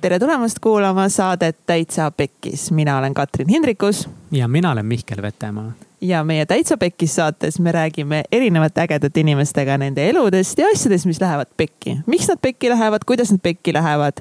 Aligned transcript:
tere 0.00 0.18
tulemast 0.18 0.58
kuulama 0.58 1.08
saadet 1.08 1.58
Täitsa 1.66 2.10
Pekkis, 2.10 2.70
mina 2.70 2.98
olen 2.98 3.14
Katrin 3.14 3.48
Hindrikus. 3.48 4.08
ja 4.30 4.48
mina 4.48 4.70
olen 4.70 4.86
Mihkel 4.86 5.22
Vetemaa. 5.22 5.72
ja 6.00 6.24
meie 6.24 6.46
Täitsa 6.46 6.76
Pekkis 6.76 7.14
saates 7.14 7.60
me 7.60 7.72
räägime 7.72 8.22
erinevate 8.32 8.80
ägedate 8.80 9.20
inimestega 9.20 9.78
nende 9.78 10.10
eludest 10.10 10.58
ja 10.58 10.66
asjadest, 10.74 11.06
mis 11.06 11.20
lähevad 11.20 11.46
pekki. 11.56 11.98
miks 12.06 12.28
nad 12.28 12.38
pekki 12.42 12.70
lähevad, 12.70 13.00
kuidas 13.06 13.30
nad 13.30 13.40
pekki 13.42 13.72
lähevad 13.72 14.12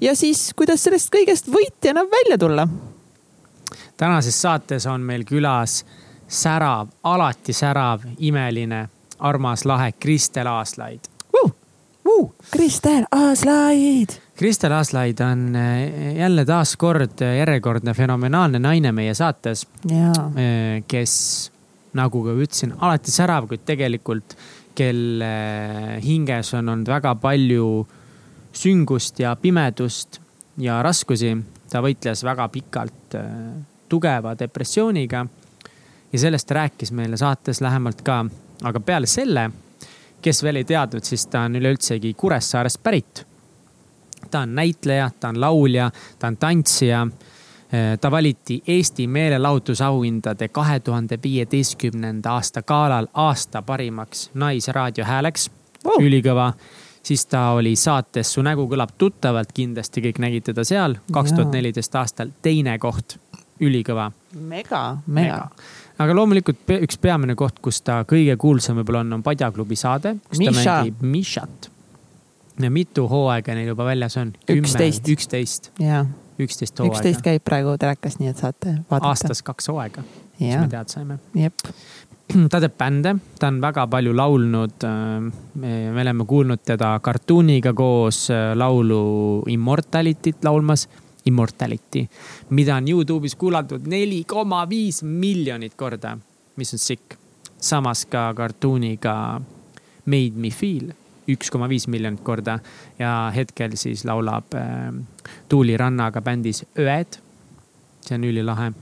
ja 0.00 0.16
siis, 0.16 0.54
kuidas 0.56 0.84
sellest 0.84 1.14
kõigest 1.14 1.52
võitjana 1.52 2.00
välja 2.00 2.38
tulla. 2.38 2.68
tänases 3.96 4.42
saates 4.42 4.86
on 4.86 5.00
meil 5.00 5.24
külas 5.24 5.84
särav, 6.28 6.88
alati 7.02 7.52
särav, 7.52 8.00
imeline, 8.18 8.88
armas, 9.18 9.64
lahe 9.64 9.92
Kristel 9.92 10.46
Aaslaid 10.46 11.00
uh,. 11.44 11.52
Uh, 12.04 12.32
Kristel 12.50 13.04
Aaslaid 13.10 14.27
Kristel 14.38 14.72
Aaslaid 14.72 15.18
on 15.20 15.56
eh, 15.56 16.16
jälle 16.16 16.44
taaskord 16.44 17.20
järjekordne 17.38 17.94
fenomenaalne 17.94 18.58
naine 18.58 18.92
meie 18.92 19.14
saates. 19.14 19.64
Eh, 19.90 20.84
kes, 20.86 21.14
nagu 21.98 22.20
ka 22.22 22.34
ütlesin, 22.38 22.76
alati 22.78 23.10
särav, 23.10 23.48
kuid 23.50 23.64
tegelikult, 23.66 24.36
kelle 24.78 25.30
hinges 26.04 26.52
on 26.54 26.70
olnud 26.70 26.86
väga 26.86 27.16
palju 27.18 27.66
süngust 28.54 29.18
ja 29.18 29.34
pimedust 29.36 30.20
ja 30.62 30.78
raskusi. 30.86 31.34
ta 31.68 31.82
võitles 31.82 32.22
väga 32.24 32.46
pikalt 32.48 33.14
eh, 33.18 33.24
tugeva 33.88 34.36
depressiooniga. 34.38 35.26
ja 36.12 36.18
sellest 36.18 36.50
rääkis 36.50 36.92
meile 36.92 37.16
saates 37.16 37.60
lähemalt 37.60 38.02
ka, 38.02 38.24
aga 38.62 38.80
peale 38.80 39.06
selle, 39.06 39.50
kes 40.22 40.42
veel 40.42 40.62
ei 40.62 40.64
teadnud, 40.64 41.02
siis 41.02 41.26
ta 41.26 41.40
on 41.40 41.56
üleüldsegi 41.56 42.14
Kuressaarest 42.14 42.82
pärit 42.82 43.27
ta 44.30 44.40
on 44.40 44.54
näitleja, 44.54 45.10
ta 45.20 45.28
on 45.28 45.40
laulja, 45.40 45.90
ta 46.18 46.26
on 46.26 46.36
tantsija. 46.36 47.06
Eh, 47.72 47.98
ta 48.00 48.10
valiti 48.10 48.62
Eesti 48.66 49.06
meelelahutusauhindade 49.06 50.48
kahe 50.48 50.80
tuhande 50.80 51.18
viieteistkümnenda 51.22 52.32
aasta 52.32 52.62
galal 52.62 53.06
aasta 53.14 53.62
parimaks 53.62 54.30
naisraadio 54.34 55.04
hääleks. 55.04 55.50
Oh.. 55.84 56.02
ülikõva. 56.02 56.52
Siis 57.02 57.26
ta 57.26 57.50
oli 57.56 57.76
saates 57.76 58.32
Su 58.32 58.42
nägu 58.42 58.66
kõlab 58.68 58.96
tuttavalt, 58.98 59.52
kindlasti 59.54 60.02
kõik 60.04 60.18
nägid 60.18 60.48
teda 60.50 60.64
seal, 60.64 60.96
kaks 61.12 61.32
tuhat 61.32 61.52
neliteist 61.54 61.94
aastal 61.96 62.32
teine 62.42 62.78
koht, 62.78 63.16
ülikõva. 63.60 64.10
mega, 64.32 64.98
mega. 65.06 65.48
aga 65.98 66.14
loomulikult 66.14 66.68
üks 66.80 66.98
peamine 67.00 67.34
koht, 67.34 67.62
kus 67.64 67.80
ta 67.80 68.02
kõige 68.08 68.36
kuulsam 68.36 68.80
võib-olla 68.80 69.04
on, 69.06 69.12
on 69.20 69.22
Padjaklubi 69.22 69.76
saade, 69.76 70.16
kus 70.28 70.38
Misha. 70.38 70.52
ta 70.62 70.76
mängib 70.82 71.02
Mishat 71.02 71.70
mitu 72.66 73.06
hooaega 73.08 73.54
neil 73.54 73.72
juba 73.72 73.86
väljas 73.86 74.16
on? 74.20 74.32
üksteist. 74.50 75.08
üksteist. 75.08 75.70
üksteist 76.38 76.78
hooaega. 76.78 76.94
üksteist 76.94 77.24
käib 77.24 77.44
praegu 77.46 77.76
telekas, 77.78 78.18
nii 78.18 78.32
et 78.32 78.42
saate 78.42 78.74
vaadata. 78.90 79.12
aastas 79.12 79.42
kaks 79.46 79.70
hooaega, 79.70 80.04
mis 80.40 80.54
me 80.54 80.68
teada 80.68 80.88
saime. 80.90 81.18
ta 82.52 82.60
teeb 82.60 82.76
bände, 82.78 83.14
ta 83.38 83.48
on 83.48 83.60
väga 83.62 83.86
palju 83.90 84.14
laulnud. 84.16 84.86
me 85.54 86.02
oleme 86.02 86.24
kuulnud 86.24 86.64
teda 86.64 86.98
kartuuniga 87.02 87.72
koos 87.74 88.30
äh, 88.30 88.52
laulu 88.56 89.42
Immortality't 89.48 90.44
laulmas. 90.44 90.88
Immortality, 91.28 92.06
mida 92.56 92.76
on 92.76 92.86
Youtube'is 92.88 93.34
kuulatud 93.36 93.84
neli 93.90 94.22
koma 94.24 94.62
viis 94.68 95.02
miljonit 95.02 95.74
korda, 95.76 96.14
mis 96.56 96.72
on 96.72 96.78
sick. 96.78 97.18
samas 97.60 98.06
ka 98.06 98.32
kartuuniga 98.34 99.40
Made 100.06 100.40
me 100.40 100.50
feel 100.50 100.92
üks 101.28 101.50
koma 101.50 101.68
viis 101.68 101.88
miljonit 101.88 102.22
korda 102.24 102.58
ja 102.98 103.30
hetkel 103.34 103.76
siis 103.76 104.04
laulab 104.08 104.54
äh, 104.54 104.92
Tuuli 105.48 105.76
Rannaga 105.76 106.22
bändis 106.22 106.64
Öed. 106.78 107.20
see 108.00 108.14
on 108.14 108.24
ülilahe. 108.24 108.72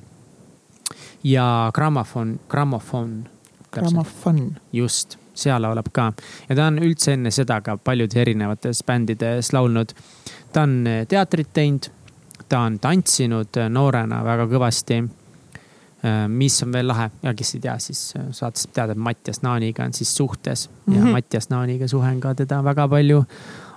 ja 1.24 1.70
Grammofon, 1.74 2.40
Grammofon. 2.48 3.28
Grammofon. 3.72 4.56
just, 4.72 5.18
seal 5.34 5.62
laulab 5.62 5.90
ka 5.92 6.12
ja 6.48 6.56
ta 6.56 6.66
on 6.66 6.78
üldse 6.78 7.12
enne 7.12 7.30
seda 7.30 7.60
ka 7.60 7.76
paljudes 7.76 8.16
erinevates 8.16 8.82
bändides 8.86 9.52
laulnud. 9.52 9.92
ta 10.52 10.62
on 10.62 10.84
teatrit 11.08 11.52
teinud, 11.52 11.90
ta 12.48 12.60
on 12.60 12.78
tantsinud 12.78 13.64
noorena 13.68 14.24
väga 14.24 14.46
kõvasti 14.46 15.02
Äh, 15.02 15.25
mis 16.28 16.62
on 16.62 16.72
veel 16.72 16.88
lahe 16.88 17.10
ja 17.22 17.34
kes 17.34 17.54
ei 17.54 17.60
tea, 17.60 17.76
siis 17.82 18.00
äh, 18.18 18.26
saates 18.36 18.68
teada, 18.72 18.92
et 18.92 18.98
Mattias 18.98 19.42
Naaniga 19.42 19.84
on 19.84 19.92
siis 19.92 20.16
suhtes 20.16 20.70
ja 20.86 20.92
mm 20.92 21.02
-hmm. 21.02 21.12
Mattias 21.12 21.50
Naaniga 21.50 21.88
suhe 21.88 22.08
on 22.08 22.20
ka 22.20 22.34
teda 22.34 22.64
väga 22.64 22.88
palju 22.88 23.24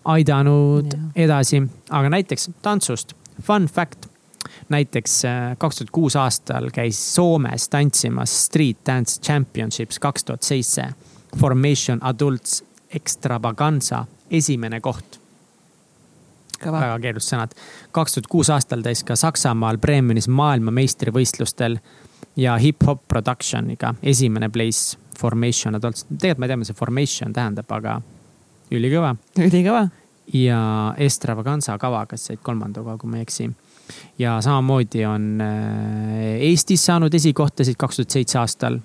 aidanud 0.05 0.93
yeah. 0.93 1.05
edasi. 1.15 1.63
aga 1.89 2.09
näiteks 2.09 2.49
tantsust, 2.61 3.13
fun 3.41 3.65
fact. 3.65 4.05
näiteks 4.69 5.25
äh, 5.25 5.57
kaks 5.57 5.75
tuhat 5.75 5.89
kuus 5.91 6.15
aastal 6.15 6.69
käis 6.71 7.15
Soomes 7.15 7.69
tantsimas 7.69 8.45
Street 8.45 8.77
Dance 8.85 9.21
Championships 9.21 9.99
kaks 9.99 10.23
tuhat 10.23 10.43
seitse. 10.43 10.85
Formation 11.37 11.99
Adults 12.03 12.63
Extravaganza 12.89 14.05
esimene 14.31 14.79
koht 14.81 15.19
väga 16.65 16.99
keerulised 16.99 17.33
sõnad. 17.33 17.55
kaks 17.91 18.13
tuhat 18.13 18.27
kuus 18.27 18.49
aastal 18.49 18.83
käis 18.83 19.03
ka 19.03 19.15
Saksamaal 19.15 19.77
Bremenis 19.77 20.27
maailmameistrivõistlustel 20.27 21.79
ja 22.39 22.55
hip-hop 22.57 23.07
production'iga 23.07 23.93
esimene 24.03 24.49
place 24.49 24.97
Formation 25.19 25.75
Adults. 25.75 26.05
tegelikult 26.09 26.39
ma 26.39 26.45
ei 26.45 26.49
tea, 26.49 26.57
mida 26.57 26.69
see 26.69 26.77
formation 26.77 27.33
tähendab, 27.35 27.71
aga 27.75 27.99
ülikõva. 28.71 29.15
ülikõva. 29.37 29.87
ja 30.33 30.59
Estravaganza 30.97 31.77
kavaga 31.77 32.17
said 32.17 32.39
kolmanda 32.43 32.83
koha, 32.85 32.97
kui 32.97 33.09
ma 33.09 33.19
ei 33.19 33.27
eksi. 33.27 33.49
ja 34.19 34.37
samamoodi 34.41 35.05
on 35.05 35.41
äh, 35.41 36.39
Eestis 36.49 36.85
saanud 36.85 37.13
esikohtasid 37.13 37.77
kaks 37.77 37.99
tuhat 37.99 38.17
seitse 38.17 38.39
aastal. 38.39 38.79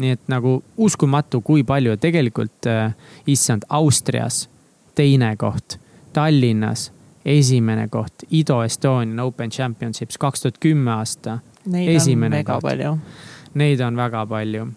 nii 0.00 0.16
et 0.16 0.28
nagu 0.28 0.62
uskumatu, 0.76 1.40
kui 1.40 1.64
palju 1.64 1.96
tegelikult, 1.96 2.66
äh, 2.66 2.94
issand, 3.26 3.64
Austrias 3.68 4.48
teine 4.94 5.36
koht, 5.36 5.78
Tallinnas 6.12 6.90
esimene 7.24 7.88
koht, 7.88 8.24
Ido 8.30 8.62
Estonian 8.64 9.20
Open 9.20 9.50
Championships 9.50 10.18
kaks 10.18 10.42
tuhat 10.42 10.58
kümme 10.60 10.90
aasta 10.92 11.38
Neid 11.66 11.96
esimene 11.96 12.30
on 12.30 12.38
väga 12.40 12.54
koht. 12.54 12.68
palju. 12.68 12.92
Neid 13.60 13.80
on 13.84 13.96
väga 13.96 14.26
palju. 14.26 14.68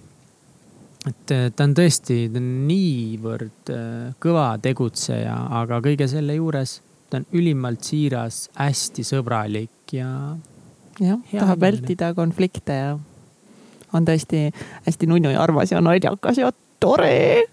et 1.07 1.31
äh, 1.35 1.49
ta 1.51 1.67
on 1.67 1.75
tõesti, 1.75 2.17
ta 2.31 2.39
on 2.39 2.49
niivõrd 2.67 3.71
äh, 3.73 4.13
kõva 4.23 4.47
tegutseja, 4.63 5.35
aga 5.61 5.81
kõige 5.83 6.07
selle 6.07 6.37
juures 6.37 6.79
ta 7.09 7.19
on 7.19 7.25
ülimalt 7.37 7.83
siiras, 7.85 8.47
hästi 8.57 9.03
sõbralik 9.05 9.93
ja. 9.93 10.09
jah, 10.97 11.19
tahab 11.29 11.59
vältida 11.61 12.13
konflikte 12.17 12.77
ja 12.79 12.93
on 13.93 14.07
tõesti 14.07 14.47
hästi 14.87 15.09
nunnu 15.11 15.33
ja 15.35 15.43
armas 15.43 15.75
ja 15.75 15.81
naljakas 15.83 16.39
ja 16.41 16.49
tore 16.81 17.43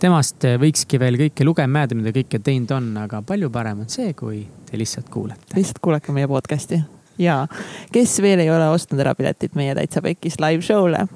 temast 0.00 0.44
äh, 0.48 0.56
võikski 0.60 1.00
veel 1.02 1.18
kõike 1.20 1.44
lugema 1.44 1.84
jääda, 1.84 1.98
mida 1.98 2.12
kõike 2.16 2.40
teinud 2.44 2.72
on, 2.76 2.92
aga 3.02 3.20
palju 3.26 3.50
parem 3.52 3.84
on 3.84 3.90
see, 3.92 4.14
kui 4.16 4.44
te 4.70 4.78
lihtsalt 4.80 5.10
kuulete. 5.12 5.56
lihtsalt 5.58 5.82
kuulake 5.84 6.14
meie 6.16 6.30
podcast'i 6.30 6.80
ja 7.18 7.44
kes 7.92 8.18
veel 8.22 8.42
ei 8.44 8.50
ole 8.52 8.68
ostnud 8.72 9.00
ära 9.02 9.14
piletit 9.18 9.54
meie 9.58 9.74
Täitsa 9.76 10.02
Pekis 10.04 10.40
live 10.42 10.64
show'le, 10.64 11.06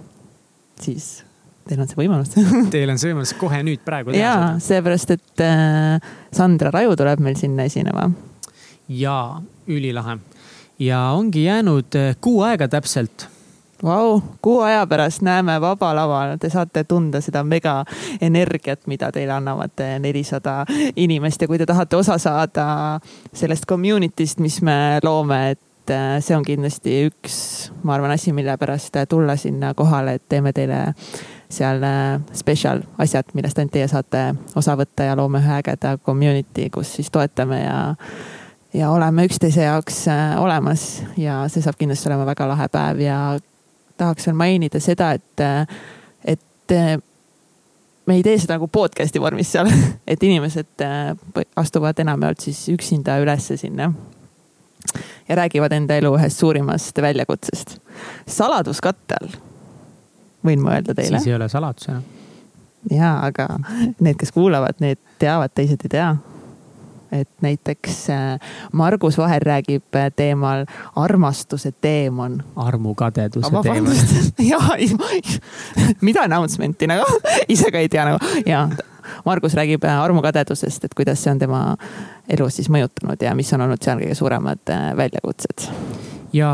siis 0.80 1.10
teil 1.68 1.82
on 1.82 1.90
see 1.90 2.00
võimalus 2.00 2.34
Teil 2.74 2.92
on 2.92 3.00
see 3.00 3.12
võimalus 3.12 3.34
kohe 3.38 3.62
nüüd 3.66 3.84
praegu 3.86 4.14
teha 4.14 4.22
ja, 4.22 4.36
seda. 4.36 4.66
seepärast, 4.68 5.16
et 5.16 5.44
äh, 5.46 6.12
Sandra 6.34 6.72
Raju 6.74 6.96
tuleb 7.00 7.24
meil 7.24 7.38
sinna 7.40 7.68
esinema. 7.68 8.08
ja, 8.88 9.18
ülilahe. 9.68 10.18
ja 10.78 11.04
ongi 11.16 11.44
jäänud 11.48 12.00
äh, 12.00 12.16
kuu 12.20 12.42
aega 12.46 12.68
täpselt 12.68 13.28
Vau, 13.80 14.20
kuu 14.44 14.60
aja 14.60 14.86
pärast 14.86 15.22
näeme 15.24 15.60
Vaba 15.60 15.94
Laval, 15.96 16.34
te 16.36 16.50
saate 16.52 16.82
tunda 16.84 17.22
seda 17.24 17.40
mega 17.44 17.78
energiat, 18.20 18.82
mida 18.86 19.08
teile 19.12 19.32
annavad 19.32 19.80
nelisada 20.04 20.66
inimest 20.96 21.40
ja 21.40 21.48
kui 21.48 21.58
te 21.58 21.66
tahate 21.66 21.96
osa 21.96 22.18
saada 22.20 22.66
sellest 23.32 23.64
community'st, 23.68 24.42
mis 24.44 24.60
me 24.62 25.00
loome, 25.02 25.40
et 25.54 25.60
et 25.80 25.90
äh, 25.90 26.20
see 26.22 26.36
on 26.36 26.44
kindlasti 26.44 26.92
üks, 27.08 27.34
ma 27.82 27.94
arvan, 27.96 28.12
asi, 28.14 28.32
mille 28.36 28.56
pärast 28.60 28.96
tulla 29.08 29.36
sinna 29.40 29.72
kohale, 29.74 30.18
et 30.18 30.26
teeme 30.28 30.52
teile 30.52 30.80
seal 31.50 31.82
äh, 31.82 32.20
special 32.36 32.82
asjad, 33.00 33.32
millest 33.34 33.58
ainult 33.58 33.72
teie 33.74 33.88
saate 33.88 34.24
osa 34.56 34.76
võtta 34.78 35.08
ja 35.08 35.16
loome 35.18 35.40
ühe 35.40 35.56
ägeda 35.56 35.96
community, 36.04 36.68
kus 36.70 36.94
siis 36.98 37.10
toetame 37.10 37.62
ja 37.64 37.80
ja 38.74 38.90
oleme 38.94 39.24
üksteise 39.26 39.64
jaoks 39.64 40.04
äh, 40.08 40.36
olemas. 40.38 41.02
Ja 41.18 41.42
see 41.50 41.62
saab 41.64 41.78
kindlasti 41.80 42.10
olema 42.10 42.28
väga 42.28 42.46
lahe 42.52 42.68
päev 42.70 43.00
ja 43.02 43.16
tahaks 43.98 44.28
veel 44.28 44.38
mainida 44.38 44.80
seda, 44.80 45.10
et, 45.16 45.42
et 46.24 46.76
me 48.06 48.14
ei 48.14 48.22
tee 48.22 48.38
seda 48.38 48.60
nagu 48.60 48.70
podcast'i 48.70 49.20
vormis 49.20 49.50
seal, 49.56 49.68
et 50.12 50.22
inimesed 50.22 50.86
astuvad 51.56 51.98
enamjaolt 52.04 52.46
siis 52.46 52.62
üksinda 52.76 53.18
ülesse 53.24 53.58
sinna 53.60 53.90
ja 55.28 55.36
räägivad 55.36 55.72
enda 55.72 55.96
elu 55.96 56.14
ühest 56.16 56.38
suurimast 56.38 57.02
väljakutsest. 57.02 57.78
saladuskatte 58.26 59.20
all, 59.20 59.36
võin 60.46 60.62
ma 60.62 60.78
öelda 60.78 60.94
teile. 60.94 61.18
siis 61.18 61.30
ei 61.30 61.34
ole 61.34 61.48
saladus 61.48 61.88
enam. 61.88 62.02
ja, 62.90 63.18
aga 63.26 63.48
need, 64.00 64.16
kes 64.18 64.32
kuulavad, 64.32 64.80
need 64.80 64.98
teavad, 65.18 65.54
teised 65.54 65.86
ei 65.86 65.94
tea. 65.96 66.10
et 67.12 67.28
näiteks 67.42 68.10
äh, 68.10 68.52
Margus 68.72 69.18
Vaher 69.18 69.42
räägib 69.42 69.96
äh, 69.96 70.12
teemal 70.16 70.66
armastuse 70.96 71.72
teemon. 71.80 72.42
armukadeduse 72.56 73.50
teemon. 73.62 73.92
jaa, 74.52 74.76
mida 76.06 76.26
announcement'i 76.28 76.86
nagu 76.86 77.06
ise 77.54 77.70
ka 77.70 77.78
ei 77.78 77.88
tea 77.88 78.04
nagu 78.04 78.42
ja 78.46 78.68
Margus 79.30 79.56
räägib 79.58 79.86
äh, 79.86 80.02
armukadedusest, 80.02 80.86
et 80.86 80.98
kuidas 80.98 81.22
see 81.22 81.34
on 81.34 81.42
tema 81.42 81.64
elu 82.30 82.50
siis 82.52 82.70
mõjutanud 82.72 83.22
ja 83.22 83.34
mis 83.38 83.50
on 83.56 83.66
olnud 83.66 83.82
seal 83.82 84.02
kõige 84.02 84.18
suuremad 84.18 84.76
väljakutsed. 84.98 85.68
ja 86.36 86.50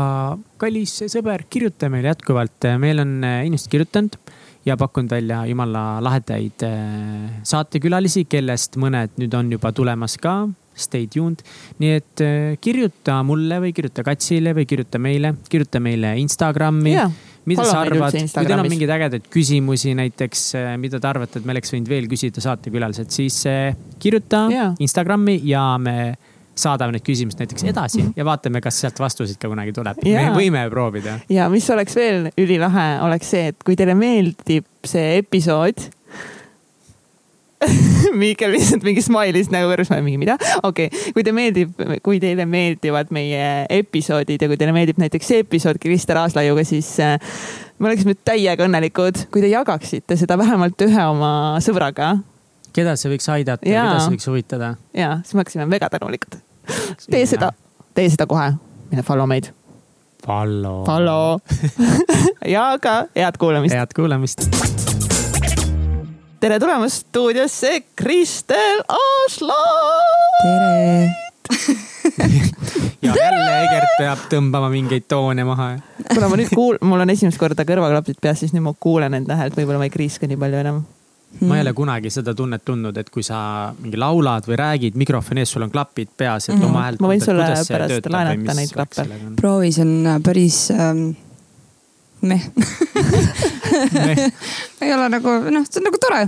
kallis 0.57 0.95
sõber, 1.11 1.45
kirjuta 1.49 1.89
meile 1.93 2.13
jätkuvalt, 2.13 2.71
meil 2.81 3.03
on 3.03 3.19
inimesed 3.21 3.71
kirjutanud 3.73 4.17
ja 4.67 4.77
pakkunud 4.77 5.11
välja 5.11 5.45
jumala 5.45 6.03
lahedaid 6.03 6.63
äh, 6.67 7.29
saatekülalisi, 7.47 8.25
kellest 8.29 8.75
mõned 8.79 9.15
nüüd 9.21 9.35
on 9.37 9.51
juba 9.55 9.71
tulemas 9.75 10.17
ka. 10.21 10.41
Stay 10.77 11.07
tuned, 11.09 11.41
nii 11.81 11.93
et 11.97 12.21
äh, 12.21 12.57
kirjuta 12.61 13.21
mulle 13.25 13.61
või 13.63 13.71
kirjuta 13.73 14.03
Katsile 14.05 14.53
või 14.57 14.67
kirjuta 14.69 15.01
meile, 15.01 15.33
kirjuta 15.49 15.81
meile 15.83 16.13
Instagrami 16.21 16.93
yeah 16.93 17.23
mida 17.47 17.65
sa 17.67 17.81
arvad, 17.85 18.15
kui 18.15 18.47
teil 18.47 18.59
on 18.59 18.69
mingeid 18.69 18.93
ägedaid 18.97 19.27
küsimusi 19.33 19.93
näiteks, 19.97 20.47
äh, 20.59 20.71
mida 20.81 21.01
te 21.01 21.09
arvate, 21.09 21.41
et 21.41 21.47
me 21.47 21.55
oleks 21.55 21.73
võinud 21.73 21.91
veel 21.91 22.09
küsida 22.11 22.43
saatekülalised, 22.43 23.11
siis 23.13 23.43
kirjuta 24.01 24.47
yeah. 24.53 24.73
Instagrami 24.83 25.39
ja 25.47 25.69
me 25.81 25.97
saadame 26.57 26.95
need 26.95 27.05
küsimused 27.05 27.39
näiteks 27.41 27.67
edasi 27.69 28.03
ja 28.15 28.25
vaatame, 28.27 28.61
kas 28.63 28.79
sealt 28.81 28.99
vastuseid 29.01 29.39
ka 29.41 29.49
kunagi 29.51 29.73
tuleb. 29.75 30.01
me 30.03 30.25
võime 30.35 30.63
proovida. 30.73 31.19
ja 31.33 31.47
mis 31.53 31.67
oleks 31.73 31.97
veel 31.97 32.31
ülilahe, 32.37 32.87
oleks 33.05 33.33
see, 33.35 33.51
et 33.53 33.63
kui 33.65 33.77
teile 33.79 33.95
meeldib 33.97 34.67
see 34.87 35.17
episood 35.21 35.89
Miikel 38.21 38.51
lihtsalt 38.53 38.85
mingi 38.85 39.01
smailis 39.01 39.49
nagu 39.53 39.69
kõrvus, 39.71 39.89
ma 39.91 39.99
mingi 40.05 40.19
mida, 40.21 40.37
okei 40.61 40.89
okay., 40.91 41.13
kui 41.15 41.25
te 41.25 41.33
meeldib, 41.35 41.73
kui 42.05 42.21
teile 42.21 42.45
meeldivad 42.49 43.09
meie 43.15 43.65
episoodid 43.79 44.43
ja 44.43 44.49
kui 44.51 44.59
teile 44.61 44.75
meeldib 44.75 45.01
näiteks 45.01 45.31
see 45.33 45.43
episood 45.45 45.81
Krister 45.81 46.21
Aaslaiuga, 46.21 46.65
siis 46.67 46.91
äh, 47.03 47.17
me 47.79 47.89
oleksime 47.89 48.17
täiega 48.27 48.67
õnnelikud, 48.67 49.27
kui 49.33 49.43
te 49.43 49.51
jagaksite 49.51 50.19
seda 50.19 50.37
vähemalt 50.39 50.85
ühe 50.85 51.07
oma 51.09 51.31
sõbraga. 51.65 52.17
keda 52.77 52.93
see 52.99 53.15
võiks 53.15 53.31
aidata, 53.33 53.65
keda 53.65 54.03
see 54.03 54.17
võiks 54.17 54.29
huvitada? 54.29 54.75
ja, 54.93 55.17
siis 55.23 55.33
me 55.33 55.45
oleksime 55.45 55.69
mega 55.71 55.89
tänulikud 55.93 56.43
tee 57.11 57.25
seda, 57.25 57.51
tee 57.95 58.09
seda 58.13 58.27
kohe, 58.29 58.51
mine 58.91 59.05
follow 59.07 59.29
meid. 59.29 59.51
Follow. 60.25 60.83
Follow 60.85 61.39
ja 62.55 62.69
ka 62.81 62.99
head 63.15 63.39
kuulamist. 63.39 63.75
head 63.75 63.95
kuulamist. 63.95 64.96
Tere 66.39 66.59
tulemast 66.59 67.07
stuudiosse, 67.07 67.83
Kristel 67.95 68.83
Aasla. 68.87 69.61
tere 70.43 71.15
ja 73.01 73.13
jälle 73.15 73.47
Egert 73.63 73.95
peab 73.97 74.25
tõmbama 74.29 74.69
mingeid 74.69 75.07
toone 75.09 75.45
maha. 75.47 75.69
kuna 76.11 76.29
ma 76.29 76.37
nüüd 76.37 76.51
kuul-, 76.59 76.77
mul 76.85 77.05
on 77.05 77.13
esimest 77.13 77.41
korda 77.41 77.65
kõrvaklapid 77.65 78.21
peas, 78.21 78.43
siis 78.43 78.53
nüüd 78.53 78.67
ma 78.67 78.75
kuulen 78.79 79.17
enda 79.17 79.39
häält, 79.39 79.57
võib-olla 79.57 79.81
ma 79.81 79.89
ei 79.89 79.93
kriiska 79.93 80.29
nii 80.29 80.39
palju 80.43 80.61
enam 80.61 80.83
ma 81.41 81.57
ei 81.57 81.63
ole 81.65 81.73
kunagi 81.75 82.09
seda 82.13 82.33
tunnet 82.37 82.63
tundnud, 82.65 82.97
et 82.97 83.09
kui 83.13 83.25
sa 83.25 83.73
mingi 83.81 83.97
laulad 83.99 84.45
või 84.47 84.59
räägid 84.61 84.97
mikrofoni 84.99 85.43
ees, 85.43 85.51
sul 85.55 85.65
on 85.65 85.73
klapid 85.73 86.13
peas, 86.17 86.47
et 86.47 86.55
mm 86.55 86.61
-hmm. 86.61 86.69
oma 86.69 86.83
häält. 86.85 87.01
ma 87.01 87.13
võin 87.13 87.23
sulle 87.23 87.47
pärast 87.67 88.11
laenata 88.13 88.57
neid 88.61 88.73
klappe. 88.73 89.07
proovi, 89.41 89.71
see 89.71 89.85
on 89.85 89.95
äh, 90.05 90.21
päris 90.23 90.67
ähm, 90.71 91.09
meh 92.21 92.47
ei 94.81 94.93
ole 94.93 95.09
nagu 95.13 95.37
noh, 95.51 95.67
see 95.67 95.81
on 95.81 95.87
nagu 95.89 96.01
tore. 96.01 96.23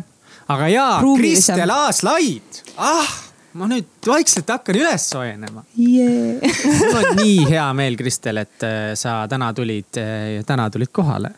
aga 0.49 0.69
jaa, 0.73 0.93
Kristel 1.17 1.73
Aaslaid, 1.73 2.63
ah 2.77 3.17
ma 3.57 3.65
nüüd 3.69 3.87
vaikselt 4.05 4.49
hakkan 4.51 4.77
üles 4.77 5.07
soojenema 5.09 5.63
yeah. 5.79 6.37
mul 6.79 6.97
on 6.99 7.17
nii 7.17 7.47
hea 7.49 7.65
meel, 7.77 7.97
Kristel, 7.97 8.43
et 8.43 8.65
äh, 8.65 8.91
sa 8.99 9.23
täna 9.31 9.49
tulid, 9.57 9.89
äh, 9.97 10.39
täna 10.47 10.69
tulid 10.69 10.91
kohale 10.93 11.31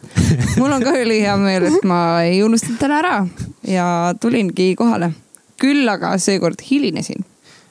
mul 0.59 0.71
on 0.75 0.83
ka 0.83 0.95
ülihea 0.99 1.37
meel, 1.39 1.69
et 1.71 1.87
ma 1.87 2.01
ei 2.25 2.41
unustanud 2.43 2.81
täna 2.81 2.99
ära 2.99 3.15
ja 3.67 3.87
tulingi 4.19 4.73
kohale. 4.79 5.13
küll 5.61 5.87
aga 5.87 6.15
seekord 6.17 6.61
hilinesin. 6.65 7.21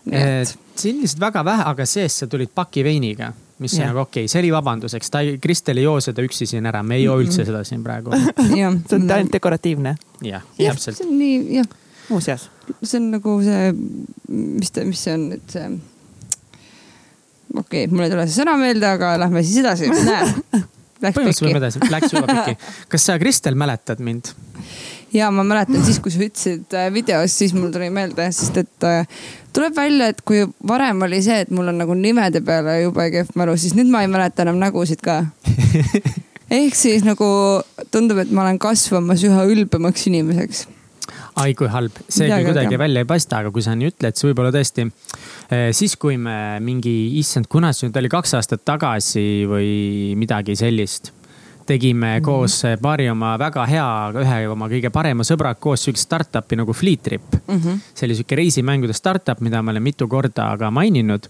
Et... 0.06 0.56
siin 0.78 1.00
lihtsalt 1.02 1.20
väga 1.20 1.42
vähe, 1.44 1.64
aga 1.72 1.86
sees 1.86 2.20
sa 2.22 2.28
tulid 2.30 2.52
paki 2.54 2.84
veiniga 2.86 3.32
mis 3.60 3.76
yeah. 3.76 3.84
on 3.84 3.94
nagu 3.94 4.02
okei 4.06 4.24
okay., 4.24 4.32
see 4.32 4.40
oli 4.42 4.50
vabanduseks, 4.54 5.12
ta 5.12 5.22
ei, 5.24 5.36
Kristel 5.42 5.80
ei 5.80 5.84
joo 5.86 5.98
seda 6.04 6.24
üksi 6.24 6.48
siin 6.48 6.66
ära, 6.70 6.82
me 6.86 6.96
ei 6.98 7.04
joo 7.04 7.18
üldse 7.20 7.44
seda 7.44 7.62
siin 7.68 7.84
praegu. 7.84 8.16
see 8.40 8.64
on 8.66 8.82
ainult 9.04 9.36
dekoratiivne. 9.36 9.94
jah, 10.26 10.44
täpselt. 10.56 10.98
see 11.00 11.08
on 11.08 11.16
nii, 11.20 11.38
jah 11.60 11.70
muuseas. 12.10 12.50
see 12.82 12.98
on 12.98 13.10
nagu 13.14 13.36
see, 13.44 13.70
mis 14.28 14.74
ta, 14.74 14.84
mis 14.88 15.04
see 15.04 15.14
on 15.14 15.28
nüüd 15.32 15.54
see. 15.54 15.68
okei 17.54 17.86
okay,, 17.86 17.94
mul 17.94 18.06
ei 18.06 18.12
tule 18.12 18.26
see 18.26 18.40
sõna 18.40 18.56
meelde, 18.60 18.88
aga 18.90 19.14
lähme 19.22 19.44
siis 19.46 19.62
edasi, 19.62 19.90
näe. 19.94 20.62
põhimõtteliselt 21.00 21.46
võime 21.46 21.60
edasi, 21.62 21.82
läks 21.92 22.14
juba 22.14 22.30
pikki. 22.30 22.72
kas 22.92 23.06
sa, 23.08 23.18
Kristel, 23.22 23.58
mäletad 23.58 24.02
mind? 24.04 24.32
ja 25.14 25.30
ma 25.34 25.42
mäletan 25.46 25.82
siis, 25.84 25.98
kui 26.02 26.12
sa 26.14 26.22
ütlesid 26.22 26.76
äh, 26.76 26.88
videos, 26.94 27.34
siis 27.34 27.54
mul 27.56 27.72
tuli 27.74 27.90
meelde, 27.94 28.28
sest 28.34 28.60
et 28.62 28.86
äh, 28.86 29.22
tuleb 29.56 29.74
välja, 29.76 30.10
et 30.12 30.20
kui 30.26 30.44
varem 30.68 31.02
oli 31.06 31.22
see, 31.24 31.40
et 31.44 31.54
mul 31.54 31.72
on 31.72 31.80
nagu 31.82 31.96
nimede 31.98 32.44
peale 32.46 32.80
jube 32.84 33.08
kehv 33.14 33.34
mälu, 33.40 33.56
siis 33.58 33.74
nüüd 33.78 33.90
ma 33.90 34.04
ei 34.04 34.12
mäleta 34.12 34.46
enam 34.46 34.60
nägusid 34.60 35.02
ka 35.04 35.22
ehk 36.60 36.76
siis 36.78 37.06
nagu 37.06 37.26
tundub, 37.90 38.22
et 38.22 38.30
ma 38.34 38.44
olen 38.46 38.60
kasvamas 38.62 39.24
üha 39.26 39.46
ülbemaks 39.50 40.06
inimeseks 40.10 40.68
ai 41.40 41.54
kui 41.58 41.70
halb, 41.72 42.02
see 42.08 42.28
küll 42.30 42.50
kuidagi 42.50 42.78
välja 42.80 43.04
ei 43.04 43.08
paista, 43.08 43.40
aga 43.40 43.52
kui 43.54 43.64
sa 43.64 43.76
nii 43.78 43.92
ütled, 43.92 44.16
siis 44.16 44.28
võib-olla 44.28 44.52
tõesti. 44.54 44.86
Eh, 45.50 45.70
siis, 45.76 45.96
kui 46.00 46.18
me 46.20 46.58
mingi, 46.64 46.96
issand, 47.20 47.48
kuna 47.50 47.72
see 47.76 47.88
nüüd 47.88 47.98
oli 48.02 48.12
kaks 48.12 48.36
aastat 48.38 48.66
tagasi 48.68 49.46
või 49.50 49.70
midagi 50.20 50.58
sellist 50.58 51.14
tegime 51.70 52.06
mm 52.06 52.18
-hmm. 52.18 52.24
koos 52.24 52.62
paari 52.82 53.10
oma 53.10 53.38
väga 53.38 53.66
hea, 53.66 53.90
ühe 54.22 54.38
oma 54.48 54.66
kõige 54.68 54.90
parema 54.90 55.22
sõbraga 55.22 55.60
koos 55.60 55.84
sihukest 55.84 56.08
startup'i 56.08 56.56
nagu 56.58 56.72
Fleetrip 56.72 57.22
mm. 57.46 57.58
-hmm. 57.58 57.78
see 57.94 58.06
oli 58.06 58.16
sihuke 58.18 58.36
reisimängude 58.36 58.92
startup, 58.92 59.40
mida 59.40 59.62
ma 59.62 59.70
olen 59.70 59.82
mitu 59.82 60.08
korda 60.08 60.56
ka 60.58 60.70
maininud. 60.70 61.28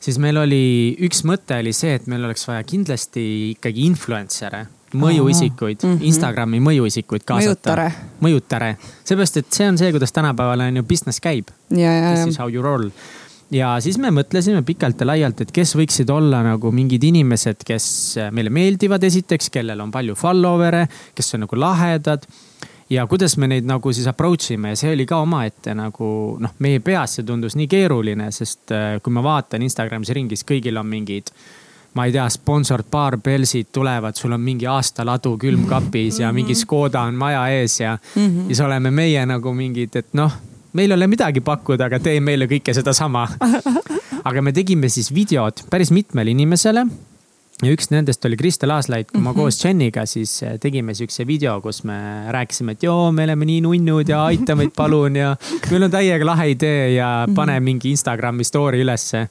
siis 0.00 0.18
meil 0.18 0.36
oli, 0.36 0.96
üks 1.00 1.24
mõte 1.24 1.60
oli 1.60 1.72
see, 1.72 1.94
et 1.94 2.06
meil 2.06 2.24
oleks 2.24 2.48
vaja 2.48 2.62
kindlasti 2.62 3.24
ikkagi 3.54 3.86
influencer'e 3.86 4.66
mõjuisikuid 4.94 5.82
mm, 5.82 5.94
-hmm. 5.94 6.06
Instagrami 6.10 6.60
mõjuisikuid 6.60 7.24
kaasata. 7.24 7.90
mõjutare. 8.20 8.76
seepärast, 9.04 9.36
et 9.36 9.52
see 9.52 9.68
on 9.68 9.78
see, 9.78 9.90
kuidas 9.92 10.12
tänapäeval 10.12 10.60
on 10.60 10.76
ju 10.76 10.82
business 10.82 11.20
käib. 11.20 11.48
This 11.68 12.26
is 12.26 12.38
how 12.38 12.48
you 12.48 12.62
roll. 12.62 12.90
ja 13.50 13.76
siis 13.80 13.98
me 13.98 14.10
mõtlesime 14.10 14.62
pikalt 14.62 15.00
ja 15.00 15.06
laialt, 15.06 15.40
et 15.40 15.52
kes 15.52 15.76
võiksid 15.76 16.10
olla 16.10 16.42
nagu 16.42 16.72
mingid 16.72 17.04
inimesed, 17.04 17.64
kes 17.64 18.16
meile 18.30 18.50
meeldivad, 18.50 19.02
esiteks, 19.02 19.50
kellel 19.50 19.80
on 19.80 19.90
palju 19.90 20.14
follower'e, 20.14 20.86
kes 21.14 21.34
on 21.34 21.46
nagu 21.46 21.56
lahedad 21.56 22.24
ja 22.92 23.06
kuidas 23.06 23.36
me 23.36 23.48
neid 23.48 23.66
nagu 23.68 23.92
siis 23.92 24.06
approach 24.10 24.52
ime 24.52 24.72
ja 24.72 24.76
see 24.76 24.92
oli 24.92 25.06
ka 25.08 25.22
omaette 25.24 25.74
nagu 25.76 26.08
noh, 26.40 26.54
meie 26.64 26.80
peas 26.84 27.18
see 27.18 27.26
tundus 27.28 27.56
nii 27.56 27.68
keeruline, 27.70 28.28
sest 28.34 28.72
äh, 28.74 28.96
kui 29.02 29.14
ma 29.14 29.24
vaatan 29.24 29.64
Instagramis 29.64 30.12
ringi, 30.16 30.36
siis 30.36 30.48
kõigil 30.48 30.80
on 30.80 30.88
mingid 30.88 31.32
ma 31.94 32.06
ei 32.06 32.12
tea, 32.12 32.28
sponsored 32.32 32.88
baarbelsid 32.90 33.68
tulevad, 33.72 34.16
sul 34.16 34.32
on 34.32 34.40
mingi 34.40 34.66
aastaladu 34.66 35.36
külmkapis 35.40 36.22
ja 36.22 36.32
mingi 36.32 36.56
Škoda 36.56 37.04
on 37.08 37.14
maja 37.20 37.44
ees 37.52 37.80
ja 37.80 37.98
mm, 37.98 38.26
-hmm. 38.26 38.46
siis 38.46 38.60
oleme 38.60 38.90
meie 38.90 39.26
nagu 39.26 39.52
mingid, 39.54 39.96
et 39.96 40.14
noh, 40.16 40.32
meil 40.72 40.90
ei 40.90 40.96
ole 40.96 41.06
midagi 41.06 41.40
pakkuda, 41.40 41.90
aga 41.90 42.00
tee 42.00 42.20
meile 42.20 42.48
kõike 42.48 42.74
sedasama. 42.74 43.28
aga 44.28 44.42
me 44.42 44.52
tegime 44.52 44.88
siis 44.88 45.14
videod 45.14 45.64
päris 45.70 45.90
mitmele 45.90 46.30
inimesele 46.30 46.86
ja 47.62 47.70
üks 47.74 47.90
nendest 47.92 48.24
oli 48.24 48.36
Kristel 48.36 48.70
Aaslaid, 48.74 49.10
kui 49.10 49.20
ma 49.20 49.30
mm 49.30 49.34
-hmm. 49.34 49.40
koos 49.40 49.64
Jeniga 49.64 50.06
siis 50.06 50.42
eh, 50.42 50.58
tegime 50.60 50.94
siukse 50.94 51.26
video, 51.26 51.60
kus 51.60 51.84
me 51.84 51.98
rääkisime, 52.28 52.72
et 52.72 52.82
joo, 52.82 53.12
me 53.12 53.24
oleme 53.24 53.44
nii 53.44 53.60
nunnud 53.60 54.08
ja 54.08 54.24
aita 54.24 54.56
meid 54.56 54.72
palun 54.76 55.16
ja 55.16 55.36
meil 55.70 55.82
on 55.82 55.90
täiega 55.90 56.26
lahe 56.26 56.50
idee 56.50 56.94
ja 56.94 57.28
pane 57.34 57.60
mhm. 57.60 57.64
mingi 57.64 57.90
Instagrami 57.90 58.44
story 58.44 58.82
ülesse. 58.82 59.28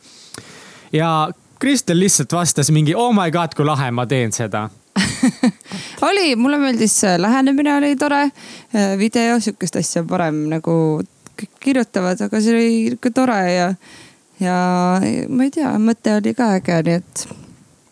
ja 0.93 1.29
Kristel 1.61 1.99
lihtsalt 2.01 2.33
vastas 2.33 2.71
mingi 2.73 2.95
oh 2.97 3.11
my 3.13 3.29
god, 3.31 3.53
kui 3.55 3.65
lahe, 3.65 3.91
ma 3.93 4.07
teen 4.09 4.33
seda 4.33 4.65
oli, 6.09 6.35
mulle 6.35 6.57
meeldis 6.57 6.97
lähenemine 7.17 7.75
oli 7.77 7.95
tore. 7.95 8.21
Äh, 8.75 8.97
video, 8.97 9.39
sihukest 9.39 9.77
asja 9.79 10.03
varem 10.09 10.47
nagu 10.51 10.73
kirjutavad, 11.61 12.21
aga 12.21 12.41
see 12.41 12.55
oli 12.55 12.71
ikka 12.91 13.13
tore 13.15 13.39
ja, 13.53 13.67
ja 14.41 14.55
ma 15.29 15.47
ei 15.47 15.53
tea, 15.53 15.71
mõte 15.81 16.17
oli 16.17 16.33
ka 16.37 16.53
äge, 16.57 16.81
nii 16.87 16.99
et. 16.99 17.25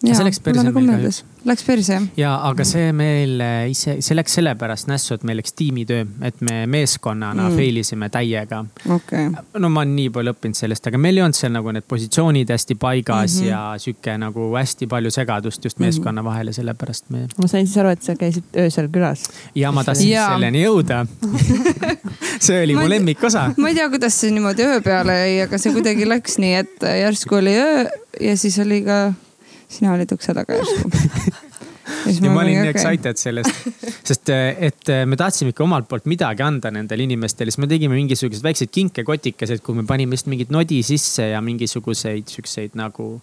see 0.03 0.25
läks 0.27 0.41
päris 0.43 0.65
nagu 0.65 0.83
meeldis 0.83 1.23
läks 1.47 1.63
perse 1.63 1.93
jah. 1.93 2.05
ja, 2.19 2.31
aga 2.49 2.65
see 2.67 2.91
meil 2.95 3.39
ise, 3.71 3.99
see 4.05 4.17
läks 4.17 4.35
sellepärast 4.39 4.89
nässu, 4.91 5.15
et 5.15 5.25
meil 5.27 5.39
läks 5.39 5.53
tiimitöö, 5.57 6.05
et 6.25 6.41
me 6.45 6.63
meeskonnana 6.69 7.47
mm. 7.47 7.57
fail 7.57 7.79
isime 7.81 8.09
täiega 8.13 8.61
okay.. 8.95 9.29
no 9.31 9.71
ma 9.71 9.83
olen 9.83 9.95
nii 9.97 10.09
palju 10.15 10.33
õppinud 10.35 10.59
sellest, 10.59 10.89
aga 10.91 11.01
meil 11.01 11.19
ei 11.19 11.25
olnud 11.25 11.39
seal 11.39 11.53
nagu 11.55 11.73
need 11.75 11.87
positsioonid 11.89 12.51
hästi 12.53 12.75
paigas 12.79 13.39
mm 13.39 13.45
-hmm. 13.45 13.49
ja 13.51 13.61
sihuke 13.85 14.17
nagu 14.21 14.49
hästi 14.55 14.89
palju 14.91 15.11
segadust 15.15 15.63
just 15.63 15.79
mhm. 15.79 15.87
meeskonna 15.87 16.23
vahel 16.23 16.51
ja 16.51 16.57
sellepärast 16.59 17.09
me. 17.09 17.27
ma 17.37 17.47
sain 17.47 17.67
siis 17.67 17.77
aru, 17.77 17.95
et 17.95 18.03
sa 18.03 18.15
käisid 18.15 18.59
öösel 18.65 18.89
külas. 18.91 19.23
ja 19.55 19.71
ma 19.71 19.83
tahtsin 19.83 20.09
ja. 20.09 20.27
selleni 20.33 20.65
jõuda 20.65 21.05
see 22.45 22.63
oli 22.63 22.75
mu 22.75 22.89
lemmikosa. 22.89 23.53
ma 23.57 23.69
ei 23.69 23.75
tea, 23.75 23.89
kuidas 23.89 24.19
see 24.21 24.31
niimoodi 24.35 24.67
öö 24.67 24.81
peale 24.81 25.17
jäi, 25.23 25.41
aga 25.47 25.57
see 25.57 25.73
kuidagi 25.73 26.09
läks 26.09 26.37
nii, 26.37 26.53
et 26.65 26.87
järsku 27.03 27.39
oli 27.39 27.55
öö 27.55 27.87
ja 28.19 28.37
siis 28.37 28.59
oli 28.59 28.81
ka 28.81 28.99
sina 29.69 29.93
olid 29.93 30.11
ukse 30.15 30.33
taga 30.33 30.59
järsku 30.59 30.89
ja 32.23 32.31
ma 32.31 32.43
olin 32.43 32.59
nii 32.59 32.69
okay. 32.69 32.75
excited 32.75 33.19
sellest, 33.19 33.67
sest 34.07 34.31
et 34.31 34.93
me 35.09 35.17
tahtsime 35.19 35.53
ikka 35.53 35.65
omalt 35.65 35.89
poolt 35.89 36.07
midagi 36.09 36.45
anda 36.45 36.71
nendele 36.73 37.05
inimestele, 37.05 37.51
siis 37.51 37.61
me 37.61 37.69
tegime 37.71 37.97
mingisuguseid 37.97 38.45
väikseid 38.45 38.73
kinkekotikesed, 38.75 39.63
kuhu 39.65 39.81
me 39.81 39.89
panime 39.89 40.17
vist 40.17 40.29
mingit 40.31 40.53
nodi 40.53 40.81
sisse 40.85 41.31
ja 41.33 41.41
mingisuguseid 41.45 42.29
siukseid 42.31 42.77
nagu 42.79 43.15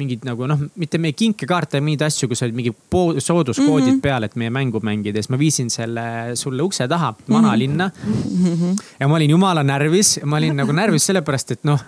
mingid 0.00 0.24
nagu 0.24 0.46
noh, 0.48 0.60
mitte 0.80 1.00
meie 1.02 1.12
kinkekaarte, 1.18 1.80
mingeid 1.84 2.06
asju, 2.06 2.28
kus 2.30 2.44
olid 2.46 2.56
mingi 2.56 2.72
sooduskoodid 2.72 3.90
mm 3.90 3.96
-hmm. 3.96 4.02
peal, 4.04 4.24
et 4.24 4.36
meie 4.40 4.52
mängu 4.54 4.80
mängida, 4.86 5.20
siis 5.20 5.32
ma 5.32 5.38
viisin 5.38 5.70
selle 5.70 6.36
sulle 6.40 6.62
ukse 6.62 6.88
taha, 6.88 7.14
vanalinna 7.28 7.90
mm. 7.90 8.44
-hmm. 8.44 8.84
ja 9.00 9.08
ma 9.08 9.16
olin 9.16 9.30
jumala 9.30 9.62
närvis, 9.62 10.20
ma 10.24 10.36
olin 10.36 10.56
nagu 10.56 10.72
närvis 10.72 11.10
sellepärast, 11.10 11.50
et 11.58 11.64
noh 11.64 11.80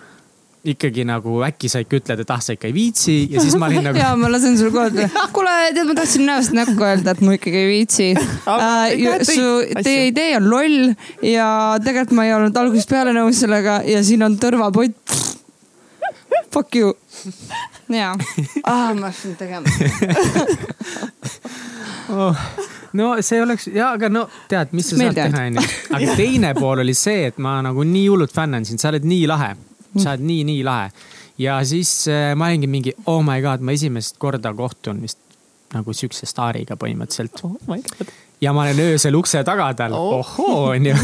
ikkagi 0.62 1.02
nagu 1.07 1.40
äkki 1.42 1.69
sa 1.71 1.81
ikka 1.83 1.99
ütled, 1.99 2.21
et 2.23 2.31
ah, 2.31 2.40
sa 2.42 2.54
ikka 2.54 2.69
ei 2.69 2.75
viitsi 2.76 3.16
ja 3.33 3.42
siis 3.42 3.57
ma 3.59 3.66
olin 3.66 3.83
nagu. 3.88 3.99
ja 3.99 4.12
ma 4.19 4.31
lasen 4.31 4.54
sulle 4.59 4.71
kohe, 4.71 5.09
kuule, 5.35 5.54
tead, 5.75 5.88
ma 5.88 5.97
tahtsin 5.99 6.26
näost 6.28 6.54
näkku 6.54 6.87
öelda, 6.87 7.16
et 7.16 7.23
ma 7.26 7.35
ikkagi 7.35 7.62
ei 7.64 7.71
viitsi 7.71 8.09
uh,. 8.19 9.25
su, 9.26 9.49
teie 9.83 10.07
idee 10.12 10.37
on 10.38 10.47
loll 10.50 10.92
ja 11.26 11.49
tegelikult 11.83 12.14
ma 12.19 12.28
ei 12.28 12.37
olnud 12.37 12.62
algusest 12.62 12.92
peale 12.92 13.14
nõus 13.16 13.42
sellega 13.42 13.81
ja 13.88 14.04
siin 14.07 14.23
on 14.26 14.38
tõrvapott. 14.42 15.19
Fuck 16.52 16.76
you. 16.76 16.95
ja 17.90 18.12
ah,, 18.62 18.92
ma 18.95 19.11
hakkasin 19.11 19.35
tegema 19.40 19.66
oh 22.23 22.38
no 22.99 23.16
see 23.25 23.42
oleks 23.42 23.66
ja, 23.73 23.92
aga 23.97 24.09
no 24.12 24.26
tead, 24.50 24.73
mis 24.76 24.92
sa 24.92 25.00
saad 25.00 25.19
teha, 25.19 25.45
onju. 25.49 25.66
aga 25.97 26.16
teine 26.19 26.54
pool 26.59 26.85
oli 26.85 26.95
see, 26.97 27.28
et 27.33 27.38
ma 27.42 27.59
nagu 27.64 27.85
nii 27.88 28.07
hullult 28.12 28.35
fännan 28.35 28.69
sind, 28.69 28.83
sa 28.83 28.92
oled 28.92 29.07
nii 29.09 29.26
lahe 29.31 29.52
sa 29.97 30.15
oled 30.15 30.25
nii, 30.29 30.45
nii 30.49 30.63
lahe. 30.67 30.91
ja 31.43 31.59
siis 31.69 32.09
äh, 32.09 32.33
ma 32.37 32.51
olingi 32.53 32.71
mingi, 32.71 32.97
oh 33.07 33.23
my 33.25 33.41
god, 33.45 33.65
ma 33.65 33.75
esimest 33.77 34.19
korda 34.23 34.55
kohtun 34.57 35.03
vist 35.03 35.19
nagu 35.73 35.95
siukse 35.97 36.29
staariga 36.29 36.77
põhimõtteliselt 36.81 37.41
oh. 37.47 37.57
ja 38.43 38.53
ma 38.55 38.67
olen 38.67 38.81
öösel 38.85 39.17
ukse 39.17 39.41
taga 39.47 39.71
tal 39.79 39.95
oh., 39.97 40.19
ohoo 40.21 40.73
onju. 40.75 40.95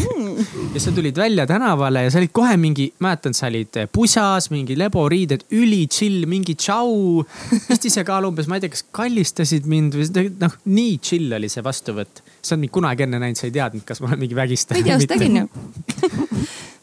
ja 0.75 0.83
sa 0.83 0.93
tulid 0.95 1.17
välja 1.19 1.47
tänavale 1.49 2.05
ja 2.05 2.13
sa 2.13 2.21
olid 2.21 2.33
kohe 2.37 2.57
mingi, 2.61 2.91
mäletan, 3.05 3.37
sa 3.37 3.49
olid 3.49 3.81
pusas, 3.93 4.51
mingi 4.53 4.77
leboriided, 4.79 5.47
üli 5.57 5.85
chill, 5.87 6.27
mingi 6.31 6.57
tšau. 6.59 7.25
vist 7.71 7.89
ise 7.89 8.05
ka 8.07 8.21
umbes, 8.29 8.51
ma 8.51 8.59
ei 8.59 8.67
tea, 8.67 8.75
kas 8.75 8.85
kallistasid 9.01 9.69
mind 9.71 9.97
või 9.99 10.29
noh, 10.41 10.59
nii 10.69 10.97
chill 11.05 11.39
oli 11.39 11.51
see 11.53 11.65
vastuvõtt. 11.65 12.25
sa 12.43 12.55
oled 12.55 12.67
mind 12.67 12.77
kunagi 12.77 13.09
enne 13.09 13.23
näinud, 13.23 13.41
sa 13.41 13.49
ei 13.49 13.55
teadnud, 13.57 13.87
kas 13.89 14.03
ma 14.03 14.13
olen 14.13 14.27
mingi 14.27 14.39
vägistaja. 14.39 14.85
videos 14.85 15.09
tegin 15.09 15.45
ju 15.45 15.49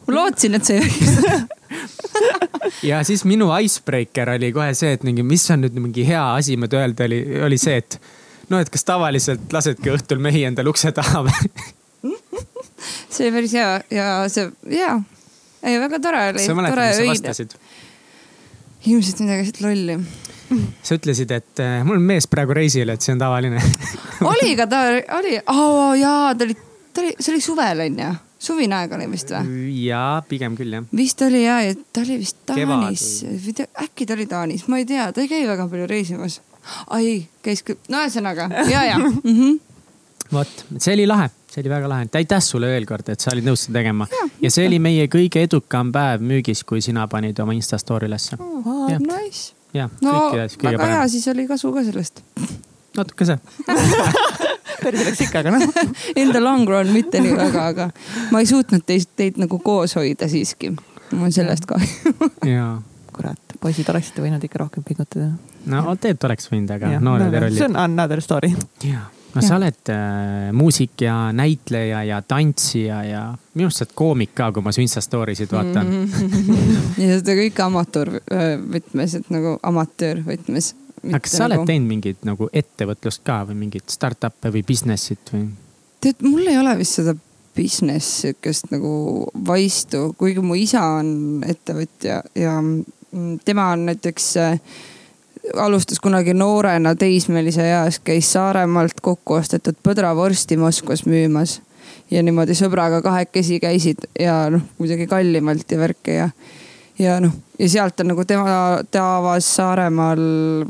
ma 0.07 0.19
lootsin, 0.19 0.57
et 0.57 0.65
see 0.65 0.81
ja 2.89 3.03
siis 3.03 3.23
minu 3.27 3.49
icebreaker 3.59 4.35
oli 4.35 4.51
kohe 4.55 4.73
see, 4.77 4.93
et 4.97 5.05
mingi, 5.07 5.25
mis 5.25 5.45
on 5.53 5.65
nüüd 5.65 5.77
mingi 5.79 6.05
hea 6.07 6.23
asi, 6.35 6.57
mida 6.59 6.81
öelda 6.81 7.07
oli, 7.09 7.21
oli 7.47 7.59
see, 7.61 7.79
et 7.81 7.97
noh, 8.51 8.61
et 8.61 8.71
kas 8.73 8.87
tavaliselt 8.87 9.53
lasedki 9.53 9.93
õhtul 9.95 10.21
mehi 10.23 10.45
endale 10.47 10.71
ukse 10.71 10.93
taha 10.95 11.25
või? 11.27 11.39
See 12.85 13.25
oli 13.25 13.31
päris 13.37 13.53
hea 13.55 13.69
ja 13.95 14.05
see, 14.29 14.49
jaa, 14.69 14.99
ei 15.65 15.79
väga 15.81 15.97
tore 16.03 16.19
oli. 16.33 16.43
sa 16.43 16.55
mäletad, 16.57 16.81
mis 16.83 16.99
sa 16.99 17.07
vastasid? 17.09 17.55
ilmselt 18.85 19.21
midagi 19.23 19.47
siit 19.47 19.61
lolli. 19.63 19.95
Sa 20.85 20.97
ütlesid, 20.99 21.31
et 21.33 21.61
äh, 21.63 21.79
mul 21.87 21.97
on 21.97 22.05
mees 22.05 22.27
praegu 22.29 22.53
reisil, 22.53 22.91
et 22.93 23.01
see 23.01 23.15
on 23.15 23.23
tavaline. 23.23 23.63
Oli 24.29 24.51
ka 24.59 24.67
ta, 24.69 24.83
oli 25.17 25.33
oh,, 25.39 25.95
jaa, 25.97 26.35
ta 26.37 26.45
oli, 26.45 26.53
ta 26.93 27.01
oli, 27.01 27.15
see 27.17 27.33
oli 27.33 27.41
suvel 27.41 27.81
onju 27.87 28.11
suvine 28.39 28.75
aeg 28.79 28.95
oli 28.97 29.07
vist 29.11 29.31
või? 29.31 29.69
jaa, 29.85 30.21
pigem 30.29 30.57
küll 30.57 30.75
jah. 30.75 30.87
vist 30.95 31.21
oli 31.25 31.43
ja, 31.43 31.59
ja 31.63 31.75
ta 31.93 32.03
oli 32.03 32.19
vist 32.21 32.41
Taanis, 32.49 33.05
äkki 33.85 34.07
ta 34.07 34.17
oli 34.17 34.27
Taanis, 34.29 34.67
ma 34.71 34.81
ei 34.81 34.87
tea, 34.89 35.07
ta 35.15 35.23
ei 35.23 35.31
käi 35.31 35.45
väga 35.47 35.67
palju 35.71 35.87
reisimas. 35.89 36.41
ai, 36.93 37.25
käis 37.45 37.63
küll, 37.65 37.79
no 37.89 38.03
ühesõnaga 38.03 38.49
ja, 38.71 38.83
ja 38.91 38.99
mm 39.01 39.21
-hmm. 39.23 39.57
vot, 40.33 40.65
see 40.77 40.93
oli 40.97 41.07
lahe, 41.07 41.29
see 41.51 41.63
oli 41.63 41.73
väga 41.73 41.89
lahe, 41.89 42.09
aitäh 42.21 42.43
sulle 42.43 42.69
veel 42.73 42.85
kord, 42.89 43.09
et 43.09 43.19
sa 43.19 43.31
olid 43.33 43.47
nõus 43.47 43.67
seda 43.67 43.79
tegema. 43.79 44.07
ja 44.41 44.51
see 44.51 44.67
oli 44.67 44.79
meie 44.79 45.07
kõige 45.07 45.45
edukam 45.47 45.91
päev 45.91 46.21
müügis, 46.21 46.63
kui 46.63 46.81
sina 46.81 47.07
panid 47.07 47.39
oma 47.39 47.53
Insta 47.53 47.77
story 47.77 48.11
ülesse 48.11 48.37
oh,. 48.39 48.89
Nice. 48.99 49.53
jah, 49.73 49.89
no 50.01 50.31
väga 50.35 50.85
hea, 50.85 51.07
siis 51.07 51.27
oli 51.27 51.47
kasu 51.47 51.73
ka 51.73 51.83
sellest. 51.83 52.23
natukese 52.97 53.39
päris 54.85 55.05
oleks 55.05 55.23
ikka, 55.25 55.43
aga 55.43 55.55
noh. 55.55 55.79
In 56.21 56.33
the 56.33 56.41
long 56.43 56.67
run 56.69 56.91
mitte 56.93 57.21
nii 57.23 57.37
väga, 57.37 57.69
aga 57.73 57.89
ma 58.33 58.43
ei 58.43 58.49
suutnud 58.49 58.85
teist, 58.87 59.13
teid 59.19 59.39
nagu 59.41 59.59
koos 59.63 59.97
hoida 59.99 60.29
siiski. 60.31 60.73
mul 61.11 61.29
on 61.29 61.33
sellest 61.35 61.67
kahju. 61.69 62.15
kurat, 63.15 63.57
poisid 63.63 63.89
oleksite 63.93 64.23
võinud 64.23 64.43
ikka 64.43 64.59
rohkem 64.65 64.85
pingutada. 64.85 65.33
no 65.71 65.83
tegelikult 65.95 66.29
oleks 66.29 66.49
võinud, 66.51 66.71
aga 66.75 66.97
noored 67.03 67.33
ei 67.33 67.45
rolli. 67.47 67.59
see 67.59 67.69
on 67.69 67.77
another 67.79 68.21
story. 68.23 68.51
jaa, 68.83 69.05
no 69.35 69.43
sa 69.43 69.55
oled 69.59 69.91
äh, 69.93 70.49
muusik 70.55 71.05
ja 71.05 71.15
näitleja 71.35 72.03
ja 72.09 72.21
tantsija 72.21 73.01
ja 73.07 73.25
minu 73.53 73.69
arust 73.69 73.81
sa 73.81 73.87
oled 73.87 73.95
koomik 74.01 74.33
ka, 74.37 74.51
kui 74.55 74.65
ma 74.65 74.73
su 74.75 74.83
Insta 74.83 75.03
story 75.03 75.35
sid 75.39 75.53
vaatan 75.55 75.91
mm. 75.91 76.07
-hmm. 76.15 77.03
ja 77.03 77.19
seda 77.21 77.37
kõike 77.39 77.67
amatöör 77.67 78.17
võtmes, 78.75 79.19
et 79.21 79.31
nagu 79.33 79.55
amatöör 79.63 80.25
võtmes 80.27 80.73
aga 81.13 81.21
kas 81.25 81.37
sa 81.37 81.45
oled 81.45 81.61
nagu... 81.61 81.69
teinud 81.69 81.91
mingit 81.91 82.25
nagu 82.27 82.49
ettevõtlust 82.53 83.23
ka 83.25 83.43
või 83.49 83.61
mingit 83.65 83.93
startup'e 83.93 84.51
või 84.55 84.65
business'it 84.67 85.33
või? 85.33 85.45
tead, 86.01 86.25
mul 86.25 86.47
ei 86.47 86.57
ole 86.59 86.75
vist 86.79 86.99
seda 86.99 87.15
business 87.55 88.21
sihukest 88.21 88.71
nagu 88.73 88.91
vaistu, 89.47 90.09
kuigi 90.19 90.43
mu 90.43 90.57
isa 90.59 90.83
on 90.99 91.43
ettevõtja 91.47 92.19
ja 92.35 92.57
tema 93.45 93.69
on 93.71 93.85
näiteks 93.89 94.27
äh, 94.43 94.59
alustas 95.61 95.99
kunagi 96.03 96.33
noorena 96.33 96.95
teismelise 96.95 97.63
eas, 97.69 97.99
käis 98.03 98.31
Saaremaalt 98.33 98.99
kokku 99.01 99.39
ostetud 99.39 99.77
põdravorsti 99.83 100.57
Moskvas 100.57 101.05
müümas. 101.05 101.61
ja 102.11 102.21
niimoodi 102.23 102.53
sõbraga 102.53 102.99
kahekesi 103.01 103.59
käisid 103.59 104.03
ja 104.19 104.49
noh, 104.53 104.61
kuidagi 104.77 105.07
kallimalt 105.09 105.71
ja 105.71 105.77
värke 105.79 106.13
ja 106.13 106.29
ja 106.99 107.17
noh, 107.23 107.33
ja 107.59 107.69
sealt 107.69 107.99
on 107.99 108.11
nagu 108.13 108.25
tema, 108.27 108.83
ta 108.91 109.05
avas 109.17 109.47
Saaremaal 109.57 110.21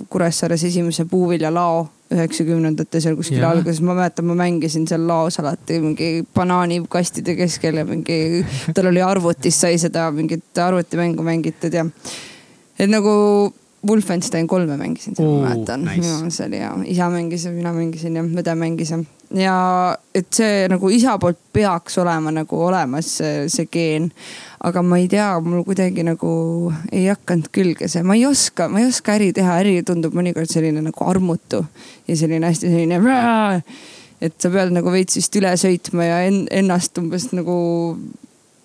Kuressaares 0.10 0.64
esimese 0.68 1.06
puuviljalao 1.10 1.86
üheksakümnendate 2.16 3.02
seal 3.02 3.16
kuskil 3.18 3.40
yeah. 3.40 3.52
alguses, 3.52 3.82
ma 3.82 3.96
mäletan, 3.98 4.28
ma 4.30 4.36
mängisin 4.38 4.86
seal 4.90 5.08
laos 5.10 5.40
alati 5.42 5.80
mingi 5.82 6.10
banaanikastide 6.36 7.34
keskel 7.40 7.82
ja 7.82 7.86
mingi, 7.88 8.44
tal 8.78 8.92
oli 8.92 9.02
arvutis, 9.02 9.58
sai 9.62 9.80
seda 9.82 10.08
mingit 10.14 10.62
arvutimängu 10.62 11.26
mängitud 11.26 11.74
ja. 11.74 11.86
et 12.78 12.92
nagu 12.92 13.16
Wolfenstein 13.88 14.48
kolme 14.48 14.78
mängisin, 14.78 15.16
ma 15.20 15.50
mäletan 15.50 15.84
nice., 15.86 16.30
see 16.34 16.48
oli 16.48 16.60
hea, 16.62 16.72
isa 16.96 17.10
mängis 17.14 17.46
ja 17.46 17.52
mina 17.54 17.74
mängisin 17.74 18.16
ja 18.18 18.24
õde 18.26 18.56
mängis 18.58 18.92
ja. 18.94 19.00
ja 19.38 19.58
et 20.16 20.30
see 20.34 20.66
nagu 20.72 20.90
isa 20.94 21.18
poolt 21.22 21.40
peaks 21.54 22.00
olema 22.02 22.34
nagu 22.34 22.62
olemas 22.68 23.12
see, 23.20 23.46
see 23.52 23.70
geen. 23.72 24.10
aga 24.66 24.82
ma 24.82 24.98
ei 24.98 25.08
tea, 25.12 25.28
mul 25.46 25.64
kuidagi 25.68 26.06
nagu 26.08 26.32
ei 26.92 27.06
hakanud 27.12 27.52
külge 27.54 27.90
see, 27.92 28.04
ma 28.04 28.18
ei 28.18 28.26
oska, 28.26 28.70
ma 28.72 28.82
ei 28.82 28.90
oska 28.90 29.18
äri 29.20 29.32
teha, 29.38 29.60
äri 29.62 29.78
tundub 29.86 30.18
mõnikord 30.18 30.50
selline 30.50 30.82
nagu 30.86 31.06
armutu 31.06 31.62
ja 32.08 32.18
selline 32.18 32.50
hästi 32.50 32.74
selline. 32.74 33.64
et 34.26 34.36
sa 34.42 34.50
pead 34.50 34.74
nagu 34.74 34.92
veits 34.94 35.20
vist 35.20 35.36
üle 35.38 35.52
sõitma 35.60 36.10
ja 36.10 36.22
ennast 36.26 36.98
umbes 36.98 37.30
nagu 37.36 37.58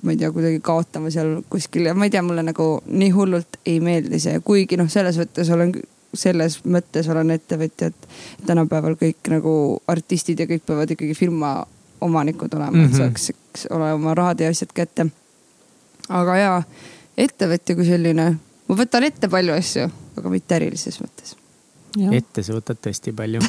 ma 0.02 0.14
ei 0.14 0.16
tea, 0.16 0.30
kuidagi 0.32 0.60
kaotama 0.64 1.10
seal 1.12 1.40
kuskil 1.52 1.84
ja 1.90 1.94
ma 1.94 2.04
ei 2.08 2.12
tea, 2.12 2.22
mulle 2.24 2.42
nagu 2.44 2.66
nii 2.86 3.10
hullult 3.14 3.52
ei 3.68 3.80
meeldi 3.84 4.20
see, 4.22 4.40
kuigi 4.44 4.76
noh, 4.80 4.88
selles 4.92 5.18
mõttes 5.20 5.48
olen, 5.52 5.70
selles 6.16 6.60
mõttes 6.64 7.08
olen 7.12 7.30
ettevõtja, 7.36 7.86
et 7.90 8.00
tänapäeval 8.48 8.94
kõik 9.00 9.20
nagu 9.32 9.52
artistid 9.90 10.38
ja 10.40 10.46
kõik 10.50 10.64
peavad 10.66 10.88
ikkagi 10.96 11.14
firma 11.18 11.50
omanikud 12.00 12.54
olema 12.56 12.70
mm, 12.70 12.76
-hmm. 12.80 12.86
et 12.86 12.92
mhm. 12.92 12.98
saaks 13.26 13.60
ole 13.70 13.92
oma 13.92 14.14
rahad 14.14 14.40
ja 14.40 14.48
asjad 14.50 14.72
kätte. 14.74 15.06
aga 16.08 16.36
jaa, 16.36 16.62
ettevõtja 17.16 17.76
kui 17.76 17.84
selline, 17.84 18.36
ma 18.68 18.74
võtan 18.76 19.04
ette 19.04 19.28
palju 19.28 19.52
asju, 19.54 19.90
aga 20.16 20.28
mitte 20.30 20.54
ärilises 20.56 21.00
mõttes. 21.00 21.36
Ja. 21.98 22.12
ette 22.14 22.42
sa 22.46 22.54
võtad 22.54 22.78
tõesti 22.78 23.12
palju 23.12 23.40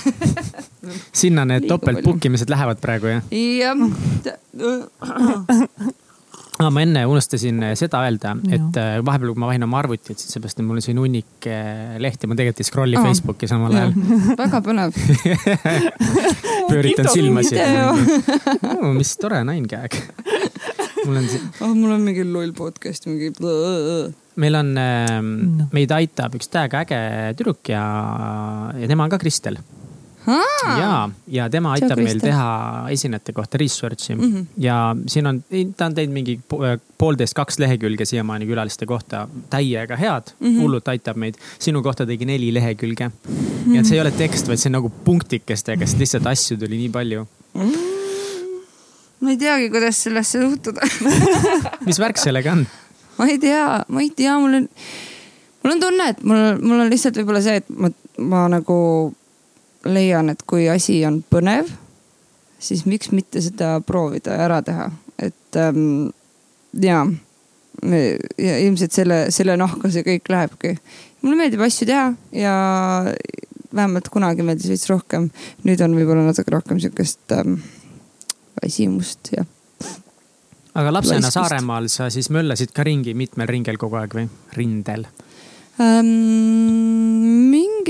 sinna 1.22 1.46
need 1.46 1.68
topelt 1.70 2.02
book 2.04 2.26
imised 2.26 2.50
lähevad 2.50 2.78
praegu 2.82 3.06
jah? 3.06 3.24
jah 3.32 3.78
ah,. 6.68 6.74
ma 6.74 6.84
enne 6.86 7.04
unustasin 7.10 7.64
seda 7.80 8.04
öelda, 8.06 8.36
et 8.52 8.80
äh, 8.80 8.94
vahepeal, 9.06 9.34
kui 9.34 9.44
ma 9.44 9.50
vahin 9.52 9.66
oma 9.68 9.82
arvutit, 9.82 10.14
siis 10.20 10.36
seepärast, 10.36 10.60
et 10.60 10.68
mul 10.68 10.80
on 10.80 10.86
siin 10.86 11.02
hunnik 11.02 11.48
äh, 11.50 11.98
lehti, 12.02 12.30
ma 12.30 12.38
tegelikult 12.38 12.64
ei 12.64 12.70
scroll'i 12.70 13.00
oh. 13.00 13.08
Facebooki 13.08 13.50
samal 13.52 13.76
ajal 13.78 13.96
väga 14.42 14.62
põnev 14.66 14.96
pööritan 16.72 17.12
silmasid. 17.12 17.60
mis 19.00 19.14
tore 19.22 19.44
nainkäeg 19.48 20.00
mul 21.06 21.22
on 21.22 21.28
siin 21.30 21.46
oh,. 21.60 21.76
mul 21.76 21.96
on 21.96 22.06
mingi 22.06 22.26
loll 22.28 22.56
podcast, 22.58 23.08
mingi. 23.10 23.32
meil 24.42 24.60
on 24.62 24.74
äh,, 24.80 25.20
meid 25.74 25.94
aitab 25.98 26.38
üks 26.40 26.52
täiega 26.52 26.86
äge 26.86 27.04
tüdruk 27.40 27.74
ja, 27.74 27.84
ja 28.78 28.90
tema 28.92 29.08
on 29.08 29.14
ka 29.14 29.22
Kristel 29.22 29.60
ja, 30.28 31.10
ja 31.28 31.48
tema 31.50 31.74
aitab 31.76 32.00
meil 32.02 32.20
teha 32.22 32.48
esinejate 32.94 33.34
kohta 33.34 33.58
research'i 33.58 34.16
mm 34.16 34.22
-hmm. 34.22 34.46
ja 34.58 34.96
siin 35.08 35.28
on, 35.28 35.44
ta 35.78 35.86
on 35.86 35.96
teinud 35.98 36.14
mingi 36.14 36.40
poolteist, 36.98 37.34
kaks 37.34 37.60
lehekülge 37.60 38.06
siiamaani 38.06 38.46
külaliste 38.46 38.86
kohta, 38.86 39.28
täiega 39.50 39.96
head 39.96 40.34
mm, 40.40 40.48
-hmm. 40.48 40.62
hullult 40.62 40.88
aitab 40.88 41.18
meid. 41.18 41.36
sinu 41.60 41.84
kohta 41.84 42.06
tegi 42.06 42.26
neli 42.26 42.54
lehekülge 42.54 43.08
mm. 43.08 43.14
-hmm. 43.66 43.76
ja 43.76 43.84
see 43.84 43.98
ei 43.98 44.02
ole 44.02 44.12
tekst, 44.12 44.48
vaid 44.48 44.58
see 44.58 44.70
on 44.70 44.78
nagu 44.80 44.90
punktikestega, 44.90 45.86
sest 45.86 46.00
lihtsalt 46.00 46.28
asju 46.28 46.58
tuli 46.58 46.78
nii 46.78 46.90
palju 46.90 47.28
mm. 47.54 47.62
-hmm. 47.62 47.78
ma 49.20 49.30
ei 49.30 49.38
teagi, 49.38 49.70
kuidas 49.70 50.04
sellesse 50.04 50.42
suhtuda 50.42 50.82
mis 51.88 52.00
värk 52.00 52.18
sellega 52.18 52.52
on? 52.52 52.68
ma 53.18 53.26
ei 53.28 53.40
tea, 53.40 53.86
ma 53.88 54.02
ei 54.02 54.10
tea, 54.10 54.38
mul 54.40 54.54
on, 54.54 54.70
mul 55.64 55.74
on 55.74 55.80
tunne, 55.80 56.10
et 56.10 56.24
mul, 56.24 56.38
mul 56.62 56.80
on 56.80 56.90
lihtsalt 56.90 57.18
võib-olla 57.18 57.42
see, 57.42 57.56
et 57.56 57.70
ma, 57.70 57.90
ma 58.18 58.48
nagu 58.50 58.78
leian, 59.86 60.30
et 60.30 60.42
kui 60.48 60.68
asi 60.70 61.00
on 61.08 61.22
põnev, 61.30 61.70
siis 62.62 62.86
miks 62.86 63.12
mitte 63.16 63.42
seda 63.42 63.80
proovida 63.86 64.36
ja 64.38 64.48
ära 64.48 64.62
teha, 64.66 64.90
et 65.22 65.60
ähm, 65.60 66.12
ja, 66.78 67.06
ja 68.38 68.58
ilmselt 68.66 68.94
selle, 68.96 69.24
selle 69.34 69.58
nahka 69.60 69.92
see 69.92 70.06
kõik 70.06 70.30
lähebki. 70.32 70.76
mulle 71.22 71.40
meeldib 71.40 71.64
asju 71.66 71.88
teha 71.90 72.12
ja 72.36 72.56
vähemalt 73.76 74.10
kunagi 74.14 74.46
meeldis 74.46 74.70
veits 74.70 74.90
rohkem. 74.90 75.30
nüüd 75.64 75.82
on 75.86 75.96
võib-olla 75.98 76.26
natuke 76.28 76.54
rohkem 76.54 76.80
sihukest 76.84 77.36
ähm, 77.38 77.58
väsimust 78.62 79.34
ja. 79.38 79.46
aga 80.74 80.94
lapsena 80.94 81.22
Laiskust. 81.22 81.40
Saaremaal 81.40 81.90
sa 81.90 82.10
siis 82.14 82.30
möllasid 82.30 82.76
ka 82.76 82.86
ringi 82.88 83.16
mitmel 83.18 83.50
ringel 83.50 83.80
kogu 83.82 84.00
aeg 84.02 84.16
või, 84.20 84.28
rindel? 84.58 85.08
Ähm,? 85.82 86.72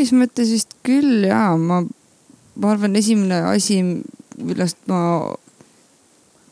mingis 0.02 0.14
mõttes 0.16 0.52
vist 0.54 0.76
küll 0.86 1.26
ja 1.28 1.52
ma, 1.60 1.82
ma 2.56 2.74
arvan, 2.74 2.96
esimene 3.00 3.42
asi, 3.52 3.82
millest 4.42 4.80
ma, 4.90 5.02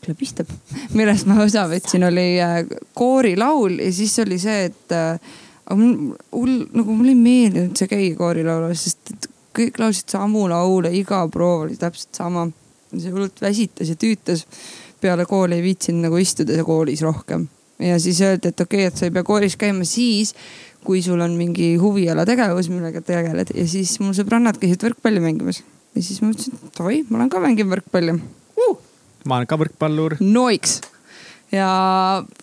klõbistab, 0.04 0.50
millest 0.98 1.28
ma 1.30 1.40
osa 1.44 1.66
võtsin, 1.70 2.06
oli 2.08 2.34
äh, 2.42 2.62
koorilaul 2.96 3.80
ja 3.80 3.90
siis 3.94 4.16
oli 4.22 4.38
see, 4.42 4.70
et 4.70 4.96
äh, 4.96 5.36
mul, 5.74 6.14
mul 6.34 6.56
nagu 6.76 6.96
mulle 6.96 7.14
ei 7.14 7.20
meeldinud 7.20 7.76
see 7.78 7.90
käia 7.90 8.16
koorilaulus, 8.18 8.86
sest 8.88 9.30
kõik 9.56 9.80
laulsid 9.82 10.12
samu 10.12 10.46
laule, 10.50 10.92
iga 10.94 11.24
proov 11.32 11.66
oli 11.66 11.78
täpselt 11.78 12.14
sama. 12.14 12.48
see 12.90 13.10
hullult 13.10 13.40
väsitas 13.42 13.88
ja 13.88 13.94
tüütas. 13.94 14.46
peale 15.00 15.24
kooli 15.24 15.56
ei 15.56 15.62
viitsinud 15.62 16.04
nagu 16.04 16.18
istuda 16.20 16.64
koolis 16.64 17.00
rohkem 17.02 17.46
ja 17.80 17.98
siis 17.98 18.20
öeldi, 18.20 18.48
et 18.48 18.60
okei 18.60 18.82
okay,, 18.84 18.88
et 18.92 18.96
sa 18.96 19.06
ei 19.06 19.14
pea 19.14 19.24
koolis 19.24 19.56
käima 19.56 19.84
siis, 19.88 20.34
kui 20.84 21.02
sul 21.04 21.20
on 21.20 21.34
mingi 21.38 21.72
huvialategevus, 21.80 22.70
millega 22.72 23.02
tegeled 23.04 23.52
ja 23.54 23.66
siis 23.68 23.96
mul 24.02 24.14
sõbrannad 24.16 24.60
käisid 24.60 24.84
võrkpalli 24.86 25.22
mängimas. 25.24 25.62
ja 25.94 26.04
siis 26.04 26.22
ma 26.22 26.30
mõtlesin, 26.30 26.56
et 26.56 26.78
davai, 26.78 27.02
ma 27.08 27.20
lähen 27.20 27.32
ka 27.32 27.42
mängin 27.42 27.68
võrkpalli 27.72 28.16
uh!. 28.16 28.78
ma 29.24 29.40
olen 29.40 29.50
ka 29.50 29.60
võrkpallur. 29.60 30.16
Noiks 30.20 30.80
ja 31.52 31.68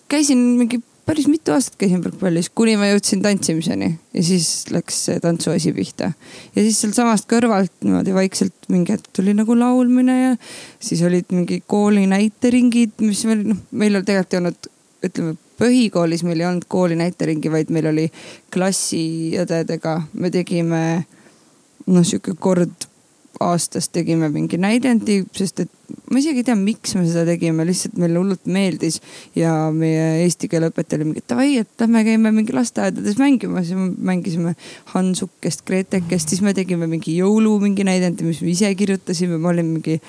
käisin 0.08 0.44
mingi 0.60 0.82
päris 1.08 1.28
mitu 1.30 1.54
aastat 1.54 1.78
käisin 1.80 2.02
võrkpallis, 2.04 2.50
kuni 2.52 2.74
ma 2.76 2.90
jõudsin 2.90 3.22
tantsimiseni 3.24 3.88
ja 4.12 4.24
siis 4.24 4.68
läks 4.74 4.98
see 5.06 5.20
tantsuasi 5.24 5.72
pihta. 5.76 6.12
ja 6.54 6.64
siis 6.64 6.80
sealtsamast 6.82 7.28
kõrvalt 7.30 7.72
niimoodi 7.80 8.14
vaikselt 8.16 8.68
mingi 8.68 8.92
hetk 8.92 9.08
tuli 9.16 9.32
nagu 9.36 9.56
laulmine 9.56 10.18
ja 10.18 10.32
siis 10.80 11.02
olid 11.08 11.32
mingi 11.32 11.62
kooli 11.66 12.04
näiteringid, 12.10 12.98
mis 13.00 13.24
meil 13.28 13.46
noh, 13.54 13.62
meil 13.70 14.00
tegelikult 14.02 14.36
ei 14.36 14.42
olnud, 14.42 14.72
ütleme 15.08 15.36
põhikoolis 15.58 16.24
meil 16.26 16.42
ei 16.42 16.48
olnud 16.50 16.68
kooli 16.70 16.98
näiteringi, 16.98 17.50
vaid 17.52 17.72
meil 17.74 17.90
oli 17.90 18.06
klassiõdedega, 18.54 19.96
me 20.14 20.30
tegime 20.34 20.82
noh, 21.88 22.04
sihuke 22.04 22.36
kord 22.38 22.88
aastas 23.40 23.88
tegime 23.94 24.28
mingi 24.34 24.58
näidendi, 24.58 25.20
sest 25.36 25.60
et 25.62 25.70
ma 26.10 26.18
isegi 26.18 26.42
ei 26.42 26.46
tea, 26.48 26.56
miks 26.58 26.94
me 26.98 27.04
seda 27.06 27.24
tegime, 27.28 27.62
lihtsalt 27.68 27.98
meile 28.00 28.18
hullult 28.18 28.48
meeldis. 28.50 28.98
ja 29.38 29.52
meie 29.74 30.24
eesti 30.24 30.48
keele 30.50 30.72
õpetaja 30.72 30.98
oli 30.98 31.10
mingi, 31.12 31.22
davai, 31.30 31.52
et 31.62 31.84
lähme 31.84 32.02
käime 32.06 32.32
mingi 32.34 32.56
lasteaedades 32.56 33.18
mängimas 33.20 33.70
ja 33.70 33.78
mängisime 33.78 34.56
Hansukest, 34.94 35.64
Gretekest, 35.68 36.34
siis 36.34 36.42
me 36.42 36.54
tegime 36.56 36.90
mingi 36.90 37.14
jõulu 37.20 37.58
mingi 37.62 37.86
näidendi, 37.86 38.26
mis 38.26 38.42
me 38.42 38.50
ise 38.52 38.72
kirjutasime, 38.78 39.38
ma 39.38 39.52
olin 39.52 39.70
mingi 39.76 40.00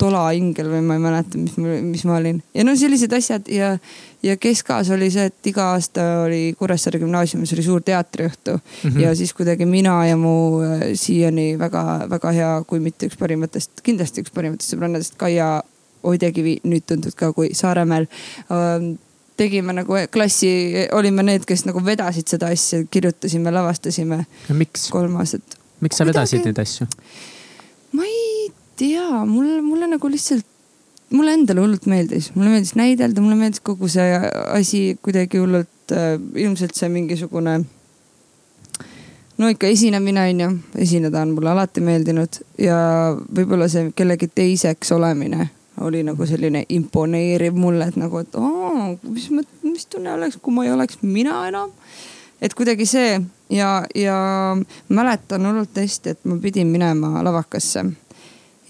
tolaingel 0.00 0.70
või 0.72 0.80
ma 0.86 0.96
ei 0.96 1.02
mäleta, 1.02 1.38
mis, 1.38 1.56
mis 1.58 2.04
ma 2.08 2.16
olin. 2.18 2.40
ja 2.54 2.64
no 2.66 2.74
sellised 2.78 3.12
asjad 3.16 3.48
ja, 3.52 3.74
ja 4.24 4.36
keskas 4.40 4.90
oli 4.94 5.10
see, 5.14 5.28
et 5.30 5.50
iga 5.52 5.68
aasta 5.74 6.06
oli 6.24 6.54
Kuressaare 6.58 7.00
gümnaasiumis 7.02 7.52
oli 7.56 7.66
suur 7.66 7.84
teatriõhtu 7.86 8.56
mm. 8.56 8.88
-hmm. 8.88 9.00
ja 9.04 9.14
siis 9.18 9.34
kuidagi 9.36 9.66
mina 9.66 9.94
ja 10.06 10.16
mu 10.16 10.62
äh, 10.64 10.88
siiani 10.94 11.58
väga-väga 11.58 12.34
hea, 12.38 12.50
kui 12.66 12.80
mitte 12.80 13.06
üks 13.10 13.18
parimatest, 13.18 13.82
kindlasti 13.82 14.24
üks 14.24 14.34
parimatest 14.34 14.74
sõbrannadest, 14.74 15.16
Kaia 15.20 15.62
Oidekivi, 16.02 16.56
nüüd 16.66 16.82
tuntud 16.86 17.14
ka 17.14 17.30
kui 17.32 17.52
Saaremäel 17.54 18.08
ähm, 18.50 18.94
tegime 19.36 19.72
nagu 19.76 19.96
klassi, 20.12 20.50
olime 20.92 21.22
need, 21.26 21.46
kes 21.48 21.64
nagu 21.68 21.84
vedasid 21.84 22.26
seda 22.26 22.50
asja, 22.52 22.82
kirjutasime, 22.90 23.54
lavastasime. 23.54 24.24
miks? 24.48 24.90
kolm 24.90 25.16
aastat. 25.22 25.58
miks 25.80 25.96
sa 25.96 26.06
vedasid 26.08 26.44
neid 26.48 26.58
asju? 26.58 26.90
ma 27.92 28.06
ei 28.08 28.31
tea, 28.76 29.24
mulle, 29.26 29.60
mulle 29.62 29.88
nagu 29.94 30.10
lihtsalt, 30.10 30.46
mulle 31.12 31.36
endale 31.36 31.60
hullult 31.60 31.86
meeldis, 31.90 32.30
mulle 32.34 32.54
meeldis 32.54 32.74
näidelda, 32.78 33.20
mulle 33.20 33.36
meeldis 33.36 33.60
kogu 33.64 33.88
see 33.92 34.16
asi 34.56 34.82
kuidagi 35.02 35.40
hullult 35.42 35.94
äh,, 35.94 36.16
ilmselt 36.44 36.76
see 36.78 36.88
mingisugune. 36.92 37.60
no 39.38 39.48
ikka 39.48 39.66
esinemine 39.66 40.28
on 40.30 40.40
ju, 40.40 40.50
esineda 40.84 41.22
on 41.22 41.34
mulle 41.36 41.50
alati 41.50 41.80
meeldinud 41.80 42.38
ja 42.58 42.76
võib-olla 43.16 43.68
see 43.68 43.90
kellegi 43.96 44.28
teiseks 44.34 44.92
olemine 44.92 45.48
oli 45.80 46.02
nagu 46.06 46.26
selline 46.26 46.64
imponeeriv 46.68 47.56
mulle, 47.56 47.88
et 47.88 47.96
nagu, 47.96 48.20
et 48.22 48.34
oo, 48.36 48.96
mis, 49.08 49.30
mis 49.64 49.86
tunne 49.90 50.12
oleks, 50.12 50.36
kui 50.42 50.54
ma 50.54 50.66
ei 50.66 50.72
oleks 50.72 51.00
mina 51.02 51.46
enam. 51.48 51.72
et 52.42 52.54
kuidagi 52.54 52.86
see 52.86 53.20
ja, 53.50 53.84
ja 53.94 54.16
mäletan 54.88 55.46
hullult 55.46 55.76
hästi, 55.76 56.14
et 56.14 56.24
ma 56.24 56.36
pidin 56.42 56.68
minema 56.68 57.22
lavakasse 57.24 57.84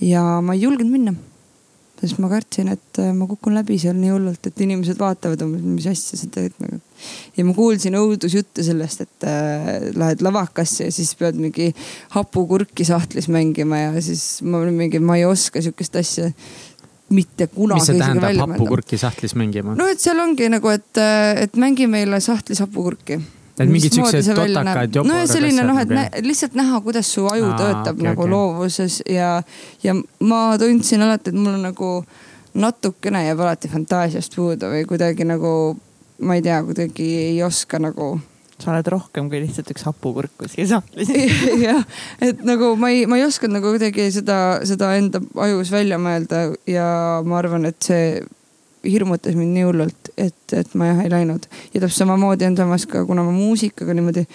ja 0.03 0.23
ma 0.45 0.57
ei 0.57 0.65
julgenud 0.67 0.93
minna. 0.93 1.15
sest 2.03 2.19
ma 2.19 2.27
kartsin, 2.27 2.67
et 2.73 2.99
äh, 2.99 3.13
ma 3.15 3.29
kukun 3.31 3.55
läbi 3.55 3.77
seal 3.79 3.95
nii 3.95 4.11
hullult, 4.11 4.49
et 4.49 4.61
inimesed 4.65 4.99
vaatavad 4.99 5.45
mis 5.47 5.85
asja 5.87 6.19
sa 6.19 6.27
teed 6.35 6.57
nagu. 6.59 6.81
ja 7.37 7.45
ma 7.47 7.55
kuulsin 7.55 7.95
õudusjutte 7.95 8.65
sellest, 8.67 9.05
et 9.05 9.27
äh, 9.31 9.87
lähed 9.95 10.25
lavakasse 10.27 10.89
ja 10.89 10.95
siis 10.95 11.15
pead 11.21 11.39
mingi 11.39 11.71
hapukurki 12.17 12.87
sahtlis 12.89 13.31
mängima 13.31 13.85
ja 13.85 14.03
siis 14.03 14.43
ma 14.43 14.65
olin 14.65 14.81
mingi, 14.81 14.99
ma 14.99 15.21
ei 15.21 15.29
oska 15.29 15.63
sihukest 15.63 16.01
asja 16.03 16.33
mitte 17.13 17.47
kunagi. 17.53 17.79
mis 17.79 17.93
see 17.93 18.03
tähendab, 18.03 18.43
hapukurki 18.57 18.99
sahtlis 18.99 19.37
mängima? 19.39 19.77
no 19.79 19.87
et 19.87 20.03
seal 20.03 20.19
ongi 20.25 20.51
nagu, 20.51 20.75
et, 20.75 20.91
äh, 20.99 21.45
et 21.47 21.55
mängi 21.61 21.87
meile 21.87 22.19
sahtlis 22.25 22.65
hapukurki 22.67 23.21
et 23.59 23.69
mingid 23.69 23.95
siuksed 23.95 24.33
totakad 24.33 24.97
joborad. 24.97 25.13
no 25.13 25.27
selline 25.29 25.67
noh, 25.69 25.79
et 25.83 25.93
nä, 25.93 26.07
lihtsalt 26.25 26.57
näha, 26.59 26.81
kuidas 26.85 27.13
su 27.13 27.27
aju 27.29 27.51
Aa, 27.51 27.59
töötab 27.61 27.95
okay, 27.99 28.09
nagu 28.09 28.25
okay. 28.25 28.33
loovuses 28.33 28.99
ja, 29.09 29.35
ja 29.85 29.97
ma 30.25 30.43
tundsin 30.61 31.05
alati, 31.05 31.33
et 31.33 31.39
mul 31.39 31.55
on 31.59 31.67
nagu 31.69 31.93
natukene 32.55 33.27
jääb 33.27 33.41
alati 33.45 33.71
fantaasiast 33.73 34.37
puudu 34.37 34.73
või 34.73 34.85
kuidagi 34.89 35.27
nagu, 35.29 35.53
ma 36.25 36.37
ei 36.39 36.45
tea, 36.45 36.61
kuidagi 36.67 37.09
ei 37.29 37.41
oska 37.45 37.81
nagu 37.83 38.15
sa 38.63 38.71
oled 38.71 38.89
rohkem 38.95 39.29
kui 39.31 39.41
lihtsalt 39.43 39.73
üks 39.75 39.85
hapukurk 39.89 40.35
kuskil 40.39 40.69
sahtlis 40.71 41.11
jah, 41.67 41.83
et 42.23 42.45
nagu 42.47 42.75
ma 42.79 42.93
ei, 42.95 43.07
ma 43.11 43.19
ei 43.19 43.27
osanud 43.27 43.59
nagu 43.59 43.73
kuidagi 43.75 44.09
seda, 44.15 44.37
seda 44.69 44.93
enda 44.99 45.23
ajus 45.47 45.73
välja 45.75 45.99
mõelda 46.03 46.45
ja 46.71 46.87
ma 47.27 47.41
arvan, 47.41 47.67
et 47.69 47.81
see 47.83 48.23
hirmutas 48.87 49.37
mind 49.39 49.55
nii 49.57 49.67
hullult, 49.67 50.02
et, 50.17 50.53
et 50.53 50.75
ma 50.75 50.91
jah 50.91 51.05
ei 51.05 51.11
läinud. 51.11 51.47
ja 51.75 51.81
täpselt 51.81 52.05
samamoodi 52.05 52.47
on 52.47 52.57
samas 52.57 52.87
ka, 52.87 53.05
kuna 53.07 53.25
ma 53.25 53.33
muusikaga 53.33 53.95
niimoodi 53.95 54.27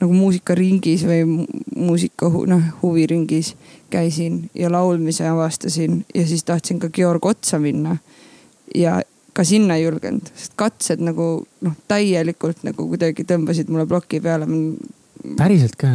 nagu 0.00 0.12
muusikaringis 0.12 1.04
või 1.06 1.46
muusika 1.76 2.28
noh 2.50 2.62
huviringis 2.82 3.54
käisin 3.90 4.50
ja 4.54 4.72
laulmise 4.72 5.28
avastasin 5.28 6.04
ja 6.14 6.26
siis 6.26 6.44
tahtsin 6.44 6.78
ka 6.82 6.88
Georg 6.88 7.26
otsa 7.26 7.58
minna. 7.58 7.96
ja 8.74 9.00
ka 9.34 9.44
sinna 9.44 9.76
ei 9.76 9.84
julgenud, 9.84 10.30
sest 10.34 10.52
katsed 10.56 11.02
nagu 11.02 11.46
noh, 11.66 11.78
täielikult 11.90 12.62
nagu 12.66 12.86
kuidagi 12.88 13.26
tõmbasid 13.26 13.70
mulle 13.70 13.86
ploki 13.90 14.20
peale. 14.22 14.46
Päriselt 15.38 15.76
ka? 15.80 15.94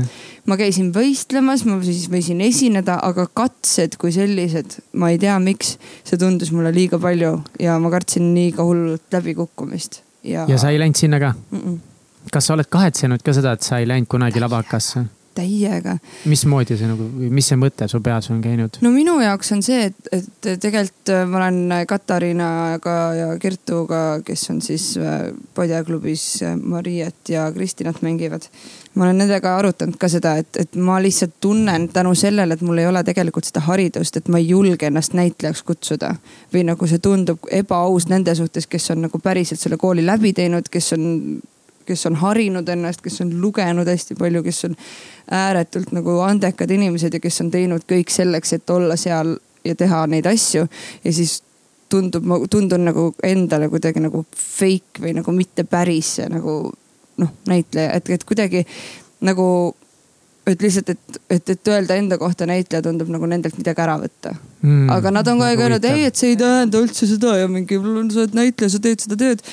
ma 0.49 0.57
käisin 0.59 0.89
võistlemas, 0.95 1.65
ma 1.67 1.77
siis 1.85 2.07
võisin 2.11 2.41
esineda, 2.45 2.99
aga 3.05 3.27
katsed 3.27 3.99
kui 4.01 4.13
sellised, 4.15 4.79
ma 4.97 5.11
ei 5.13 5.19
tea, 5.21 5.37
miks, 5.43 5.75
see 6.07 6.19
tundus 6.21 6.53
mulle 6.55 6.73
liiga 6.75 6.99
palju 7.01 7.35
ja 7.61 7.77
ma 7.81 7.91
kartsin 7.93 8.31
liiga 8.37 8.65
hullult 8.65 9.05
läbikukkumist. 9.13 10.01
ja, 10.23 10.47
ja 10.49 10.57
sa 10.61 10.73
ei 10.73 10.81
läinud 10.81 10.99
sinna 10.99 11.21
ka 11.21 11.33
mm? 11.35 11.61
-mm. 11.61 11.77
kas 12.33 12.49
sa 12.49 12.57
oled 12.57 12.69
kahetsenud 12.69 13.23
ka 13.23 13.33
seda, 13.33 13.53
et 13.53 13.65
sa 13.65 13.79
ei 13.79 13.87
läinud 13.87 14.09
kunagi 14.09 14.41
labakasse? 14.41 15.05
Täiega. 15.35 15.97
mismoodi 16.29 16.77
see 16.77 16.89
nagu, 16.89 17.05
mis 17.29 17.49
see 17.49 17.59
mõte 17.59 17.87
su 17.91 18.01
peas 18.05 18.29
on 18.33 18.41
käinud? 18.43 18.79
no 18.83 18.91
minu 18.93 19.17
jaoks 19.23 19.51
on 19.55 19.63
see, 19.65 19.89
et, 19.89 20.11
et 20.15 20.49
tegelikult 20.61 21.13
äh, 21.13 21.25
ma 21.29 21.41
olen 21.43 21.75
Katariinaga 21.89 22.97
ja 23.17 23.27
Kertuga, 23.41 24.01
kes 24.25 24.47
on 24.53 24.61
siis 24.65 24.91
äh, 24.97 25.29
podjaklubis 25.57 26.25
äh, 26.43 26.55
Mariet 26.55 27.29
ja 27.33 27.49
Kristinat 27.55 28.01
mängivad. 28.05 28.49
ma 28.95 29.05
olen 29.05 29.21
nendega 29.23 29.55
arutanud 29.57 29.99
ka 29.99 30.09
seda, 30.11 30.35
et, 30.41 30.49
et 30.57 30.75
ma 30.75 30.97
lihtsalt 31.01 31.37
tunnen 31.41 31.89
tänu 31.93 32.15
sellele, 32.15 32.53
et 32.53 32.65
mul 32.65 32.81
ei 32.81 32.89
ole 32.89 33.03
tegelikult 33.03 33.47
seda 33.47 33.63
haridust, 33.67 34.17
et 34.17 34.27
ma 34.27 34.41
ei 34.41 34.49
julge 34.49 34.89
ennast 34.89 35.13
näitlejaks 35.13 35.63
kutsuda. 35.63 36.15
või 36.53 36.65
nagu 36.71 36.87
see 36.87 36.99
tundub 36.99 37.47
ebaaus 37.51 38.09
nende 38.09 38.35
suhtes, 38.35 38.67
kes 38.67 38.91
on 38.91 39.07
nagu 39.07 39.19
päriselt 39.19 39.59
selle 39.59 39.77
kooli 39.77 40.05
läbi 40.05 40.33
teinud, 40.33 40.69
kes 40.71 40.93
on 40.93 41.07
kes 41.89 42.05
on 42.09 42.17
harinud 42.21 42.69
ennast, 42.69 43.03
kes 43.05 43.21
on 43.25 43.33
lugenud 43.41 43.89
hästi 43.89 44.17
palju, 44.19 44.43
kes 44.45 44.63
on 44.69 44.77
ääretult 45.39 45.93
nagu 45.95 46.19
andekad 46.25 46.71
inimesed 46.71 47.17
ja 47.17 47.21
kes 47.23 47.41
on 47.43 47.51
teinud 47.53 47.85
kõik 47.89 48.13
selleks, 48.13 48.55
et 48.57 48.73
olla 48.73 48.97
seal 48.99 49.35
ja 49.65 49.75
teha 49.75 50.05
neid 50.07 50.29
asju. 50.29 50.67
ja 51.03 51.13
siis 51.13 51.41
tundub, 51.89 52.25
ma 52.25 52.37
tundun 52.49 52.85
nagu 52.85 53.09
endale 53.25 53.69
kuidagi 53.69 54.01
nagu 54.03 54.23
fake 54.35 55.03
või 55.03 55.15
nagu 55.17 55.33
mitte 55.33 55.65
päris 55.65 56.19
nagu 56.29 56.61
noh, 57.19 57.35
näitleja, 57.49 57.93
et, 57.97 58.09
et 58.09 58.23
kuidagi 58.23 58.65
nagu 59.25 59.45
et 60.49 60.61
lihtsalt, 60.63 60.89
et, 60.89 61.17
et, 61.29 61.49
et 61.53 61.67
öelda 61.67 61.97
enda 61.99 62.17
kohta 62.17 62.47
näitleja 62.49 62.81
tundub 62.85 63.09
nagu 63.13 63.27
nendelt 63.29 63.57
midagi 63.59 63.83
ära 63.83 63.97
võtta 64.01 64.33
mm,. 64.33 64.87
aga 64.95 65.11
nad 65.13 65.27
on 65.27 65.41
kogu 65.41 65.49
aeg 65.49 65.65
öelnud, 65.65 65.89
ei, 65.89 66.05
et 66.09 66.19
see 66.19 66.33
ei 66.33 66.39
tähenda 66.39 66.81
üldse 66.81 67.09
seda 67.09 67.35
ja 67.41 67.49
mingi, 67.51 67.77
sa 68.13 68.23
oled 68.23 68.37
näitleja, 68.37 68.73
sa 68.73 68.81
teed 68.83 69.05
seda 69.05 69.19
tööd 69.19 69.43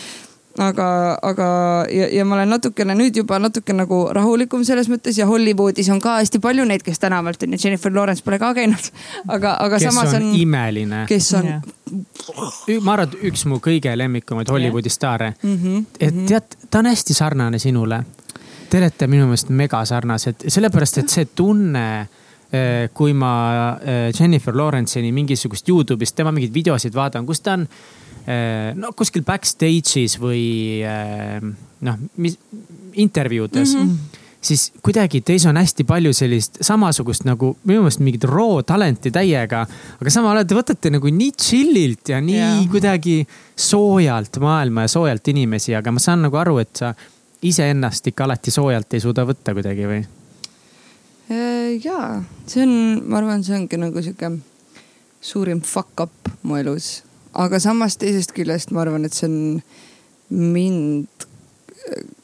aga, 0.59 1.19
aga 1.23 1.47
ja, 1.93 2.09
ja 2.13 2.25
ma 2.25 2.37
olen 2.39 2.51
natukene 2.57 2.97
nüüd 2.97 3.19
juba 3.21 3.39
natuke 3.43 3.75
nagu 3.77 3.99
rahulikum 4.17 4.65
selles 4.67 4.89
mõttes 4.93 5.19
ja 5.21 5.27
Hollywoodis 5.29 5.89
on 5.93 6.01
ka 6.03 6.17
hästi 6.21 6.41
palju 6.43 6.65
neid, 6.69 6.85
kes 6.87 7.01
tänavalt 7.03 7.43
on 7.45 7.57
ja 7.57 7.61
Jennifer 7.63 7.95
Lawrence 7.95 8.25
pole 8.25 8.39
ka 8.43 8.53
käinud. 8.57 8.91
aga, 9.29 9.57
aga 9.61 9.79
kes 9.79 9.89
samas 9.91 10.15
on, 10.17 10.29
on. 10.31 10.37
imeline. 10.39 11.05
kes 11.11 11.33
on 11.39 11.49
yeah.. 11.51 12.83
ma 12.83 12.97
arvan, 12.97 13.09
et 13.09 13.27
üks 13.31 13.47
mu 13.51 13.61
kõige 13.65 13.93
lemmikumaid 13.99 14.51
Hollywoodi 14.53 14.93
staare 14.93 15.35
mm. 15.43 15.57
-hmm, 15.57 15.85
et 16.01 16.23
tead, 16.27 16.57
ta 16.71 16.83
on 16.83 16.93
hästi 16.93 17.15
sarnane 17.15 17.59
sinule. 17.59 18.03
Te 18.71 18.81
olete 18.81 19.07
minu 19.07 19.29
meelest 19.29 19.53
mega 19.55 19.85
sarnased, 19.87 20.49
sellepärast 20.51 20.99
et 20.99 21.13
see 21.13 21.29
tunne 21.39 21.85
eh, 22.01 22.89
kui 22.95 23.13
ma 23.15 23.77
eh, 23.79 24.09
Jennifer 24.21 24.57
Lawrence'i 24.57 25.13
mingisugust 25.13 25.69
Youtube'ist, 25.69 26.17
tema 26.17 26.33
mingeid 26.35 26.55
videosid 26.55 26.95
vaatan, 26.95 27.27
kus 27.27 27.41
ta 27.41 27.55
on 27.55 27.69
Äh, 27.69 28.06
no 28.77 28.93
kuskil 28.99 29.23
backstage'is 29.27 30.17
või 30.19 30.45
äh, 30.83 31.39
noh, 31.87 31.99
mis 32.17 32.39
intervjuudes 32.97 33.75
mm. 33.77 33.83
-hmm 33.83 34.23
siis 34.47 34.73
kuidagi 34.83 35.21
teis 35.27 35.47
on 35.47 35.57
hästi 35.57 35.85
palju 35.85 36.13
sellist 36.15 36.61
samasugust 36.65 37.25
nagu 37.27 37.53
minu 37.67 37.83
meelest 37.83 38.03
mingit 38.05 38.25
raw 38.29 38.61
talenti 38.67 39.11
täiega. 39.11 39.65
aga 40.01 40.13
samal 40.13 40.37
ajal 40.37 40.49
te 40.49 40.59
võtate 40.59 40.93
nagu 40.95 41.11
nii 41.11 41.33
chill'ilt 41.33 42.13
ja 42.13 42.21
nii 42.23 42.37
yeah. 42.37 42.61
kuidagi 42.71 43.17
soojalt 43.57 44.39
maailma 44.43 44.87
ja 44.87 44.93
soojalt 44.93 45.29
inimesi, 45.33 45.75
aga 45.75 45.93
ma 45.93 46.03
saan 46.03 46.23
nagu 46.27 46.39
aru, 46.39 46.59
et 46.63 46.77
sa 46.77 46.93
iseennast 47.43 48.07
ikka 48.13 48.27
alati 48.29 48.55
soojalt 48.55 48.95
ei 48.95 49.03
suuda 49.03 49.27
võtta 49.29 49.55
kuidagi 49.57 49.89
või? 49.89 50.05
Äh, 51.33 51.75
jaa, 51.83 52.23
see 52.47 52.63
on, 52.67 52.77
ma 53.09 53.21
arvan, 53.23 53.43
see 53.47 53.57
ongi 53.59 53.81
nagu 53.83 54.03
sihuke 54.03 54.31
suurim 55.27 55.61
fuck 55.65 56.07
up 56.07 56.31
mu 56.47 56.61
elus 56.61 57.01
aga 57.37 57.61
samas 57.63 57.99
teisest 58.01 58.33
küljest 58.37 58.73
ma 58.73 58.85
arvan, 58.85 59.05
et 59.07 59.17
see 59.17 59.29
on 59.29 59.37
mind 60.37 61.27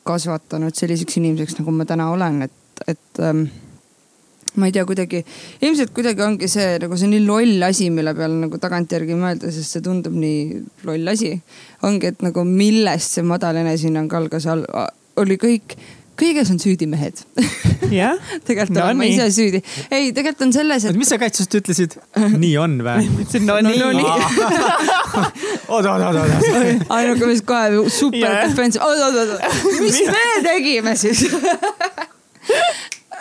kasvatanud 0.06 0.74
selliseks 0.74 1.20
inimeseks, 1.20 1.58
nagu 1.60 1.74
ma 1.74 1.86
täna 1.88 2.08
olen, 2.10 2.42
et, 2.48 2.82
et 2.90 3.20
ähm, 3.22 3.44
ma 4.58 4.68
ei 4.68 4.74
tea, 4.74 4.84
kuidagi, 4.88 5.22
ilmselt 5.64 5.92
kuidagi 5.96 6.24
ongi 6.24 6.48
see 6.50 6.76
nagu 6.82 6.98
see 6.98 7.10
nii 7.12 7.22
loll 7.24 7.68
asi, 7.68 7.88
mille 7.94 8.14
peale 8.16 8.40
nagu 8.42 8.58
tagantjärgi 8.60 9.16
mõelda, 9.18 9.52
sest 9.54 9.76
see 9.76 9.84
tundub 9.84 10.16
nii 10.18 10.60
loll 10.88 11.12
asi. 11.12 11.32
ongi, 11.86 12.12
et 12.12 12.26
nagu 12.26 12.44
millest 12.48 13.18
see 13.18 13.26
madal 13.26 13.60
enesehinnang 13.62 14.12
algas, 14.18 14.48
oli 15.22 15.38
kõik 15.40 15.76
kõiges 16.22 16.52
on 16.52 16.60
süüdi 16.62 16.88
mehed 16.90 17.20
jah 17.92 18.20
tegelikult 18.46 18.76
no, 18.76 18.84
olen 18.86 19.00
ma 19.00 19.08
ise 19.08 19.28
süüdi. 19.34 19.62
ei, 19.90 20.12
tegelikult 20.14 20.46
on 20.48 20.54
selles, 20.56 20.86
et. 20.88 20.98
mis 20.98 21.10
sa 21.12 21.18
kaitsest 21.20 21.56
ütlesid? 21.60 21.96
nii 22.44 22.54
on 22.62 22.78
või? 22.84 23.08
ma 23.08 23.24
ütlesin 23.24 23.48
no, 23.48 23.58
nii. 23.64 23.80
oot, 25.72 25.86
oot, 25.86 25.86
oot, 25.86 26.20
oot. 26.22 26.86
ainuke, 26.98 27.28
mis 27.28 27.44
kohe 27.46 27.84
super 27.88 28.18
yeah. 28.22 28.42
defensive, 28.46 28.84
oot, 28.84 28.98
oot, 29.08 29.36
oot, 29.36 29.78
mis 29.82 30.00
me 30.08 30.26
tegime 30.46 30.96
siis 31.00 31.26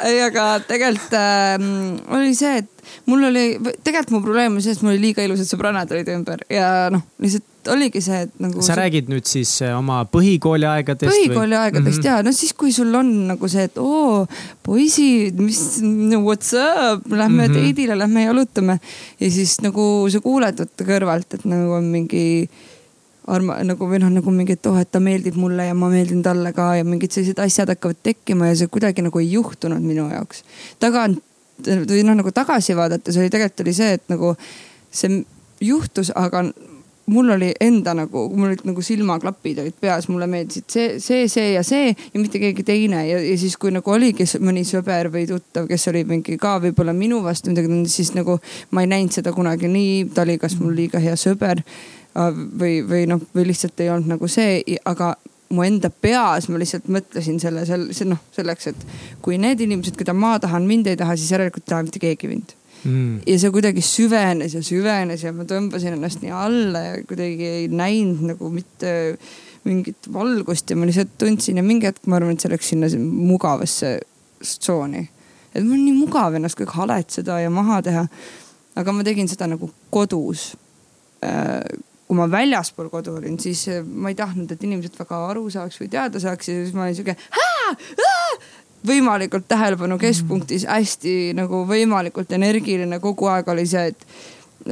ei, 0.02 0.18
aga 0.24 0.46
tegelikult 0.66 1.14
äh, 1.18 1.56
oli 2.18 2.34
see, 2.38 2.64
et 2.64 3.08
mul 3.10 3.28
oli, 3.30 3.46
tegelikult 3.84 4.16
mu 4.16 4.24
probleem 4.26 4.58
oli 4.58 4.66
see, 4.66 4.76
et 4.78 4.84
mul 4.86 4.96
oli 4.96 5.10
liiga 5.10 5.26
ilusad 5.26 5.50
sõbrannad 5.50 5.92
olid 5.94 6.10
ümber 6.16 6.46
ja 6.52 6.90
noh, 6.94 7.06
lihtsalt 7.22 7.48
oligi 7.70 8.02
see, 8.02 8.24
et 8.26 8.34
nagu. 8.42 8.64
sa 8.66 8.76
räägid 8.80 9.10
nüüd 9.12 9.28
siis 9.30 9.52
äh, 9.66 9.76
oma 9.78 10.02
põhikooli 10.10 10.68
aegadest? 10.70 11.12
põhikooli 11.12 11.54
või? 11.56 11.60
aegadest 11.60 12.00
mm 12.00 12.02
-hmm. 12.02 12.08
ja 12.10 12.26
no 12.26 12.34
siis, 12.36 12.54
kui 12.58 12.72
sul 12.74 12.94
on 12.96 13.12
nagu 13.30 13.52
see, 13.52 13.68
et 13.70 13.78
oo 13.78 14.26
poisid, 14.64 15.38
mis 15.38 15.62
no, 15.84 16.24
what's 16.26 16.54
up, 16.58 17.06
lähme 17.12 17.48
mm 17.48 17.54
-hmm. 17.54 17.60
teidile, 17.60 17.98
lähme 17.98 18.24
jalutame. 18.24 18.80
ja 19.20 19.32
siis 19.32 19.60
nagu 19.62 20.08
sa 20.10 20.20
kuuled 20.20 20.66
kõrvalt, 20.82 21.34
et 21.34 21.46
nagu 21.46 21.72
on 21.78 21.84
mingi 21.84 22.50
arma- 23.28 23.60
nagu 23.64 23.88
või 23.88 24.00
noh, 24.02 24.10
nagu 24.10 24.32
mingi, 24.32 24.54
et 24.58 24.66
oh, 24.66 24.78
et 24.80 24.92
ta 24.92 25.00
meeldib 25.00 25.36
mulle 25.36 25.66
ja 25.68 25.74
ma 25.74 25.90
meeldin 25.90 26.24
talle 26.24 26.54
ka 26.54 26.76
ja 26.76 26.84
mingid 26.84 27.12
sellised 27.12 27.40
asjad 27.40 27.70
hakkavad 27.70 28.02
tekkima 28.04 28.48
ja 28.48 28.56
see 28.56 28.68
kuidagi 28.68 29.06
nagu 29.06 29.20
ei 29.20 29.32
juhtunud 29.32 29.82
minu 29.82 30.10
jaoks. 30.10 30.44
tagant 30.80 31.22
või 31.68 32.04
noh, 32.04 32.18
nagu 32.18 32.32
tagasi 32.32 32.76
vaadates 32.76 33.18
oli 33.18 33.30
tegelikult 33.30 33.66
oli 33.66 33.74
see, 33.74 33.94
et 34.00 34.04
nagu 34.10 34.36
see 34.92 35.24
juhtus, 35.62 36.12
aga 36.16 36.46
mul 37.06 37.30
oli 37.30 37.52
enda 37.60 37.94
nagu, 37.98 38.26
mul 38.36 38.52
olid 38.52 38.66
nagu 38.68 38.82
silmaklapid 38.86 39.62
olid 39.64 39.78
peas, 39.82 40.08
mulle 40.10 40.28
meeldisid 40.32 40.68
see, 40.72 41.00
see, 41.00 41.28
see 41.32 41.54
ja 41.54 41.64
see 41.64 41.90
ja 41.92 42.20
mitte 42.20 42.40
keegi 42.40 42.64
teine. 42.68 43.02
Ja, 43.08 43.22
ja 43.24 43.38
siis, 43.38 43.58
kui 43.58 43.74
nagu 43.74 43.92
oligi 43.92 44.28
mõni 44.44 44.64
sõber 44.68 45.12
või 45.14 45.26
tuttav, 45.30 45.68
kes 45.72 45.88
oli 45.92 46.04
mingi 46.08 46.38
ka 46.42 46.58
võib-olla 46.64 46.94
minu 46.98 47.22
vastu 47.26 47.52
midagi 47.52 47.82
siis 47.92 48.14
nagu 48.18 48.38
ma 48.72 48.86
ei 48.86 48.92
näinud 48.92 49.18
seda 49.18 49.34
kunagi 49.36 49.72
nii, 49.72 50.06
ta 50.16 50.26
oli 50.26 50.38
kas 50.42 50.58
mul 50.60 50.76
liiga 50.78 51.02
hea 51.02 51.18
sõber 51.20 51.64
või, 52.14 52.80
või 52.88 53.06
noh, 53.10 53.22
või 53.36 53.50
lihtsalt 53.52 53.80
ei 53.82 53.92
olnud 53.92 54.16
nagu 54.16 54.30
see, 54.32 54.62
aga 54.86 55.16
mu 55.52 55.66
enda 55.68 55.90
peas 55.90 56.48
ma 56.50 56.60
lihtsalt 56.62 56.88
mõtlesin 56.92 57.40
selle, 57.44 57.66
selle, 57.68 57.92
noh 58.08 58.22
selleks, 58.36 58.72
et 58.72 58.88
kui 59.24 59.40
need 59.42 59.60
inimesed, 59.64 59.98
keda 60.00 60.16
ma 60.16 60.38
tahan, 60.40 60.68
mind 60.68 60.92
ei 60.92 61.00
taha, 61.00 61.18
siis 61.20 61.34
järelikult 61.34 61.66
ei 61.66 61.74
taha 61.74 61.88
mitte 61.88 62.04
keegi 62.04 62.32
mind 62.32 62.56
mm.. 62.84 63.22
ja 63.28 63.38
see 63.42 63.54
kuidagi 63.54 63.84
süvenes 63.86 64.56
ja 64.58 64.64
süvenes 64.66 65.26
ja 65.26 65.34
ma 65.36 65.46
tõmbasin 65.50 65.98
ennast 65.98 66.24
nii 66.24 66.34
alla 66.36 66.84
ja 66.88 66.98
kuidagi 67.08 67.48
ei 67.48 67.68
näinud 67.72 68.26
nagu 68.34 68.52
mitte 68.54 68.94
mingit 69.68 70.10
valgust 70.14 70.72
ja 70.72 70.78
ma 70.80 70.90
lihtsalt 70.90 71.14
tundsin 71.22 71.62
ja 71.62 71.66
mingi 71.66 71.90
hetk 71.90 72.08
ma 72.10 72.18
arvan, 72.18 72.34
et 72.34 72.44
see 72.44 72.52
läks 72.52 72.72
sinna 72.74 72.90
mugavasse 73.02 74.00
tsooni. 74.42 75.04
et 75.54 75.64
mul 75.64 75.78
on 75.78 75.86
nii 75.86 76.00
mugav 76.00 76.38
ennast 76.38 76.58
kõik 76.60 76.74
haletseda 76.80 77.40
ja 77.44 77.54
maha 77.54 77.82
teha. 77.86 78.08
aga 78.76 78.96
ma 78.96 79.06
tegin 79.06 79.30
seda 79.30 79.50
nagu 79.52 79.70
kodus 79.94 80.52
äh, 81.26 81.62
kui 82.12 82.20
ma 82.20 82.26
väljaspool 82.28 82.90
kodu 82.92 83.14
olin, 83.16 83.38
siis 83.40 83.70
ma 83.88 84.12
ei 84.12 84.18
tahtnud, 84.20 84.50
et 84.52 84.64
inimesed 84.68 84.98
väga 85.00 85.20
aru 85.30 85.46
saaks 85.54 85.80
või 85.80 85.88
teada 85.94 86.20
saaks 86.20 86.50
ja 86.50 86.58
siis 86.58 86.74
ma 86.76 86.84
olin 86.84 86.98
sihuke 86.98 87.16
võimalikult 88.88 89.48
tähelepanu 89.48 89.98
keskpunktis, 90.02 90.66
hästi 90.70 91.34
nagu 91.38 91.66
võimalikult 91.70 92.32
energiline, 92.34 93.00
kogu 93.00 93.30
aeg 93.32 93.50
oli 93.54 93.66
see, 93.70 93.92
et, 93.92 94.06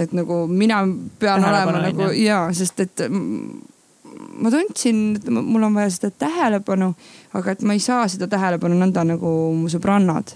et 0.05 0.13
nagu 0.17 0.45
mina 0.47 0.81
pean 1.19 1.45
olema 1.45 1.83
nagu 1.83 2.09
ja, 2.17 2.45
sest 2.55 2.85
et 2.85 3.05
ma 4.39 4.51
tundsin, 4.51 5.15
et 5.15 5.29
mul 5.29 5.63
on 5.63 5.75
vaja 5.75 5.91
seda 5.93 6.11
tähelepanu, 6.25 6.93
aga 7.37 7.53
et 7.53 7.61
ma 7.61 7.75
ei 7.77 7.83
saa 7.83 8.07
seda 8.11 8.27
tähelepanu 8.31 8.77
nõnda 8.79 9.05
nagu 9.07 9.33
mu 9.55 9.69
sõbrannad. 9.71 10.35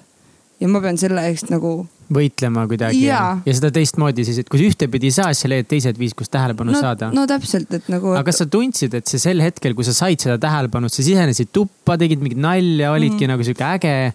ja 0.59 0.67
ma 0.69 0.79
pean 0.81 0.97
selle 0.97 1.25
eest 1.27 1.49
nagu 1.51 1.87
võitlema 2.13 2.65
kuidagi 2.69 3.03
ja, 3.05 3.21
ja 3.45 3.55
seda 3.55 3.71
teistmoodi 3.73 4.25
siis, 4.27 4.41
et 4.43 4.49
kui 4.51 4.61
sa 4.61 4.67
ühtepidi 4.69 5.09
ei 5.09 5.15
saa, 5.15 5.33
siis 5.33 5.45
sa 5.45 5.51
leiad 5.51 5.69
teised 5.71 5.99
viis, 5.99 6.15
kus 6.17 6.31
tähelepanu 6.33 6.75
no, 6.75 6.81
saada. 6.83 7.11
no 7.15 7.25
täpselt, 7.29 7.71
et 7.77 7.91
nagu. 7.93 8.13
aga 8.15 8.25
kas 8.29 8.43
sa 8.43 8.49
tundsid, 8.51 8.97
et 8.99 9.09
see 9.09 9.21
sel 9.21 9.43
hetkel, 9.43 9.75
kui 9.77 9.87
sa 9.87 9.95
said 9.95 10.23
seda 10.23 10.39
tähelepanu, 10.41 10.91
sa 10.91 11.05
sisenesid 11.05 11.53
tuppa, 11.55 11.97
tegid 12.01 12.23
mingit 12.23 12.41
nalja, 12.41 12.91
olidki 12.95 13.23
mm 13.23 13.23
-hmm. 13.23 13.35
nagu 13.35 13.43
sihuke 13.43 13.69
äge. 13.75 14.13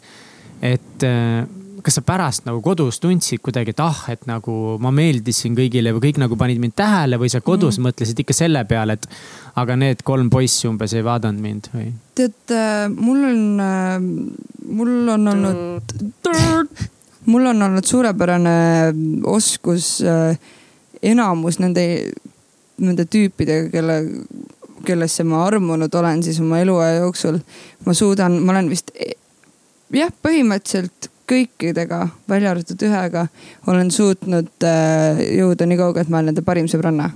et 0.58 1.06
äh, 1.06 1.46
kas 1.82 1.98
sa 1.98 2.02
pärast 2.04 2.46
nagu 2.48 2.60
kodus 2.64 2.98
tundsid 3.02 3.40
kuidagi, 3.44 3.72
et 3.72 3.80
ah, 3.80 4.00
et 4.12 4.26
nagu 4.28 4.76
ma 4.82 4.90
meeldisin 4.94 5.56
kõigile 5.56 5.94
või 5.96 6.08
kõik 6.08 6.20
nagu 6.22 6.36
panid 6.40 6.60
mind 6.62 6.74
tähele 6.78 7.18
või 7.20 7.30
sa 7.32 7.40
kodus 7.44 7.78
mm. 7.78 7.88
mõtlesid 7.88 8.22
ikka 8.22 8.36
selle 8.36 8.64
peale, 8.68 8.98
et 8.98 9.08
aga 9.60 9.76
need 9.78 10.02
kolm 10.06 10.30
poissi 10.32 10.68
umbes 10.70 10.94
ei 10.96 11.06
vaadanud 11.06 11.42
mind 11.42 11.70
või? 11.74 11.88
tead 12.18 12.54
äh,, 12.54 12.86
mul 12.92 13.24
on 13.30 13.42
äh,, 13.62 13.96
mul 14.68 15.12
on 15.14 15.32
olnud, 15.34 15.96
mul 17.28 17.46
on 17.46 17.62
olnud 17.62 17.84
suurepärane 17.84 18.56
oskus 19.28 19.98
äh, 20.02 20.38
enamus 21.02 21.58
nende, 21.60 21.84
nende 22.80 23.04
tüüpidega, 23.04 23.68
kelle 23.72 23.98
kellesse 24.86 25.24
ma 25.26 25.44
armunud 25.46 25.94
olen 25.94 26.22
siis 26.22 26.40
oma 26.40 26.60
eluaja 26.62 27.02
jooksul. 27.02 27.38
ma 27.86 27.94
suudan, 27.94 28.38
ma 28.42 28.52
olen 28.52 28.70
vist 28.70 28.92
jah, 29.92 30.12
põhimõtteliselt 30.22 31.10
kõikidega, 31.28 32.06
välja 32.28 32.52
arvatud 32.54 32.82
ühega, 32.88 33.26
olen 33.68 33.90
suutnud 33.92 34.64
äh, 34.64 35.20
jõuda 35.36 35.66
nii 35.68 35.80
kaugele, 35.80 36.06
et 36.06 36.12
ma 36.12 36.20
olen 36.20 36.32
nende 36.32 36.44
parim 36.46 36.68
sõbranna. 36.70 37.10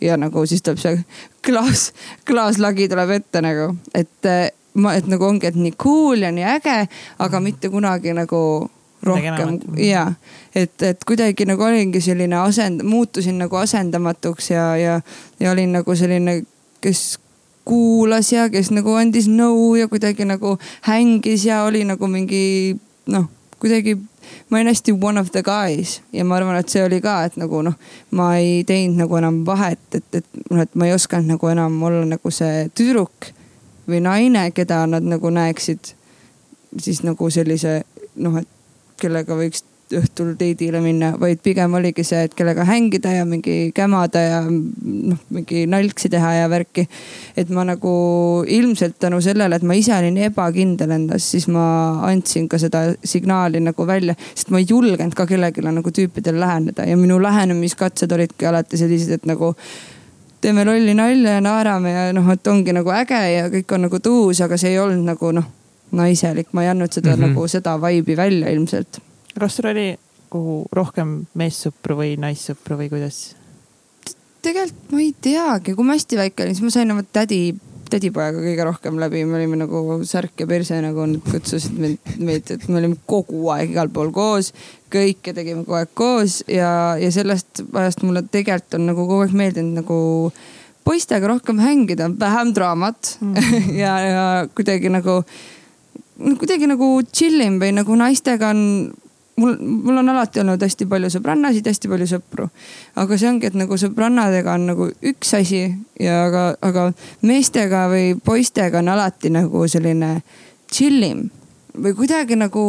ja 0.00 0.16
nagu 0.16 0.46
siis 0.46 0.62
tuleb 0.62 0.78
see 0.80 1.02
klaas, 1.44 1.90
klaaslagi 2.28 2.88
tuleb 2.88 3.16
ette 3.18 3.42
nagu, 3.44 3.72
et 3.94 4.30
äh, 4.30 4.50
ma, 4.74 4.94
et 4.94 5.08
nagu 5.10 5.26
ongi, 5.26 5.50
et 5.50 5.58
nii 5.58 5.74
cool 5.80 6.22
ja 6.22 6.30
nii 6.32 6.46
äge, 6.56 6.76
aga 7.18 7.40
mitte 7.40 7.68
kunagi 7.72 8.14
nagu 8.16 8.70
rohkem 9.02 9.58
ja 9.78 10.12
et, 10.54 10.82
et 10.82 11.04
kuidagi 11.06 11.46
nagu 11.48 11.62
olingi 11.62 12.00
selline 12.04 12.36
asend, 12.40 12.82
muutusin 12.82 13.38
nagu 13.38 13.56
asendamatuks 13.56 14.50
ja, 14.50 14.76
ja, 14.76 15.00
ja 15.40 15.50
olin 15.50 15.72
nagu 15.78 15.96
selline, 15.96 16.42
kes 16.80 17.18
kuulas 17.64 18.32
ja 18.32 18.48
kes 18.50 18.72
nagu 18.74 18.94
andis 18.98 19.28
nõu 19.30 19.74
ja 19.78 19.88
kuidagi 19.88 20.26
nagu 20.28 20.56
hängis 20.88 21.44
ja 21.46 21.62
oli 21.64 21.84
nagu 21.88 22.08
mingi 22.10 22.76
noh, 23.10 23.28
kuidagi 23.60 23.96
ma 24.50 24.58
olin 24.58 24.66
hästi 24.66 24.92
one 25.00 25.20
of 25.20 25.30
the 25.30 25.42
guys. 25.42 26.00
Ja 26.12 26.24
ma 26.24 26.36
arvan, 26.36 26.56
et 26.56 26.68
see 26.68 26.82
oli 26.84 27.00
ka, 27.00 27.22
et 27.24 27.36
nagu 27.40 27.62
noh, 27.62 27.76
ma 28.16 28.32
ei 28.40 28.64
teinud 28.66 29.04
nagu 29.04 29.16
enam 29.16 29.42
vahet, 29.46 29.82
et, 29.94 30.06
et 30.14 30.26
noh, 30.50 30.62
et 30.62 30.74
ma 30.74 30.88
ei 30.88 30.94
osanud 30.94 31.34
nagu 31.34 31.50
enam 31.50 31.82
olla 31.82 32.04
nagu 32.08 32.32
see 32.34 32.68
tüdruk 32.74 33.30
või 33.90 34.02
naine, 34.04 34.50
keda 34.54 34.84
nad 34.86 35.06
nagu 35.06 35.30
näeksid 35.34 35.94
siis 36.78 37.02
nagu 37.02 37.30
sellise 37.30 37.80
noh, 38.22 38.38
et 38.38 38.48
kellega 39.00 39.36
võiks 39.36 39.64
õhtul 39.96 40.34
date'ile 40.38 40.80
minna, 40.82 41.10
vaid 41.18 41.40
pigem 41.42 41.74
oligi 41.74 42.04
see, 42.06 42.22
et 42.26 42.34
kellega 42.38 42.64
hängida 42.68 43.12
ja 43.14 43.26
mingi 43.26 43.72
kämada 43.74 44.22
ja 44.22 44.40
noh, 44.46 45.18
mingi 45.34 45.64
nalksi 45.70 46.10
teha 46.12 46.32
ja 46.36 46.48
värki. 46.50 46.86
et 47.36 47.50
ma 47.50 47.64
nagu 47.66 47.92
ilmselt 48.46 48.98
tänu 49.02 49.20
sellele, 49.20 49.56
et 49.56 49.66
ma 49.66 49.74
ise 49.74 49.94
olin 49.96 50.18
ebakindel 50.28 50.94
endas, 50.94 51.30
siis 51.32 51.48
ma 51.48 51.64
andsin 52.06 52.48
ka 52.48 52.58
seda 52.58 52.90
signaali 53.04 53.60
nagu 53.60 53.86
välja, 53.86 54.14
sest 54.34 54.50
ma 54.50 54.62
ei 54.62 54.66
julgenud 54.68 55.14
ka 55.14 55.26
kellelegi 55.26 55.64
nagu 55.66 55.90
tüüpidele 55.90 56.40
läheneda 56.40 56.86
ja 56.86 56.96
minu 56.96 57.20
lähenemiskatsed 57.22 58.12
olidki 58.12 58.46
alati 58.46 58.78
sellised, 58.80 59.18
et 59.18 59.26
nagu 59.26 59.54
teeme 60.40 60.64
lolli 60.64 60.94
nalja 60.94 61.38
ja 61.38 61.44
naerame 61.44 61.92
ja 61.92 62.10
noh, 62.16 62.30
et 62.32 62.46
ongi 62.46 62.72
nagu 62.72 62.92
äge 62.94 63.20
ja 63.34 63.48
kõik 63.52 63.74
on 63.74 63.88
nagu 63.88 64.00
tuus, 64.00 64.40
aga 64.40 64.56
see 64.60 64.74
ei 64.74 64.78
olnud 64.78 65.04
nagu 65.10 65.32
noh, 65.36 65.56
naiselik, 65.92 66.52
ma 66.52 66.64
ei 66.64 66.72
andnud 66.72 66.92
seda 66.92 67.16
mm 67.16 67.22
-hmm. 67.22 67.34
nagu 67.34 67.48
seda 67.48 67.76
vibe'i 67.82 68.16
välja 68.16 68.50
ilmselt 68.50 69.00
kas 69.38 69.56
sul 69.56 69.70
oli 69.70 69.88
kuhu 70.30 70.62
rohkem 70.72 71.24
meessõpru 71.38 71.98
või 72.00 72.14
naissõpru 72.20 72.78
või 72.80 72.90
kuidas? 72.92 73.20
tegelikult 74.40 74.94
ma 74.94 75.02
ei 75.02 75.10
teagi, 75.20 75.74
kui 75.76 75.84
ma 75.84 75.96
hästi 75.98 76.16
väike 76.16 76.44
olin, 76.44 76.56
siis 76.56 76.64
ma 76.64 76.72
sain 76.72 76.92
oma 76.94 77.02
tädi, 77.04 77.40
tädipojaga 77.92 78.40
kõige 78.40 78.64
rohkem 78.64 79.00
läbi, 79.02 79.24
me 79.28 79.36
olime 79.36 79.58
nagu 79.60 79.98
särk 80.08 80.40
ja 80.40 80.46
perse, 80.48 80.78
nagu 80.80 81.04
nad 81.10 81.26
kutsusid 81.26 81.76
meid, 81.76 82.14
meid, 82.16 82.52
et 82.54 82.64
me 82.70 82.78
olime 82.80 82.96
kogu 83.10 83.50
aeg 83.52 83.74
igal 83.74 83.92
pool 83.92 84.14
koos. 84.16 84.54
kõike 84.90 85.34
tegime 85.36 85.66
kogu 85.66 85.76
aeg 85.76 85.92
koos 85.94 86.40
ja, 86.48 86.96
ja 86.98 87.12
sellest 87.12 87.62
ajast 87.68 88.02
mulle 88.06 88.22
tegelikult 88.22 88.78
on 88.80 88.88
nagu 88.88 89.04
kogu 89.04 89.26
aeg 89.26 89.36
meeldinud 89.42 89.82
nagu 89.82 90.00
poistega 90.88 91.28
rohkem 91.28 91.60
hängida, 91.60 92.08
vähem 92.18 92.54
draamat 92.56 93.16
mm. 93.20 93.52
ja, 93.82 93.94
ja 94.00 94.24
kuidagi 94.54 94.88
nagu, 94.88 95.20
kuidagi 96.20 96.68
nagu 96.68 96.88
chill 97.12 97.40
im 97.40 97.60
või 97.62 97.72
nagu 97.76 97.96
naistega 97.96 98.50
on 98.54 98.60
mul, 99.40 99.56
mul 99.60 99.96
on 100.02 100.12
alati 100.12 100.42
olnud 100.42 100.62
hästi 100.62 100.86
palju 100.90 101.10
sõbrannasid, 101.14 101.66
hästi 101.66 101.90
palju 101.90 102.08
sõpru. 102.10 102.48
aga 103.00 103.18
see 103.18 103.28
ongi, 103.30 103.48
et 103.48 103.58
nagu 103.58 103.78
sõbrannadega 103.80 104.54
on 104.54 104.66
nagu 104.72 104.88
üks 105.12 105.34
asi 105.38 105.62
ja 106.00 106.24
aga, 106.26 106.44
aga 106.60 106.86
meestega 107.26 107.86
või 107.92 108.14
poistega 108.24 108.82
on 108.82 108.92
alati 108.92 109.32
nagu 109.32 109.66
selline 109.68 110.20
chill 110.70 111.02
im 111.06 111.28
või 111.80 111.94
kuidagi 111.96 112.36
nagu 112.36 112.62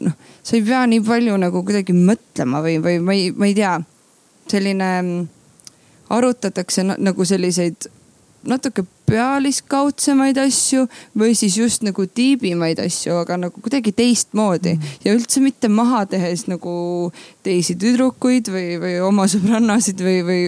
noh, 0.00 0.16
sa 0.42 0.56
ei 0.56 0.64
pea 0.66 0.84
nii 0.86 1.02
palju 1.06 1.38
nagu 1.40 1.64
kuidagi 1.64 1.96
mõtlema 1.96 2.62
või, 2.64 2.78
või 2.84 2.98
ma 3.00 3.16
ei, 3.16 3.30
ma 3.32 3.48
ei 3.48 3.56
tea, 3.56 3.78
selline 4.52 4.90
arutatakse 6.12 6.84
nagu 6.84 7.24
selliseid 7.24 7.88
natuke 8.48 8.84
pealiskaudsemaid 9.12 10.38
asju 10.40 10.86
või 11.18 11.36
siis 11.36 11.58
just 11.60 11.84
nagu 11.84 12.06
tiibimaid 12.06 12.80
asju, 12.82 13.18
aga 13.22 13.36
nagu 13.46 13.62
kuidagi 13.62 13.92
teistmoodi 13.96 14.76
mm. 14.76 14.94
ja 15.04 15.14
üldse 15.16 15.42
mitte 15.44 15.68
maha 15.72 16.04
tehes 16.10 16.46
nagu 16.50 16.74
teisi 17.44 17.76
tüdrukuid 17.80 18.48
või, 18.52 18.66
või 18.82 18.96
oma 19.04 19.26
sõbrannasid 19.30 20.00
või, 20.04 20.18
või 20.26 20.42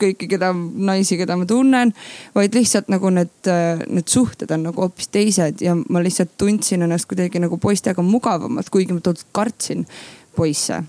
kõiki, 0.00 0.28
keda, 0.34 0.50
naisi, 0.54 1.18
keda 1.20 1.36
ma 1.40 1.46
tunnen. 1.48 1.94
vaid 2.34 2.56
lihtsalt 2.56 2.90
nagu 2.92 3.12
need, 3.14 3.52
need 3.88 4.10
suhted 4.10 4.50
on 4.54 4.68
nagu 4.68 4.84
hoopis 4.84 5.08
teised 5.14 5.62
ja 5.64 5.76
ma 5.76 6.02
lihtsalt 6.04 6.34
tundsin 6.40 6.84
ennast 6.84 7.08
kuidagi 7.10 7.40
nagu 7.42 7.58
poistega 7.62 8.04
mugavamalt, 8.04 8.68
kuigi 8.72 8.92
ma 8.92 9.00
tohutult 9.00 9.30
kartsin 9.32 9.86
poisse 10.36 10.82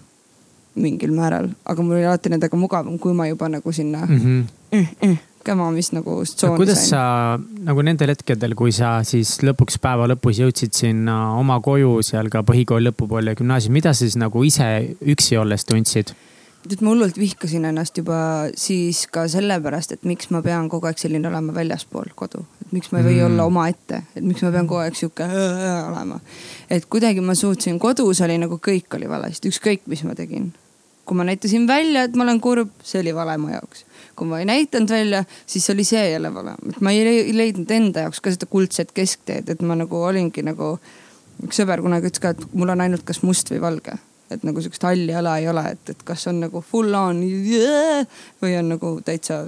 mingil 0.75 1.13
määral, 1.15 1.47
aga 1.63 1.84
mul 1.84 1.95
oli 1.95 2.10
alati 2.10 2.34
nendega 2.34 2.58
mugavam, 2.60 2.99
kui 2.99 3.15
ma 3.15 3.30
juba 3.30 3.47
nagu 3.47 3.71
sinna 3.71 4.04
mm. 4.04 4.43
-hmm 4.73 5.35
kämamist 5.46 5.96
nagu 5.96 6.18
tsooni 6.26 6.54
no, 6.54 6.60
kuidas 6.60 6.82
sain. 6.82 6.90
sa 6.90 7.64
nagu 7.70 7.86
nendel 7.86 8.14
hetkedel, 8.14 8.56
kui 8.58 8.74
sa 8.76 8.98
siis 9.08 9.38
lõpuks 9.46 9.80
päeva 9.82 10.08
lõpus 10.12 10.42
jõudsid 10.42 10.76
sinna 10.76 11.18
oma 11.40 11.60
koju 11.64 12.00
seal 12.06 12.32
ka 12.34 12.44
põhikooli 12.48 12.90
lõpupoole 12.90 13.34
ja 13.34 13.40
gümnaasium, 13.40 13.76
mida 13.78 13.94
sa 13.94 14.06
siis 14.06 14.18
nagu 14.20 14.44
ise 14.48 14.70
üksi 15.02 15.40
olles 15.42 15.68
tundsid? 15.70 16.16
tead, 16.66 16.82
ma 16.82 16.94
hullult 16.94 17.18
vihkasin 17.20 17.68
ennast 17.70 17.98
juba 18.00 18.18
siis 18.58 19.04
ka 19.14 19.28
sellepärast, 19.30 19.96
et 19.96 20.06
miks 20.08 20.32
ma 20.34 20.42
pean 20.46 20.70
kogu 20.72 20.90
aeg 20.90 21.00
selline 21.02 21.30
olema 21.30 21.54
väljaspool 21.54 22.14
kodu. 22.18 22.42
et 22.66 22.74
miks 22.74 22.92
ma 22.92 23.02
ei 23.02 23.08
või 23.10 23.18
mm. 23.20 23.26
olla 23.30 23.48
omaette, 23.52 24.02
et 24.16 24.26
miks 24.26 24.42
ma 24.46 24.52
pean 24.56 24.70
kogu 24.70 24.82
aeg 24.82 24.98
sihuke 24.98 25.28
olema. 25.30 26.20
et 26.70 26.90
kuidagi 26.90 27.22
ma 27.22 27.38
suutsin, 27.38 27.80
kodus 27.80 28.22
oli 28.26 28.40
nagu 28.42 28.58
kõik 28.58 28.98
oli 28.98 29.10
valesti, 29.10 29.54
ükskõik 29.54 29.86
mis 29.92 30.04
ma 30.08 30.18
tegin. 30.18 30.54
kui 31.06 31.18
ma 31.18 31.28
näitasin 31.28 31.68
välja, 31.70 32.08
et 32.08 32.16
ma 32.18 32.26
olen 32.26 32.42
kurb, 32.42 32.74
see 32.84 33.04
oli 33.04 33.14
vale 33.14 33.38
mu 33.38 33.54
jaoks 33.54 33.86
kui 34.15 34.28
ma 34.30 34.39
ei 34.41 34.47
näidanud 34.49 34.91
välja, 34.91 35.23
siis 35.45 35.69
oli 35.69 35.84
see 35.84 36.04
jälle 36.12 36.34
vale. 36.34 36.56
et 36.69 36.82
ma 36.82 36.91
ei 36.91 37.34
leidnud 37.36 37.71
enda 37.71 38.06
jaoks 38.06 38.21
ka 38.21 38.34
seda 38.34 38.47
kuldset 38.49 38.91
keskteed, 38.95 39.49
et 39.49 39.62
ma 39.62 39.78
nagu 39.80 40.01
olingi 40.08 40.43
nagu, 40.45 40.75
üks 41.45 41.62
sõber 41.62 41.84
kunagi 41.84 42.12
ütles 42.12 42.23
ka, 42.23 42.34
et 42.36 42.54
mul 42.54 42.73
on 42.73 42.84
ainult 42.86 43.06
kas 43.08 43.21
must 43.23 43.51
või 43.51 43.62
valge. 43.63 43.97
et 44.30 44.43
nagu 44.43 44.62
sihukest 44.62 44.88
halli 44.88 45.13
ala 45.15 45.38
ei 45.38 45.49
ole, 45.51 45.65
et, 45.75 45.89
et 45.93 46.04
kas 46.04 46.28
on 46.32 46.39
nagu 46.45 46.62
full 46.65 46.93
on 46.97 47.21
või 48.41 48.56
on 48.60 48.71
nagu 48.75 48.95
täitsa. 49.06 49.45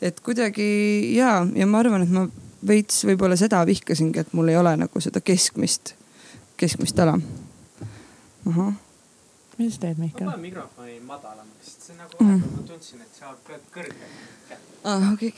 et 0.00 0.20
kuidagi 0.20 0.70
ja, 1.16 1.42
ja 1.54 1.66
ma 1.66 1.84
arvan, 1.84 2.02
et 2.02 2.14
ma 2.14 2.28
veits 2.66 3.04
võib-olla 3.04 3.36
seda 3.36 3.60
vihkasingi, 3.66 4.24
et 4.24 4.32
mul 4.32 4.48
ei 4.48 4.56
ole 4.56 4.76
nagu 4.80 5.00
seda 5.00 5.20
keskmist, 5.20 5.94
keskmist 6.56 6.98
ala. 7.04 7.18
ahah 8.48 8.74
mis 9.58 9.74
sa 9.74 9.80
teed, 9.80 9.98
Mihkel? 9.98 10.26
ma 10.26 10.32
panen 10.32 10.42
mikrofoni 10.42 11.00
madalamaks, 11.00 11.50
sest 11.50 11.53
see 11.84 11.96
nagu 11.98 12.16
vahepeal 12.16 12.38
mm. 12.38 12.56
ma 12.56 12.68
tundsin, 12.68 13.02
et 13.04 13.18
sa 13.18 13.32
pead 13.48 13.64
kõrgelt. 13.74 14.54
aa, 14.84 14.94
ah, 14.94 15.10
okei, 15.12 15.32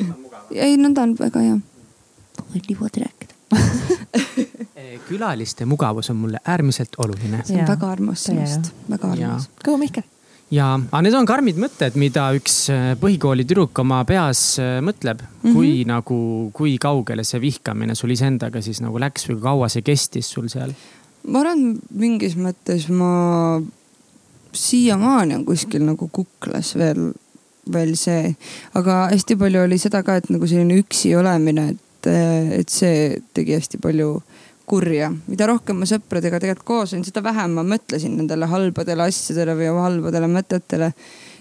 ei, 0.66 0.78
no 0.80 0.90
ta 0.96 1.04
on 1.06 1.14
väga 1.18 1.44
hea. 1.44 1.60
liivad 2.54 2.98
rääkida 3.04 3.34
eh, 4.74 4.96
külaliste 5.08 5.68
mugavus 5.70 6.10
on 6.10 6.18
mulle 6.24 6.40
äärmiselt 6.44 6.98
oluline. 6.98 7.44
see 7.44 7.58
on 7.58 7.62
ja. 7.62 7.68
väga 7.70 7.92
armas 7.94 8.26
sinust, 8.26 8.72
väga 8.90 9.12
armas. 9.14 9.48
kõhu, 9.62 9.78
Mihkel 9.84 10.06
ja, 10.54 10.72
aga 10.78 11.02
need 11.06 11.16
on 11.18 11.28
karmid 11.28 11.60
mõtted, 11.62 12.00
mida 12.00 12.26
üks 12.36 12.58
eh, 12.74 12.90
põhikooli 13.00 13.46
tüdruk 13.46 13.84
oma 13.84 14.02
peas 14.08 14.42
eh, 14.62 14.80
mõtleb 14.84 15.22
mm, 15.22 15.38
-hmm. 15.44 15.54
kui 15.54 15.86
nagu, 15.88 16.18
kui 16.56 16.74
kaugele 16.82 17.24
see 17.24 17.40
vihkamine 17.42 17.94
sul 17.94 18.16
iseendaga 18.16 18.62
siis 18.64 18.82
nagu 18.82 18.98
läks 18.98 19.30
või 19.30 19.40
kaua 19.46 19.70
see 19.70 19.86
kestis 19.86 20.34
sul 20.34 20.50
seal? 20.50 20.74
ma 21.30 21.40
arvan, 21.44 21.78
mingis 21.94 22.34
mõttes 22.36 22.90
ma 22.90 23.62
siiamaani 24.54 25.38
on 25.38 25.44
kuskil 25.48 25.84
nagu 25.84 26.08
kuklas 26.12 26.74
veel, 26.78 27.12
veel 27.72 27.94
see. 27.98 28.34
aga 28.74 29.04
hästi 29.12 29.36
palju 29.40 29.64
oli 29.66 29.78
seda 29.80 30.02
ka, 30.06 30.18
et 30.20 30.30
nagu 30.32 30.48
selline 30.48 30.78
üksi 30.82 31.14
olemine, 31.18 31.70
et, 31.74 32.10
et 32.60 32.72
see 32.72 33.20
tegi 33.36 33.58
hästi 33.58 33.80
palju 33.82 34.16
kurja. 34.66 35.10
mida 35.28 35.48
rohkem 35.50 35.80
ma 35.80 35.88
sõpradega 35.88 36.40
tegelikult 36.40 36.68
koos 36.68 36.94
olin, 36.94 37.04
seda 37.06 37.22
vähem 37.24 37.56
ma 37.58 37.64
mõtlesin 37.74 38.16
nendele 38.18 38.48
halbadele 38.48 39.08
asjadele 39.08 39.56
või 39.58 39.72
halbadele 39.76 40.30
mõtetele. 40.30 40.92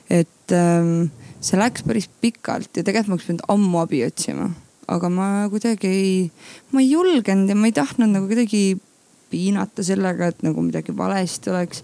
et 0.10 0.56
ähm, 0.56 1.12
see 1.44 1.60
läks 1.60 1.84
päris 1.88 2.10
pikalt 2.22 2.76
ja 2.78 2.84
tegelikult 2.84 3.10
ma 3.10 3.18
oleks 3.18 3.28
pidanud 3.28 3.46
ammu 3.56 3.84
abi 3.84 4.04
otsima. 4.06 4.50
aga 4.88 5.10
ma 5.10 5.28
kuidagi 5.52 5.88
ei, 5.88 6.32
ma 6.72 6.82
ei 6.84 6.92
julgenud 6.92 7.50
ja 7.50 7.56
ma 7.56 7.70
ei 7.70 7.76
tahtnud 7.76 8.12
nagu 8.12 8.28
kuidagi 8.28 8.80
piinata 9.34 9.84
sellega, 9.86 10.30
et 10.30 10.44
nagu 10.46 10.62
midagi 10.62 10.94
valesti 10.96 11.50
oleks. 11.54 11.84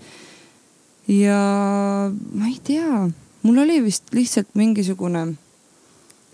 Ja 1.09 1.41
ma 2.11 2.47
ei 2.47 2.59
tea, 2.63 3.09
mul 3.41 3.57
oli 3.57 3.79
vist 3.83 4.13
lihtsalt 4.13 4.53
mingisugune 4.59 5.25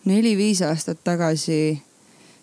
neli-viis 0.05 0.61
aastat 0.65 0.99
tagasi, 1.03 1.79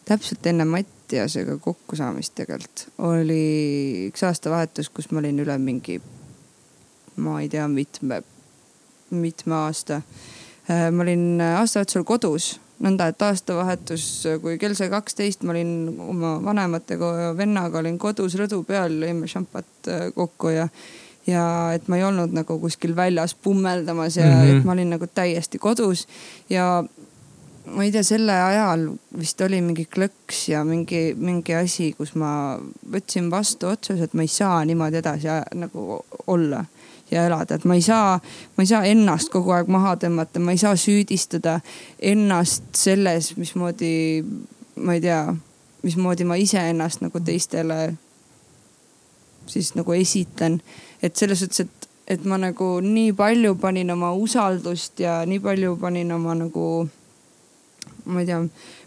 täpselt 0.09 0.47
enne 0.51 0.65
Mattiasega 0.65 1.59
kokkusaamist 1.63 2.35
tegelikult, 2.39 2.87
oli 2.99 4.09
üks 4.09 4.25
aastavahetus, 4.27 4.91
kus 4.91 5.11
ma 5.13 5.21
olin 5.23 5.45
üle 5.45 5.59
mingi, 5.63 6.01
ma 7.23 7.39
ei 7.43 7.51
tea, 7.53 7.69
mitme, 7.69 8.23
mitme 9.11 9.59
aasta. 9.67 10.01
Äh, 10.71 10.89
ma 10.95 11.05
olin 11.05 11.41
aastavahetusel 11.43 12.07
kodus 12.09 12.55
nõnda, 12.83 13.07
et 13.13 13.23
aastavahetus, 13.23 14.07
kui 14.43 14.57
kell 14.59 14.75
sai 14.79 14.91
kaksteist, 14.91 15.45
ma 15.47 15.55
olin 15.55 15.93
oma 16.03 16.35
vanematega 16.43 17.33
vennaga 17.39 17.79
olin 17.79 17.99
kodus 18.01 18.35
rõdu 18.41 18.63
peal, 18.67 18.97
jõime 19.05 19.31
šampat 19.31 19.91
äh, 19.93 20.09
kokku 20.17 20.55
ja 20.57 20.67
ja 21.27 21.71
et 21.75 21.89
ma 21.89 21.99
ei 21.99 22.05
olnud 22.05 22.35
nagu 22.35 22.59
kuskil 22.59 22.97
väljas 22.97 23.35
pummeldamas 23.35 24.17
ja 24.17 24.27
mm 24.27 24.33
-hmm. 24.33 24.59
et 24.59 24.65
ma 24.65 24.73
olin 24.73 24.91
nagu 24.91 25.07
täiesti 25.07 25.59
kodus 25.59 26.09
ja 26.51 26.85
ma 27.67 27.85
ei 27.85 27.93
tea, 27.93 28.03
selle 28.03 28.43
ajal 28.43 28.89
vist 29.19 29.41
oli 29.41 29.61
mingi 29.61 29.87
klõks 29.97 30.49
ja 30.49 30.65
mingi, 30.65 31.15
mingi 31.19 31.55
asi, 31.55 31.93
kus 31.93 32.15
ma 32.15 32.59
võtsin 32.93 33.31
vastu 33.31 33.67
otsuse, 33.67 34.03
et 34.03 34.15
ma 34.15 34.23
ei 34.23 34.29
saa 34.29 34.65
niimoodi 34.65 34.97
edasi 34.97 35.29
nagu 35.55 36.05
olla 36.27 36.65
ja 37.11 37.27
elada, 37.27 37.55
et 37.55 37.65
ma 37.65 37.75
ei 37.75 37.83
saa, 37.83 38.21
ma 38.57 38.63
ei 38.63 38.67
saa 38.67 38.85
ennast 38.89 39.31
kogu 39.33 39.51
aeg 39.51 39.69
maha 39.69 39.97
tõmmata, 39.97 40.41
ma 40.41 40.51
ei 40.51 40.59
saa 40.59 40.77
süüdistada 40.77 41.61
ennast 42.01 42.65
selles, 42.77 43.37
mismoodi, 43.37 44.25
ma 44.77 44.95
ei 44.95 45.01
tea, 45.01 45.35
mismoodi 45.83 46.25
ma 46.25 46.41
iseennast 46.41 47.05
nagu 47.05 47.21
teistele 47.21 47.93
siis 49.47 49.75
nagu 49.75 49.93
esitlen. 49.93 50.63
Et 51.03 51.17
selles 51.17 51.43
suhtes, 51.43 51.61
et, 51.61 51.89
et 52.17 52.25
ma 52.25 52.39
nagu 52.39 52.75
nii 52.85 53.13
palju 53.19 53.55
panin 53.61 53.91
oma 53.95 54.13
usaldust 54.13 55.01
ja 55.01 55.23
nii 55.27 55.41
palju 55.43 55.77
panin 55.81 56.13
oma 56.13 56.35
nagu, 56.39 56.69
ma 58.05 58.23
ei 58.23 58.27
tea 58.27 58.41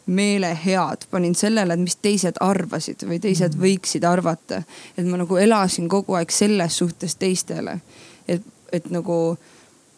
meelehead 0.06 1.08
panin 1.12 1.36
sellele, 1.36 1.74
et 1.74 1.82
mis 1.82 1.96
teised 1.98 2.38
arvasid 2.40 3.08
või 3.10 3.18
teised 3.20 3.56
mm. 3.56 3.62
võiksid 3.62 4.04
arvata. 4.06 4.62
et 4.98 5.06
ma 5.06 5.18
nagu 5.18 5.38
elasin 5.38 5.90
kogu 5.90 6.14
aeg 6.14 6.32
selles 6.32 6.78
suhtes 6.78 7.16
teistele 7.18 7.80
et, 8.28 8.42
et 8.72 8.90
nagu 8.94 9.38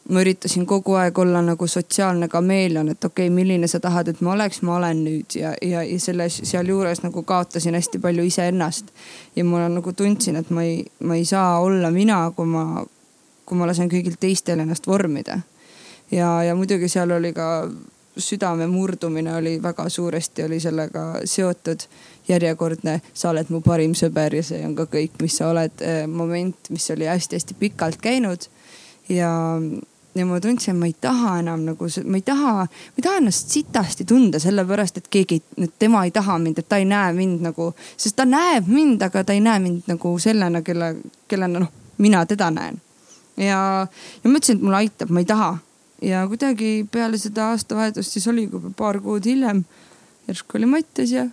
ma 0.10 0.22
üritasin 0.22 0.66
kogu 0.66 0.94
aeg 0.96 1.18
olla 1.20 1.42
nagu 1.42 1.68
sotsiaalne 1.68 2.28
kameeleon, 2.32 2.90
et 2.90 3.06
okei 3.06 3.28
okay,, 3.28 3.36
milline 3.36 3.68
sa 3.68 3.80
tahad, 3.84 4.08
et 4.08 4.22
ma 4.22 4.32
oleks, 4.34 4.62
ma 4.62 4.78
olen 4.78 5.04
nüüd 5.04 5.36
ja, 5.36 5.54
ja, 5.62 5.84
ja 5.84 6.00
selles, 6.00 6.40
sealjuures 6.48 7.04
nagu 7.04 7.24
kaotasin 7.24 7.76
hästi 7.76 8.00
palju 8.00 8.24
iseennast. 8.24 8.94
ja 9.36 9.44
ma 9.44 9.68
nagu 9.70 9.94
tundsin, 9.94 10.36
et 10.36 10.50
ma 10.50 10.64
ei, 10.64 10.86
ma 11.04 11.16
ei 11.16 11.26
saa 11.26 11.60
olla 11.60 11.92
mina, 11.92 12.32
kui 12.36 12.46
ma, 12.46 12.86
kui 13.46 13.58
ma 13.58 13.68
lasen 13.68 13.92
kõigil 13.92 14.16
teistel 14.20 14.64
ennast 14.64 14.88
vormida. 14.88 15.40
ja, 16.12 16.44
ja 16.44 16.56
muidugi 16.56 16.90
seal 16.90 17.12
oli 17.12 17.34
ka 17.34 17.68
südame 18.18 18.68
murdumine 18.68 19.36
oli 19.36 19.64
väga 19.64 19.90
suuresti 19.90 20.44
oli 20.44 20.60
sellega 20.60 21.14
seotud. 21.26 21.80
järjekordne, 22.28 23.02
sa 23.14 23.30
oled 23.30 23.48
mu 23.50 23.62
parim 23.64 23.94
sõber 23.96 24.34
ja 24.36 24.42
see 24.44 24.58
on 24.68 24.74
ka 24.76 24.84
kõik, 24.92 25.14
mis 25.24 25.38
sa 25.40 25.48
oled 25.48 25.80
eh, 25.80 26.02
moment, 26.12 26.58
mis 26.70 26.90
oli 26.92 27.08
hästi-hästi 27.08 27.56
pikalt 27.60 28.02
käinud. 28.04 28.50
ja, 29.10 29.32
ja 30.18 30.26
ma 30.26 30.40
tundsin, 30.42 30.76
ma 30.80 30.90
ei 30.90 30.96
taha 31.02 31.38
enam 31.42 31.66
nagu, 31.68 31.90
ma 32.06 32.18
ei 32.18 32.26
taha, 32.26 32.54
ma 32.66 32.98
ei 32.98 33.06
taha 33.06 33.22
ennast 33.22 33.54
sitasti 33.54 34.06
tunda, 34.06 34.40
sellepärast 34.40 34.98
et 35.02 35.12
keegi, 35.14 35.42
tema 35.80 36.04
ei 36.06 36.12
taha 36.16 36.40
mind, 36.42 36.60
et 36.62 36.70
ta 36.70 36.82
ei 36.82 36.86
näe 36.90 37.14
mind 37.18 37.46
nagu, 37.46 37.72
sest 37.98 38.18
ta 38.18 38.26
näeb 38.26 38.68
mind, 38.72 39.06
aga 39.06 39.24
ta 39.24 39.38
ei 39.38 39.44
näe 39.44 39.62
mind 39.64 39.88
nagu 39.92 40.18
sellena, 40.20 40.62
kelle, 40.66 40.96
kellena 41.28 41.64
noh, 41.66 41.72
mina 41.98 42.26
teda 42.26 42.52
näen. 42.52 42.82
ja, 43.38 43.88
ja 44.24 44.30
ma 44.30 44.38
ütlesin, 44.38 44.58
et 44.58 44.66
mulle 44.66 44.84
aitab, 44.84 45.14
ma 45.14 45.24
ei 45.24 45.30
taha 45.30 45.58
ja 46.02 46.28
kuidagi 46.30 46.88
peale 46.92 47.18
seda 47.18 47.52
aastavahetust 47.54 48.12
siis 48.12 48.28
oli 48.28 48.46
juba 48.52 48.70
paar 48.78 49.00
kuud 49.02 49.26
hiljem 49.26 49.64
järsku 50.28 50.58
oli 50.60 50.70
Mattias 50.70 51.12
ja 51.12 51.26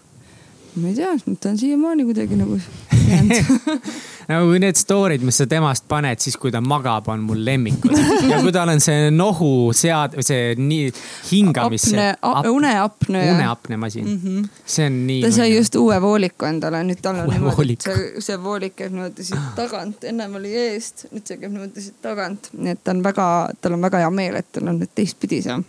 ma 0.74 0.88
ei 0.88 0.94
tea, 0.94 1.12
ta 1.40 1.52
on 1.52 1.58
siiamaani 1.58 2.04
kuidagi 2.04 2.36
nagu 2.36 2.58
jäänud 3.10 3.80
nagu 4.28 4.58
need 4.60 4.78
story'd, 4.78 5.24
mis 5.26 5.38
sa 5.40 5.46
temast 5.50 5.86
paned 5.90 6.22
siis, 6.22 6.36
kui 6.40 6.52
ta 6.54 6.60
magab, 6.64 7.08
on 7.12 7.24
mul 7.26 7.40
lemmikud. 7.44 7.92
ja 8.30 8.40
kui 8.42 8.52
tal 8.54 8.72
on 8.72 8.82
see 8.84 9.10
nohu 9.14 9.72
sead-, 9.76 10.16
see 10.24 10.54
nii 10.58 10.92
hingamise. 11.30 12.08
apne, 12.20 12.52
uneapne. 12.52 13.24
uneapnemasin 13.34 14.06
mm. 14.06 14.20
-hmm. 14.22 14.48
see 14.66 14.86
on 14.86 14.98
nii. 15.06 15.20
ta 15.22 15.32
sai 15.36 15.56
just 15.56 15.76
uue 15.80 16.00
vooliku 16.02 16.48
endale, 16.48 16.82
nüüd 16.86 17.02
tal 17.02 17.20
on 17.20 17.28
uue 17.28 17.38
niimoodi, 17.38 17.76
see, 17.84 18.24
see 18.28 18.38
voolik 18.42 18.76
käib 18.80 18.94
niimoodi 18.94 19.26
siit 19.26 19.50
tagant, 19.58 20.04
ennem 20.04 20.38
oli 20.40 20.54
eest, 20.66 21.06
nüüd 21.12 21.26
see 21.26 21.38
käib 21.40 21.52
niimoodi 21.52 21.84
siit 21.88 22.00
tagant. 22.02 22.50
nii 22.52 22.76
et 22.76 22.84
ta 22.84 22.96
on 22.96 23.04
väga, 23.04 23.28
tal 23.60 23.78
on 23.78 23.84
väga 23.88 24.04
hea 24.04 24.10
meel, 24.10 24.40
et 24.40 24.50
tal 24.52 24.72
on 24.72 24.80
nüüd 24.80 24.94
teistpidi 24.94 25.42
see. 25.44 25.60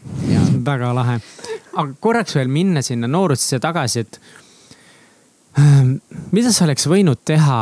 väga 0.66 0.94
lahe. 0.96 1.20
aga 1.74 1.92
korraks 2.00 2.36
veel 2.36 2.48
minna 2.48 2.82
sinna 2.86 3.08
noorusesse 3.08 3.60
tagasi, 3.60 4.06
et 4.06 4.20
ähm, 5.60 5.98
mida 6.32 6.52
sa 6.52 6.66
oleks 6.66 6.88
võinud 6.88 7.22
teha 7.26 7.60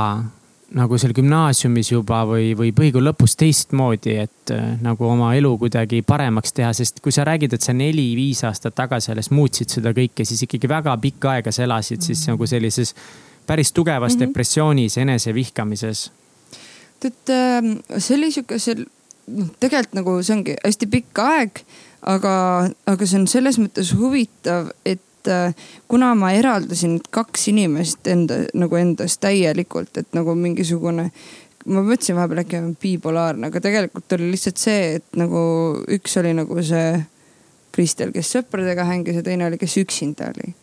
nagu 0.73 0.97
seal 0.97 1.13
gümnaasiumis 1.13 1.91
juba 1.91 2.23
või, 2.27 2.53
või 2.57 2.71
põhikooli 2.75 3.09
lõpus 3.09 3.35
teistmoodi, 3.37 4.15
et 4.23 4.53
äh, 4.53 4.73
nagu 4.81 5.05
oma 5.05 5.33
elu 5.37 5.51
kuidagi 5.61 6.01
paremaks 6.07 6.55
teha, 6.57 6.71
sest 6.73 7.01
kui 7.03 7.13
sa 7.13 7.25
räägid, 7.27 7.53
et 7.53 7.65
sa 7.65 7.75
neli-viis 7.77 8.43
aastat 8.47 8.75
tagasi 8.77 9.13
alles 9.13 9.29
muutsid 9.33 9.73
seda 9.73 9.93
kõike, 9.95 10.25
siis 10.25 10.41
ikkagi 10.47 10.69
väga 10.71 10.95
pikka 11.03 11.37
aega 11.37 11.53
sa 11.53 11.63
elasid 11.67 11.99
mm 11.99 12.01
-hmm. 12.01 12.07
siis 12.07 12.27
nagu 12.27 12.47
sellises 12.47 12.95
päris 13.45 13.71
tugevas 13.71 14.15
mm 14.15 14.21
-hmm. 14.21 14.27
depressioonis, 14.27 14.97
enesevihkamises. 14.97 16.11
tead, 16.99 17.29
ähm, 17.29 17.79
see 17.97 18.17
oli 18.17 18.31
sihuke, 18.31 18.59
see 18.59 18.85
noh, 19.27 19.47
tegelikult 19.59 19.93
nagu 19.93 20.23
see 20.23 20.35
ongi 20.35 20.55
hästi 20.65 20.87
pikk 20.87 21.19
aeg, 21.19 21.63
aga, 22.01 22.69
aga 22.85 23.05
see 23.05 23.19
on 23.19 23.27
selles 23.27 23.59
mõttes 23.59 23.93
huvitav, 23.97 24.71
et 24.85 25.01
et 25.23 25.31
äh, 25.31 25.55
kuna 25.87 26.13
ma 26.15 26.33
eraldasin 26.35 26.99
kaks 27.11 27.47
inimest 27.47 28.07
enda 28.07 28.43
nagu 28.53 28.75
endast 28.75 29.21
täielikult, 29.23 29.95
et 29.97 30.09
nagu 30.13 30.35
mingisugune 30.35 31.09
ma 31.65 31.83
mõtlesin 31.83 32.17
vahepeal 32.17 32.41
äkki 32.43 32.59
olen 32.59 32.73
bipolaarne, 32.79 33.47
aga 33.47 33.61
tegelikult 33.63 34.15
oli 34.17 34.33
lihtsalt 34.33 34.59
see, 34.59 34.97
et 34.97 35.19
nagu 35.19 35.39
üks 35.95 36.17
oli 36.19 36.33
nagu 36.35 36.59
see 36.65 36.97
Kristel, 37.73 38.11
kes 38.13 38.33
sõpradega 38.35 38.85
hängis 38.85 39.17
ja 39.17 39.23
teine 39.25 39.47
oli, 39.47 39.57
kes 39.57 39.77
üksinda 39.81 40.29
oli. 40.33 40.53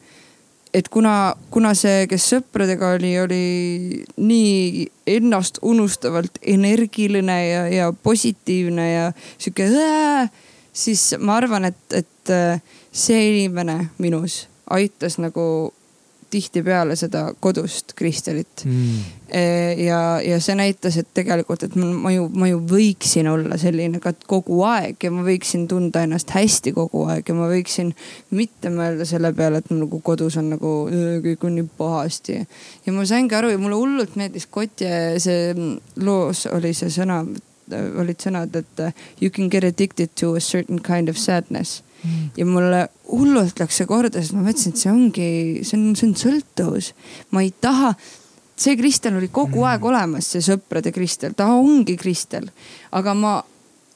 et 0.75 0.89
kuna, 0.89 1.35
kuna 1.51 1.73
see, 1.75 2.05
kes 2.07 2.29
sõpradega 2.35 2.93
oli, 2.99 3.15
oli 3.19 4.05
nii 4.21 4.85
ennast 5.17 5.59
unustavalt 5.63 6.39
energiline 6.43 7.39
ja, 7.49 7.65
ja 7.69 7.89
positiivne 7.93 8.93
ja 8.93 9.09
sihuke, 9.39 9.67
siis 10.73 11.09
ma 11.19 11.41
arvan, 11.41 11.65
et, 11.73 11.83
et 11.97 12.31
äh, 12.31 12.63
see 12.93 13.25
inimene 13.33 13.89
minus 13.99 14.50
aitas 14.71 15.19
nagu 15.19 15.45
tihtipeale 16.31 16.97
seda 16.97 17.31
kodust 17.41 17.93
Kristelit 17.97 18.65
mm.. 18.65 18.99
Ja, 19.79 20.21
ja 20.27 20.41
see 20.43 20.57
näitas, 20.59 20.97
et 20.99 21.07
tegelikult, 21.15 21.63
et 21.63 21.75
ma 21.79 22.11
ju, 22.11 22.25
ma 22.35 22.49
ju 22.51 22.59
võiksin 22.67 23.29
olla 23.31 23.55
selline 23.61 24.01
ka 24.03 24.11
kogu 24.27 24.59
aeg 24.67 24.99
ja 25.07 25.13
ma 25.15 25.23
võiksin 25.27 25.69
tunda 25.71 26.03
ennast 26.03 26.33
hästi 26.35 26.73
kogu 26.75 27.05
aeg 27.13 27.31
ja 27.31 27.37
ma 27.39 27.47
võiksin 27.51 27.93
mitte 28.35 28.73
mõelda 28.75 29.07
selle 29.07 29.31
peale, 29.37 29.61
et 29.63 29.71
mul 29.71 29.85
nagu 29.85 30.01
kodus 30.07 30.39
on 30.41 30.51
nagu 30.57 30.73
kõik 31.27 31.47
on 31.47 31.55
nii 31.61 31.69
pahasti. 31.79 32.41
ja 32.87 32.97
ma 32.97 33.07
saingi 33.07 33.39
aru 33.39 33.53
ja 33.55 33.61
mulle 33.63 33.79
hullult 33.79 34.19
meeldis 34.19 34.49
Kotje 34.51 35.21
see 35.23 35.55
loos 36.03 36.47
oli 36.51 36.75
see 36.75 36.91
sõna, 36.91 37.23
olid 37.71 38.19
sõnad, 38.19 38.57
et 38.59 38.83
you 39.23 39.31
can 39.31 39.51
get 39.51 39.65
addicted 39.65 40.11
to 40.19 40.35
a 40.35 40.41
certain 40.41 40.83
kind 40.83 41.09
of 41.09 41.19
sadness 41.19 41.83
mm.. 41.83 41.90
Ja 42.37 42.47
mulle 42.47 42.87
hullult 43.11 43.61
läks 43.61 43.81
see 43.81 43.89
korda, 43.91 44.21
sest 44.21 44.37
ma 44.37 44.45
mõtlesin, 44.47 44.75
et 44.75 44.83
see 44.83 44.93
ongi, 44.93 45.29
see 45.67 45.79
on, 45.79 45.87
see 45.99 46.09
on 46.09 46.17
sõltuvus. 46.19 46.93
ma 47.35 47.45
ei 47.45 47.53
taha, 47.61 47.95
see 48.61 48.77
Kristel 48.81 49.19
oli 49.21 49.31
kogu 49.33 49.61
mm. 49.61 49.71
aeg 49.71 49.89
olemas, 49.93 50.31
see 50.33 50.45
sõprade 50.45 50.93
Kristel, 50.95 51.37
ta 51.37 51.51
ongi 51.57 51.97
Kristel, 52.01 52.51
aga 52.97 53.17
ma 53.17 53.39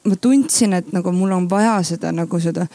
ma 0.05 0.15
tundsin, 0.21 0.73
et 0.77 0.91
nagu 0.93 1.11
mul 1.15 1.33
on 1.35 1.47
vaja 1.49 1.77
seda 1.85 2.11
nagu 2.13 2.39
seda 2.41 2.67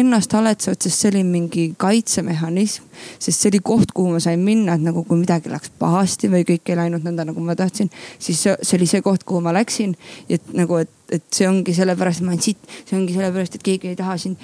ennast 0.00 0.32
haletsevat, 0.32 0.80
sest 0.86 1.02
see 1.02 1.10
oli 1.12 1.24
mingi 1.26 1.64
kaitsemehhanism. 1.80 2.86
sest 3.18 3.40
see 3.40 3.50
oli 3.50 3.60
koht, 3.64 3.92
kuhu 3.96 4.14
ma 4.14 4.20
sain 4.20 4.40
minna, 4.44 4.76
et 4.76 4.84
nagu 4.84 5.02
kui 5.08 5.20
midagi 5.20 5.52
läks 5.52 5.72
pahasti 5.80 6.30
või 6.32 6.44
kõik 6.48 6.68
ei 6.68 6.78
läinud 6.78 7.04
nõnda, 7.04 7.26
nagu 7.28 7.44
ma 7.44 7.56
tahtsin, 7.56 7.90
siis 8.18 8.40
see, 8.44 8.56
oli 8.76 8.88
see 8.88 9.02
koht, 9.04 9.24
kuhu 9.28 9.40
ma 9.44 9.54
läksin. 9.56 9.94
et 10.28 10.52
nagu, 10.56 10.80
et, 10.80 10.90
et 11.10 11.24
see 11.34 11.48
ongi 11.48 11.74
sellepärast, 11.76 12.20
et 12.20 12.28
ma 12.28 12.34
olen 12.34 12.42
siit, 12.44 12.72
see 12.88 12.96
ongi 12.98 13.16
sellepärast, 13.16 13.56
et 13.56 13.66
keegi 13.66 13.92
ei 13.92 14.00
taha 14.00 14.16
sind. 14.20 14.40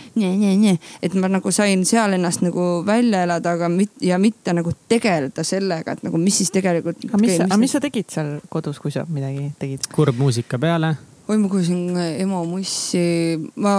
et 1.03 1.19
ma 1.21 1.33
nagu 1.33 1.53
sain 1.53 1.85
seal 1.89 2.17
ennast 2.17 2.45
nagu 2.45 2.69
välja 2.87 3.25
elada, 3.29 3.57
aga 3.57 3.69
mit, 3.73 3.93
ja 4.01 4.19
mitte 4.19 4.53
nagu 4.57 4.73
tegeleda 4.89 5.45
sellega, 5.45 5.97
et 5.97 6.07
nagu 6.07 6.21
mis 6.21 6.41
siis 6.43 6.53
tegelikult. 6.53 7.05
aga 7.09 7.25
mis, 7.25 7.41
aga 7.41 7.61
mis 7.61 7.77
sa 7.77 7.81
tegid 7.81 8.09
seal 8.13 8.39
kodus, 8.49 8.81
kui 8.81 8.93
sa 8.93 9.05
midagi 9.09 9.53
tegid? 9.61 9.93
kurb 9.93 10.17
muusika 10.21 10.59
peale 10.59 10.97
oi, 11.27 11.39
ma 11.43 11.49
kuulsin 11.51 11.97
emo 12.23 12.45
mussi, 12.47 13.39
ma, 13.59 13.77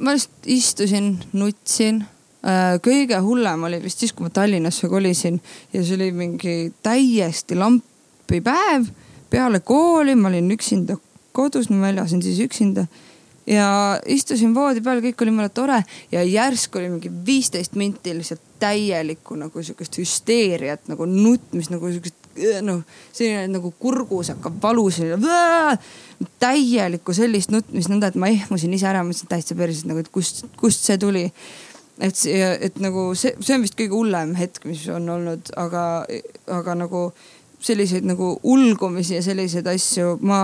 ma 0.00 0.14
lihtsalt 0.14 0.48
istusin, 0.48 1.10
nutsin. 1.36 2.00
Äh, 2.46 2.76
kõige 2.84 3.18
hullem 3.24 3.66
oli 3.66 3.80
vist 3.82 4.00
siis, 4.00 4.14
kui 4.14 4.24
ma 4.24 4.30
Tallinnasse 4.32 4.88
kolisin 4.88 5.40
ja 5.74 5.82
see 5.82 5.96
oli 5.98 6.12
mingi 6.14 6.54
täiesti 6.84 7.58
lampipäev 7.58 8.86
peale 9.32 9.60
kooli, 9.66 10.14
ma 10.16 10.30
olin 10.30 10.52
üksinda 10.54 10.96
kodus, 11.36 11.68
ma 11.72 11.90
elasin 11.90 12.22
siis 12.24 12.38
üksinda. 12.44 12.86
Ja 13.46 13.68
istusin 14.10 14.54
voodi 14.56 14.80
peal, 14.82 15.02
kõik 15.04 15.20
oli 15.22 15.34
mulle 15.34 15.50
tore 15.54 15.82
ja 16.10 16.22
järsku 16.26 16.80
oli 16.80 16.88
mingi 16.96 17.10
viisteist 17.26 17.76
minti 17.78 18.14
lihtsalt 18.16 18.42
täielikku 18.62 19.36
nagu 19.38 19.62
sihukest 19.62 20.00
hüsteeriat 20.00 20.88
nagu 20.90 21.06
nutmist 21.06 21.70
nagu 21.70 21.92
sihukest 21.92 22.25
noh, 22.66 22.82
selline 23.12 23.46
nagu 23.52 23.72
kurgus 23.80 24.32
hakkab 24.34 24.58
valu 24.62 24.88
selline. 24.90 25.78
täielikku 26.40 27.12
sellist 27.12 27.50
nutmist 27.52 27.90
nõnda, 27.92 28.08
et 28.08 28.18
ma 28.20 28.30
ehmusin 28.32 28.72
ise 28.72 28.88
ära, 28.88 29.02
mõtlesin 29.04 29.28
täitsa 29.28 29.56
perses 29.58 29.84
nagu, 29.84 30.00
et 30.00 30.08
kust, 30.12 30.46
kust 30.56 30.86
see 30.88 30.96
tuli 31.00 31.26
et, 32.00 32.22
et 32.66 32.78
nagu 32.80 33.10
see, 33.16 33.34
see 33.40 33.56
on 33.56 33.64
vist 33.64 33.76
kõige 33.78 33.96
hullem 33.96 34.34
hetk, 34.38 34.64
mis 34.68 34.84
on 34.92 35.08
olnud, 35.16 35.52
aga, 35.60 35.82
aga 36.52 36.76
nagu 36.76 37.08
selliseid 37.66 38.04
nagu 38.06 38.34
ulgumisi 38.46 39.16
ja 39.16 39.22
selliseid 39.24 39.66
asju 39.70 40.16
ma 40.28 40.40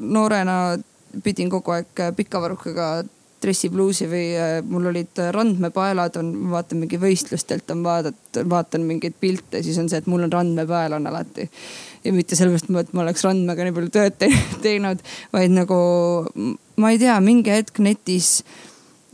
noorena 0.00 0.78
pidin 1.24 1.50
kogu 1.52 1.74
aeg 1.76 2.06
pika 2.16 2.40
varrukaga 2.40 3.02
dressipluusi 3.42 4.08
või 4.10 4.24
äh, 4.38 4.56
mul 4.66 4.90
olid 4.92 5.20
randmepaelad 5.34 6.18
on, 6.20 6.32
vaatan 6.52 6.82
mingi 6.84 7.00
võistlustelt 7.02 7.70
on 7.74 7.84
vaadata, 7.86 8.44
vaatan 8.48 8.86
mingeid 8.88 9.16
pilte, 9.20 9.62
siis 9.64 9.78
on 9.82 9.90
see, 9.90 10.02
et 10.02 10.10
mul 10.10 10.26
on 10.26 10.32
randmepael 10.32 10.96
on 10.98 11.08
alati. 11.10 11.48
ja 12.04 12.12
mitte 12.12 12.38
sellepärast, 12.38 12.70
et 12.70 12.92
ma 12.96 13.04
oleks 13.04 13.24
randmega 13.26 13.66
nii 13.66 13.76
palju 13.78 13.94
tööd 13.94 14.18
teinud, 14.66 15.02
vaid 15.34 15.54
nagu 15.54 15.80
ma 16.82 16.92
ei 16.92 17.00
tea, 17.02 17.18
mingi 17.24 17.54
hetk 17.54 17.82
netis 17.84 18.40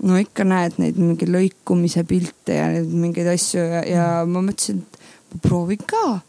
no 0.05 0.19
ikka 0.21 0.47
näed 0.47 0.79
neid 0.79 0.99
mingi 1.01 1.27
lõikumise 1.29 2.05
pilte 2.09 2.55
ja 2.55 2.69
mingeid 2.87 3.29
asju 3.35 3.65
ja, 3.65 3.83
ja 3.89 4.09
ma 4.29 4.43
mõtlesin, 4.45 4.85
et 4.85 5.35
ma 5.35 5.43
proovin 5.43 5.83
ka 5.89 6.21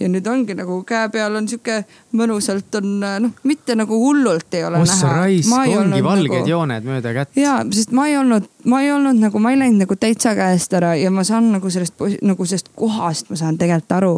ja 0.00 0.08
nüüd 0.10 0.26
ongi 0.30 0.54
nagu 0.54 0.78
käe 0.86 1.08
peal 1.12 1.34
on 1.38 1.48
sihuke 1.50 1.80
mõnusalt 2.16 2.78
on 2.78 2.88
noh, 3.02 3.32
mitte 3.48 3.74
nagu 3.78 3.98
hullult 3.98 4.54
ei 4.54 4.64
ole 4.66 4.82
Ossa 4.84 5.08
näha. 5.08 5.16
raisk, 5.24 5.52
ongi 5.52 6.02
valged 6.04 6.34
nagu... 6.34 6.50
jooned 6.52 6.86
mööda 6.86 7.14
kätt. 7.16 7.34
ja, 7.38 7.58
sest 7.74 7.94
ma 7.96 8.06
ei 8.10 8.16
olnud, 8.20 8.46
ma 8.70 8.82
ei 8.84 8.92
olnud 8.94 9.18
nagu, 9.18 9.42
ma 9.42 9.52
ei 9.54 9.60
läinud 9.60 9.82
nagu 9.84 9.98
täitsa 9.98 10.34
käest 10.38 10.74
ära 10.78 10.94
ja 10.98 11.10
ma 11.14 11.26
saan 11.26 11.50
nagu 11.56 11.70
sellest 11.70 11.98
nagu 12.22 12.46
sellest 12.46 12.70
kohast 12.78 13.32
ma 13.32 13.40
saan 13.40 13.58
tegelikult 13.58 13.96
aru, 13.98 14.14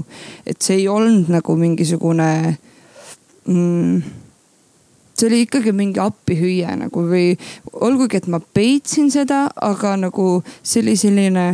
et 0.46 0.60
see 0.60 0.82
ei 0.82 0.88
olnud 0.92 1.32
nagu 1.32 1.56
mingisugune 1.56 2.30
mm, 3.46 4.02
see 5.16 5.28
oli 5.28 5.42
ikkagi 5.46 5.72
mingi 5.76 6.00
appihüüe 6.02 6.76
nagu 6.84 7.08
või 7.08 7.32
olgugi, 7.72 8.20
et 8.20 8.28
ma 8.28 8.40
peitsin 8.40 9.10
seda, 9.12 9.46
aga 9.56 9.96
nagu 10.00 10.40
see 10.62 10.84
oli 10.84 10.96
selline 11.00 11.50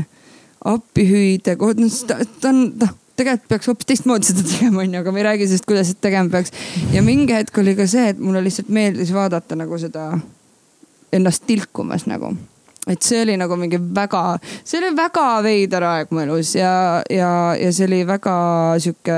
appihüüde 0.67 1.55
noh 1.79 1.99
ta, 2.09 2.19
ta 2.41 2.51
on 2.51 2.63
noh 2.75 2.95
tegelikult 3.17 3.49
peaks 3.49 3.71
hoopis 3.71 3.89
teistmoodi 3.91 4.31
seda 4.31 4.45
tegema, 4.47 4.83
onju, 4.85 5.01
aga 5.01 5.13
ma 5.13 5.23
ei 5.23 5.27
räägi 5.31 5.49
sellest, 5.51 5.69
kuidas 5.69 5.91
seda 5.91 6.05
tegema 6.09 6.33
peaks. 6.33 6.53
ja 6.93 7.03
mingi 7.03 7.37
hetk 7.37 7.59
oli 7.63 7.77
ka 7.79 7.87
see, 7.91 8.11
et 8.13 8.21
mulle 8.23 8.45
lihtsalt 8.45 8.69
meeldis 8.73 9.13
vaadata 9.15 9.59
nagu 9.59 9.79
seda 9.81 10.11
ennast 11.17 11.47
tilkumas 11.47 12.07
nagu. 12.11 12.35
et 12.87 13.03
see 13.03 13.23
oli 13.25 13.37
nagu 13.37 13.57
mingi 13.59 13.81
väga, 13.81 14.39
see 14.65 14.81
oli 14.81 14.93
väga 14.97 15.29
veider 15.43 15.87
aeg 15.89 16.13
mu 16.15 16.23
elus 16.23 16.55
ja, 16.55 17.03
ja, 17.11 17.31
ja 17.59 17.73
see 17.73 17.89
oli 17.89 18.05
väga 18.07 18.35
sihuke 18.83 19.17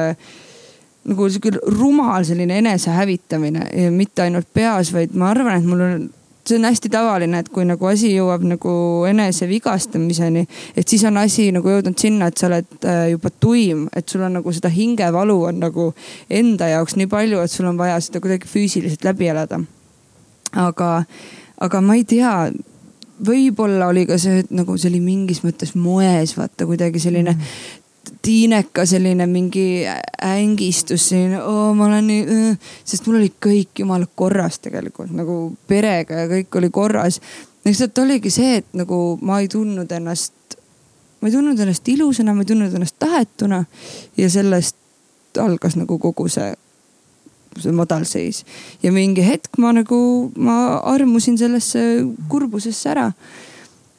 nagu 1.09 1.28
sihuke 1.28 1.53
rumal 1.76 2.24
selline 2.24 2.59
enesehävitamine 2.62 3.66
ja 3.76 3.90
mitte 3.92 4.24
ainult 4.24 4.49
peas, 4.55 4.92
vaid 4.92 5.12
ma 5.16 5.32
arvan, 5.32 5.61
et 5.61 5.68
mul 5.68 5.84
on 5.84 6.09
see 6.49 6.59
on 6.59 6.66
hästi 6.68 6.90
tavaline, 6.92 7.42
et 7.42 7.49
kui 7.53 7.66
nagu 7.68 7.88
asi 7.90 8.11
jõuab 8.14 8.44
nagu 8.49 8.72
enese 9.09 9.49
vigastamiseni, 9.51 10.44
et 10.76 10.88
siis 10.88 11.05
on 11.09 11.20
asi 11.20 11.51
nagu 11.55 11.70
jõudnud 11.72 11.99
sinna, 12.01 12.30
et 12.30 12.40
sa 12.40 12.49
oled 12.51 12.88
äh, 12.88 13.03
juba 13.12 13.32
tuim, 13.40 13.86
et 13.96 14.09
sul 14.09 14.24
on 14.26 14.38
nagu 14.40 14.55
seda 14.55 14.70
hingevalu 14.72 15.38
on 15.51 15.61
nagu 15.66 15.90
enda 16.30 16.70
jaoks 16.72 16.96
nii 16.99 17.11
palju, 17.11 17.42
et 17.44 17.53
sul 17.53 17.68
on 17.70 17.80
vaja 17.80 18.01
seda 18.05 18.22
kuidagi 18.24 18.51
füüsiliselt 18.51 19.05
läbi 19.05 19.28
elada. 19.28 19.61
aga, 20.57 21.05
aga 21.61 21.80
ma 21.84 21.99
ei 21.99 22.05
tea 22.09 22.32
võib-olla 23.26 23.88
oli 23.90 24.07
ka 24.07 24.16
see, 24.18 24.44
et 24.44 24.51
nagu 24.55 24.76
see 24.78 24.88
oli 24.92 25.01
mingis 25.03 25.42
mõttes 25.44 25.74
moes, 25.74 26.36
vaata 26.38 26.66
kuidagi 26.66 27.03
selline 27.03 27.34
mm 27.34 27.78
tiineka 28.23 28.87
selline 28.87 29.27
mingi 29.27 29.85
ängistus, 30.23 31.09
selline 31.09 31.43
oo, 31.43 31.75
ma 31.75 31.87
olen 31.87 32.07
nii 32.07 32.39
sest 32.85 33.07
mul 33.07 33.21
oli 33.21 33.31
kõik 33.47 33.83
jumala 33.83 34.09
korras 34.15 34.61
tegelikult 34.65 35.13
nagu 35.17 35.39
perega 35.69 36.25
ja 36.25 36.31
kõik 36.31 36.61
oli 36.61 36.71
korras. 36.71 37.21
lihtsalt 37.65 37.99
oligi 37.99 38.31
see, 38.31 38.61
et 38.63 38.69
nagu 38.73 39.19
ma 39.23 39.41
ei 39.41 39.49
tundnud 39.49 39.91
ennast, 39.93 40.59
ma 41.21 41.29
ei 41.29 41.35
tundnud 41.35 41.61
ennast 41.61 41.89
ilusana, 41.89 42.35
ma 42.35 42.47
ei 42.47 42.53
tundnud 42.53 42.75
ennast 42.75 42.97
tahetuna 42.99 43.65
ja 44.17 44.31
sellest 44.31 44.77
algas 45.39 45.77
nagu 45.77 45.99
kogu 45.99 46.29
see 46.33 46.55
see 47.59 47.73
madalseis 47.75 48.45
ja 48.83 48.93
mingi 48.93 49.25
hetk 49.25 49.59
ma 49.59 49.73
nagu, 49.75 50.31
ma 50.37 50.79
armusin 50.93 51.39
sellesse 51.41 51.81
kurbusesse 52.31 52.91
ära 52.93 53.09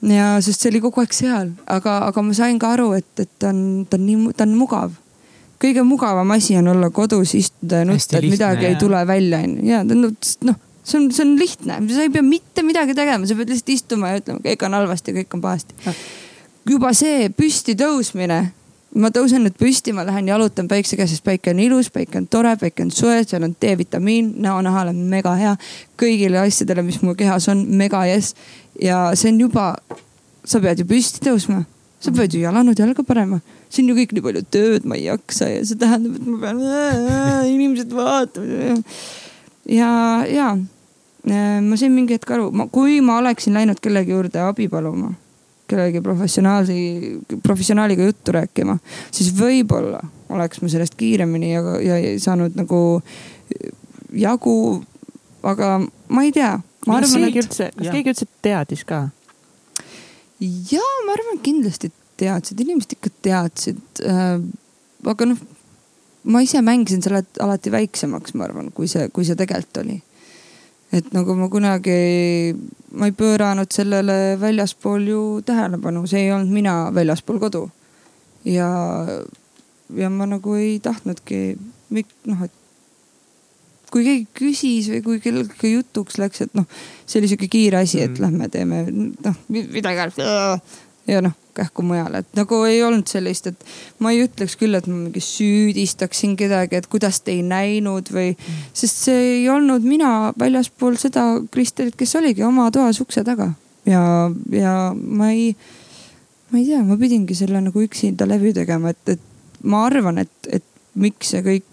ja 0.02 0.38
sest 0.44 0.64
see 0.64 0.72
oli 0.72 0.82
kogu 0.84 1.04
aeg 1.04 1.14
seal, 1.16 1.52
aga, 1.68 2.00
aga 2.08 2.24
ma 2.24 2.36
sain 2.38 2.60
ka 2.62 2.74
aru, 2.78 2.92
et, 3.00 3.10
et 3.20 3.32
ta 3.42 3.52
on, 3.52 3.86
ta 3.90 4.00
on 4.00 4.06
nii, 4.08 4.34
ta 4.38 4.48
on 4.48 4.56
mugav. 4.58 4.96
kõige 5.60 5.84
mugavam 5.84 6.32
asi 6.32 6.56
on 6.56 6.72
olla 6.72 6.90
kodus, 6.90 7.36
istuda 7.36 7.84
ja 7.84 7.88
nutta, 7.88 8.18
et 8.18 8.30
midagi 8.32 8.64
ja. 8.64 8.70
ei 8.72 8.80
tule 8.80 9.02
välja, 9.08 9.42
onju. 9.44 9.66
ja 9.68 9.84
noh, 9.84 10.62
see 10.84 11.02
on, 11.02 11.10
see 11.12 11.26
on 11.26 11.36
lihtne, 11.40 11.82
sa 11.92 12.06
ei 12.06 12.14
pea 12.14 12.24
mitte 12.24 12.64
midagi 12.64 12.96
tegema, 12.96 13.28
sa 13.28 13.36
pead 13.36 13.52
lihtsalt 13.52 13.76
istuma 13.76 14.14
ja 14.14 14.22
ütlema, 14.22 14.44
kõik 14.46 14.64
on 14.68 14.80
halvasti, 14.80 15.18
kõik 15.20 15.36
on 15.36 15.44
pahasti. 15.44 15.92
juba 16.70 16.94
see 16.96 17.28
püsti 17.36 17.76
tõusmine 17.80 18.40
ma 18.98 19.12
tõusen 19.14 19.44
nüüd 19.46 19.58
püsti, 19.60 19.94
ma 19.94 20.04
lähen 20.08 20.30
jalutan 20.30 20.68
päikse 20.70 20.98
käes, 20.98 21.12
sest 21.14 21.26
päike 21.26 21.54
on 21.54 21.62
ilus, 21.62 21.92
päike 21.94 22.18
on 22.22 22.28
tore, 22.32 22.56
päike 22.60 22.86
on 22.86 22.92
soe, 22.94 23.22
seal 23.28 23.46
on 23.46 23.54
D-vitamiin, 23.62 24.32
näonahale 24.42 24.94
mega 24.94 25.36
hea. 25.38 25.56
kõigile 26.00 26.40
asjadele, 26.42 26.84
mis 26.88 27.02
mu 27.04 27.14
kehas 27.16 27.50
on, 27.52 27.66
mega 27.78 28.06
jess. 28.10 28.36
Ja 28.82 29.10
see 29.20 29.34
on 29.34 29.44
juba, 29.46 29.68
sa 30.48 30.62
pead 30.64 30.82
ju 30.82 30.88
püsti 30.90 31.24
tõusma, 31.26 31.64
sa 32.00 32.14
pead 32.16 32.36
ju 32.36 32.44
jalanud 32.44 32.80
jalga 32.80 33.06
panema. 33.08 33.42
see 33.70 33.84
on 33.84 33.92
ju 33.92 34.00
kõik 34.00 34.16
nii 34.16 34.26
palju 34.26 34.44
tööd, 34.50 34.90
ma 34.90 34.98
ei 34.98 35.08
jaksa 35.08 35.50
ja 35.52 35.64
see 35.68 35.80
tähendab, 35.80 36.18
et 36.18 36.28
ma 36.28 36.42
pean 36.44 36.62
äh,, 36.66 37.48
inimesed 37.54 37.94
vaatavad. 37.94 38.84
ja, 39.70 39.94
ja 40.30 40.52
ma 41.30 41.78
sain 41.78 41.94
mingi 41.94 42.16
hetk 42.16 42.32
aru, 42.32 42.52
kui 42.72 43.02
ma 43.06 43.20
oleksin 43.20 43.58
läinud 43.58 43.82
kellegi 43.84 44.16
juurde 44.16 44.40
abi 44.42 44.70
paluma 44.72 45.12
kellegi 45.70 46.02
professionaalsi, 46.02 47.20
professionaaliga 47.44 48.08
juttu 48.08 48.34
rääkima, 48.34 48.78
siis 49.14 49.30
võib-olla 49.38 50.02
oleks 50.34 50.62
ma 50.64 50.70
sellest 50.72 50.96
kiiremini 50.98 51.52
ja, 51.54 51.62
ja 51.84 51.98
saanud 52.22 52.58
nagu 52.58 53.02
jagu. 54.14 54.84
aga 55.44 55.80
ma 56.10 56.24
ei 56.26 56.34
tea. 56.36 56.58
Kas 56.90 57.16
keegi 57.16 57.44
üldse, 57.44 57.70
kas 57.78 57.94
keegi 57.94 58.14
üldse 58.14 58.28
teadis 58.46 58.84
ka? 58.90 59.06
ja 60.40 60.90
ma 61.06 61.16
arvan, 61.16 61.38
et 61.38 61.46
kindlasti 61.46 61.92
teadsid, 62.20 62.60
inimesed 62.66 62.98
ikka 62.98 63.14
teadsid 63.26 64.04
äh,. 64.04 64.36
aga 65.14 65.32
noh, 65.32 65.40
ma 66.30 66.44
ise 66.44 66.62
mängisin 66.66 67.04
selle 67.06 67.24
alati 67.40 67.72
väiksemaks, 67.72 68.36
ma 68.36 68.50
arvan, 68.50 68.72
kui 68.76 68.90
see, 68.92 69.08
kui 69.14 69.28
see 69.28 69.40
tegelikult 69.40 69.84
oli 69.84 70.00
et 70.96 71.12
nagu 71.14 71.36
ma 71.38 71.48
kunagi, 71.52 72.54
ma 72.98 73.10
ei 73.10 73.16
pööranud 73.16 73.70
sellele 73.74 74.38
väljaspool 74.42 75.10
ju 75.10 75.24
tähelepanu, 75.46 76.06
see 76.10 76.26
ei 76.26 76.32
olnud 76.34 76.54
mina 76.54 76.76
väljaspool 76.94 77.42
kodu. 77.42 77.68
ja, 78.46 78.70
ja 79.96 80.10
ma 80.10 80.26
nagu 80.30 80.56
ei 80.58 80.80
tahtnudki, 80.80 81.58
noh, 81.92 82.44
et 82.46 82.59
kui 83.94 84.06
keegi 84.06 84.28
küsis 84.42 84.90
või 84.94 85.02
kui 85.06 85.24
kellelgi 85.24 85.74
jutuks 85.74 86.20
läks, 86.22 86.46
et 86.46 86.54
noh, 86.58 86.68
see 87.06 87.22
oli 87.22 87.32
sihuke 87.32 87.50
kiire 87.52 87.84
asi, 87.84 88.04
et 88.06 88.16
mm. 88.16 88.22
lähme 88.26 88.50
teeme 88.54 88.84
noh 88.90 89.42
midagi 89.50 90.08
ja 91.10 91.22
noh, 91.26 91.34
kähku 91.58 91.84
mujale, 91.84 92.22
et 92.22 92.36
nagu 92.38 92.60
ei 92.68 92.82
olnud 92.86 93.10
sellist, 93.10 93.50
et 93.50 93.64
ma 94.04 94.12
ei 94.14 94.24
ütleks 94.26 94.56
küll, 94.60 94.78
et 94.78 94.88
ma 94.88 94.96
mingi 94.96 95.22
süüdistaksin 95.24 96.36
kedagi, 96.40 96.80
et 96.80 96.90
kuidas 96.92 97.22
te 97.26 97.34
ei 97.36 97.44
näinud 97.46 98.12
või 98.14 98.32
mm., 98.34 98.60
sest 98.78 99.08
see 99.08 99.24
ei 99.40 99.50
olnud 99.52 99.86
mina 99.88 100.32
väljaspool 100.40 101.00
seda 101.02 101.26
Kristelit, 101.52 101.98
kes 102.00 102.16
oligi 102.20 102.46
oma 102.46 102.70
toas 102.76 103.02
ukse 103.04 103.26
taga 103.28 103.52
ja, 103.90 104.04
ja 104.54 104.76
ma 104.94 105.32
ei, 105.34 105.54
ma 106.52 106.62
ei 106.62 106.68
tea, 106.70 106.84
ma 106.86 107.00
pidingi 107.00 107.38
selle 107.38 107.62
nagu 107.64 107.84
üksinda 107.84 108.28
läbi 108.30 108.54
tegema, 108.56 108.94
et, 108.94 109.18
et 109.18 109.64
ma 109.64 109.86
arvan, 109.90 110.22
et, 110.24 110.52
et 110.52 110.66
miks 111.00 111.34
see 111.34 111.44
kõik 111.46 111.68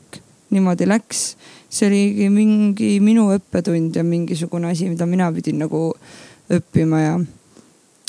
niimoodi 0.55 0.87
läks, 0.89 1.23
see 1.69 1.89
oligi 1.89 2.31
mingi 2.31 2.91
minu 3.03 3.29
õppetund 3.35 3.97
ja 3.99 4.05
mingisugune 4.07 4.71
asi, 4.71 4.89
mida 4.91 5.07
mina 5.11 5.31
pidin 5.35 5.59
nagu 5.65 5.89
õppima 6.53 7.03
ja 7.03 7.15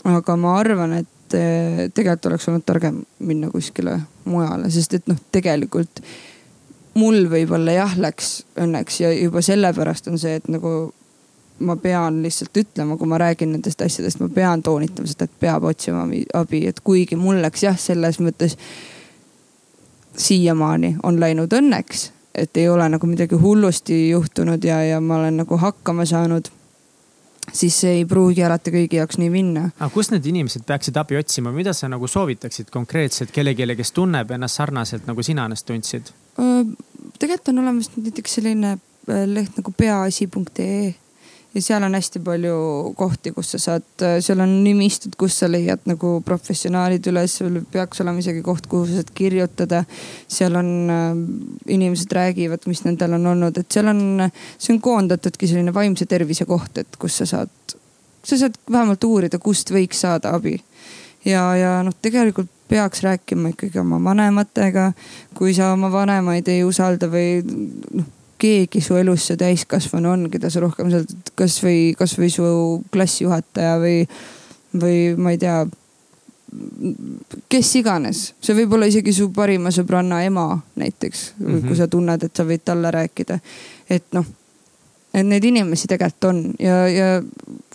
aga 0.07 0.35
ma 0.39 0.57
arvan, 0.59 0.99
et 1.01 1.13
et 1.35 1.93
tegelikult 1.93 2.25
oleks 2.31 2.47
olnud 2.47 2.65
targem 2.65 3.01
minna 3.19 3.49
kuskile 3.51 3.97
mujale, 4.25 4.69
sest 4.71 4.93
et 4.97 5.07
noh, 5.09 5.17
tegelikult 5.31 6.01
mul 6.97 7.27
võib-olla 7.29 7.75
jah, 7.75 7.97
läks 7.99 8.45
õnneks 8.57 9.01
ja 9.03 9.11
juba 9.13 9.43
sellepärast 9.45 10.07
on 10.11 10.19
see, 10.21 10.37
et 10.39 10.47
nagu 10.51 10.93
ma 11.67 11.75
pean 11.81 12.21
lihtsalt 12.23 12.57
ütlema, 12.61 12.97
kui 12.97 13.09
ma 13.09 13.19
räägin 13.21 13.51
nendest 13.55 13.81
asjadest, 13.81 14.21
ma 14.21 14.29
pean 14.33 14.63
toonitama 14.63 15.09
seda, 15.09 15.25
et 15.25 15.39
peab 15.41 15.65
otsima 15.67 16.05
abi, 16.37 16.63
et 16.69 16.79
kuigi 16.85 17.17
mul 17.19 17.41
läks 17.41 17.65
jah, 17.65 17.77
selles 17.81 18.21
mõttes 18.21 18.57
siiamaani 20.17 20.95
on 21.05 21.19
läinud 21.21 21.53
õnneks, 21.53 22.11
et 22.37 22.57
ei 22.57 22.69
ole 22.69 22.85
nagu 22.89 23.07
midagi 23.09 23.35
hullusti 23.41 24.09
juhtunud 24.09 24.63
ja, 24.63 24.83
ja 24.85 25.01
ma 25.01 25.17
olen 25.21 25.41
nagu 25.41 25.57
hakkama 25.57 26.05
saanud 26.05 26.51
siis 27.53 27.79
see 27.81 27.93
ei 27.99 28.05
pruugi 28.05 28.43
alati 28.43 28.71
kõigi 28.73 28.99
jaoks 28.99 29.19
nii 29.21 29.29
minna. 29.31 29.69
aga 29.79 29.89
kust 29.93 30.11
need 30.13 30.25
inimesed 30.27 30.65
peaksid 30.67 30.97
abi 30.99 31.17
otsima, 31.19 31.51
mida 31.55 31.73
sa 31.73 31.89
nagu 31.91 32.07
soovitaksid 32.07 32.71
konkreetselt 32.73 33.31
kellelegi, 33.35 33.67
kes 33.79 33.93
tunneb 33.95 34.31
ennast 34.35 34.59
sarnaselt 34.59 35.07
nagu 35.07 35.23
sina 35.23 35.47
ennast 35.47 35.67
tundsid? 35.67 36.11
tegelikult 37.17 37.53
on 37.53 37.63
olemas 37.63 37.91
näiteks 37.95 38.39
selline 38.39 38.77
äh, 38.77 39.25
leht 39.25 39.57
nagu 39.57 39.73
peaasi.ee 39.77 40.95
ja 41.57 41.61
seal 41.63 41.83
on 41.83 41.95
hästi 41.97 42.19
palju 42.21 42.55
kohti, 42.97 43.31
kus 43.33 43.55
sa 43.55 43.59
saad, 43.61 43.85
seal 44.21 44.41
on 44.43 44.51
nimistud, 44.63 45.15
kus 45.17 45.39
sa 45.41 45.49
leiad 45.49 45.87
nagu 45.89 46.17
professionaalid 46.25 47.07
üles, 47.09 47.37
sul 47.39 47.59
peaks 47.71 48.03
olema 48.03 48.21
isegi 48.21 48.43
koht, 48.45 48.67
kuhu 48.69 48.85
sa 48.85 48.99
saad 48.99 49.09
kirjutada. 49.17 49.83
seal 50.29 50.55
on 50.59 50.69
äh,, 50.93 51.07
inimesed 51.73 52.13
räägivad, 52.13 52.67
mis 52.69 52.83
nendel 52.85 53.17
on 53.17 53.25
olnud, 53.33 53.57
et 53.57 53.71
seal 53.73 53.89
on, 53.89 54.27
see 54.57 54.75
on 54.75 54.81
koondatudki 54.85 55.49
selline 55.49 55.73
vaimse 55.73 56.05
tervise 56.05 56.45
koht, 56.45 56.77
et 56.77 56.99
kus 57.01 57.17
sa 57.23 57.29
saad, 57.29 57.77
sa 58.23 58.37
saad 58.37 58.59
vähemalt 58.71 59.03
uurida, 59.09 59.41
kust 59.41 59.73
võiks 59.73 60.05
saada 60.05 60.35
abi. 60.37 60.59
ja, 61.25 61.49
ja 61.57 61.73
noh, 61.83 61.95
tegelikult 62.01 62.53
peaks 62.67 63.01
rääkima 63.01 63.55
ikkagi 63.55 63.79
oma 63.79 63.97
vanematega. 64.03 64.91
kui 65.33 65.53
sa 65.57 65.71
oma 65.73 65.89
vanemaid 65.91 66.47
ei 66.51 66.63
usalda 66.67 67.09
või 67.09 67.41
noh 67.47 68.13
keegi 68.37 68.81
su 68.83 68.97
elus 68.99 69.27
see 69.27 69.39
täiskasvanu 69.39 70.11
on, 70.13 70.29
keda 70.33 70.51
sa 70.53 70.61
rohkem 70.63 70.91
sealt 70.93 71.33
kasvõi, 71.37 71.93
kasvõi 71.97 72.29
su 72.33 72.47
klassijuhataja 72.93 73.75
või, 73.81 73.99
või 74.77 74.97
ma 75.17 75.33
ei 75.35 75.41
tea, 75.41 75.59
kes 77.51 77.71
iganes, 77.79 78.23
see 78.41 78.55
võib 78.57 78.77
olla 78.77 78.87
isegi 78.89 79.13
su 79.15 79.29
parima 79.35 79.71
sõbranna 79.73 80.21
ema 80.25 80.49
näiteks 80.79 81.31
mm, 81.37 81.45
-hmm. 81.45 81.61
kui 81.61 81.69
mhm. 81.69 81.79
sa 81.81 81.87
tunned, 81.87 82.23
et 82.23 82.35
sa 82.35 82.45
võid 82.47 82.63
talle 82.65 82.91
rääkida. 82.91 83.39
et 83.89 84.05
noh, 84.13 84.25
et 85.13 85.25
neid 85.25 85.43
inimesi 85.43 85.87
tegelikult 85.87 86.29
on 86.29 86.43
ja, 86.59 86.87
ja 86.87 87.07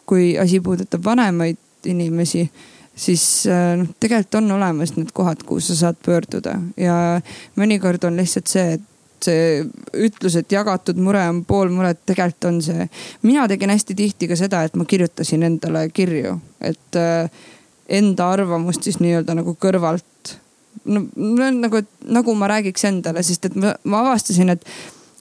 kui 0.07 0.39
asi 0.39 0.61
puudutab 0.61 1.05
vanemaid 1.05 1.59
inimesi, 1.87 2.51
siis 2.97 3.47
äh, 3.47 3.77
noh, 3.79 3.89
tegelikult 4.01 4.41
on 4.41 4.51
olemas 4.59 4.97
need 4.97 5.13
kohad, 5.13 5.43
kuhu 5.47 5.61
sa 5.61 5.77
saad 5.77 6.01
pöörduda 6.05 6.59
ja 6.77 7.21
mõnikord 7.57 8.05
on 8.07 8.17
lihtsalt 8.17 8.47
see, 8.47 8.79
et 8.79 8.89
see 9.27 9.63
ütlus, 10.07 10.37
et 10.39 10.53
jagatud 10.53 10.99
mure 11.01 11.23
on 11.29 11.43
pool 11.49 11.73
muret, 11.73 12.01
tegelikult 12.09 12.49
on 12.51 12.61
see. 12.65 12.89
mina 13.23 13.47
tegin 13.49 13.73
hästi 13.73 13.97
tihti 13.99 14.29
ka 14.31 14.39
seda, 14.39 14.63
et 14.67 14.77
ma 14.77 14.87
kirjutasin 14.89 15.43
endale 15.49 15.89
kirju, 15.95 16.39
et 16.61 17.01
äh, 17.01 17.45
enda 17.89 18.31
arvamust 18.33 18.87
siis 18.87 18.99
nii-öelda 19.03 19.37
nagu 19.39 19.57
kõrvalt. 19.61 20.37
no 20.85 21.05
nagu, 21.53 21.83
nagu 22.09 22.35
ma 22.35 22.49
räägiks 22.51 22.85
endale, 22.89 23.23
sest 23.23 23.51
et 23.51 23.57
ma, 23.57 23.75
ma 23.85 24.03
avastasin, 24.07 24.57
et 24.57 24.67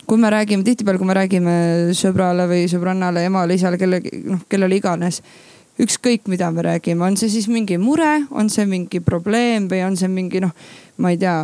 kui 0.08 0.18
me 0.18 0.30
räägime, 0.32 0.64
tihtipeale, 0.64 1.00
kui 1.00 1.08
me 1.08 1.16
räägime 1.16 1.56
sõbrale 1.96 2.48
või 2.50 2.66
sõbrannale, 2.72 3.26
emale, 3.28 3.56
isale, 3.56 3.78
kelle, 3.80 4.02
noh 4.26 4.42
kellele 4.50 4.80
iganes 4.80 5.22
ükskõik, 5.82 6.28
mida 6.28 6.50
me 6.52 6.66
räägime, 6.66 7.06
on 7.06 7.18
see 7.18 7.30
siis 7.32 7.48
mingi 7.52 7.78
mure, 7.82 8.26
on 8.32 8.50
see 8.52 8.66
mingi 8.70 9.00
probleem 9.04 9.70
või 9.72 9.84
on 9.86 9.96
see 9.98 10.10
mingi 10.12 10.42
noh, 10.44 10.52
ma 11.02 11.14
ei 11.14 11.20
tea 11.22 11.38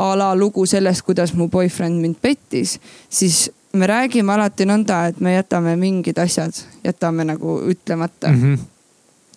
a 0.00 0.10
la 0.16 0.32
lugu 0.38 0.64
sellest, 0.66 1.04
kuidas 1.04 1.34
mu 1.36 1.48
boyfriend 1.52 2.00
mind 2.00 2.18
pettis, 2.22 2.78
siis 3.12 3.48
me 3.76 3.86
räägime 3.86 4.32
alati 4.34 4.66
nõnda, 4.66 5.04
et 5.10 5.20
me 5.20 5.34
jätame 5.36 5.76
mingid 5.78 6.18
asjad, 6.18 6.56
jätame 6.84 7.26
nagu 7.28 7.60
ütlemata 7.70 8.32
mm. 8.32 8.42
-hmm 8.42 8.68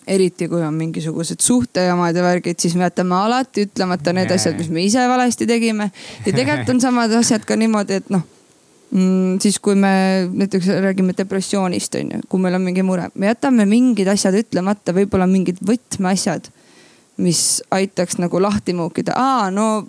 eriti 0.08 0.50
kui 0.52 0.62
on 0.62 0.74
mingisugused 0.74 1.40
suhtejamad 1.40 2.16
ja 2.16 2.24
värgid, 2.24 2.60
siis 2.60 2.76
me 2.76 2.84
jätame 2.84 3.16
alati 3.16 3.64
ütlemata 3.64 4.14
need 4.14 4.28
yeah. 4.28 4.36
asjad, 4.36 4.58
mis 4.60 4.70
me 4.70 4.84
ise 4.84 5.06
valesti 5.08 5.48
tegime. 5.48 5.92
ja 6.26 6.34
tegelikult 6.34 6.70
on 6.70 6.82
samad 6.82 7.14
asjad 7.16 7.46
ka 7.48 7.56
niimoodi, 7.56 8.02
et 8.02 8.10
noh 8.12 8.26
mm,, 8.92 9.40
siis 9.40 9.60
kui 9.60 9.76
me 9.76 9.94
näiteks 10.34 10.68
räägime 10.68 11.16
depressioonist 11.18 11.96
on 11.96 12.12
ju, 12.16 12.20
kui 12.30 12.44
meil 12.44 12.60
on 12.60 12.66
mingi 12.66 12.84
mure, 12.84 13.08
me 13.16 13.32
jätame 13.32 13.66
mingid 13.70 14.12
asjad 14.12 14.36
ütlemata, 14.44 14.96
võib-olla 14.96 15.28
mingid 15.30 15.64
võtmeasjad, 15.66 16.52
mis 17.24 17.64
aitaks 17.72 18.20
nagu 18.20 18.42
lahti 18.42 18.76
muukida. 18.76 19.16
aa, 19.16 19.48
no 19.52 19.88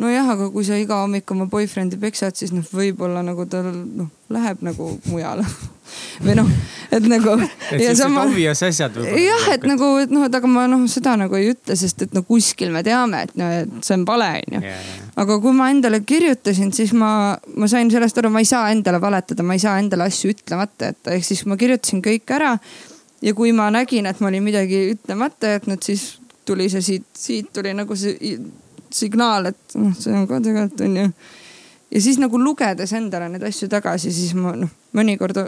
nojah, 0.00 0.30
aga 0.34 0.48
kui 0.52 0.64
sa 0.66 0.78
iga 0.80 1.02
hommik 1.02 1.28
oma 1.34 1.46
boyfriend'i 1.50 1.98
peksad, 2.00 2.36
siis 2.38 2.54
noh, 2.54 2.64
võib-olla 2.74 3.22
nagu 3.26 3.44
tal 3.50 3.68
noh, 3.70 4.08
läheb 4.32 4.62
nagu 4.64 4.86
mujale 5.10 5.44
või 6.24 6.36
noh, 6.38 6.48
et 6.94 7.06
nagu. 7.10 7.34
et 7.42 7.80
siuksed 7.82 8.00
sama... 8.00 8.24
obvious 8.28 8.62
asjad 8.66 8.94
võib-olla. 8.96 9.24
jah, 9.24 9.48
et 9.54 9.66
nagu, 9.68 9.90
et 10.04 10.14
noh, 10.14 10.24
et 10.28 10.38
aga 10.38 10.50
ma 10.50 10.66
noh, 10.70 10.86
seda 10.90 11.16
nagu 11.20 11.36
ei 11.38 11.50
ütle, 11.52 11.76
sest 11.78 12.06
et 12.06 12.14
no 12.16 12.22
kuskil 12.26 12.72
me 12.74 12.84
teame, 12.86 13.24
et 13.26 13.34
no, 13.40 13.50
et 13.62 13.74
see 13.86 13.98
on 13.98 14.06
vale, 14.08 14.30
onju. 14.40 14.76
aga 15.24 15.40
kui 15.44 15.58
ma 15.58 15.68
endale 15.74 16.02
kirjutasin, 16.06 16.72
siis 16.76 16.94
ma, 16.96 17.12
ma 17.56 17.70
sain 17.70 17.92
sellest 17.92 18.22
aru, 18.22 18.32
ma 18.32 18.44
ei 18.44 18.48
saa 18.48 18.70
endale 18.74 19.02
valetada, 19.02 19.46
ma 19.46 19.58
ei 19.58 19.62
saa 19.62 19.76
endale 19.82 20.08
asju 20.08 20.32
ütlemata 20.36 20.92
jätta, 20.92 21.16
ehk 21.16 21.28
siis 21.28 21.44
ma 21.50 21.58
kirjutasin 21.60 22.04
kõik 22.06 22.36
ära. 22.38 22.56
ja 23.20 23.36
kui 23.36 23.52
ma 23.52 23.68
nägin, 23.74 24.08
et 24.08 24.20
ma 24.22 24.32
olin 24.32 24.46
midagi 24.46 24.86
ütlemata 24.94 25.58
jätnud, 25.58 25.84
siis 25.84 26.14
tuli 26.48 26.70
see 26.72 26.82
siit, 26.82 27.06
siit 27.14 27.52
tuli 27.54 27.74
nagu 27.76 27.96
see 27.98 28.16
signaal, 28.94 29.50
et 29.52 29.76
noh, 29.78 29.94
see 29.98 30.14
on 30.14 30.26
ka 30.28 30.40
tegelikult 30.40 30.86
on 30.86 30.96
ju. 30.96 31.10
ja 31.90 32.02
siis 32.02 32.18
nagu 32.22 32.38
lugedes 32.38 32.92
endale 32.96 33.28
neid 33.28 33.44
asju 33.46 33.68
tagasi, 33.68 34.12
siis 34.14 34.34
ma 34.38 34.54
noh, 34.56 34.72
mõnikord 34.96 35.38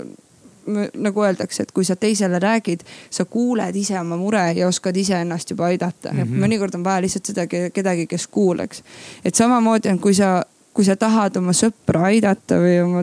nagu 0.95 1.23
öeldakse, 1.23 1.63
et 1.63 1.73
kui 1.75 1.85
sa 1.85 1.97
teisele 1.97 2.39
räägid, 2.39 2.85
sa 3.11 3.25
kuuled 3.25 3.77
ise 3.77 3.97
oma 4.01 4.17
mure 4.17 4.45
ja 4.57 4.69
oskad 4.69 4.97
iseennast 4.97 5.51
juba 5.51 5.67
aidata 5.73 6.13
mm. 6.13 6.19
-hmm. 6.19 6.45
mõnikord 6.45 6.75
on 6.75 6.85
vaja 6.85 7.03
lihtsalt 7.03 7.27
seda 7.27 7.47
kedagi, 7.47 8.07
kes 8.07 8.27
kuuleks. 8.27 8.83
et 9.25 9.35
samamoodi 9.35 9.89
on, 9.89 9.99
kui 9.99 10.15
sa, 10.15 10.45
kui 10.75 10.85
sa 10.85 10.97
tahad 10.97 11.37
oma 11.37 11.53
sõpra 11.53 12.03
aidata 12.03 12.59
või 12.59 12.83
oma 12.83 13.03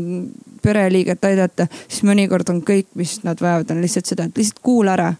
pereliiget 0.61 1.25
aidata, 1.25 1.67
siis 1.87 2.03
mõnikord 2.03 2.49
on 2.49 2.61
kõik, 2.61 2.87
mis 2.95 3.23
nad 3.23 3.41
vajavad, 3.41 3.71
on 3.71 3.81
lihtsalt 3.81 4.05
seda, 4.05 4.23
et 4.23 4.37
lihtsalt 4.37 4.59
kuula 4.63 4.93
ära 4.93 5.13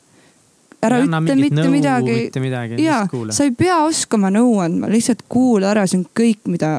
ära 0.86 1.02
ütle 1.04 1.22
mitte 1.40 1.60
nõu, 1.60 1.74
midagi. 1.74 2.16
mitte 2.26 2.44
midagi. 2.44 2.82
ja, 2.84 3.04
sa 3.36 3.48
ei 3.48 3.54
pea 3.58 3.82
oskama 3.86 4.32
nõu 4.34 4.58
andma, 4.64 4.90
lihtsalt 4.92 5.26
kuula 5.32 5.74
ära, 5.74 5.86
see 5.90 6.02
on 6.02 6.08
kõik, 6.16 6.42
mida, 6.52 6.74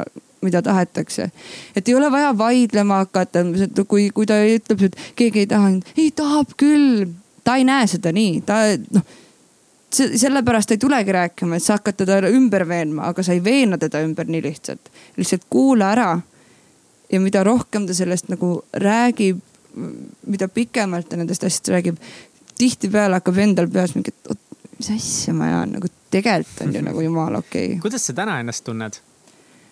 mida 0.44 0.62
tahetakse. 0.64 1.30
et 1.76 1.88
ei 1.88 1.96
ole 1.96 2.10
vaja 2.12 2.34
vaidlema 2.36 3.02
hakata, 3.04 3.44
kui, 3.86 4.10
kui 4.14 4.28
ta 4.28 4.40
ütleb, 4.44 4.86
et 4.88 5.00
keegi 5.18 5.44
ei 5.44 5.50
taha, 5.50 5.74
ei 5.96 6.12
tahab 6.16 6.54
küll. 6.60 7.10
ta 7.44 7.56
ei 7.60 7.66
näe 7.68 7.88
seda 7.90 8.12
nii, 8.14 8.40
ta 8.46 8.62
noh 8.94 9.18
sellepärast 9.90 10.70
ei 10.70 10.78
tulegi 10.78 11.12
rääkima, 11.12 11.56
et 11.56 11.62
sa 11.62 11.78
hakkad 11.78 11.96
teda 11.98 12.28
ümber 12.30 12.62
veenma, 12.68 13.08
aga 13.10 13.22
sa 13.26 13.34
ei 13.34 13.44
veena 13.44 13.78
teda 13.78 14.02
ümber 14.06 14.28
nii 14.30 14.42
lihtsalt. 14.42 14.90
lihtsalt 15.16 15.46
kuula 15.50 15.92
ära. 15.92 16.20
ja 17.12 17.20
mida 17.20 17.44
rohkem 17.44 17.86
ta 17.86 17.94
sellest 17.94 18.28
nagu 18.30 18.62
räägib, 18.72 19.40
mida 20.26 20.48
pikemalt 20.48 21.08
ta 21.08 21.16
nendest 21.16 21.44
asjadest 21.44 21.68
räägib, 21.68 21.96
tihtipeale 22.60 23.20
hakkab 23.20 23.38
endal 23.44 23.70
peas 23.72 23.96
mingi, 23.96 24.14
et 24.14 24.32
oot, 24.32 24.40
mis 24.78 24.90
asja 24.96 25.36
ma 25.36 25.48
ajan, 25.50 25.76
nagu 25.78 25.92
tegelikult 26.10 26.66
on 26.66 26.74
ju 26.74 26.82
nagu 26.88 27.06
jumala 27.06 27.44
okei 27.44 27.66
okay.. 27.66 27.80
kuidas 27.84 28.06
sa 28.06 28.16
täna 28.16 28.40
ennast 28.42 28.64
tunned? 28.66 29.00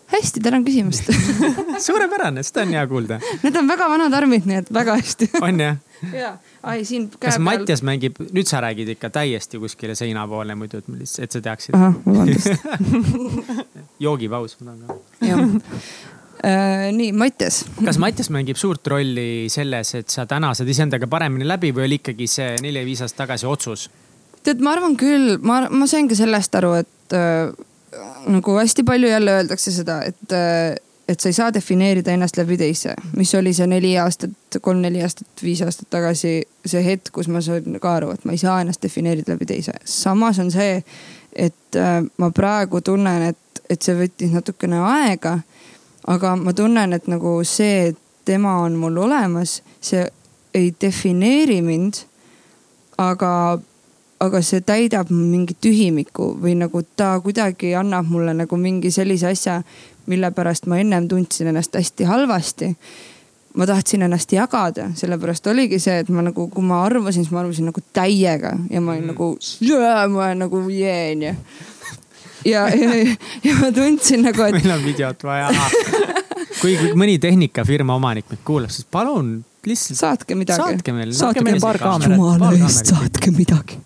hästi, 0.09 0.41
tänan 0.41 0.64
küsimast 0.64 1.11
suurepärane, 1.86 2.43
seda 2.43 2.64
on 2.64 2.72
hea 2.72 2.86
kuulda. 2.89 3.20
Need 3.43 3.57
on 3.61 3.68
väga 3.68 3.89
vanad 3.93 4.14
armid, 4.16 4.47
nii 4.49 4.62
et 4.62 4.70
väga 4.74 4.97
hästi 4.97 5.30
on 5.47 5.61
jah? 5.61 5.76
ja, 6.14 6.30
ai 6.62 6.84
siin. 6.89 7.09
kas 7.11 7.36
peal... 7.36 7.45
Mattias 7.45 7.82
mängib, 7.84 8.20
nüüd 8.32 8.49
sa 8.49 8.62
räägid 8.64 8.95
ikka 8.95 9.11
täiesti 9.12 9.61
kuskile 9.61 9.97
seina 9.99 10.24
poole 10.30 10.57
muidu, 10.57 10.80
et, 10.80 11.16
et 11.26 11.36
sa 11.36 11.43
teaksid. 11.45 11.76
ahah, 11.76 11.99
vabandust 12.07 12.57
joogipaus, 14.07 14.57
ma 14.61 14.70
tahan 14.70 14.86
ka. 14.86 14.99
jah. 15.28 16.17
Nii, 16.43 17.12
Mattias. 17.18 17.64
kas 17.84 17.99
Mattias 17.99 18.30
mängib 18.34 18.59
suurt 18.61 18.86
rolli 18.86 19.49
selles, 19.53 19.95
et 19.99 20.12
sa 20.12 20.26
täna 20.26 20.53
saad 20.55 20.68
iseendaga 20.70 21.09
paremini 21.11 21.49
läbi 21.49 21.72
või 21.74 21.89
oli 21.89 21.99
ikkagi 22.03 22.28
see 22.30 22.53
neli-viis 22.62 23.03
aastat 23.05 23.24
tagasi 23.24 23.49
otsus? 23.51 23.89
tead, 24.47 24.61
ma 24.64 24.74
arvan 24.76 24.97
küll, 24.99 25.36
ma, 25.45 25.64
ma 25.70 25.89
sain 25.91 26.09
ka 26.09 26.16
sellest 26.18 26.55
aru, 26.59 26.74
et 26.82 27.16
äh, 27.16 27.51
nagu 28.30 28.59
hästi 28.59 28.84
palju 28.86 29.11
jälle 29.11 29.41
öeldakse 29.41 29.74
seda, 29.74 30.03
et 30.09 30.36
äh, 30.36 30.76
et 31.09 31.20
sa 31.20 31.30
ei 31.30 31.32
saa 31.32 31.53
defineerida 31.55 32.12
ennast 32.12 32.36
läbi 32.36 32.59
teise, 32.61 32.93
mis 33.16 33.30
oli 33.34 33.55
see 33.57 33.66
neli 33.70 33.95
aastat, 33.97 34.59
kolm-neli 34.61 35.01
aastat, 35.01 35.28
viis 35.41 35.62
aastat 35.64 35.89
tagasi 35.95 36.32
see 36.68 36.82
hetk, 36.84 37.09
kus 37.16 37.30
ma 37.32 37.41
sain 37.45 37.78
ka 37.80 37.95
aru, 37.97 38.11
et 38.12 38.26
ma 38.28 38.36
ei 38.36 38.41
saa 38.43 38.59
ennast 38.61 38.84
defineerida 38.84 39.32
läbi 39.32 39.49
teise. 39.49 39.72
samas 39.89 40.39
on 40.45 40.53
see, 40.53 40.82
et 41.32 41.80
äh, 41.80 42.03
ma 42.20 42.30
praegu 42.36 42.82
tunnen, 42.84 43.30
et, 43.32 43.62
et 43.70 43.80
see 43.82 43.97
võttis 43.97 44.34
natukene 44.36 44.82
aega 44.84 45.39
aga 46.09 46.36
ma 46.40 46.52
tunnen, 46.56 46.92
et 46.96 47.09
nagu 47.11 47.38
see, 47.44 47.88
et 47.90 47.98
tema 48.28 48.59
on 48.64 48.76
mul 48.80 48.96
olemas, 49.04 49.61
see 49.80 50.06
ei 50.54 50.70
defineeri 50.80 51.61
mind. 51.62 52.04
aga, 52.98 53.59
aga 54.20 54.38
see 54.42 54.64
täidab 54.66 55.12
mingi 55.14 55.54
tühimiku 55.62 56.32
või 56.42 56.56
nagu 56.59 56.80
ta 56.98 57.12
kuidagi 57.22 57.76
annab 57.78 58.09
mulle 58.11 58.34
nagu 58.34 58.56
mingi 58.59 58.90
sellise 58.90 59.28
asja, 59.30 59.61
mille 60.11 60.32
pärast 60.34 60.66
ma 60.66 60.80
ennem 60.82 61.06
tundsin 61.09 61.52
ennast 61.52 61.78
hästi 61.78 62.09
halvasti. 62.09 62.72
ma 63.54 63.66
tahtsin 63.66 64.02
ennast 64.02 64.32
jagada, 64.32 64.90
sellepärast 64.94 65.46
oligi 65.50 65.78
see, 65.82 66.00
et 66.02 66.11
ma 66.14 66.22
nagu, 66.22 66.48
kui 66.52 66.62
ma 66.62 66.82
arvasin, 66.84 67.24
siis 67.24 67.32
ma 67.34 67.40
arvasin 67.40 67.70
nagu 67.70 67.80
täiega 67.92 68.52
ja 68.70 68.80
ma 68.80 68.92
olin 68.92 69.04
mm. 69.04 69.14
nagu, 69.14 69.30
ma 70.12 70.24
olen 70.24 70.44
nagu 70.44 70.61
jeen 70.68 71.22
ja. 71.22 71.34
Ja, 72.47 72.68
ja, 72.68 72.95
ja 73.45 73.59
ma 73.61 73.72
tundsin 73.74 74.24
nagu, 74.26 74.47
et. 74.47 74.59
meil 74.61 74.74
on 74.76 74.84
videot 74.84 75.28
vaja 75.28 75.51
kui 76.61 76.74
mõni 76.99 77.18
tehnikafirma 77.22 77.97
omanik 77.99 78.28
meid 78.30 78.43
kuulab, 78.47 78.72
siis 78.74 78.89
palun 78.91 79.39
lihtsalt. 79.68 79.99
saatke 80.01 80.39
midagi. 80.39 80.62
saatke 80.62 80.95
meile. 80.97 81.14
saatke 81.16 81.45
meile 81.47 81.62
paar 81.62 81.78
kaamerat. 81.82 82.16
jumala 82.16 82.53
eest, 82.59 82.93
saatke 82.95 83.32
midagi 83.34 83.78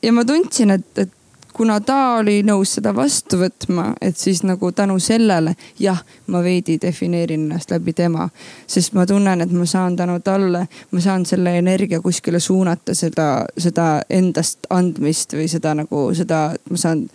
ja 0.01 0.13
ma 0.15 0.25
tundsin, 0.27 0.77
et, 0.77 0.87
et 1.05 1.17
kuna 1.53 1.79
ta 1.79 1.97
oli 2.19 2.41
nõus 2.43 2.75
seda 2.77 2.93
vastu 2.95 3.39
võtma, 3.41 3.91
et 4.01 4.17
siis 4.17 4.43
nagu 4.47 4.71
tänu 4.71 4.99
sellele, 4.99 5.55
jah, 5.79 5.99
ma 6.27 6.41
veidi 6.43 6.77
defineerin 6.81 7.45
ennast 7.47 7.71
läbi 7.71 7.93
tema. 7.93 8.29
sest 8.67 8.93
ma 8.93 9.05
tunnen, 9.05 9.41
et 9.41 9.51
ma 9.51 9.65
saan 9.65 9.95
tänu 9.95 10.19
talle, 10.19 10.67
ma 10.91 11.01
saan 11.01 11.25
selle 11.25 11.57
energia 11.57 12.01
kuskile 12.01 12.39
suunata, 12.39 12.95
seda, 12.95 13.45
seda 13.57 14.01
endast 14.09 14.67
andmist 14.69 15.33
või 15.33 15.47
seda 15.47 15.73
nagu 15.75 16.09
seda, 16.13 16.53
ma 16.69 16.77
saan 16.77 17.07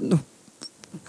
noh. 0.00 0.20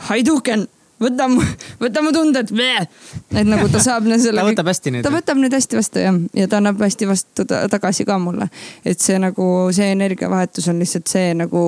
Haiduken 0.10 0.68
võta 1.06 1.28
mu, 1.32 1.44
võta 1.84 2.04
mu 2.06 2.12
tunded, 2.16 2.52
et 2.52 3.48
nagu 3.48 3.70
ta 3.72 3.82
saab 3.84 4.08
selle. 4.14 4.42
ta 4.42 4.48
võtab 4.50 4.72
hästi 4.72 4.94
neid. 4.96 5.06
ta 5.06 5.14
võtab 5.14 5.42
neid 5.42 5.56
hästi 5.56 5.80
vastu 5.80 6.04
jah, 6.04 6.20
ja 6.38 6.50
ta 6.52 6.60
annab 6.62 6.82
hästi 6.82 7.10
vastu 7.10 7.46
tagasi 7.46 8.06
ka 8.08 8.18
mulle. 8.22 8.50
et 8.86 9.00
see 9.02 9.18
nagu 9.22 9.48
see 9.76 9.92
energiavahetus 9.96 10.70
on 10.72 10.82
lihtsalt 10.84 11.12
see 11.12 11.34
nagu, 11.38 11.66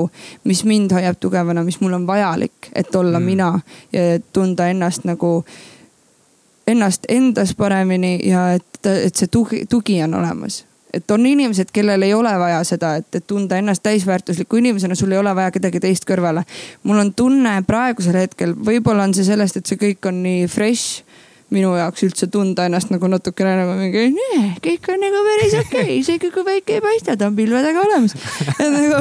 mis 0.49 0.63
mind 0.67 0.95
hoiab 0.97 1.19
tugevana, 1.21 1.63
mis 1.67 1.79
mul 1.81 1.97
on 1.99 2.07
vajalik, 2.07 2.71
et 2.73 2.95
olla 2.95 3.19
mm. 3.19 3.25
mina 3.25 3.51
ja 3.93 4.07
tunda 4.33 4.69
ennast 4.71 5.07
nagu, 5.07 5.41
ennast 6.67 7.05
endas 7.09 7.53
paremini 7.55 8.17
ja 8.27 8.49
et, 8.57 8.81
et 8.85 9.15
see 9.15 9.29
tugi, 9.31 9.65
tugi 9.69 10.01
on 10.03 10.19
olemas 10.21 10.63
et 10.97 11.15
on 11.15 11.25
inimesed, 11.25 11.71
kellel 11.73 12.05
ei 12.05 12.13
ole 12.17 12.33
vaja 12.39 12.61
seda, 12.67 12.95
et, 13.01 13.09
et 13.15 13.27
tunda 13.27 13.59
ennast 13.59 13.83
täisväärtusliku 13.85 14.61
inimesena, 14.61 14.95
sul 14.95 15.13
ei 15.13 15.21
ole 15.21 15.33
vaja 15.37 15.53
kedagi 15.55 15.81
teist 15.83 16.07
kõrvale. 16.09 16.43
mul 16.83 17.03
on 17.05 17.13
tunne 17.17 17.57
praegusel 17.67 18.17
hetkel, 18.19 18.55
võib-olla 18.55 19.07
on 19.07 19.15
see 19.17 19.27
sellest, 19.27 19.57
et 19.57 19.69
see 19.69 19.79
kõik 19.81 20.09
on 20.09 20.23
nii 20.25 20.47
fresh 20.51 21.03
minu 21.53 21.71
jaoks 21.77 22.03
üldse 22.03 22.27
tunda 22.31 22.65
ennast 22.67 22.89
nagu 22.91 23.07
natukene 23.07 23.53
nagu 23.61 23.75
mingi, 23.79 24.07
kõik 24.63 24.89
on 24.91 24.99
nagu 24.99 25.21
päris 25.29 25.53
okei 25.55 25.83
okay., 25.83 25.99
isegi 26.01 26.31
kui 26.33 26.43
päike 26.47 26.77
ei 26.77 26.83
paista, 26.83 27.15
ta 27.15 27.29
on 27.29 27.37
pilvedega 27.37 27.83
olemas. 27.85 28.15
et 28.63 28.73
nagu, 28.73 28.99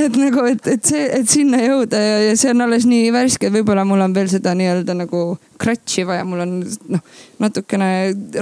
et 0.00 0.16
nagu, 0.20 0.46
et, 0.48 0.70
et 0.78 0.92
see, 0.92 1.04
et 1.20 1.28
sinna 1.28 1.60
jõuda 1.60 2.00
ja, 2.00 2.16
ja 2.30 2.38
see 2.40 2.54
on 2.54 2.64
alles 2.64 2.88
nii 2.88 3.12
värske, 3.14 3.52
võib-olla 3.52 3.84
mul 3.88 4.04
on 4.06 4.16
veel 4.16 4.32
seda 4.32 4.56
nii-öelda 4.56 4.96
nagu 4.96 5.26
crutch'i 5.60 6.04
vaja, 6.06 6.24
mul 6.28 6.42
on 6.44 6.54
noh, 6.94 7.02
natukene 7.42 7.88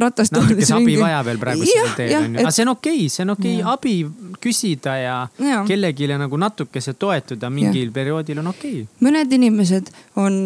ratast. 0.00 0.34
natukese 0.36 0.74
abi 0.76 0.96
vaja 1.00 1.20
veel 1.26 1.40
praegu 1.42 1.66
sellel 1.68 1.94
teel 1.98 2.16
on 2.18 2.36
ju, 2.36 2.42
aga 2.42 2.54
see 2.54 2.66
on 2.66 2.72
okei 2.74 2.96
okay,, 2.96 3.12
see 3.12 3.26
on 3.26 3.34
okei 3.36 3.54
okay. 3.60 3.72
abi 3.72 3.94
küsida 4.42 4.96
ja, 4.98 5.16
ja. 5.42 5.60
kellelegi 5.68 6.10
nagu 6.20 6.40
natukese 6.40 6.96
toetuda 6.98 7.50
mingil 7.52 7.90
ja. 7.90 7.94
perioodil 8.00 8.42
on 8.42 8.50
okei 8.52 8.82
okay.. 8.82 9.04
mõned 9.06 9.36
inimesed 9.38 9.92
on, 10.20 10.40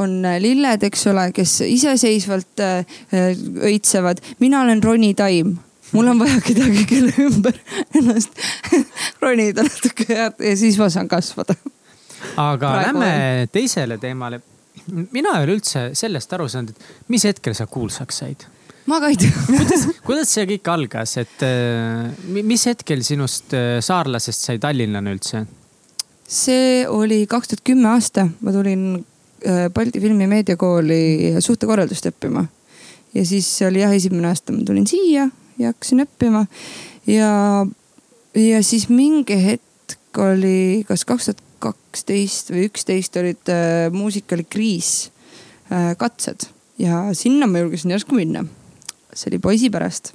on 0.00 0.16
lilled, 0.42 0.88
eks 0.88 1.06
ole, 1.12 1.28
kes 1.36 1.60
iseseisvalt 1.66 2.64
äh, 2.64 2.98
õitsevad, 3.70 4.22
mina 4.42 4.64
olen 4.64 4.82
ronitaim 4.82 5.56
mul 5.94 6.10
on 6.10 6.18
vaja 6.18 6.40
kedagi, 6.42 6.86
kelle 6.90 7.14
ümber 7.28 7.58
ennast 7.94 8.34
ronida 9.22 9.66
natuke 9.66 10.08
ja, 10.08 10.30
ja 10.32 10.56
siis 10.58 10.78
ma 10.80 10.90
saan 10.90 11.08
kasvada. 11.08 11.56
aga 12.36 12.72
Praegu 12.72 12.98
lähme 12.98 13.12
on. 13.44 13.52
teisele 13.52 13.98
teemale 14.02 14.40
mina 14.92 15.38
ei 15.38 15.46
ole 15.46 15.58
üldse 15.58 15.90
sellest 15.96 16.32
aru 16.36 16.48
saanud, 16.50 16.74
et 16.74 17.08
mis 17.12 17.24
hetkel 17.28 17.56
sa 17.56 17.66
kuulsaks 17.70 18.20
said? 18.22 18.46
ma 18.90 19.00
ka 19.00 19.10
ei 19.12 19.18
tea 19.20 19.32
kuidas, 19.48 19.86
kuidas 20.04 20.32
see 20.36 20.46
kõik 20.54 20.70
algas, 20.72 21.16
et 21.22 21.44
äh, 21.46 22.10
mis 22.44 22.66
hetkel 22.68 23.04
sinust 23.06 23.54
äh, 23.56 23.78
saarlasest 23.84 24.50
sai 24.50 24.60
tallinlane 24.62 25.14
üldse? 25.16 25.44
see 26.24 26.84
oli 26.88 27.24
kaks 27.30 27.52
tuhat 27.52 27.64
kümme 27.66 27.92
aasta, 27.94 28.26
ma 28.40 28.52
tulin 28.54 28.88
äh, 29.46 29.68
Balti 29.74 30.02
Filmi 30.04 30.28
Meediakooli 30.30 31.40
suhtekorraldust 31.44 32.10
õppima. 32.12 32.44
ja 33.14 33.24
siis 33.28 33.48
oli 33.66 33.84
jah, 33.84 33.94
esimene 33.94 34.28
aasta 34.32 34.52
ma 34.52 34.64
tulin 34.66 34.88
siia 34.90 35.30
ja 35.58 35.72
hakkasin 35.72 36.04
õppima 36.04 36.44
ja, 37.08 37.32
ja 38.36 38.62
siis 38.66 38.88
mingi 38.92 39.38
hetk 39.44 40.20
oli, 40.20 40.84
kas 40.88 41.06
kaks 41.08 41.30
tuhat 41.30 41.42
kaksteist 41.64 42.52
või 42.54 42.66
üksteist 42.68 43.16
olid 43.20 43.52
äh, 43.52 43.86
muusikali 43.94 44.46
Kriis 44.48 45.10
äh, 45.70 45.94
katsed. 46.00 46.48
Ja 46.80 47.06
sinna 47.14 47.46
ma 47.50 47.62
julgesin 47.62 47.94
järsku 47.94 48.16
minna. 48.16 48.44
see 49.14 49.30
oli 49.30 49.38
poisi 49.38 49.70
pärast. 49.70 50.12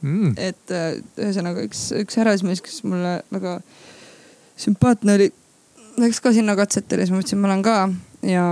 Mm.. 0.00 0.32
et 0.40 0.72
äh, 0.72 0.94
ühesõnaga 1.20 1.60
üks, 1.66 1.90
üks 1.92 2.16
härrasmees, 2.16 2.62
kes 2.64 2.78
mulle 2.88 3.18
väga 3.28 3.58
sümpaatne 4.60 5.16
oli, 5.18 5.26
läks 6.00 6.22
ka 6.24 6.32
sinna 6.32 6.54
katsetele, 6.56 7.04
siis 7.04 7.12
ma 7.12 7.18
mõtlesin, 7.20 7.42
ma 7.42 7.50
lähen 7.50 7.64
ka. 7.66 7.74
Ja, 8.24 8.46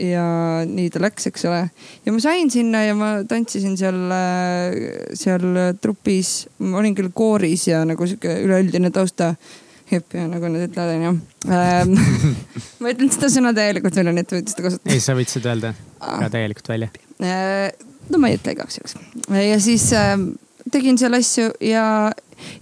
ja 0.00 0.24
nii 0.68 0.88
ta 0.92 1.00
läks, 1.00 1.28
eks 1.28 1.44
ole. 1.48 1.62
ja 2.04 2.12
ma 2.12 2.18
sain 2.20 2.50
sinna 2.52 2.82
ja 2.84 2.96
ma 2.96 3.10
tantsisin 3.28 3.76
seal, 3.80 4.00
äh, 4.12 5.12
seal 5.16 5.76
trupis, 5.80 6.46
ma 6.64 6.80
olin 6.80 6.96
küll 6.96 7.12
kooris 7.16 7.68
ja 7.68 7.84
nagu 7.88 8.08
sihuke 8.08 8.38
üleüldine 8.44 8.92
tausta 8.92 9.34
hüpp 9.90 10.16
ja 10.18 10.26
nagu 10.30 10.48
nad 10.50 10.64
ütlevad, 10.66 10.94
onju 10.96 11.12
ähm, 11.52 11.92
ma 12.82 12.92
ütlen 12.92 13.12
seda 13.14 13.30
sõna 13.32 13.52
täielikult 13.56 13.98
välja, 13.98 14.14
nii 14.16 14.26
et 14.26 14.34
võite 14.34 14.54
seda 14.54 14.66
kasutada. 14.66 14.94
ei, 14.94 15.02
sa 15.04 15.14
võid 15.18 15.30
seda 15.30 15.52
öelda 15.52 15.72
ka 16.00 16.30
täielikult 16.32 16.70
välja 16.72 16.90
äh,. 17.22 17.70
no 18.10 18.20
ma 18.22 18.30
ei 18.30 18.40
ütle 18.40 18.56
igaks 18.56 18.80
juhuks. 18.80 18.96
ja 19.30 19.60
siis 19.62 19.88
äh, 19.96 20.16
tegin 20.72 20.98
seal 20.98 21.14
asju 21.18 21.52
ja, 21.62 21.86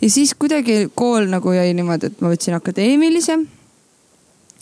ja 0.00 0.10
siis 0.12 0.34
kuidagi 0.38 0.84
kool 0.94 1.30
nagu 1.32 1.54
jäi 1.56 1.72
niimoodi, 1.76 2.12
et 2.12 2.24
ma 2.24 2.32
võtsin 2.32 2.56
akadeemilise. 2.58 3.38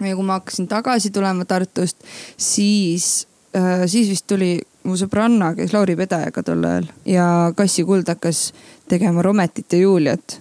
ja 0.02 0.14
kui 0.14 0.26
ma 0.26 0.38
hakkasin 0.40 0.70
tagasi 0.70 1.10
tulema 1.14 1.48
Tartust, 1.48 1.98
siis 2.36 3.26
äh,, 3.56 3.88
siis 3.90 4.12
vist 4.14 4.28
tuli 4.30 4.54
mu 4.86 4.96
sõbranna, 4.98 5.52
kes 5.58 5.74
Lauri 5.74 5.98
Pedajaga 5.98 6.42
tol 6.46 6.64
ajal 6.66 6.88
ja 7.06 7.26
Kassi 7.58 7.84
Kuld 7.86 8.08
hakkas 8.10 8.50
tegema 8.90 9.22
Rometit 9.22 9.74
ja 9.74 9.82
Juliat 9.82 10.40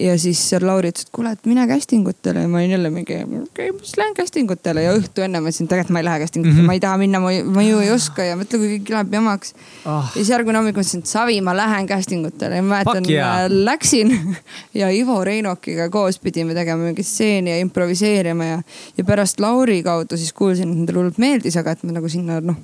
ja 0.00 0.14
siis 0.18 0.40
seal 0.48 0.64
Lauri 0.66 0.90
ütles, 0.92 1.04
et 1.06 1.12
kuule, 1.14 1.32
et 1.36 1.48
mine 1.48 1.64
casting 1.68 2.06
utele 2.08 2.44
ja 2.44 2.48
ma 2.48 2.60
olin 2.60 2.74
jälle 2.74 2.90
mingi, 2.90 3.18
okei 3.24 3.42
okay,, 3.42 3.72
ma 3.74 3.84
siis 3.84 3.98
lähen 4.00 4.16
casting 4.16 4.50
utele 4.50 4.84
ja 4.86 4.94
õhtu 4.96 5.24
enne 5.24 5.42
mõtlesin, 5.44 5.68
tegelikult 5.70 5.94
ma 5.96 6.02
ei 6.02 6.06
lähe 6.08 6.22
casting 6.24 6.46
utele 6.46 6.54
mm, 6.54 6.62
-hmm. 6.62 6.70
ma 6.72 6.76
ei 6.78 6.82
taha 6.84 7.00
minna, 7.02 7.20
ma 7.20 7.64
ju 7.66 7.82
ei 7.84 7.90
oska. 7.92 8.24
Ja 8.24 8.36
mõtle, 8.40 8.60
kui 8.60 8.72
kõik 8.76 8.92
läheb 8.94 9.14
jamaks. 9.18 9.54
Oh.. 9.84 10.00
ja 10.00 10.02
siis 10.16 10.32
järgmine 10.32 10.58
hommik 10.58 10.78
mõtlesin, 10.80 11.04
et 11.04 11.12
savi, 11.12 11.40
ma 11.44 11.56
lähen 11.56 11.88
casting 11.88 12.26
utele 12.26 12.60
ja 12.60 12.66
ma 12.66 12.76
mäletan 12.76 13.08
yeah., 13.10 13.46
läksin 13.52 14.12
ja 14.80 14.90
Ivo 14.90 15.20
Reinokiga 15.24 15.90
koos 15.90 16.18
pidime 16.18 16.54
tegema 16.54 16.88
mingit 16.88 17.06
stseeni 17.06 17.52
ja 17.52 17.58
improviseerima. 17.60 18.44
Ja, 18.44 18.62
ja 18.96 19.04
pärast 19.04 19.40
Lauri 19.40 19.82
kaudu 19.82 20.16
siis 20.16 20.32
kuulsin, 20.32 20.70
et 20.70 20.78
nendele 20.78 21.02
hullult 21.02 21.18
meeldis, 21.18 21.56
aga 21.56 21.76
et 21.76 21.84
ma 21.84 21.98
nagu 21.98 22.08
sinna 22.08 22.40
noh 22.40 22.60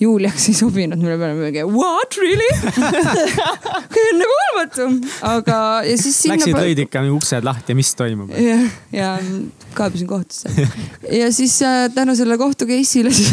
Juliaks 0.00 0.48
ei 0.48 0.54
sobinud, 0.56 1.00
mille 1.00 1.16
peale 1.20 1.34
me 1.36 1.48
mingi 1.50 1.64
what 1.68 2.16
really 2.16 2.46
ennekuulmatu, 4.10 4.86
aga 5.28 5.58
ja 5.84 5.96
siis. 6.00 6.22
Läksid 6.30 6.56
lõid 6.56 6.84
ikka 6.86 7.02
uksed 7.14 7.44
lahti 7.44 7.74
ja 7.74 7.78
mis 7.78 7.92
toimub? 7.98 8.32
ja, 8.32 8.56
ja 8.94 9.10
kaebasin 9.76 10.08
kohtusse 10.08 10.68
ja 11.20 11.28
siis 11.32 11.58
äh, 11.62 11.90
tänu 11.94 12.16
sellele 12.16 12.38
kohtu 12.40 12.64
case'ile 12.70 13.12
siis 13.14 13.32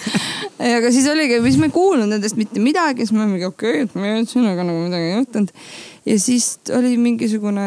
aga 0.76 0.92
siis 0.94 1.08
oligi, 1.10 1.40
siis 1.44 1.58
ma 1.60 1.68
ei 1.68 1.74
kuulnud 1.74 2.10
nendest 2.10 2.38
mitte 2.40 2.62
midagi, 2.62 3.06
siis 3.06 3.16
ma 3.16 3.26
mingi 3.26 3.46
okei 3.48 3.82
okay,, 3.82 3.88
et 3.88 3.98
ma 3.98 4.08
ei 4.08 4.16
olnud 4.16 4.32
sinuga 4.32 4.66
nagu 4.66 4.86
midagi 4.86 5.10
ei 5.10 5.18
juhtunud. 5.18 5.52
ja 6.08 6.18
siis 6.20 6.48
oli 6.78 6.96
mingisugune, 7.00 7.66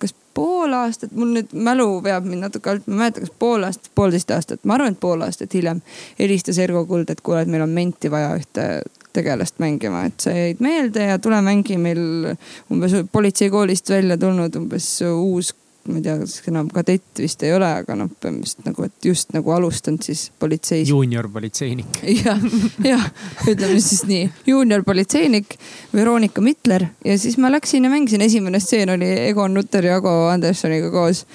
kas 0.00 0.14
pool 0.36 0.76
aastat, 0.76 1.14
mul 1.16 1.32
nüüd 1.38 1.54
mälu 1.66 1.88
veab 2.04 2.26
mind 2.28 2.46
natuke 2.46 2.70
alt, 2.72 2.86
ma 2.86 2.94
ei 2.94 3.00
mäleta, 3.04 3.24
kas 3.24 3.32
pool 3.40 3.64
aastat, 3.66 3.90
poolteist 3.96 4.30
aastat, 4.36 4.62
ma 4.68 4.76
arvan, 4.76 4.94
et 4.94 5.00
pool 5.00 5.24
aastat 5.24 5.56
hiljem 5.56 5.80
helistas 6.18 6.60
Ergo 6.62 6.84
Kuld, 6.88 7.10
et 7.10 7.22
kuule, 7.24 7.42
et 7.44 7.52
meil 7.52 7.64
on 7.64 7.72
menti 7.72 8.12
vaja 8.12 8.34
ühte 8.36 8.66
tegelast 9.16 9.60
mängima, 9.62 10.04
et 10.10 10.20
sa 10.20 10.34
jäid 10.36 10.60
meelde 10.64 11.06
ja 11.08 11.18
tule 11.22 11.38
mängi 11.44 11.78
meil 11.80 12.02
umbes 12.72 12.98
politseikoolist 13.12 13.90
välja 13.90 14.18
tulnud 14.20 14.60
umbes 14.60 14.90
uus 15.08 15.54
ma 15.88 15.98
ei 15.98 16.04
tea, 16.04 16.16
kas 16.20 16.36
enam 16.50 16.68
kadett 16.72 17.20
vist 17.22 17.42
ei 17.46 17.52
ole, 17.56 17.68
aga 17.82 17.96
noh, 17.98 18.10
põhimõtteliselt 18.22 18.68
nagu, 18.68 18.86
et 18.86 19.08
just 19.08 19.32
nagu 19.36 19.52
alustanud 19.54 20.04
siis 20.06 20.26
politseis. 20.40 20.88
juuniorpolitseinik. 20.90 22.00
jah, 22.24 22.46
jah, 22.84 23.06
ütleme 23.48 23.78
siis 23.82 24.04
nii, 24.08 24.30
juuniorpolitseinik 24.50 25.56
Veronika 25.94 26.44
Mitler 26.44 26.88
ja 27.04 27.18
siis 27.20 27.38
ma 27.42 27.50
läksin 27.52 27.86
ja 27.86 27.92
mängisin, 27.92 28.24
esimene 28.26 28.60
stseen 28.62 28.94
oli 28.96 29.10
Egon 29.28 29.54
Nutter 29.54 29.86
ja 29.86 30.00
Ago 30.00 30.14
Andersoniga 30.30 30.90
koos. 30.94 31.26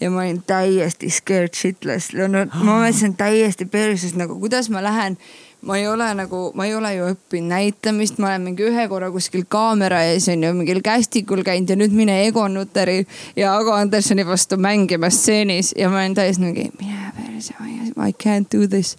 ja 0.00 0.10
ma 0.10 0.24
olin 0.26 0.42
täiesti 0.46 1.10
scared 1.10 1.54
shitless, 1.56 2.14
no 2.16 2.46
ma 2.52 2.80
mõtlesin 2.82 3.16
täiesti 3.18 3.66
perses 3.70 4.14
nagu, 4.18 4.38
kuidas 4.40 4.70
ma 4.70 4.84
lähen 4.84 5.18
ma 5.66 5.78
ei 5.78 5.88
ole 5.88 6.06
nagu, 6.14 6.50
ma 6.54 6.66
ei 6.66 6.74
ole 6.76 6.92
ju 6.94 7.08
õppinud 7.10 7.50
näitamist, 7.50 8.20
ma 8.22 8.30
olen 8.30 8.46
mingi 8.50 8.66
ühe 8.68 8.86
korra 8.90 9.10
kuskil 9.14 9.44
kaamera 9.50 10.04
ees 10.12 10.28
on 10.30 10.44
ju 10.46 10.52
mingil 10.54 10.80
kästikul 10.84 11.42
käinud 11.46 11.72
ja 11.72 11.78
nüüd 11.78 11.94
mine 11.96 12.20
Egon 12.28 12.54
Nutteri 12.54 13.00
ja 13.38 13.56
Ago 13.58 13.74
Andersoni 13.74 14.26
vastu 14.26 14.60
mängima 14.62 15.10
stseenis 15.10 15.72
ja 15.76 15.90
ma 15.90 16.04
olen 16.04 16.14
täiesti 16.14 16.44
mingi, 16.44 16.70
mine 16.78 17.10
perse, 17.16 17.54
I 17.96 18.12
can't 18.12 18.52
do 18.52 18.66
this. 18.70 18.94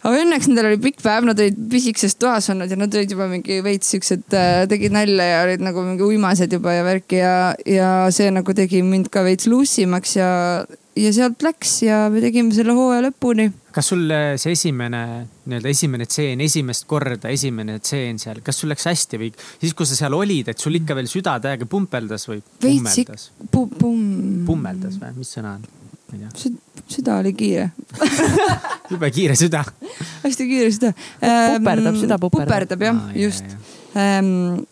aga 0.00 0.22
õnneks 0.22 0.46
nendel 0.48 0.70
oli 0.70 0.78
pikk 0.80 1.02
päev, 1.04 1.26
nad 1.28 1.40
olid 1.42 1.58
pisikeses 1.72 2.14
toas 2.16 2.46
olnud 2.52 2.70
ja 2.70 2.78
nad 2.78 2.94
olid 2.94 3.10
juba 3.12 3.26
mingi 3.28 3.58
veits 3.64 3.90
siuksed 3.92 4.36
äh,, 4.36 4.62
tegid 4.70 4.94
nalja 4.94 5.26
ja 5.26 5.40
olid 5.48 5.64
nagu 5.66 5.82
mingi 5.84 6.06
uimased 6.06 6.54
juba 6.56 6.78
ja 6.78 6.86
värki 6.86 7.18
ja, 7.20 7.34
ja 7.68 7.90
see 8.14 8.30
nagu 8.32 8.54
tegi 8.56 8.84
mind 8.86 9.10
ka 9.12 9.26
veits 9.26 9.50
lussimaks 9.50 10.14
ja, 10.16 10.30
ja 10.96 11.12
sealt 11.16 11.42
läks 11.44 11.80
ja 11.84 12.06
me 12.12 12.22
tegime 12.22 12.54
selle 12.56 12.78
hooaja 12.78 13.10
lõpuni. 13.10 13.50
Kas 13.74 13.90
sul 13.92 14.04
äh, 14.10 14.34
see 14.40 14.54
esimene, 14.56 15.02
nii-öelda 15.46 15.70
esimene 15.70 16.06
tseen, 16.10 16.40
esimest 16.44 16.86
korda 16.90 17.30
esimene 17.32 17.78
tseen 17.82 18.18
seal, 18.22 18.42
kas 18.44 18.62
sul 18.62 18.72
läks 18.72 18.88
hästi 18.90 19.20
või 19.20 19.30
siis, 19.34 19.74
kui 19.76 19.88
sa 19.88 19.98
seal 19.98 20.16
olid, 20.16 20.50
et 20.52 20.62
sul 20.62 20.78
ikka 20.80 20.96
veel 20.98 21.10
süda 21.10 21.36
täiega 21.42 21.68
pumpeldas 21.70 22.26
või? 22.30 22.40
veits 22.62 22.98
ikka 23.04 23.18
pu,, 23.50 23.66
pumm. 23.78 24.42
pummeldas 24.48 24.98
või, 25.00 25.14
mis 25.20 25.36
sõna 25.36 25.58
on? 25.58 25.68
süda 26.90 27.20
oli 27.20 27.32
kiire 27.38 27.68
jube 28.90 29.10
kiire 29.14 29.36
süda 29.38 29.62
hästi 30.24 30.46
kiire 30.48 30.72
süda 30.74 30.90
ähm,. 31.22 31.60
puperdab, 31.60 32.00
süda 32.00 32.18
puperdab. 32.18 32.48
puperdab 32.48 32.82
jah 32.82 32.98
ah,, 32.98 33.12
just 33.14 33.54
ähm,. 33.94 34.66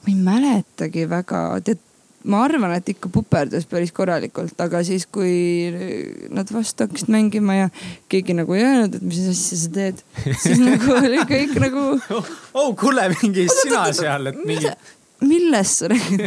ma 0.00 0.10
ei 0.10 0.16
mäletagi 0.16 1.06
väga, 1.10 1.44
tead, 1.64 1.82
ma 2.24 2.42
arvan, 2.44 2.74
et 2.76 2.92
ikka 2.92 3.08
puperdas 3.12 3.64
päris 3.68 3.92
korralikult, 3.96 4.54
aga 4.60 4.82
siis, 4.84 5.06
kui 5.08 6.28
nad 6.34 6.50
vastu 6.52 6.84
hakkasid 6.84 7.10
mängima 7.12 7.56
ja 7.56 7.68
keegi 8.12 8.36
nagu 8.36 8.56
ei 8.56 8.64
öelnud, 8.66 8.98
et 8.98 9.06
mis 9.06 9.20
asja 9.32 9.60
sa 9.62 9.74
teed, 9.76 10.02
siis 10.42 10.60
nagu 10.68 10.96
oli 10.98 11.24
kõik 11.30 11.56
nagu 11.62 11.84
oh,. 11.96 12.32
oh 12.60 12.72
kuule, 12.78 13.08
mingi 13.16 13.48
sina 13.52 13.86
seal, 13.96 14.32
et 14.32 14.40
mingi 14.44 14.72
millest 15.20 15.82
sa 15.82 15.90
räägid 15.92 16.26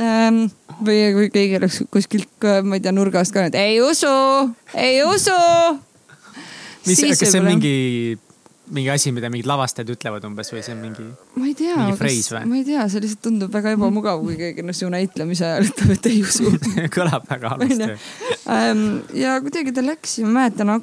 ähm, 0.00 0.46
või 0.84 1.00
kui 1.16 1.28
keegi 1.32 1.58
oleks 1.60 1.82
kuskilt, 1.92 2.48
ma 2.64 2.78
ei 2.78 2.84
tea, 2.84 2.92
nurgast 2.96 3.34
ka, 3.34 3.48
et 3.50 3.56
ei 3.58 3.80
usu, 3.84 4.12
ei 4.76 5.02
usu. 5.04 5.36
mis, 6.86 7.02
kas 7.04 7.24
see 7.24 7.40
on 7.40 7.48
mingi, 7.50 7.74
mingi 8.70 8.90
asi, 8.92 9.12
mida 9.14 9.30
mingid 9.32 9.48
lavastajad 9.50 9.90
ütlevad 9.94 10.26
umbes 10.28 10.52
või 10.54 10.62
see 10.64 10.74
on 10.74 10.82
mingi? 10.82 11.06
ma 11.36 11.48
ei 11.48 11.54
tea, 11.58 11.76
ma 11.76 12.58
ei 12.58 12.66
tea, 12.66 12.84
see 12.90 13.04
lihtsalt 13.04 13.24
tundub 13.26 13.54
väga 13.54 13.74
ebamugav, 13.76 14.22
kui 14.24 14.36
keegi 14.38 14.64
noh, 14.66 14.76
su 14.76 14.90
näitlemise 14.92 15.46
ajal 15.46 15.70
ütleb, 15.70 15.94
et 15.96 16.10
ei 16.10 16.20
usu. 16.26 16.52
Kõlab 16.96 17.26
väga 17.30 17.54
halvasti. 17.54 17.90
ja 19.20 19.40
kuidagi 19.42 19.74
ta 19.76 19.84
läks 19.84 20.20
ja 20.20 20.28
ma 20.28 20.44
mäletan, 20.44 20.76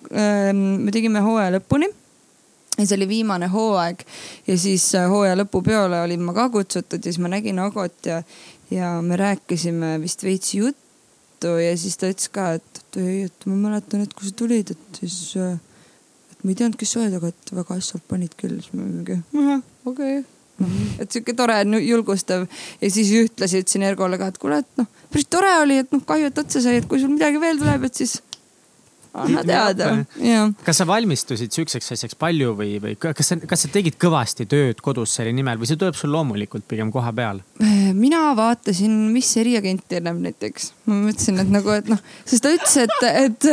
me 0.84 0.94
tegime 0.96 1.24
hooaja 1.26 1.56
lõpuni. 1.58 1.90
Ja 2.78 2.86
see 2.86 2.98
oli 3.00 3.08
viimane 3.10 3.48
hooaeg. 3.50 4.04
Ja 4.48 4.58
siis 4.62 4.84
äh, 4.96 5.08
hooaja 5.10 5.38
lõpupeole 5.40 5.98
olin 6.04 6.22
ma 6.28 6.36
ka 6.38 6.46
kutsutud 6.54 7.02
ja 7.02 7.10
siis 7.10 7.18
ma 7.24 7.32
nägin 7.34 7.58
Agot 7.64 8.06
ja, 8.06 8.20
ja 8.70 8.92
me 9.02 9.18
rääkisime 9.18 9.96
vist 10.04 10.22
veits 10.24 10.54
juttu. 10.54 11.56
Ja 11.58 11.72
siis 11.78 11.98
ta 11.98 12.12
ütles 12.12 12.30
ka, 12.34 12.52
et, 12.60 12.84
ei, 13.02 13.24
et 13.32 13.48
ma 13.50 13.58
mäletan, 13.64 14.06
et 14.06 14.14
kui 14.14 14.30
sa 14.30 14.36
tulid, 14.38 14.76
et 14.76 15.02
siis, 15.02 15.18
äh, 15.42 15.58
ma 16.44 16.54
ei 16.54 16.58
teadnud, 16.58 16.80
kes 16.80 16.96
sa 16.96 17.04
oled, 17.04 17.20
aga 17.20 17.34
et 17.34 17.54
väga 17.60 17.78
asjalt 17.82 18.08
panid 18.10 18.34
küll. 18.40 18.58
siis 18.62 18.74
ma 18.74 18.86
mingi, 18.88 19.22
okei 19.90 20.24
noh, 20.62 20.78
et 21.02 21.12
sihuke 21.12 21.36
tore, 21.38 21.58
julgustav 21.84 22.46
ja 22.82 22.92
siis 22.94 23.12
ühtlasi 23.16 23.64
ütlesin 23.64 23.86
Ergole 23.88 24.20
ka, 24.22 24.32
et 24.32 24.40
kuule, 24.42 24.62
et 24.64 24.82
noh, 24.82 24.90
päris 25.14 25.30
tore 25.32 25.54
oli, 25.62 25.82
et 25.84 25.94
noh, 25.94 26.04
kahju, 26.08 26.32
et 26.32 26.42
otsa 26.44 26.64
sai, 26.64 26.80
et 26.82 26.90
kui 26.90 27.02
sul 27.02 27.14
midagi 27.14 27.42
veel 27.42 27.62
tuleb, 27.62 27.88
et 27.88 28.04
siis 28.04 28.18
anna 29.24 29.44
teada. 29.48 29.90
kas 30.66 30.82
sa 30.82 30.88
valmistusid 30.88 31.54
sihukeseks 31.54 31.92
asjaks 31.96 32.18
palju 32.20 32.54
või, 32.58 32.78
või 32.84 32.96
kas 33.00 33.34
sa, 33.34 33.40
kas 33.50 33.66
sa 33.66 33.72
tegid 33.74 33.98
kõvasti 34.02 34.48
tööd 34.50 34.82
kodus 34.86 35.16
selle 35.18 35.34
nimel 35.36 35.60
või 35.62 35.70
see 35.70 35.80
tuleb 35.80 35.98
sul 35.98 36.14
loomulikult 36.16 36.68
pigem 36.70 36.92
koha 36.94 37.14
peal? 37.16 37.42
Äh, 37.64 37.92
mina 37.98 38.32
vaatasin, 38.38 38.96
mis 39.14 39.32
eriagent 39.42 39.98
enam 40.00 40.22
näiteks. 40.26 40.72
ma 40.88 41.02
mõtlesin, 41.08 41.42
et 41.44 41.52
nagu, 41.54 41.74
et 41.76 41.92
noh, 41.92 42.02
sest 42.26 42.46
ta 42.46 42.54
ütles, 42.56 42.78
et, 42.86 42.98
et, 43.26 43.52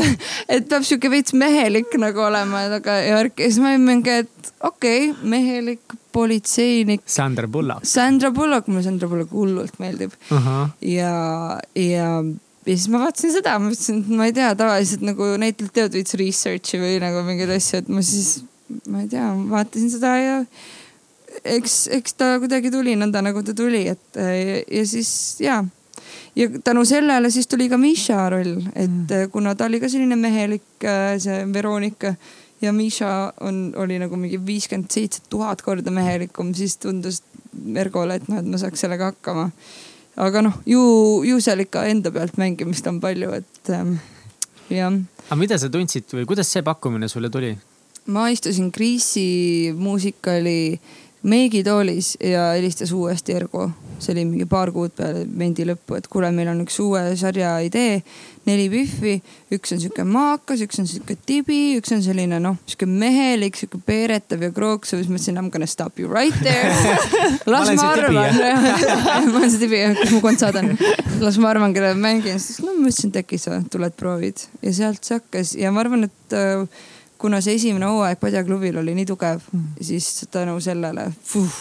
et 0.59 0.71
peab 0.71 0.87
sihuke 0.87 1.11
veits 1.13 1.37
mehelik 1.39 1.99
nagu 2.01 2.25
olema, 2.29 2.67
aga 2.79 3.01
ja 3.03 3.19
värk 3.21 3.45
ja 3.45 3.51
siis 3.51 3.61
ma 3.63 3.75
olin 3.75 3.87
mingi, 3.89 4.23
et 4.25 4.55
okei 4.61 5.11
okay,, 5.11 5.29
mehelik 5.35 5.99
politseinik. 6.15 7.03
Sandra 7.11 7.49
Bullock. 7.51 7.87
Sandra 7.89 8.31
Bullock, 8.31 8.71
mulle 8.71 8.85
Sandra 8.87 9.09
Bullock 9.11 9.35
hullult 9.35 9.79
meeldib 9.83 10.15
uh. 10.31 10.39
-huh. 10.39 10.69
ja, 10.81 11.15
ja 11.75 12.11
ja 12.65 12.77
siis 12.77 12.89
ma 12.93 13.03
vaatasin 13.05 13.35
seda, 13.35 13.59
ma 13.59 13.71
mõtlesin, 13.71 14.01
et 14.05 14.17
ma 14.19 14.29
ei 14.29 14.35
tea, 14.37 14.51
tavaliselt 14.59 15.05
nagu 15.05 15.29
näitlejad 15.41 15.75
teevad 15.77 15.99
veits 15.99 16.17
research'i 16.21 16.81
või 16.81 16.97
nagu 17.03 17.23
mingeid 17.27 17.53
asju, 17.55 17.83
et 17.83 17.91
ma 17.93 18.05
siis, 18.05 18.33
ma 18.91 19.05
ei 19.05 19.11
tea, 19.13 19.27
vaatasin 19.51 19.93
seda 19.93 20.15
ja 20.21 20.37
eks, 21.45 21.79
eks 21.99 22.17
ta 22.21 22.35
kuidagi 22.43 22.73
tuli 22.75 22.97
nõnda 22.99 23.23
nagu 23.25 23.43
ta 23.45 23.55
tuli, 23.57 23.85
et 23.93 24.21
ja, 24.21 24.61
ja 24.63 24.85
siis 24.89 25.11
ja. 25.45 25.61
ja 26.39 26.49
tänu 26.65 26.85
sellele 26.89 27.31
siis 27.35 27.51
tuli 27.51 27.69
ka 27.73 27.79
Misha 27.81 28.29
roll, 28.33 28.57
et 28.73 28.89
mm. 28.89 29.31
kuna 29.35 29.55
ta 29.59 29.69
oli 29.69 29.83
ka 29.83 29.91
selline 29.93 30.19
mehelik, 30.21 30.67
äh, 30.85 31.15
see 31.23 31.45
Veronika 31.53 32.15
ja 32.65 32.73
Misha 32.73 33.33
on, 33.45 33.67
oli 33.77 33.99
nagu 34.01 34.17
mingi 34.17 34.41
viiskümmend 34.47 34.93
seitse 34.95 35.25
tuhat 35.31 35.63
korda 35.63 35.93
mehelikum, 35.95 36.55
siis 36.57 36.79
tundus 36.81 37.23
Ergole, 37.55 38.17
et 38.19 38.25
noh, 38.27 38.41
et 38.41 38.47
ma 38.51 38.59
saaks 38.59 38.83
sellega 38.83 39.13
hakkama 39.13 39.45
aga 40.17 40.43
noh, 40.47 40.57
ju, 40.69 40.81
ju 41.27 41.41
seal 41.43 41.65
ikka 41.65 41.87
enda 41.91 42.13
pealt 42.15 42.39
mängimist 42.41 42.87
on 42.91 43.01
palju, 43.03 43.33
et 43.41 43.71
ähm, 43.75 43.97
jah. 44.71 44.93
aga 45.29 45.39
mida 45.41 45.59
sa 45.59 45.71
tundsid 45.73 46.11
või 46.15 46.27
kuidas 46.29 46.51
see 46.53 46.63
pakkumine 46.67 47.09
sulle 47.11 47.31
tuli? 47.33 47.55
ma 48.07 48.29
istusin 48.33 48.71
Kriisi 48.73 49.73
muusikali 49.77 50.79
meigitoolis 51.25 52.17
ja 52.21 52.53
helistas 52.53 52.93
uuesti 52.93 53.33
Ergo. 53.33 53.71
see 53.99 54.13
oli 54.13 54.25
mingi 54.27 54.45
paar 54.51 54.69
kuud 54.75 54.93
peale 54.99 55.23
vendi 55.39 55.65
lõppu, 55.65 55.95
et 55.97 56.09
kuule, 56.13 56.29
meil 56.35 56.51
on 56.51 56.59
üks 56.65 56.75
uue 56.83 57.01
sarja 57.17 57.55
idee, 57.65 58.03
neli 58.45 58.67
Biffi. 58.69 59.15
üks 59.55 59.73
on 59.73 59.81
sihuke 59.81 60.05
maakas, 60.05 60.61
üks 60.67 60.83
on 60.83 60.89
sihuke 60.91 61.17
tibi, 61.27 61.79
üks 61.79 61.95
on 61.95 62.03
selline 62.05 62.41
noh, 62.43 62.59
sihuke 62.67 62.89
mehelik, 62.91 63.57
sihuke 63.57 63.81
peeretav 63.87 64.43
ja 64.45 64.51
krooksuv. 64.53 65.01
siis 65.01 65.09
mõtlesin, 65.09 65.39
I 65.39 65.47
m 65.47 65.49
gonna 65.55 65.71
stop 65.71 66.03
you 66.03 66.11
right 66.11 66.37
there. 66.43 66.75
las 67.55 67.71
ma 67.79 67.87
arvan. 67.95 68.19
ma 69.31 69.39
olen 69.39 69.55
see 69.55 69.63
tibi, 69.63 69.81
kus 70.03 70.13
mu 70.13 70.21
kontsad 70.25 70.59
on. 70.61 70.75
las 71.25 71.39
ma 71.41 71.55
arvan, 71.55 71.73
kelle 71.73 71.95
ma 71.95 72.11
mängin. 72.11 72.43
siis 72.43 72.61
no 72.61 72.75
ma 72.75 72.89
mõtlesin, 72.89 73.15
et 73.15 73.23
äkki 73.23 73.41
sa 73.41 73.63
tuled 73.73 73.97
proovid 73.97 74.45
ja 74.61 74.75
sealt 74.83 75.07
see 75.07 75.17
hakkas 75.23 75.55
ja 75.57 75.73
ma 75.73 75.87
arvan, 75.87 76.11
et 76.11 76.37
uh, 76.37 76.67
kuna 77.25 77.41
see 77.45 77.57
esimene 77.57 77.89
hooaeg 77.89 78.21
Padja 78.21 78.45
klubil 78.45 78.77
oli 78.83 78.93
nii 78.99 79.07
tugev 79.09 79.41
mm., 79.53 79.79
siis 79.81 80.27
tänu 80.33 80.59
sellele 80.61 81.07
fuh, 81.25 81.55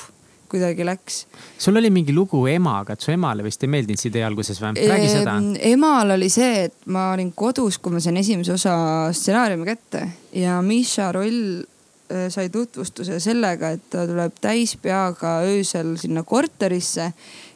kuidagi 0.51 0.86
läks. 0.86 1.24
sul 1.57 1.80
oli 1.80 1.89
mingi 1.93 2.14
lugu 2.14 2.43
emaga, 2.51 2.97
et 2.97 3.05
su 3.05 3.14
emale 3.14 3.45
vist 3.45 3.64
ei 3.64 3.72
meeldinud 3.72 4.01
see 4.01 4.11
idee 4.11 4.26
alguses 4.28 4.59
või? 4.61 4.74
räägi 4.91 5.11
seda. 5.14 5.38
emal 5.72 6.18
oli 6.18 6.28
see, 6.34 6.66
et 6.68 6.89
ma 6.91 7.11
olin 7.14 7.32
kodus, 7.38 7.80
kui 7.80 7.95
ma 7.95 8.03
sain 8.03 8.20
esimese 8.20 8.57
osa 8.57 8.76
stsenaariumi 9.16 9.70
kätte 9.72 10.03
ja 10.41 10.59
Miša 10.66 11.07
roll 11.16 11.39
äh, 11.64 12.28
sai 12.34 12.51
tutvustuse 12.51 13.22
sellega, 13.24 13.72
et 13.78 13.88
ta 13.93 14.03
tuleb 14.09 14.36
täispeaga 14.43 15.39
öösel 15.47 15.95
sinna 16.01 16.26
korterisse 16.28 17.14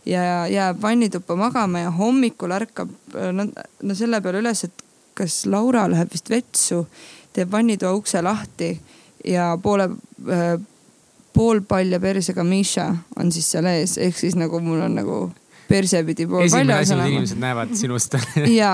ja 0.07 0.47
jääb 0.47 0.79
vannituppa 0.81 1.35
magama 1.35 1.83
ja 1.83 1.91
hommikul 1.91 2.55
ärkab 2.55 2.95
äh, 3.19 3.33
no, 3.35 3.49
no 3.83 3.99
selle 3.99 4.23
peale 4.23 4.45
üles, 4.45 4.63
et 4.63 4.87
kas 5.17 5.43
Laura 5.49 5.87
läheb 5.89 6.11
vist 6.13 6.29
vetsu 6.29 6.85
teeb 7.37 7.51
vannitoa 7.53 7.93
ukse 7.97 8.21
lahti 8.25 8.73
ja 9.25 9.51
poole 9.61 9.89
äh,, 10.33 10.57
poolpalja 11.37 11.99
persega 12.01 12.43
Misha 12.43 12.87
on 13.19 13.31
siis 13.31 13.51
seal 13.53 13.67
ees, 13.69 13.97
ehk 14.01 14.17
siis 14.17 14.37
nagu 14.39 14.59
mul 14.63 14.81
on 14.87 14.95
nagu 14.97 15.17
persepidi 15.67 16.25
pool 16.29 16.45
esimene 16.47 16.79
asi, 16.79 16.95
mida 16.95 17.09
inimesed 17.11 17.41
näevad 17.43 17.75
sinust 17.77 18.17
ja, 18.61 18.71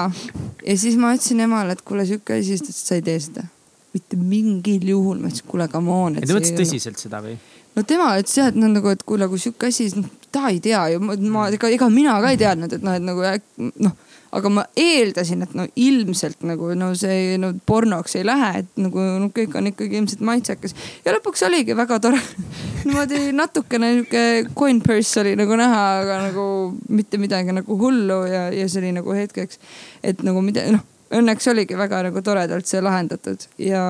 ja 0.67 0.77
siis 0.79 0.95
ma 0.99 1.13
ütlesin 1.17 1.43
emale, 1.43 1.75
et 1.75 1.83
kuule 1.87 2.05
sihuke 2.07 2.39
asi, 2.39 2.57
siis 2.57 2.63
ta 2.63 2.71
ütles, 2.71 2.79
et 2.79 2.91
sa 2.91 2.99
ei 2.99 3.05
tee 3.09 3.19
seda. 3.27 3.47
mitte 3.93 4.17
mingil 4.17 4.87
juhul, 4.89 5.19
ma 5.19 5.31
ütlesin, 5.31 5.49
kuule 5.49 5.67
come 5.73 5.91
on. 5.97 6.21
ja 6.21 6.27
ta 6.27 6.37
võttis 6.37 6.55
tõsiselt 6.57 7.01
seda 7.01 7.21
või? 7.25 7.35
no 7.75 7.83
tema 7.89 8.13
ütles 8.21 8.37
jah, 8.39 8.53
et 8.53 8.59
noh 8.59 8.71
nagu, 8.71 8.93
et 8.93 9.03
kuule, 9.07 9.27
kui 9.31 9.41
sihuke 9.41 9.69
asi, 9.73 9.89
siis 9.89 9.99
noh 9.99 10.09
ta 10.33 10.47
ei 10.49 10.61
tea 10.63 10.85
ju, 10.93 11.03
ma 11.03 11.49
ega, 11.53 11.69
ega 11.69 11.89
mina 11.93 12.15
ka 12.23 12.33
ei 12.33 12.39
teadnud, 12.41 12.73
et 12.77 12.85
noh, 12.85 12.97
et 12.97 13.05
nagu 13.05 13.73
noh 13.85 13.99
aga 14.33 14.49
ma 14.49 14.63
eeldasin, 14.79 15.43
et 15.45 15.53
no 15.57 15.65
ilmselt 15.79 16.43
nagu 16.47 16.71
no 16.77 16.91
see 16.97 17.37
no 17.41 17.51
pornoks 17.69 18.17
ei 18.19 18.25
lähe, 18.27 18.63
et 18.63 18.81
nagu 18.81 19.03
no 19.21 19.29
kõik 19.35 19.57
on 19.59 19.69
ikkagi 19.69 19.99
ilmselt 20.01 20.23
maitsekas. 20.25 20.75
ja 21.05 21.13
lõpuks 21.15 21.45
oligi 21.47 21.77
väga 21.77 21.99
tore 22.03 22.21
niimoodi 22.85 23.25
natukene 23.35 23.91
sihuke 23.97 24.23
coin 24.57 24.81
purse 24.85 25.21
oli 25.21 25.35
nagu 25.39 25.57
näha, 25.59 25.83
aga 26.01 26.21
nagu 26.29 26.47
mitte 26.89 27.21
midagi 27.21 27.55
nagu 27.55 27.77
hullu 27.79 28.23
ja, 28.29 28.47
ja 28.53 28.67
see 28.67 28.81
oli 28.83 28.95
nagu 28.97 29.13
hetkeks, 29.17 29.61
et 30.03 30.25
nagu 30.25 30.41
mida 30.45 30.65
noh 30.73 30.89
õnneks 31.13 31.47
oligi 31.51 31.77
väga 31.77 32.01
nagu 32.07 32.21
toredalt 32.25 32.65
see 32.65 32.81
lahendatud 32.81 33.45
ja, 33.61 33.83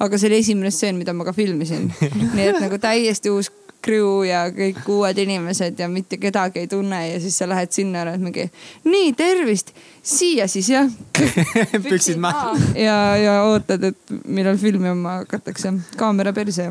aga 0.00 0.18
see 0.20 0.30
oli 0.30 0.40
esimene 0.42 0.72
stseen, 0.72 0.96
mida 1.00 1.12
ma 1.12 1.26
ka 1.28 1.34
filmisin. 1.36 1.90
nii 2.32 2.46
et 2.46 2.60
nagu 2.62 2.78
täiesti 2.80 3.32
uus 3.32 3.50
crew 3.84 4.24
ja 4.26 4.44
kõik 4.54 4.82
uued 4.90 5.18
inimesed 5.22 5.78
ja 5.78 5.88
mitte 5.90 6.18
kedagi 6.20 6.64
ei 6.64 6.70
tunne 6.70 7.00
ja 7.08 7.20
siis 7.22 7.38
sa 7.38 7.48
lähed 7.48 7.72
sinna 7.74 8.02
ja 8.02 8.06
oled 8.08 8.24
mingi, 8.26 8.48
nii 8.88 9.12
tervist, 9.18 9.72
siia 10.02 10.48
siis 10.50 10.70
jah. 10.72 10.90
Püksid 11.88 12.20
maha. 12.22 12.54
ja, 12.78 12.98
ja 13.20 13.40
ootad, 13.48 13.90
et 13.92 14.14
millal 14.26 14.58
filmima 14.60 15.20
hakatakse, 15.22 15.74
kaamera 15.98 16.34
perse. 16.36 16.70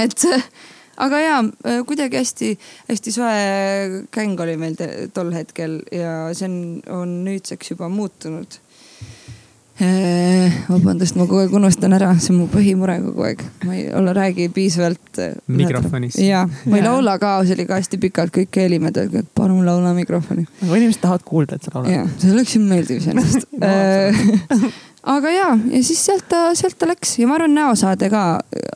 Et 0.00 0.28
aga 1.02 1.20
ja 1.20 1.38
kuidagi 1.86 2.20
hästi-hästi 2.20 3.14
soe 3.14 4.02
gäng 4.14 4.40
oli 4.40 4.56
meil 4.60 4.76
tol 5.14 5.32
hetkel 5.36 5.80
ja 5.92 6.32
see 6.36 6.48
on, 6.48 6.58
on 6.92 7.16
nüüdseks 7.26 7.74
juba 7.74 7.88
muutunud 7.92 8.60
vabandust, 9.80 11.16
ma 11.16 11.24
kogu 11.24 11.40
aeg 11.42 11.54
unustan 11.56 11.96
ära, 11.96 12.12
see 12.20 12.34
on 12.34 12.42
mu 12.42 12.48
põhimure 12.52 12.98
kogu 13.06 13.24
aeg. 13.28 13.42
ma 13.64 13.74
ei 13.76 13.86
ole, 13.96 14.12
räägi 14.16 14.48
piisavalt. 14.52 15.18
Eh, 15.18 15.34
mikrofonis. 15.48 16.18
ja, 16.20 16.44
ma 16.68 16.78
ei 16.78 16.84
laula 16.84 17.16
ka, 17.22 17.38
see 17.46 17.56
oli 17.56 17.66
ka 17.68 17.80
hästi 17.80 18.00
pikalt, 18.02 18.34
kõik 18.36 18.60
helimed, 18.60 19.00
et 19.02 19.32
palun 19.34 19.64
laula 19.66 19.94
mikrofoni. 19.96 20.46
aga 20.62 20.80
inimesed 20.80 21.02
tahavad 21.02 21.26
kuulda, 21.26 21.56
et 21.56 21.68
sa 21.68 21.74
laulad. 21.74 21.92
jah, 21.96 22.08
see 22.20 22.32
oleks 22.36 22.56
ju 22.56 22.62
meeldiv 22.64 23.00
iseenesest 23.00 23.48
aga 25.14 25.30
ja, 25.34 25.48
ja 25.72 25.82
siis 25.82 26.04
sealt 26.04 26.28
ta, 26.30 26.44
sealt 26.58 26.76
ta 26.78 26.86
läks 26.90 27.16
ja 27.18 27.26
ma 27.30 27.38
arvan, 27.38 27.54
näosaade 27.56 28.10
ka 28.12 28.24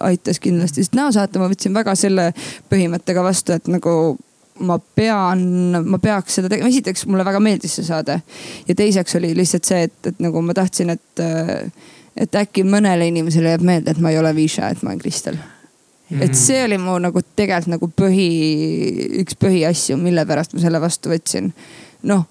aitas 0.08 0.40
kindlasti, 0.42 0.82
sest 0.82 0.96
näosaate 0.98 1.42
ma 1.42 1.50
võtsin 1.52 1.76
väga 1.76 1.94
selle 1.98 2.32
põhimõttega 2.72 3.22
vastu, 3.26 3.54
et 3.54 3.70
nagu 3.70 4.16
ma 4.60 4.78
pean, 4.78 5.42
ma 5.84 5.98
peaks 6.02 6.38
seda 6.38 6.50
tegema, 6.52 6.70
esiteks 6.72 7.06
mulle 7.10 7.24
väga 7.26 7.40
meeldis 7.44 7.76
see 7.78 7.86
saade. 7.86 8.20
ja 8.68 8.78
teiseks 8.78 9.18
oli 9.18 9.34
lihtsalt 9.36 9.68
see, 9.68 9.82
et, 9.88 9.98
et 10.06 10.22
nagu 10.24 10.42
ma 10.42 10.54
tahtsin, 10.56 10.94
et, 10.94 11.26
et 12.16 12.40
äkki 12.44 12.64
mõnele 12.64 13.10
inimesele 13.10 13.54
jääb 13.54 13.66
meelde, 13.66 13.92
et 13.92 14.00
ma 14.00 14.14
ei 14.14 14.18
ole 14.20 14.34
Viša, 14.36 14.72
et 14.72 14.82
ma 14.82 14.92
olen 14.92 15.02
Kristel 15.02 15.36
mm.. 16.10 16.22
et 16.22 16.38
see 16.38 16.62
oli 16.64 16.78
mu 16.80 16.96
nagu 17.02 17.22
tegelikult 17.36 17.74
nagu 17.76 17.90
põhi, 18.02 18.30
üks 19.22 19.38
põhiasju, 19.40 19.98
mille 20.00 20.26
pärast 20.28 20.56
ma 20.56 20.64
selle 20.64 20.80
vastu 20.82 21.12
võtsin. 21.12 21.52
noh, 22.06 22.26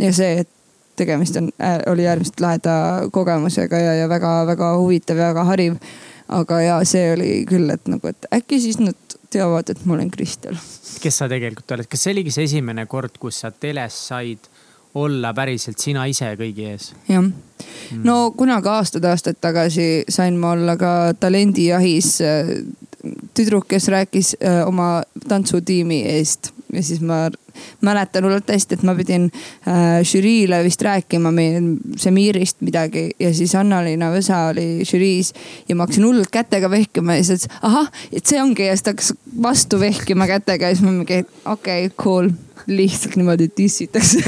ja 0.00 0.12
see, 0.16 0.42
et 0.44 0.52
tegemist 0.96 1.36
on, 1.36 1.50
oli 1.92 2.06
äärmiselt 2.08 2.40
laheda 2.40 2.74
kogemusega 3.12 3.78
ja, 3.78 3.94
ja 4.00 4.08
väga-väga 4.08 4.76
huvitav 4.78 5.18
ja 5.20 5.32
väga 5.32 5.44
hariv. 5.44 5.80
aga 6.28 6.60
ja 6.60 6.76
see 6.84 7.12
oli 7.12 7.32
küll, 7.46 7.70
et 7.70 7.84
nagu, 7.86 8.08
et 8.10 8.26
äkki 8.34 8.58
siis 8.60 8.80
nad 8.82 9.15
teavad, 9.30 9.70
et 9.70 9.84
ma 9.84 9.96
olen 9.96 10.10
Kristel. 10.10 10.56
kes 11.02 11.18
sa 11.22 11.28
tegelikult 11.30 11.76
oled, 11.76 11.90
kas 11.90 12.06
see 12.06 12.14
oligi 12.16 12.34
see 12.34 12.48
esimene 12.50 12.86
kord, 12.90 13.18
kus 13.20 13.42
sa 13.44 13.50
teles 13.50 13.98
said 14.08 14.50
olla 14.96 15.32
päriselt 15.36 15.82
sina 15.82 16.06
ise 16.08 16.32
kõigi 16.40 16.68
ees? 16.72 16.90
jah 17.08 17.22
mm., 17.22 18.02
no 18.06 18.32
kunagi 18.36 18.70
aastaid-aastaid 18.72 19.40
tagasi 19.44 19.88
sain 20.08 20.38
ma 20.40 20.54
olla 20.56 20.76
ka 20.80 20.92
talendijahis 21.20 22.12
äh, 22.24 22.52
tüdruk, 23.36 23.68
kes 23.68 23.88
rääkis 23.92 24.36
äh, 24.40 24.62
oma 24.66 25.02
tantsutiimi 25.28 26.02
eest 26.16 26.52
ja 26.72 26.82
siis 26.82 27.00
ma 27.00 27.26
mäletan 27.84 28.24
hullult 28.24 28.50
hästi, 28.50 28.78
et 28.78 28.86
ma 28.86 28.94
pidin 28.98 29.28
äh, 29.30 30.00
žüriile 30.06 30.62
vist 30.66 30.82
rääkima 30.82 31.32
Semirist 32.00 32.60
midagi 32.64 33.08
ja 33.20 33.32
siis 33.34 33.54
Anna-Liina 33.58 34.10
Võsa 34.14 34.46
oli 34.52 34.86
žüriis 34.86 35.32
ja 35.68 35.76
ma 35.76 35.86
hakkasin 35.86 36.06
hullult 36.08 36.32
kätega 36.32 36.70
vehkima 36.70 37.18
ja 37.18 37.24
siis 37.24 37.46
ütles 37.46 37.62
ahah, 37.62 37.90
et 38.12 38.26
see 38.26 38.42
ongi 38.42 38.66
ja 38.66 38.74
siis 38.74 38.86
ta 38.86 38.94
hakkas 38.94 39.14
vastu 39.42 39.80
vehkima 39.80 40.28
kätega 40.30 40.70
ja 40.70 40.76
siis 40.76 40.86
ma 40.86 40.94
mingi 40.94 41.22
okei 41.22 41.86
okay,, 41.86 41.94
cool 42.02 42.32
lihtsalt 42.66 43.16
niimoodi 43.16 43.48
dissitakse 43.56 44.22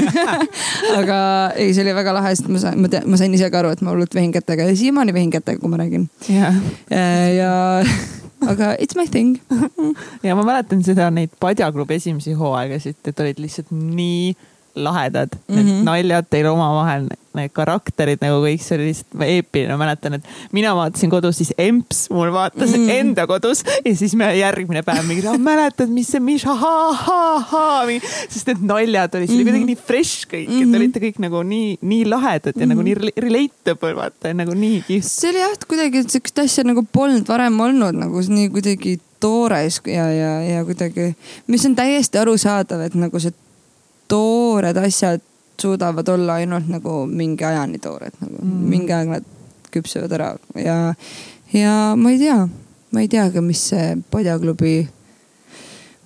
aga 0.99 1.19
ei, 1.55 1.73
see 1.73 1.83
oli 1.83 1.95
väga 1.97 2.13
lahe, 2.15 2.31
sest 2.35 2.47
ma 2.51 2.61
sain, 2.61 2.79
ma 2.79 2.91
tean, 2.91 3.09
ma 3.09 3.19
sain 3.19 3.33
ise 3.35 3.49
ka 3.51 3.61
aru, 3.61 3.73
et 3.75 3.83
ma 3.83 3.93
hullult 3.93 4.15
vehin 4.15 4.31
kätega 4.35 4.69
ja 4.69 4.77
siiamaani 4.79 5.15
vehin 5.15 5.33
kätega, 5.33 5.59
kui 5.59 5.71
ma 5.71 5.81
räägin. 5.81 6.07
Yeah.. 6.29 6.55
Äh, 6.91 7.35
ja 7.35 7.51
aga 8.47 8.75
it's 8.79 8.95
my 8.95 9.07
thing. 9.07 9.39
Ja 10.23 10.35
ma 10.35 10.43
mäletan 10.47 10.83
seda, 10.85 11.09
neid 11.13 11.31
Padjaklubi 11.39 11.97
esimesi 11.99 12.35
hooaegasid, 12.37 12.99
et 13.07 13.19
olid 13.23 13.39
lihtsalt 13.41 13.71
nii 13.71 14.35
lahedad 14.75 15.29
mm, 15.33 15.39
-hmm. 15.39 15.55
need 15.55 15.75
mhm. 15.75 15.83
naljad 15.85 16.25
teil 16.29 16.47
omavahel, 16.51 17.07
need 17.35 17.51
karakterid 17.53 18.21
nagu 18.23 18.41
kõik, 18.43 18.61
see 18.63 18.77
oli 18.77 18.87
lihtsalt 18.89 19.23
eepiline, 19.25 19.73
ma 19.73 19.85
mäletan, 19.85 20.17
et 20.17 20.29
mina 20.55 20.73
vaatasin 20.75 21.09
kodus 21.09 21.37
siis 21.41 21.53
emps, 21.57 22.07
mul 22.13 22.31
vaatas 22.33 22.69
mm 22.69 22.75
-hmm. 22.75 22.99
enda 22.99 23.27
kodus 23.27 23.63
ja 23.85 23.95
siis 23.95 24.15
me 24.15 24.29
järgmine 24.37 24.83
päev 24.83 25.05
mingi, 25.07 25.25
mäletad, 25.37 25.89
mis 25.89 26.11
see 26.11 26.19
Miša 26.19 26.55
ha-ha-ha, 26.55 27.85
sest 28.29 28.47
need 28.47 28.63
naljad 28.71 29.15
olid, 29.15 29.27
see 29.27 29.35
oli 29.35 29.43
kuidagi 29.43 29.63
mhm. 29.63 29.73
nii 29.73 29.85
fresh 29.87 30.27
kõik 30.27 30.47
mm, 30.47 30.55
-hmm. 30.55 30.61
et 30.61 30.67
mhm. 30.67 30.75
olite 30.81 30.99
kõik 30.99 31.19
nagu 31.19 31.43
nii, 31.43 31.77
nii 31.81 32.05
lahedad 32.05 32.53
ja 32.55 32.65
mm 32.65 32.71
-hmm. 32.71 32.75
nagu 32.75 32.81
nii 32.81 32.95
relatable 33.27 33.95
vaata, 33.95 34.33
nagu 34.33 34.53
nii 34.53 34.81
kihvt. 34.87 35.05
see 35.05 35.29
oli 35.29 35.39
jah, 35.39 35.57
kuidagi 35.67 36.03
sihukest 36.07 36.39
asja 36.39 36.63
nagu 36.63 36.83
polnud 36.91 37.27
varem 37.27 37.59
olnud 37.59 37.95
nagu 37.95 38.21
nii 38.27 38.49
kuidagi 38.49 38.99
toores 39.19 39.81
ja, 39.85 40.11
ja, 40.11 40.31
ja 40.41 40.65
kuidagi, 40.65 41.15
mis 41.47 41.65
on 41.65 41.75
täiesti 41.75 42.17
arusaadav, 42.17 42.81
et 42.87 42.95
nagu 42.95 43.19
see 43.19 43.33
toored 44.09 44.77
asjad 44.81 45.23
suudavad 45.59 46.07
olla 46.07 46.39
ainult 46.39 46.69
nagu 46.71 47.03
mingi 47.07 47.45
ajani 47.45 47.81
toored, 47.83 48.15
nagu 48.21 48.37
mm. 48.41 48.69
mingi 48.71 48.95
aeg 48.95 49.11
nad 49.11 49.25
küpsevad 49.73 50.13
ära 50.17 50.29
ja, 50.57 50.77
ja 51.53 51.73
ma 51.99 52.13
ei 52.13 52.21
tea, 52.21 52.39
ma 52.95 53.03
ei 53.03 53.11
teagi, 53.11 53.43
mis 53.45 53.65
see 53.71 53.97
Padjaklubi, 54.11 54.77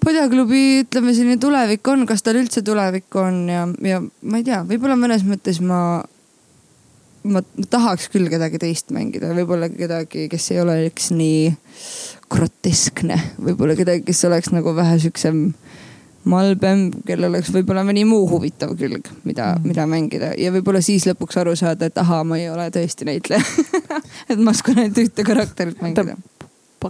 Padjaklubi, 0.04 0.64
ütleme 0.84 1.14
selline 1.16 1.40
tulevik 1.40 1.88
on, 1.94 2.08
kas 2.10 2.26
tal 2.26 2.42
üldse 2.42 2.66
tulevik 2.66 3.16
on 3.20 3.46
ja, 3.52 3.68
ja 3.88 4.02
ma 4.02 4.42
ei 4.42 4.48
tea, 4.48 4.64
võib-olla 4.68 4.98
mõnes 5.00 5.24
mõttes 5.28 5.62
ma 5.64 6.02
ma, 7.24 7.44
tahaks 7.72 8.10
küll 8.14 8.28
kedagi 8.32 8.60
teist 8.62 8.92
mängida, 8.96 9.32
võib-olla 9.38 9.70
kedagi, 9.72 10.28
kes 10.32 10.50
ei 10.54 10.62
oleks 10.64 11.12
nii 11.16 11.54
groteskne, 12.34 13.20
võib-olla 13.38 13.78
kedagi, 13.80 14.06
kes 14.08 14.26
oleks 14.28 14.52
nagu 14.54 14.74
vähe 14.76 15.00
siuksem 15.04 15.46
malbem, 16.30 16.88
kellel 17.08 17.32
oleks 17.32 17.52
võib-olla 17.54 17.84
mõni 17.88 18.06
muu 18.08 18.28
huvitav 18.32 18.76
külg, 18.80 19.10
mida 19.28 19.54
mm., 19.54 19.70
mida 19.70 19.88
mängida 19.90 20.34
ja 20.40 20.52
võib-olla 20.56 20.82
siis 20.84 21.08
lõpuks 21.10 21.40
aru 21.42 21.56
saada, 21.60 21.90
et 21.90 21.98
ahaa, 22.00 22.24
ma 22.28 22.40
ei 22.40 22.50
ole 22.52 22.70
tõesti 22.74 23.08
näitleja 23.08 23.44
et 24.32 24.40
ma 24.40 24.54
oskan 24.56 24.84
ainult 24.84 25.02
ühte 25.04 25.26
karakterit 25.28 25.82
mängida. 25.84 26.16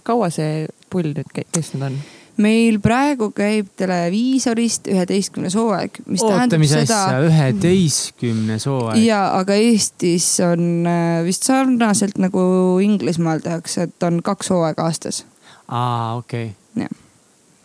kaua 0.03 0.29
see 0.33 0.67
pull 0.89 1.13
nüüd 1.13 1.31
kestnud 1.33 1.89
on? 1.89 1.97
meil 2.41 2.79
praegu 2.81 3.29
käib 3.35 3.69
televiisorist 3.77 4.87
üheteistkümnes 4.89 5.55
hooaeg, 5.57 5.99
mis 6.07 6.23
Oota, 6.23 6.33
tähendab 6.33 6.65
seda. 6.71 7.01
üheteistkümnes 7.27 8.65
hooaeg. 8.69 9.03
ja, 9.05 9.21
aga 9.37 9.57
Eestis 9.59 10.27
on 10.45 10.87
äh, 10.89 11.21
vist 11.25 11.45
sarnaselt 11.49 12.17
nagu 12.21 12.41
Inglismaal 12.83 13.43
tehakse, 13.45 13.89
et 13.89 14.09
on 14.09 14.21
kaks 14.25 14.49
hooaega 14.53 14.89
aastas. 14.89 15.23
aa, 15.67 16.15
okei 16.17 16.49
okay. 16.49 16.62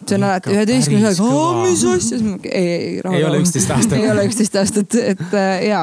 See 0.08 0.18
on 0.18 0.26
alati 0.28 0.54
üheteistkümnes 0.54 1.20
mis 1.62 1.84
asja, 1.92 2.20
ei, 2.44 2.68
ei, 2.68 3.02
rahu. 3.04 3.16
ei 3.16 3.24
ole 3.28 3.42
üksteist 3.42 3.72
aastat. 3.74 3.98
ei 3.98 4.10
ole 4.10 4.24
üksteist 4.28 4.56
aastat, 4.60 4.96
et 5.14 5.34
äh, 5.34 5.50
ja, 5.68 5.82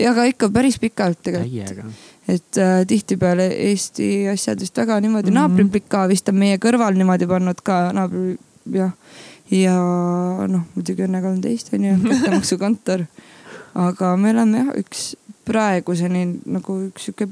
ja 0.00 0.14
aga 0.14 0.26
ikka 0.30 0.50
päris 0.54 0.78
pikalt 0.82 1.20
tegelikult. 1.26 2.02
et 2.28 2.60
äh, 2.60 2.80
tihtipeale 2.88 3.48
Eesti 3.68 4.08
asjad 4.32 4.60
vist 4.60 4.76
väga 4.78 5.00
niimoodi 5.00 5.30
mm 5.30 5.36
-hmm., 5.36 5.40
naabriplika 5.40 6.08
vist 6.08 6.28
on 6.32 6.40
meie 6.40 6.58
kõrval 6.62 6.98
niimoodi 6.98 7.28
pannud 7.30 7.62
ka 7.62 7.80
naabri, 7.92 8.36
jah. 8.72 8.92
ja 9.50 9.78
noh, 10.48 10.66
muidugi 10.74 11.06
Õnne 11.08 11.22
kolmteist 11.22 11.72
on 11.74 11.84
ju, 11.84 11.96
kättemaksukontor. 12.10 13.06
aga 13.74 14.16
me 14.16 14.30
oleme 14.30 14.64
jah, 14.64 14.76
üks 14.78 15.14
praeguseni 15.44 16.28
nagu 16.46 16.78
üks 16.88 17.08
sihuke 17.08 17.28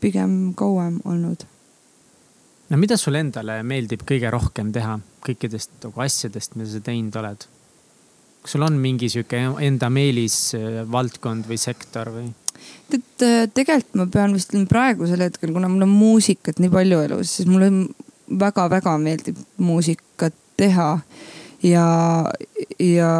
pigem 0.00 0.54
kauem 0.54 1.00
olnud 1.04 1.46
no 2.68 2.76
mida 2.76 2.96
sulle 3.00 3.22
endale 3.24 3.62
meeldib 3.66 4.04
kõige 4.08 4.30
rohkem 4.32 4.72
teha 4.74 4.98
kõikidest 5.24 5.78
nagu 5.84 6.04
asjadest, 6.04 6.56
mida 6.56 6.70
sa 6.72 6.82
teinud 6.84 7.16
oled? 7.20 7.46
kas 8.42 8.54
sul 8.54 8.64
on 8.64 8.76
mingi 8.80 9.08
sihuke 9.10 9.40
enda 9.66 9.90
meelisvaldkond 9.92 11.44
äh, 11.44 11.48
või 11.50 11.58
sektor 11.60 12.12
või? 12.14 12.28
tead, 12.90 13.08
äh, 13.26 13.46
tegelikult 13.54 13.98
ma 14.00 14.06
pean 14.12 14.36
vist 14.36 14.54
praegusel 14.70 15.24
hetkel, 15.26 15.52
kuna 15.54 15.70
mul 15.70 15.86
on 15.86 15.94
muusikat 15.94 16.62
nii 16.62 16.72
palju 16.72 17.00
elus, 17.08 17.38
siis 17.38 17.50
mulle 17.50 17.70
väga-väga 18.28 18.94
meeldib 19.02 19.38
muusikat 19.62 20.36
teha 20.58 20.90
ja, 21.62 21.86
ja, 22.78 23.12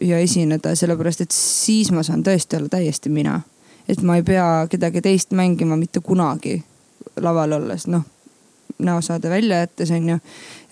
ja 0.00 0.18
esineda, 0.18 0.74
sellepärast 0.78 1.26
et 1.26 1.34
siis 1.34 1.92
ma 1.94 2.04
saan 2.06 2.24
tõesti 2.26 2.58
olla 2.58 2.72
täiesti 2.72 3.12
mina. 3.12 3.40
et 3.88 4.02
ma 4.02 4.16
ei 4.18 4.26
pea 4.26 4.66
kedagi 4.70 5.02
teist 5.02 5.30
mängima 5.30 5.76
mitte 5.78 6.00
kunagi 6.00 6.58
laval 7.22 7.52
olles, 7.60 7.86
noh 7.86 8.04
näosaade 8.78 9.30
välja 9.30 9.58
jättes 9.58 9.90
onju. 9.90 10.18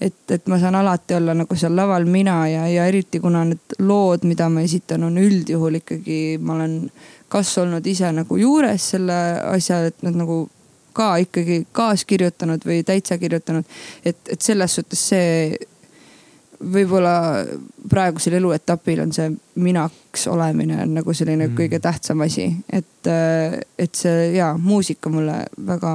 et, 0.00 0.30
et 0.30 0.46
ma 0.46 0.58
saan 0.58 0.74
alati 0.74 1.14
olla 1.14 1.34
nagu 1.34 1.56
seal 1.56 1.76
laval 1.76 2.04
mina 2.04 2.48
ja, 2.48 2.68
ja 2.68 2.86
eriti 2.86 3.20
kuna 3.20 3.44
need 3.44 3.78
lood, 3.78 4.24
mida 4.28 4.48
ma 4.48 4.60
esitan, 4.60 5.04
on 5.04 5.18
üldjuhul 5.18 5.80
ikkagi, 5.80 6.38
ma 6.40 6.54
olen 6.58 6.90
kas 7.28 7.58
olnud 7.58 7.86
ise 7.86 8.12
nagu 8.12 8.36
juures 8.36 8.90
selle 8.94 9.20
asja, 9.50 9.84
et 9.88 10.02
nad 10.06 10.16
nagu 10.18 10.44
ka 10.94 11.16
ikkagi 11.24 11.64
kaaskirjutanud 11.74 12.66
või 12.66 12.82
täitsa 12.86 13.18
kirjutanud. 13.18 13.64
et, 14.04 14.18
et 14.30 14.40
selles 14.40 14.74
suhtes 14.74 15.08
see 15.08 15.56
võib-olla 16.72 17.44
praegusel 17.90 18.38
eluetapil 18.38 19.02
on 19.02 19.12
see 19.12 19.32
minaks 19.60 20.28
olemine 20.30 20.78
on 20.82 20.94
nagu 21.00 21.14
selline 21.14 21.48
mm. 21.48 21.56
kõige 21.58 21.80
tähtsam 21.82 22.22
asi, 22.24 22.46
et, 22.72 23.10
et 23.78 23.94
see 23.94 24.30
ja 24.36 24.54
muusika 24.58 25.10
mulle 25.12 25.42
väga 25.66 25.94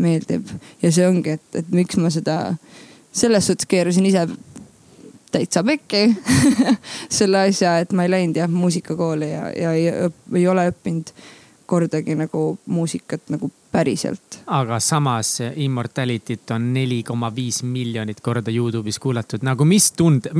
meeldib 0.00 0.48
ja 0.82 0.92
see 0.92 1.06
ongi, 1.08 1.38
et, 1.38 1.46
et 1.60 1.70
miks 1.74 1.98
ma 2.00 2.10
seda 2.10 2.38
selles 3.14 3.46
suhtes 3.46 3.68
keerasin 3.70 4.06
ise 4.10 4.26
täitsa 5.34 5.64
pekki 5.66 6.04
selle 7.18 7.46
asja, 7.48 7.78
et 7.82 7.92
ma 7.92 8.06
ei 8.06 8.12
läinud 8.12 8.38
jah 8.38 8.50
muusikakooli 8.50 9.30
ja, 9.30 9.48
ja 9.54 9.72
ei, 9.74 9.88
ei 10.34 10.46
ole 10.48 10.68
õppinud 10.70 11.14
kordagi 11.66 12.14
nagu 12.18 12.58
muusikat 12.66 13.30
nagu 13.32 13.50
päriselt. 13.72 14.42
aga 14.46 14.78
samas 14.80 15.38
Immortality't 15.40 16.52
on 16.54 16.72
neli 16.74 17.02
koma 17.02 17.32
viis 17.34 17.62
miljonit 17.62 18.20
korda 18.20 18.52
Youtube'is 18.52 19.00
kuulatud, 19.02 19.42
nagu 19.46 19.64
mis 19.64 19.90
tunde, 19.96 20.30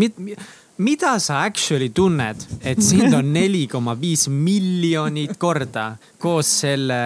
mida 0.79 1.19
sa 1.23 1.45
actually 1.45 1.91
tunned, 1.95 2.47
et 2.63 2.83
sind 2.83 3.15
on 3.15 3.29
neli 3.37 3.67
koma 3.71 3.95
viis 3.99 4.27
miljonit 4.29 5.37
korda 5.39 5.93
koos 6.19 6.51
selle, 6.65 6.99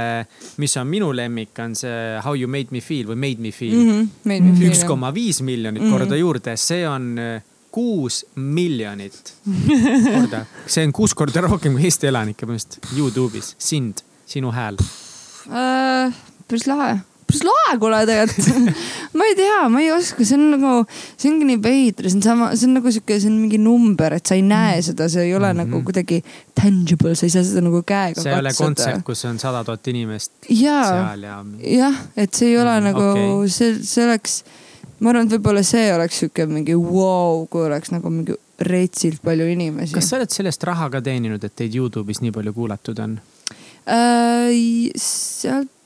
mis 0.63 0.77
on 0.81 0.89
minu 0.89 1.11
lemmik, 1.13 1.53
on 1.65 1.75
see 1.77 2.21
How 2.25 2.35
you 2.39 2.49
made 2.49 2.73
me 2.73 2.81
feel 2.81 3.11
või 3.11 3.19
Made 3.21 3.45
me 3.45 3.53
feel 3.53 3.77
-hmm,. 3.77 4.65
üks 4.71 4.85
koma 4.89 5.13
viis 5.15 5.43
miljonit 5.43 5.83
-hmm. 5.83 5.93
korda 5.93 6.17
juurde, 6.17 6.57
see 6.57 6.89
on 6.89 7.19
äh, 7.19 7.43
kuus 7.71 8.25
miljonit 8.35 9.35
korda. 10.15 10.47
see 10.67 10.87
on 10.87 10.93
kuus 10.93 11.15
korda 11.15 11.41
rohkem 11.45 11.77
kui 11.77 11.85
Eesti 11.85 12.09
elanikke 12.09 12.47
põhimõtteliselt 12.47 12.97
Youtube'is, 12.97 13.55
sind, 13.59 14.03
sinu 14.27 14.53
hääl 14.53 14.81
äh,. 15.53 16.15
päris 16.49 16.67
lahe 16.67 16.99
päris 17.29 17.45
lahe 17.45 17.77
kuule 17.81 18.01
tegelikult 18.09 18.79
ma 19.19 19.27
ei 19.29 19.37
tea, 19.39 19.59
ma 19.73 19.83
ei 19.83 19.91
oska, 19.93 20.25
see 20.27 20.39
on 20.39 20.47
nagu, 20.55 20.73
see 21.15 21.31
ongi 21.31 21.49
nii 21.51 21.61
veider, 21.65 22.09
see 22.09 22.19
on 22.19 22.25
sama, 22.25 22.49
see 22.57 22.69
on 22.69 22.77
nagu 22.79 22.93
sihuke, 22.95 23.19
see 23.21 23.31
on 23.31 23.37
mingi 23.43 23.61
number, 23.63 24.17
et 24.19 24.31
sa 24.31 24.39
ei 24.39 24.45
näe 24.47 24.79
mm. 24.79 24.87
seda, 24.89 25.09
see 25.13 25.27
ei 25.29 25.35
ole 25.37 25.53
mm 25.53 25.61
-hmm. 25.61 25.75
nagu 25.75 25.85
kuidagi 25.85 26.23
tangible, 26.57 27.15
sa 27.19 27.27
ei 27.27 27.35
saa 27.35 27.45
seda 27.45 27.65
nagu 27.67 27.83
käega 27.83 28.21
see 28.21 28.33
katsuda. 28.33 28.33
see 28.33 28.37
ei 28.37 28.41
ole 28.41 28.55
kontsert, 28.63 29.05
kus 29.07 29.25
on 29.29 29.39
sada 29.39 29.65
tuhat 29.65 29.93
inimest 29.93 30.33
ja, 30.49 30.81
seal 30.89 31.23
ja. 31.29 31.39
jah, 31.77 32.03
et 32.17 32.35
see 32.35 32.51
ei 32.53 32.59
ole 32.59 32.81
mm, 32.81 32.91
nagu 32.91 33.07
okay., 33.13 33.49
see, 33.53 33.79
see 33.83 34.05
oleks, 34.09 34.43
ma 35.01 35.13
arvan, 35.13 35.29
et 35.29 35.37
võib-olla 35.37 35.63
see 35.63 35.89
oleks 35.95 36.21
sihuke 36.25 36.47
mingi 36.47 36.77
vau 36.77 36.93
wow,, 37.01 37.47
kui 37.51 37.65
oleks 37.69 37.93
nagu 37.95 38.11
mingi 38.11 38.37
retsilt 38.59 39.23
palju 39.23 39.47
inimesi. 39.47 39.95
kas 39.95 40.09
sa 40.11 40.17
oled 40.17 40.31
sellest 40.33 40.63
raha 40.65 40.91
ka 40.91 41.01
teeninud, 41.01 41.45
et 41.45 41.55
teid 41.55 41.75
Youtube'is 41.75 42.23
nii 42.25 42.33
palju 42.35 42.53
kuulatud 42.57 42.99
on 43.05 43.19
äh,? 43.87 44.55
sealt 44.97 45.78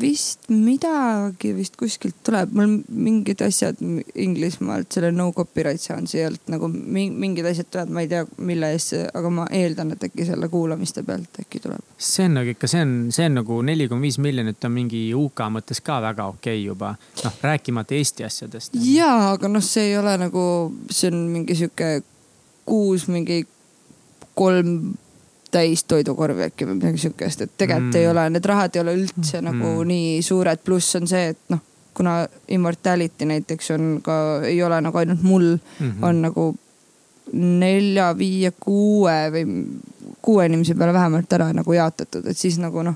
vist 0.00 0.48
midagi 0.52 1.52
vist 1.56 1.76
kuskilt 1.78 2.18
tuleb, 2.26 2.52
mul 2.56 2.78
mingid 2.88 3.42
asjad 3.44 3.80
Inglismaalt 4.18 4.92
selle 4.94 5.10
no 5.14 5.30
copyright 5.36 5.82
seansi 5.82 6.22
alt 6.24 6.50
nagu 6.52 6.68
mingid 6.68 7.46
asjad 7.48 7.70
tulevad, 7.70 7.92
ma 7.94 8.04
ei 8.04 8.10
tea, 8.10 8.24
mille 8.50 8.70
eest, 8.74 8.94
aga 9.18 9.32
ma 9.32 9.46
eeldan, 9.60 9.94
et 9.94 10.06
äkki 10.08 10.26
selle 10.28 10.50
kuulamiste 10.52 11.04
pealt 11.06 11.40
äkki 11.42 11.62
tuleb. 11.64 11.84
see 11.96 12.28
on 12.28 12.38
nagu 12.40 12.54
ikka, 12.54 12.70
see 12.70 12.84
on, 12.84 12.94
see 13.14 13.28
on 13.30 13.40
nagu 13.40 13.60
neli 13.66 13.88
koma 13.90 14.06
viis 14.06 14.20
miljonit 14.22 14.68
on 14.68 14.76
mingi 14.76 15.02
UK 15.16 15.44
mõttes 15.54 15.82
ka 15.84 16.00
väga 16.04 16.28
okei 16.34 16.58
okay 16.60 16.64
juba. 16.66 16.94
noh, 17.24 17.42
rääkimata 17.42 17.96
Eesti 17.98 18.28
asjadest. 18.28 18.78
jaa, 18.84 19.32
aga 19.32 19.50
noh, 19.52 19.64
see 19.64 19.90
ei 19.90 19.98
ole 19.98 20.16
nagu, 20.20 20.46
see 20.90 21.12
on 21.12 21.26
mingi 21.32 21.58
sihuke 21.58 21.98
kuus 22.68 23.08
mingi 23.08 23.44
kolm 24.38 24.94
täis 25.50 25.84
toidukorvi 25.88 26.48
äkki 26.48 26.66
või 26.68 26.78
midagi 26.78 27.04
sihukest, 27.06 27.42
et 27.44 27.56
tegelikult 27.56 27.94
mm. 27.94 28.00
ei 28.00 28.08
ole, 28.10 28.28
need 28.34 28.48
rahad 28.48 28.76
ei 28.76 28.82
ole 28.82 28.94
üldse 28.98 29.40
mm. 29.40 29.48
nagu 29.48 29.72
nii 29.88 30.22
suured, 30.22 30.62
pluss 30.64 30.96
on 30.98 31.08
see, 31.10 31.32
et 31.32 31.52
noh, 31.54 31.62
kuna 31.98 32.20
Immortality 32.54 33.26
näiteks 33.26 33.72
on 33.74 33.86
ka, 34.04 34.16
ei 34.46 34.60
ole 34.62 34.80
nagu 34.84 34.98
ainult 35.00 35.22
mul 35.22 35.46
mm, 35.56 35.86
-hmm. 35.86 36.04
on 36.04 36.22
nagu 36.22 36.48
nelja, 37.32 38.12
viie, 38.18 38.52
kuue 38.60 39.16
või 39.32 39.46
kuue 40.22 40.46
inimese 40.46 40.74
peale 40.74 40.92
vähemalt 40.92 41.32
ära 41.32 41.52
nagu 41.52 41.72
jaotatud, 41.72 42.26
et 42.26 42.38
siis 42.38 42.58
nagu 42.58 42.82
noh, 42.82 42.94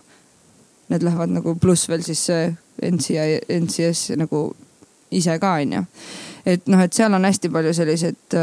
need 0.88 1.02
lähevad 1.02 1.32
nagu 1.32 1.54
pluss 1.60 1.88
veel 1.88 2.02
siis 2.04 2.26
see 2.26 2.52
NCI, 2.82 3.40
NCS 3.60 4.16
nagu 4.20 4.44
ise 5.10 5.38
ka 5.38 5.54
onju. 5.60 5.84
et 6.46 6.66
noh, 6.66 6.80
et 6.80 6.92
seal 6.92 7.14
on 7.14 7.24
hästi 7.24 7.48
palju 7.48 7.74
selliseid, 7.74 8.38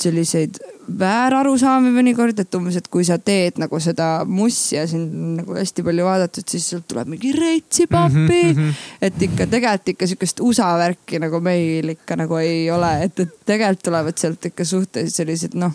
selliseid 0.00 0.60
väärarusaami 0.98 1.90
mõnikord, 1.92 2.38
et 2.40 2.54
umbes, 2.56 2.78
et 2.80 2.86
kui 2.88 3.04
sa 3.04 3.18
teed 3.20 3.58
nagu 3.60 3.80
seda 3.82 4.24
mussi 4.28 4.76
ja 4.76 4.86
sind 4.88 5.40
nagu 5.40 5.56
hästi 5.58 5.84
palju 5.86 6.06
vaadatud, 6.06 6.46
siis 6.48 6.68
sealt 6.72 6.86
tuleb 6.88 7.10
mingi 7.12 7.32
reitsipappi 7.36 8.40
mm. 8.42 8.54
-hmm. 8.54 8.86
et 9.02 9.22
ikka 9.28 9.46
tegelikult 9.46 9.88
ikka 9.94 10.06
sihukest 10.06 10.40
USA 10.40 10.70
värki 10.78 11.18
nagu 11.18 11.40
meil 11.40 11.88
ikka 11.96 12.16
nagu 12.16 12.36
ei 12.36 12.70
ole, 12.70 12.92
et, 13.04 13.20
et 13.20 13.36
tegelikult 13.46 13.84
tulevad 13.84 14.16
sealt 14.16 14.44
ikka 14.44 14.64
suhteliselt 14.64 15.14
sellised 15.14 15.54
noh 15.54 15.74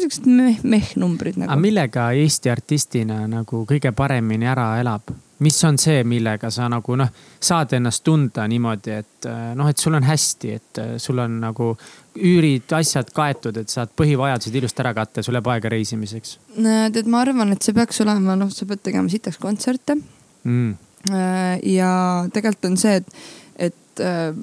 siuksed 0.00 0.26
meh, 0.26 0.60
meh-numbrid 0.62 1.40
nagu. 1.40 1.50
aga 1.50 1.60
millega 1.60 2.10
Eesti 2.12 2.50
artistina 2.50 3.24
nagu 3.28 3.64
kõige 3.68 3.92
paremini 3.96 4.46
ära 4.46 4.74
elab? 4.80 5.10
mis 5.40 5.64
on 5.64 5.78
see, 5.80 6.02
millega 6.04 6.50
sa 6.52 6.68
nagu 6.68 6.96
noh, 7.00 7.08
saad 7.40 7.72
ennast 7.72 8.04
tunda 8.04 8.44
niimoodi, 8.48 8.90
et 8.92 9.28
noh, 9.56 9.68
et 9.72 9.78
sul 9.78 9.96
on 9.96 10.04
hästi, 10.04 10.50
et 10.52 10.80
sul 11.00 11.18
on 11.18 11.38
nagu 11.40 11.70
üürid, 12.16 12.66
asjad 12.74 13.10
kaetud, 13.14 13.56
et 13.60 13.72
saad 13.72 13.92
põhivajadused 13.98 14.56
ilusti 14.58 14.82
ära 14.82 14.94
katta, 14.96 15.22
sul 15.22 15.38
jääb 15.38 15.50
aega 15.52 15.72
reisimiseks? 15.72 16.38
tead, 16.56 17.06
ma 17.10 17.22
arvan, 17.24 17.54
et 17.54 17.62
see 17.66 17.76
peaks 17.76 18.02
olema, 18.04 18.36
noh, 18.38 18.50
sa 18.54 18.66
pead 18.68 18.82
tegema 18.90 19.12
sitaks 19.12 19.40
kontserte 19.42 19.98
mm.. 19.98 20.72
Äh, 21.08 21.54
ja 21.64 21.90
tegelikult 22.28 22.66
on 22.68 22.74
see, 22.76 22.98
et, 23.00 23.22
et 23.70 24.02
äh, 24.04 24.34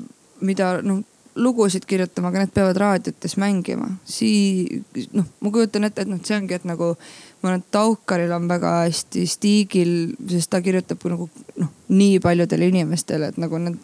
mida 0.42 0.80
noh 0.82 1.04
lugusid 1.38 1.86
kirjutama, 1.86 2.32
aga 2.32 2.44
need 2.44 2.54
peavad 2.56 2.80
raadiotes 2.82 3.36
mängima. 3.38 3.92
Sii-, 4.10 4.82
noh, 5.14 5.28
ma 5.44 5.52
kujutan 5.54 5.88
ette, 5.88 6.02
et 6.04 6.10
noh, 6.10 6.20
see 6.26 6.38
ongi, 6.38 6.58
et 6.58 6.66
nagu 6.68 6.94
ma 7.42 7.52
arvan, 7.52 7.62
et 7.62 7.70
Taukaril 7.74 8.34
on 8.36 8.48
väga 8.50 8.74
hästi 8.88 9.26
stiigil, 9.30 9.94
sest 10.32 10.52
ta 10.54 10.62
kirjutab 10.66 11.06
nagu 11.12 11.30
noh, 11.62 11.72
nii 11.94 12.18
paljudele 12.24 12.72
inimestele, 12.72 13.32
et 13.32 13.38
nagu 13.42 13.62
need 13.62 13.78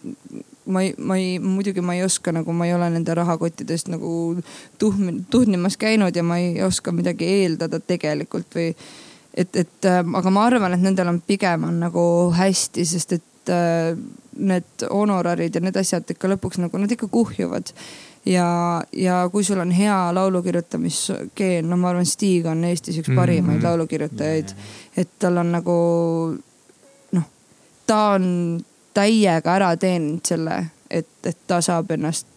ma 0.65 0.83
ei, 0.83 0.93
ma 0.97 1.17
ei, 1.17 1.39
muidugi 1.39 1.81
ma 1.81 1.95
ei 1.95 2.03
oska 2.03 2.31
nagu, 2.31 2.53
ma 2.53 2.67
ei 2.67 2.73
ole 2.73 2.89
nende 2.93 3.15
rahakottidest 3.15 3.89
nagu 3.91 4.37
tuhmi, 4.79 5.17
tuhnimas 5.29 5.77
käinud 5.77 6.15
ja 6.15 6.23
ma 6.23 6.37
ei 6.39 6.61
oska 6.63 6.91
midagi 6.95 7.27
eeldada 7.41 7.79
tegelikult 7.79 8.55
või 8.55 8.69
et, 9.33 9.55
et 9.55 9.89
äh, 9.89 10.01
aga 10.19 10.33
ma 10.33 10.47
arvan, 10.47 10.75
et 10.75 10.83
nendel 10.83 11.11
on 11.11 11.21
pigem 11.25 11.67
on 11.67 11.81
nagu 11.83 12.05
hästi, 12.37 12.85
sest 12.87 13.17
et 13.17 13.51
äh, 13.51 13.93
need 14.37 14.87
honorarid 14.89 15.55
ja 15.55 15.61
need 15.61 15.77
asjad 15.77 16.09
ikka 16.09 16.31
lõpuks 16.31 16.61
nagu 16.61 16.81
nad 16.81 16.91
ikka 16.91 17.09
kuhjuvad. 17.11 17.73
ja, 18.25 18.47
ja 18.95 19.17
kui 19.31 19.43
sul 19.43 19.59
on 19.59 19.71
hea 19.71 19.97
laulu 20.15 20.43
kirjutamisgeen, 20.43 21.67
no 21.69 21.77
ma 21.77 21.91
arvan, 21.91 22.07
Stig 22.07 22.45
on 22.47 22.63
Eestis 22.63 23.01
üks 23.01 23.11
parimaid 23.11 23.57
mm 23.57 23.59
-hmm. 23.59 23.63
laulukirjutajaid, 23.67 24.53
et 24.97 25.09
tal 25.19 25.37
on 25.37 25.51
nagu 25.51 25.75
noh, 27.11 27.25
ta 27.87 28.05
on 28.15 28.63
täiega 28.93 29.55
ära 29.55 29.73
teeninud 29.77 30.25
selle, 30.27 30.59
et, 30.89 31.09
et 31.25 31.37
ta 31.47 31.61
saab 31.61 31.91
ennast 31.91 32.27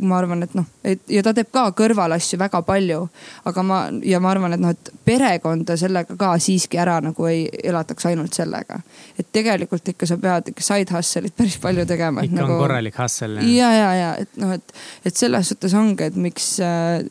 ma 0.00 0.18
arvan, 0.20 0.44
et 0.44 0.52
noh, 0.54 0.66
et 0.86 1.00
ja 1.10 1.22
ta 1.24 1.32
teeb 1.34 1.48
ka 1.54 1.64
kõrvalasju 1.76 2.38
väga 2.40 2.60
palju, 2.66 3.00
aga 3.48 3.64
ma 3.66 3.78
ja 4.06 4.20
ma 4.22 4.30
arvan, 4.30 4.54
et 4.54 4.62
noh, 4.62 4.74
et 4.74 4.90
perekonda 5.06 5.76
sellega 5.80 6.16
ka 6.18 6.32
siiski 6.42 6.78
ära 6.78 6.98
nagu 7.02 7.26
ei 7.26 7.48
elataks 7.64 8.06
ainult 8.10 8.36
sellega. 8.38 8.80
et 9.18 9.26
tegelikult 9.32 9.88
ikka 9.88 10.06
sa 10.06 10.16
pead 10.22 10.52
ikka 10.52 10.62
side 10.62 10.94
hustle'it 10.94 11.36
päris 11.36 11.58
palju 11.58 11.86
tegema. 11.86 12.22
ikka 12.22 12.40
nagu, 12.40 12.52
on 12.52 12.62
korralik 12.62 12.98
hustle. 12.98 13.42
ja, 13.42 13.72
ja, 13.74 13.90
ja 13.94 14.14
et 14.22 14.36
noh, 14.36 14.54
et, 14.54 14.74
et 15.04 15.16
selles 15.16 15.48
suhtes 15.48 15.74
ongi, 15.74 16.04
et 16.04 16.16
miks 16.16 16.54
äh,, 16.62 17.02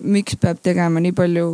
miks 0.00 0.38
peab 0.38 0.62
tegema 0.62 1.02
nii 1.02 1.14
palju 1.18 1.50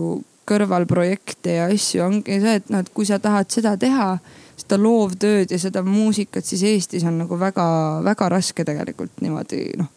kõrvalprojekte 0.49 1.57
ja 1.57 1.69
asju, 1.73 2.05
ongi 2.05 2.41
see, 2.43 2.59
et 2.61 2.73
noh, 2.73 2.85
et 2.85 2.93
kui 2.93 3.09
sa 3.09 3.19
tahad 3.23 3.49
seda 3.53 3.79
teha 3.81 4.19
seda 4.57 4.79
loovtööd 4.81 5.51
ja 5.51 5.59
seda 5.59 5.83
muusikat, 5.87 6.47
siis 6.47 6.63
Eestis 6.69 7.05
on 7.09 7.19
nagu 7.25 7.39
väga-väga 7.41 8.31
raske 8.33 8.65
tegelikult 8.67 9.23
niimoodi 9.25 9.67
noh, 9.81 9.91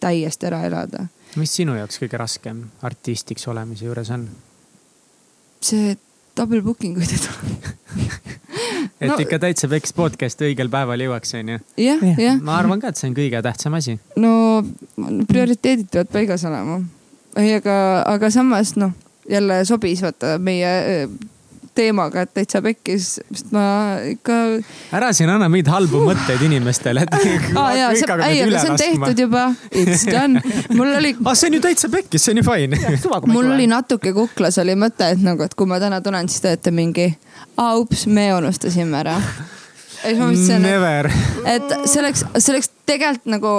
täiesti 0.00 0.50
ära 0.50 0.64
elada. 0.68 1.06
mis 1.36 1.54
sinu 1.56 1.76
jaoks 1.78 2.00
kõige 2.02 2.20
raskem 2.20 2.64
artistiks 2.82 3.48
olemise 3.50 3.88
juures 3.88 4.10
on? 4.14 4.28
see 5.64 5.96
double 6.36 6.62
booking 6.62 6.98
uid 6.98 7.14
ei 7.14 7.22
tule 7.24 7.54
et 9.00 9.10
no, 9.10 9.16
ikka 9.20 9.38
täitsa 9.42 9.68
peks 9.70 9.94
podcast 9.96 10.42
õigel 10.44 10.70
päeval 10.72 11.02
jõuaks, 11.04 11.34
onju. 11.38 11.60
jah, 11.80 12.02
jah. 12.20 12.40
ma 12.42 12.58
arvan 12.58 12.82
ka, 12.82 12.92
et 12.92 13.00
see 13.00 13.10
on 13.10 13.16
kõige 13.16 13.42
tähtsam 13.44 13.78
asi. 13.78 13.96
no 14.20 14.62
prioriteedid 15.28 15.90
peavad 15.92 16.12
paigas 16.14 16.46
olema. 16.48 16.80
ei, 17.40 17.54
aga, 17.58 17.76
aga 18.14 18.30
samas 18.34 18.74
noh, 18.80 18.94
jälle 19.30 19.62
sobis 19.68 20.02
vaata 20.04 20.36
meie 20.38 21.08
teemaga, 21.74 22.24
et 22.24 22.32
täitsa 22.34 22.60
pekkis, 22.64 23.08
sest 23.20 23.50
ma 23.54 23.64
ikka. 24.08 24.36
ära 24.94 25.10
siin 25.16 25.30
anna 25.32 25.48
mingeid 25.52 25.70
halbu 25.72 26.02
mõtteid 26.06 26.44
inimestele, 26.46 27.04
et 27.04 27.14
ah,. 27.58 27.72
ei, 27.74 27.82
aga 27.84 28.60
see 28.62 28.70
on 28.70 28.78
tehtud 28.80 29.22
juba, 29.24 29.46
it's 29.70 30.06
done. 30.08 30.42
mul 30.74 30.94
oli. 30.98 31.14
ah, 31.26 31.34
see 31.34 31.50
on 31.50 31.58
ju 31.58 31.62
täitsa 31.64 31.90
pekkis, 31.92 32.26
see 32.26 32.34
on 32.34 32.42
ju 32.42 32.46
fine. 32.46 32.80
mul 33.32 33.50
oli 33.56 33.68
natuke 33.70 34.14
kuklas 34.16 34.60
oli 34.62 34.76
mõte, 34.78 35.10
et 35.16 35.24
nagu, 35.24 35.44
et 35.46 35.58
kui 35.58 35.70
ma 35.70 35.80
täna 35.82 36.00
tulen, 36.04 36.30
siis 36.30 36.44
te 36.44 36.54
olete 36.54 36.74
mingi, 36.74 37.10
aa 37.60 37.74
ups, 37.80 38.06
me 38.06 38.30
unustasime 38.36 39.02
ära. 39.02 39.18
Never. 40.04 41.08
et 41.48 41.70
see 41.88 42.02
oleks, 42.02 42.26
see 42.36 42.52
oleks 42.52 42.68
tegelikult 42.84 43.30
nagu 43.32 43.54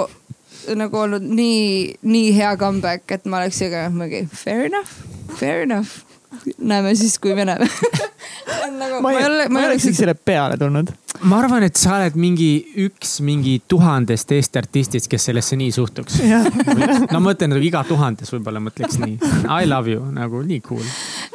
nagu 0.78 0.98
olnud 0.98 1.22
nii, 1.22 1.98
nii 2.06 2.32
hea 2.34 2.56
comeback, 2.58 3.10
et 3.14 3.26
ma 3.30 3.42
oleks 3.42 3.60
siuke 3.62 3.86
mingi 3.94 4.24
fair 4.32 4.66
enough, 4.70 4.98
fair 5.38 5.62
enough 5.66 6.05
näeme 6.58 6.94
siis, 6.94 7.18
kui 7.18 7.36
veneme 7.36 7.68
nagu, 8.78 9.00
ma 9.02 9.12
ei, 9.12 9.24
ole, 9.24 9.48
ma 9.52 9.62
ei 9.62 9.70
oleks 9.70 9.88
selle 9.96 10.14
peale 10.14 10.56
tulnud. 10.60 10.90
ma 11.26 11.38
arvan, 11.40 11.64
et 11.66 11.78
sa 11.80 11.96
oled 11.96 12.16
mingi 12.20 12.50
üks 12.84 13.16
mingi 13.24 13.56
tuhandest 13.68 14.32
Eesti 14.36 14.60
artistist, 14.60 15.08
kes 15.10 15.28
sellesse 15.30 15.56
nii 15.58 15.72
suhtuks. 15.74 16.18
no 17.12 17.18
ma 17.18 17.22
mõtlen 17.30 17.54
nagu 17.54 17.64
iga 17.64 17.82
tuhandes 17.88 18.32
võib-olla 18.34 18.60
mõtleks 18.62 18.98
nii. 19.02 19.16
I 19.46 19.68
love 19.68 19.92
you 19.92 20.04
nagu 20.14 20.42
nii 20.46 20.60
cool. 20.66 20.84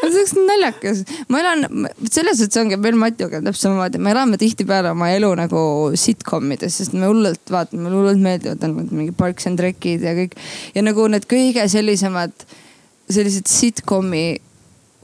see 0.01 0.11
oleks 0.11 0.35
naljakas, 0.37 1.03
ma 1.31 1.41
elan, 1.41 1.89
selles 2.09 2.41
suhtes 2.41 2.61
ongi 2.61 2.79
meil 2.81 2.99
Matiga 3.01 3.39
on 3.39 3.47
täpselt 3.49 3.69
samamoodi, 3.69 4.01
me 4.03 4.13
elame 4.13 4.39
tihtipeale 4.41 4.93
oma 4.93 5.11
elu 5.15 5.31
nagu 5.39 5.63
sitcomides, 5.99 6.77
sest 6.81 6.95
me 6.97 7.09
hullult 7.09 7.53
vaatame, 7.53 7.85
mulle 7.87 8.01
hullult 8.01 8.23
meeldivad 8.23 8.67
on 8.67 8.77
mingi 8.89 9.15
Parks 9.17 9.49
and 9.49 9.61
Recid 9.63 10.05
ja 10.05 10.15
kõik. 10.17 10.37
ja 10.75 10.85
nagu 10.85 11.07
need 11.11 11.27
kõige 11.31 11.65
sellisemad, 11.71 12.47
sellised 13.11 13.49
sitcomi 13.49 14.25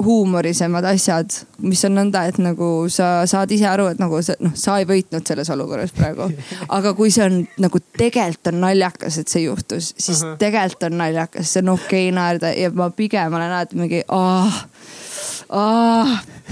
huumorisemad 0.04 0.86
asjad, 0.86 1.34
mis 1.66 1.82
on 1.88 1.96
nõnda, 1.98 2.24
et 2.30 2.38
nagu 2.42 2.68
sa 2.94 3.26
saad 3.30 3.52
ise 3.54 3.66
aru, 3.70 3.88
et 3.92 4.02
nagu 4.02 4.20
sa, 4.22 4.36
noh, 4.44 4.54
sa 4.58 4.78
ei 4.78 4.86
võitnud 4.90 5.26
selles 5.26 5.50
olukorras 5.54 5.94
praegu. 5.96 6.30
aga 6.78 6.94
kui 6.98 7.12
see 7.14 7.26
on 7.26 7.40
nagu 7.64 7.82
tegelikult 7.98 8.52
on 8.54 8.62
naljakas, 8.62 9.18
et 9.22 9.34
see 9.34 9.48
juhtus, 9.48 9.94
siis 9.98 10.22
uh 10.22 10.30
-huh. 10.30 10.38
tegelikult 10.44 10.92
on 10.92 10.98
naljakas, 11.02 11.54
see 11.54 11.66
on 11.66 11.74
okei 11.76 12.10
okay 12.10 12.16
naerda 12.16 12.54
ja 12.54 12.72
ma 12.72 12.90
pigem 12.90 13.34
olen 13.34 13.52
alati 13.52 13.76
mingi, 13.76 14.04
ah 14.08 14.46
oh, 14.46 14.64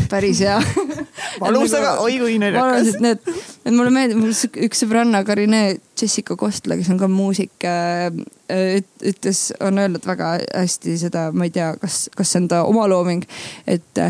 päris 0.09 0.41
hea 0.43 0.57
valus, 1.41 1.74
aga 1.78 1.95
oi 2.03 2.20
kui 2.22 2.38
naljakas. 2.41 2.99
Need, 3.03 3.24
et 3.66 3.74
mulle 3.74 3.93
meeldib, 3.93 4.22
mul 4.22 4.36
üks 4.68 4.84
sõbranna 4.84 5.24
Karine 5.28 5.63
Jessica 5.99 6.38
Kostla, 6.39 6.78
kes 6.80 6.91
on 6.93 7.01
ka 7.01 7.09
muusik 7.11 7.66
äh, 7.68 8.07
ütles, 9.05 9.47
on 9.63 9.82
öelnud 9.82 10.05
väga 10.07 10.38
hästi 10.43 10.97
seda, 11.05 11.30
ma 11.36 11.49
ei 11.49 11.55
tea, 11.55 11.74
kas, 11.82 12.05
kas 12.16 12.34
see 12.34 12.43
on 12.43 12.49
ta 12.51 12.63
omalooming, 12.68 13.26
et 13.68 14.05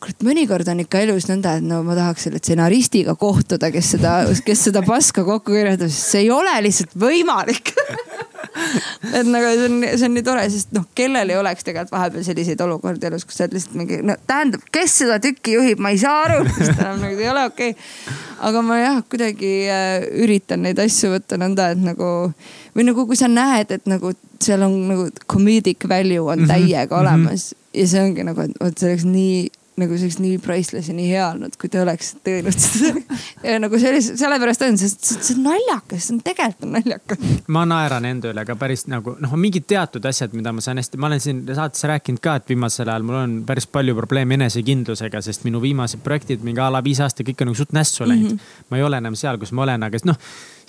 kurat, 0.00 0.24
mõnikord 0.24 0.68
on 0.72 0.80
ikka 0.84 1.02
elus 1.04 1.28
nõnda, 1.28 1.58
et 1.58 1.66
no 1.66 1.82
ma 1.86 1.96
tahaks 1.98 2.26
selle 2.26 2.40
stsenaristiga 2.40 3.14
kohtuda, 3.20 3.70
kes 3.74 3.94
seda, 3.96 4.14
kes 4.46 4.66
seda 4.70 4.82
paska 4.86 5.24
kokku 5.26 5.52
kirjutab, 5.52 5.92
sest 5.92 6.14
see 6.14 6.24
ei 6.24 6.30
ole 6.34 6.54
lihtsalt 6.64 6.96
võimalik 7.00 7.74
et 9.18 9.28
nagu 9.28 9.50
see 9.52 9.66
on, 9.68 9.76
see 9.84 10.06
on 10.08 10.16
nii 10.16 10.24
tore, 10.26 10.46
sest 10.52 10.72
noh, 10.76 10.86
kellel 10.96 11.32
ei 11.32 11.38
oleks 11.40 11.66
tegelikult 11.66 11.94
vahepeal 11.94 12.24
selliseid 12.26 12.64
olukordi 12.64 13.10
elus, 13.10 13.26
kus 13.28 13.38
sa 13.38 13.46
oled 13.46 13.58
lihtsalt 13.58 13.76
mingi, 13.78 14.00
no 14.06 14.16
tähendab, 14.30 14.64
kes 14.72 14.96
seda 15.02 15.20
tükki 15.22 15.58
juhib, 15.58 15.82
ma 15.82 15.92
ei 15.94 16.00
saa 16.02 16.24
aru, 16.24 16.40
sest 16.56 16.74
enam 16.78 17.04
nagu 17.04 17.20
ei 17.20 17.30
ole 17.30 17.44
okei 17.50 17.76
okay.. 17.76 18.18
aga 18.48 18.64
ma 18.66 18.80
jah, 18.80 18.98
kuidagi 19.12 19.52
äh, 19.68 20.08
üritan 20.24 20.64
neid 20.66 20.80
asju 20.82 21.14
võtta 21.14 21.38
nõnda, 21.40 21.70
et 21.74 21.84
nagu 21.84 22.10
või 22.76 22.88
nagu, 22.88 23.06
kui 23.08 23.18
sa 23.20 23.30
näed, 23.30 23.76
et 23.76 23.88
nagu 23.90 24.14
seal 24.40 24.64
on 24.64 24.76
nagu 24.88 25.08
comedic 25.28 25.84
value 25.88 26.24
on 26.24 26.46
mhm. 26.46 26.50
täiega 26.50 26.88
mm 26.88 26.92
-hmm. 26.92 27.00
olemas 27.00 27.50
ja 27.76 27.88
see 27.88 28.02
ongi 28.02 28.24
nagu, 28.26 28.48
et 28.48 28.56
vot 28.60 28.78
see 28.78 28.88
oleks 28.90 29.04
nii 29.08 29.48
nagu 29.80 29.96
see 29.96 30.08
oleks 30.08 30.18
nii 30.22 30.38
priceless 30.44 30.90
ja 30.90 30.94
nii 30.96 31.08
hea 31.10 31.24
olnud, 31.32 31.56
kui 31.60 31.70
te 31.72 31.80
oleksite 31.82 32.20
teinud 32.26 32.56
seda. 32.60 32.92
nagu 33.64 33.80
sellise, 33.80 34.16
sellepärast 34.20 34.64
on, 34.66 34.78
sest 34.80 35.08
see 35.10 35.36
on 35.36 35.46
naljakas, 35.48 36.06
see 36.06 36.16
on 36.16 36.20
tegelikult 36.26 36.68
on 36.68 36.74
naljakas. 36.76 37.24
ma 37.56 37.64
naeran 37.68 38.08
enda 38.10 38.32
üle 38.34 38.44
ka 38.48 38.56
päris 38.60 38.86
nagu 38.90 39.16
noh, 39.22 39.34
mingid 39.40 39.66
teatud 39.70 40.06
asjad, 40.10 40.36
mida 40.36 40.52
ma 40.54 40.64
saan 40.64 40.80
hästi, 40.82 41.00
ma 41.00 41.10
olen 41.10 41.24
siin 41.24 41.42
saates 41.48 41.86
rääkinud 41.90 42.22
ka, 42.24 42.38
et 42.40 42.52
viimasel 42.52 42.88
ajal 42.88 43.06
mul 43.06 43.20
on 43.22 43.36
päris 43.48 43.68
palju 43.70 43.96
probleeme 43.98 44.38
enesekindlusega, 44.38 45.24
sest 45.24 45.46
minu 45.48 45.62
viimased 45.64 46.04
projektid 46.04 46.46
mingi 46.46 46.62
a 46.62 46.70
la 46.72 46.84
viis 46.84 47.02
aastat 47.04 47.28
kõik 47.28 47.44
on 47.44 47.52
nagu 47.52 47.60
suht 47.60 47.76
nässu 47.76 48.08
läinud 48.08 48.34
mm. 48.34 48.38
-hmm. 48.38 48.70
ma 48.70 48.80
ei 48.80 48.88
ole 48.88 49.02
enam 49.02 49.18
seal, 49.18 49.38
kus 49.40 49.52
ma 49.52 49.66
olen, 49.68 49.88
aga 49.88 50.04
noh 50.04 50.18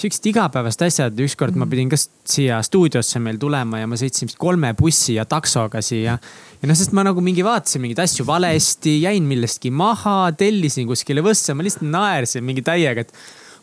siuksed 0.01 0.29
igapäevased 0.31 0.85
asjad, 0.87 1.19
ükskord 1.25 1.57
ma 1.59 1.67
pidin 1.69 1.91
ka 1.91 1.99
siia 1.99 2.61
stuudiosse 2.65 3.21
meil 3.23 3.39
tulema 3.41 3.81
ja 3.81 3.89
ma 3.89 3.99
sõitsin 3.99 4.29
vist 4.29 4.39
kolme 4.41 4.73
bussi 4.77 5.17
ja 5.17 5.27
taksoga 5.29 5.83
siia. 5.85 6.17
Ja 6.61 6.69
noh, 6.69 6.77
sest 6.77 6.95
ma 6.97 7.05
nagu 7.05 7.21
mingi 7.25 7.45
vaatasin 7.45 7.83
mingeid 7.83 8.01
asju 8.03 8.25
valesti, 8.27 8.99
jäin 9.05 9.27
millestki 9.29 9.73
maha, 9.73 10.33
tellisin 10.37 10.89
kuskile 10.89 11.23
võssa, 11.25 11.55
ma 11.57 11.65
lihtsalt 11.65 11.87
naersin 11.89 12.45
mingi 12.45 12.65
täiega, 12.65 13.05
et 13.05 13.15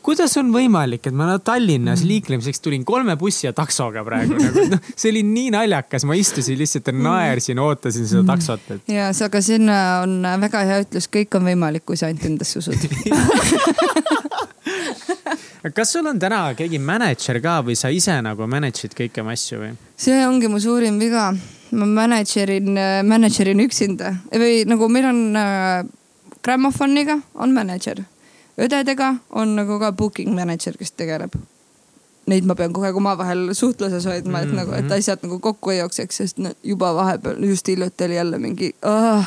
kuidas 0.09 0.33
on 0.41 0.51
võimalik, 0.55 1.09
et 1.09 1.17
ma 1.17 1.35
Tallinnas 1.43 2.03
mm. 2.03 2.09
liiklemiseks 2.09 2.63
tulin 2.65 2.85
kolme 2.87 3.17
bussi 3.21 3.47
ja 3.49 3.53
taksoga 3.57 4.05
praegu 4.07 4.39
nagu, 4.39 4.65
noh, 4.73 4.91
see 4.95 5.11
oli 5.13 5.25
nii 5.27 5.53
naljakas, 5.55 6.07
ma 6.09 6.17
istusin 6.19 6.59
lihtsalt 6.61 6.89
ja 6.89 6.95
mm. 6.95 7.05
naersin, 7.05 7.63
ootasin 7.63 8.09
seda 8.09 8.25
taksot 8.31 8.71
et.... 8.77 8.85
ja, 8.95 9.11
aga 9.29 9.43
siin 9.45 9.69
on 9.69 10.17
väga 10.45 10.65
hea 10.71 10.81
ütlus, 10.87 11.11
kõik 11.13 11.39
on 11.39 11.49
võimalik, 11.51 11.85
kui 11.89 11.99
sa 12.01 12.09
ainult 12.09 12.29
endasse 12.31 12.63
usud 12.63 12.79
kas 15.75 15.93
sul 15.93 16.07
on 16.07 16.19
täna 16.19 16.55
keegi 16.59 16.79
mänedžer 16.79 17.41
ka 17.43 17.59
või 17.67 17.77
sa 17.79 17.91
ise 17.91 18.15
nagu 18.23 18.47
manage'id 18.47 18.95
kõiki 18.99 19.23
oma 19.23 19.35
asju 19.37 19.61
või? 19.63 19.73
see 19.99 20.19
ongi 20.27 20.51
mu 20.51 20.61
suurim 20.63 20.99
viga. 21.01 21.33
ma 21.71 21.87
managerin, 21.87 22.79
managerin 23.05 23.61
üksinda 23.61 24.15
või 24.33 24.65
nagu 24.69 24.89
meil 24.89 25.11
on 25.11 25.21
äh, 25.37 25.85
Grammofoniga 26.43 27.19
on 27.35 27.53
mänedžer. 27.53 28.05
õdedega 28.57 29.17
on 29.31 29.57
nagu 29.59 29.79
ka 29.81 29.93
booking 29.93 30.35
manager, 30.35 30.77
kes 30.79 30.95
tegeleb 30.97 31.35
neid 32.29 32.47
ma 32.49 32.55
pean 32.59 32.73
kogu 32.75 32.87
aeg 32.89 32.99
omavahel 32.99 33.49
suhtluses 33.57 34.07
hoidma, 34.09 34.41
et 34.41 34.49
mm 34.49 34.53
-hmm. 34.53 34.57
nagu, 34.57 34.73
et 34.73 34.85
mhm. 34.85 34.93
asjad 34.99 35.19
nagu 35.23 35.39
kokku 35.39 35.71
ei 35.71 35.79
jookseks, 35.79 36.17
sest 36.17 36.39
no, 36.39 36.53
juba 36.63 36.95
vahepeal, 36.95 37.45
just 37.45 37.69
hiljuti 37.69 38.05
oli 38.05 38.17
jälle 38.17 38.39
mingi 38.39 38.75
oh. 38.83 39.25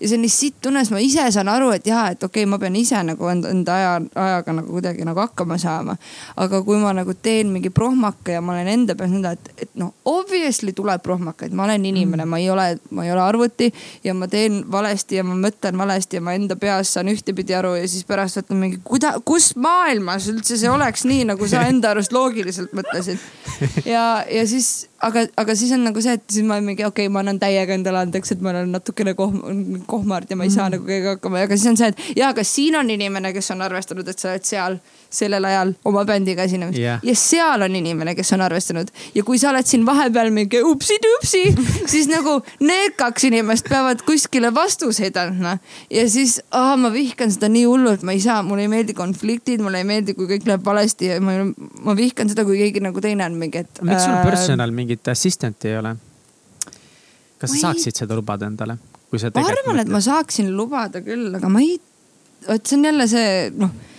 ja 0.00 0.08
see 0.08 0.16
on 0.16 0.22
nii 0.22 0.28
sitt 0.28 0.56
tunne, 0.60 0.80
sest 0.80 0.90
ma 0.90 0.98
ise 0.98 1.30
saan 1.30 1.48
aru, 1.48 1.70
et 1.70 1.86
jaa, 1.86 2.08
et 2.10 2.22
okei 2.22 2.42
okay,, 2.42 2.50
ma 2.50 2.58
pean 2.58 2.76
ise 2.76 3.02
nagu 3.02 3.28
enda, 3.28 3.48
enda 3.48 3.74
aja, 3.74 3.92
ajaga 4.14 4.52
nagu 4.52 4.72
kuidagi 4.72 5.04
nagu 5.04 5.20
hakkama 5.20 5.58
saama. 5.58 5.96
aga 6.36 6.62
kui 6.62 6.78
ma 6.78 6.92
nagu 6.92 7.14
teen 7.14 7.52
mingi 7.52 7.70
prohmaka 7.70 8.32
ja 8.32 8.40
ma 8.40 8.52
olen 8.52 8.68
enda 8.68 8.94
peas 8.94 9.10
nõnda, 9.10 9.32
et, 9.32 9.52
et 9.56 9.70
noh, 9.74 9.94
obviously 10.04 10.72
tuleb 10.72 11.02
prohmakaid, 11.02 11.52
ma 11.52 11.64
olen 11.64 11.84
inimene 11.84 12.24
mm, 12.24 12.26
-hmm. 12.26 12.30
ma 12.30 12.38
ei 12.38 12.50
ole, 12.50 12.78
ma 12.90 13.04
ei 13.04 13.12
ole 13.12 13.20
arvuti 13.20 13.72
ja 14.04 14.14
ma 14.14 14.28
teen 14.28 14.64
valesti 14.72 15.16
ja 15.16 15.24
ma 15.24 15.34
mõtlen 15.34 15.78
valesti 15.78 16.16
ja 16.16 16.20
ma 16.20 16.34
enda 16.34 16.56
peas 16.56 16.92
saan 16.92 17.08
ühtepidi 17.08 17.54
aru 17.54 17.74
ja 17.74 17.88
siis 17.88 18.04
pärast 18.04 18.36
mõtlen 18.36 18.58
mingi, 18.58 18.80
kuida-, 18.84 19.20
kus 19.24 19.56
maailmas 19.56 20.28
üldse 20.28 20.56
see 20.56 20.70
oleks 20.70 21.04
nii, 21.04 21.24
nagu 21.24 21.48
sa 21.48 21.62
enda 21.68 21.90
arust 21.90 22.12
loogiliselt 22.12 22.31
loogiliselt 22.32 22.72
mõtlesin. 22.76 23.20
ja, 23.84 24.24
ja 24.30 24.46
siis, 24.48 24.88
aga, 25.00 25.26
aga 25.36 25.56
siis 25.58 25.72
on 25.76 25.84
nagu 25.86 26.02
see, 26.02 26.16
et 26.18 26.24
siis 26.30 26.46
ma 26.46 26.58
mingi 26.60 26.84
okei 26.86 27.06
okay,, 27.06 27.12
ma 27.12 27.22
annan 27.22 27.40
täiega 27.42 27.76
endale 27.76 28.02
andeks, 28.02 28.34
et 28.34 28.42
ma 28.42 28.52
olen 28.54 28.72
natukene 28.72 29.14
kohm-, 29.18 29.82
kohmard 29.86 30.30
ja 30.30 30.38
ma 30.38 30.48
ei 30.48 30.54
saa 30.54 30.68
mm. 30.68 30.76
nagu 30.76 30.88
kõigega 30.88 31.16
hakkama, 31.16 31.44
aga 31.46 31.58
siis 31.58 31.72
on 31.72 31.80
see, 31.80 31.92
et 31.92 32.18
ja, 32.18 32.32
aga 32.32 32.44
siin 32.46 32.78
on 32.80 32.90
inimene, 32.90 33.34
kes 33.36 33.52
on 33.54 33.64
arvestanud, 33.68 34.08
et 34.08 34.22
sa 34.22 34.32
oled 34.32 34.48
seal 34.48 34.80
sellel 35.12 35.44
ajal 35.44 35.72
oma 35.88 36.04
bändiga 36.08 36.46
esinemas 36.48 36.78
yeah.. 36.78 37.00
ja 37.04 37.14
seal 37.18 37.62
on 37.66 37.76
inimene, 37.76 38.14
kes 38.16 38.32
on 38.36 38.44
arvestanud 38.44 38.90
ja 39.14 39.24
kui 39.26 39.38
sa 39.40 39.50
oled 39.50 39.68
siin 39.68 39.84
vahepeal 39.86 40.32
mingi 40.34 40.62
upsi-tupsi, 40.66 41.42
siis 41.92 42.08
nagu 42.10 42.38
need 42.64 42.96
kaks 43.00 43.28
inimest 43.28 43.68
peavad 43.68 44.04
kuskile 44.06 44.52
vastuseid 44.54 45.18
andma. 45.20 45.58
ja 45.92 46.06
siis 46.10 46.38
oh, 46.56 46.74
ma 46.80 46.92
vihkan 46.94 47.32
seda 47.34 47.50
nii 47.52 47.66
hullult, 47.68 48.06
ma 48.08 48.16
ei 48.16 48.22
saa, 48.24 48.40
mulle 48.46 48.66
ei 48.66 48.72
meeldi 48.72 48.96
konfliktid, 48.96 49.62
mulle 49.64 49.82
ei 49.84 49.88
meeldi, 49.88 50.16
kui 50.18 50.30
kõik 50.30 50.48
läheb 50.48 50.64
valesti 50.64 51.12
ja 51.12 51.20
ma, 51.24 51.36
ma 51.84 51.96
vihkan 51.98 52.32
seda, 52.32 52.46
kui 52.48 52.58
keegi 52.62 52.84
nagu 52.84 53.04
teine 53.04 53.28
on 53.28 53.36
mingi, 53.38 53.66
et. 53.66 53.84
miks 53.84 54.06
sul 54.06 54.16
äh, 54.16 54.24
personal 54.30 54.74
mingit 54.74 55.12
assistant'i 55.12 55.74
ei 55.74 55.78
ole? 55.82 55.94
kas 57.42 57.50
sa 57.50 57.58
ei... 57.58 57.62
saaksid 57.68 58.04
seda 58.04 58.16
lubada 58.16 58.48
endale? 58.48 58.80
ma 59.12 59.44
arvan, 59.44 59.82
et 59.82 59.90
ma 59.92 60.00
saaksin 60.00 60.54
lubada 60.56 61.02
küll, 61.04 61.34
aga 61.36 61.48
ma 61.52 61.60
ei, 61.60 61.76
vot 62.46 62.64
see 62.64 62.78
on 62.78 62.86
jälle 62.88 63.10
see 63.10 63.32
noh 63.60 63.91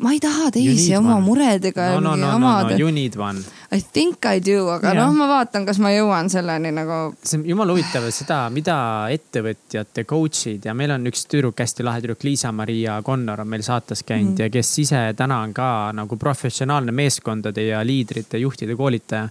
ma 0.00 0.12
ei 0.14 0.20
taha 0.22 0.50
teisi 0.54 0.94
oma 0.96 1.16
one. 1.16 1.24
muredega 1.26 1.88
no, 1.94 2.00
no, 2.00 2.14
no, 2.16 2.34
omada 2.36 2.70
no, 2.70 2.76
no, 2.76 2.78
you 2.80 2.92
need 2.94 3.16
one. 3.18 3.42
I 3.72 3.80
think 3.80 4.24
I 4.26 4.40
do, 4.40 4.68
aga 4.70 4.92
yeah. 4.92 5.00
noh, 5.02 5.12
ma 5.16 5.26
vaatan, 5.30 5.66
kas 5.66 5.80
ma 5.82 5.90
jõuan 5.94 6.30
selleni 6.32 6.72
nagu. 6.74 7.00
see 7.22 7.40
on 7.40 7.46
jumala 7.50 7.74
huvitav 7.74 8.06
seda, 8.14 8.44
mida 8.54 8.78
ettevõtjad, 9.14 10.02
coach'id 10.06 10.68
ja 10.68 10.74
meil 10.78 10.94
on 10.96 11.10
üks 11.10 11.26
tüdruk, 11.30 11.58
hästi 11.60 11.86
lahe 11.86 12.04
tüdruk, 12.04 12.24
Liisa-Maria 12.26 13.00
Connor 13.06 13.44
on 13.44 13.52
meil 13.52 13.66
saates 13.66 14.04
käinud 14.06 14.36
mm. 14.36 14.46
ja 14.46 14.50
kes 14.52 14.72
ise 14.86 15.04
täna 15.18 15.42
on 15.44 15.54
ka 15.56 15.70
nagu 15.96 16.18
professionaalne 16.20 16.94
meeskondade 16.94 17.68
ja 17.68 17.82
liidrite, 17.86 18.40
juhtide 18.42 18.78
koolitaja 18.78 19.28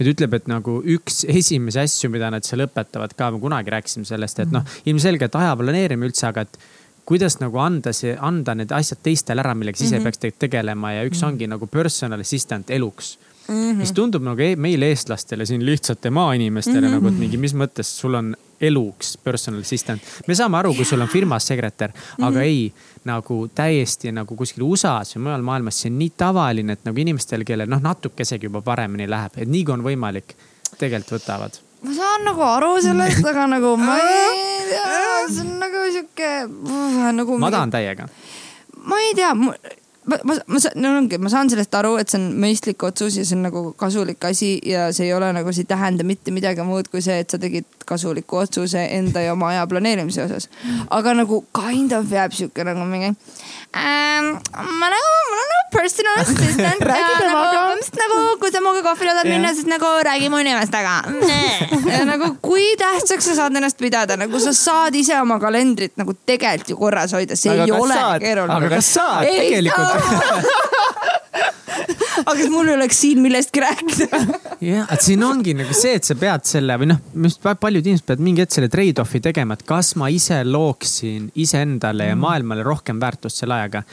ja 0.00 0.06
ta 0.06 0.12
ütleb, 0.14 0.34
et 0.38 0.46
nagu 0.48 0.78
üks 0.96 1.24
esimesi 1.28 1.80
asju, 1.82 2.08
mida 2.12 2.30
nad 2.32 2.46
seal 2.46 2.64
õpetavad 2.64 3.12
ka, 3.16 3.30
me 3.34 3.40
kunagi 3.42 3.74
rääkisime 3.74 4.08
sellest, 4.08 4.40
et 4.40 4.52
noh, 4.54 4.64
ilmselgelt 4.88 5.36
aja 5.36 5.52
planeerimine 5.60 6.08
üldse, 6.08 6.24
aga 6.30 6.46
et 6.46 6.56
kuidas 7.10 7.40
nagu 7.42 7.58
anda 7.58 7.92
see, 7.96 8.14
anda 8.14 8.54
need 8.54 8.70
asjad 8.74 9.02
teistele 9.02 9.42
ära, 9.42 9.54
millega 9.58 9.78
siis 9.78 9.90
mm 9.90 9.98
-hmm. 9.98 10.20
peaks 10.22 10.38
tegelema 10.38 10.92
ja 10.92 11.02
üks 11.04 11.18
mm 11.18 11.26
-hmm. 11.26 11.32
ongi 11.32 11.46
nagu 11.46 11.66
personal 11.66 12.20
assistant 12.20 12.70
eluks 12.70 13.18
mm. 13.48 13.54
-hmm. 13.54 13.76
mis 13.82 13.92
tundub 13.92 14.22
nagu 14.22 14.40
e 14.40 14.56
meil 14.56 14.82
eestlastele 14.82 15.46
siin 15.46 15.66
lihtsate 15.66 16.10
maainimestele 16.10 16.80
mm 16.80 16.86
-hmm. 16.86 16.94
nagu, 16.94 17.08
et 17.08 17.18
mingi, 17.18 17.36
mis 17.36 17.54
mõttes 17.54 17.90
sul 18.02 18.14
on 18.14 18.36
eluks 18.60 19.16
personal 19.24 19.60
assistant. 19.60 20.02
me 20.26 20.34
saame 20.34 20.58
aru, 20.58 20.74
kui 20.74 20.84
sul 20.84 21.00
on 21.00 21.08
firmas 21.08 21.46
sekretär 21.46 21.90
mm, 21.90 21.94
-hmm. 21.94 22.28
aga 22.28 22.42
ei 22.42 22.72
nagu 23.04 23.48
täiesti 23.54 24.12
nagu 24.12 24.36
kuskil 24.36 24.62
USA-s 24.62 25.16
või 25.16 25.22
mujal 25.22 25.42
maailmas, 25.42 25.80
see 25.80 25.90
on 25.90 25.98
nii 25.98 26.12
tavaline, 26.16 26.72
et 26.72 26.84
nagu 26.84 27.00
inimestel, 27.00 27.44
kellel 27.44 27.68
noh, 27.68 27.80
natukesegi 27.80 28.46
juba 28.46 28.60
paremini 28.60 29.10
läheb, 29.10 29.32
et 29.36 29.48
nii 29.48 29.64
kui 29.64 29.74
on 29.74 29.82
võimalik, 29.82 30.36
tegelikult 30.78 31.20
võtavad 31.20 31.69
ma 31.82 31.94
saan 31.96 32.24
nagu 32.28 32.42
aru 32.44 32.70
sellest, 32.84 33.24
aga 33.32 33.46
nagu 33.56 33.74
ma 33.80 33.98
ei 33.98 34.64
tea, 34.70 34.86
see 35.32 35.44
on 35.44 35.52
nagu 35.62 35.84
sihuke 35.94 36.32
nagu. 37.16 37.38
ma 37.40 37.52
tahan 37.54 37.72
täiega. 37.72 38.08
ma 38.84 38.98
ei 39.00 39.14
tea, 39.16 39.32
ma, 39.34 39.54
ma, 40.04 40.18
ma 40.46 40.60
saan, 40.60 40.76
no 40.82 40.92
ongi, 40.98 41.18
ma 41.22 41.32
saan 41.32 41.50
sellest 41.52 41.74
aru, 41.80 41.94
et 42.02 42.12
see 42.12 42.20
on 42.20 42.28
mõistlik 42.44 42.84
otsus 42.86 43.16
ja 43.16 43.24
see 43.24 43.38
on 43.38 43.46
nagu 43.48 43.64
kasulik 43.80 44.24
asi 44.28 44.58
ja 44.66 44.90
see 44.96 45.08
ei 45.08 45.14
ole 45.16 45.32
nagu, 45.36 45.52
see 45.56 45.64
ei 45.64 45.72
tähenda 45.72 46.06
mitte 46.06 46.34
midagi 46.34 46.66
muud 46.66 46.92
kui 46.92 47.04
see, 47.04 47.20
et 47.24 47.32
sa 47.32 47.40
tegid 47.40 47.68
kasuliku 47.90 48.40
otsuse 48.44 48.86
enda 48.98 49.22
ja 49.24 49.34
oma 49.36 49.50
aja 49.52 49.66
planeerimise 49.70 50.24
osas. 50.28 50.48
aga 50.90 51.14
nagu 51.22 51.42
kind 51.56 51.92
of 51.98 52.10
jääb 52.14 52.32
sihuke 52.36 52.64
nagu 52.66 52.86
mingi 52.88 53.10
ähm,. 53.76 54.34
ma 54.80 54.90
nagu, 54.94 55.10
mul 55.30 55.40
on 55.42 55.48
nagu 55.54 55.66
personal 55.74 56.16
assistant 56.22 56.80
temaga. 57.20 57.60
Nagu, 57.60 57.90
nagu 58.00 58.16
kui 58.42 58.50
sa 58.50 58.60
minuga 58.62 58.82
kohvile 58.88 59.12
tahad 59.14 59.28
minna, 59.30 59.52
siis 59.54 59.68
nagu 59.70 59.90
räägi 60.06 60.30
mu 60.32 60.40
inimestega. 60.42 60.94
nagu 62.10 62.32
kui 62.42 62.72
tähtsaks 62.80 63.30
sa 63.30 63.36
saad 63.42 63.56
ennast 63.60 63.78
pidada, 63.78 64.16
nagu 64.18 64.40
sa 64.42 64.52
saad 64.56 64.94
ise 64.98 65.14
oma 65.20 65.38
kalendrit 65.42 65.94
nagu 66.00 66.14
tegelikult 66.26 66.70
ju 66.74 66.76
korras 66.80 67.14
hoida, 67.14 67.36
see 67.38 67.52
Aga 67.54 67.64
ei 67.68 67.72
ole 67.76 67.94
saad? 67.94 68.20
keeruline. 68.24 68.56
aga 68.56 68.68
kas 68.76 68.94
saad 68.94 69.24
Ei 69.30 69.38
tegelikult? 69.46 70.60
aga 72.26 72.48
mul 72.52 72.72
oleks 72.74 73.00
siin 73.04 73.20
millestki 73.22 73.62
rääkida? 73.62 74.20
jah, 74.60 74.86
et 74.92 75.04
siin 75.04 75.24
ongi 75.24 75.54
nagu 75.58 75.74
see, 75.76 75.96
et 75.98 76.06
sa 76.06 76.16
pead 76.18 76.46
selle 76.48 76.76
või 76.80 76.90
noh, 76.92 77.02
minu 77.14 77.30
arust 77.30 77.62
paljud 77.62 77.86
inimesed 77.86 78.06
peavad 78.08 78.24
mingi 78.24 78.44
hetk 78.44 78.56
selle 78.56 78.70
trade-off'i 78.72 79.22
tegema, 79.24 79.56
et 79.56 79.66
kas 79.68 79.94
ma 80.00 80.10
ise 80.12 80.42
looksin 80.46 81.30
iseendale 81.40 82.10
ja 82.10 82.18
maailmale 82.18 82.64
rohkem 82.66 83.00
väärtust 83.02 83.42
selle 83.42 83.58
ajaga. 83.60 83.84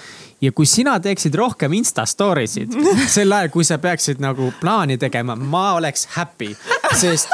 ja 0.41 0.51
kui 0.51 0.65
sina 0.69 0.99
teeksid 0.99 1.35
rohkem 1.35 1.73
Insta 1.77 2.05
story 2.05 2.47
sid 2.47 2.75
sel 3.15 3.31
ajal, 3.31 3.53
kui 3.53 3.67
sa 3.67 3.79
peaksid 3.81 4.23
nagu 4.23 4.51
plaani 4.61 4.97
tegema, 4.97 5.35
ma 5.35 5.71
oleks 5.79 6.07
happy, 6.17 6.53
sest 6.95 7.31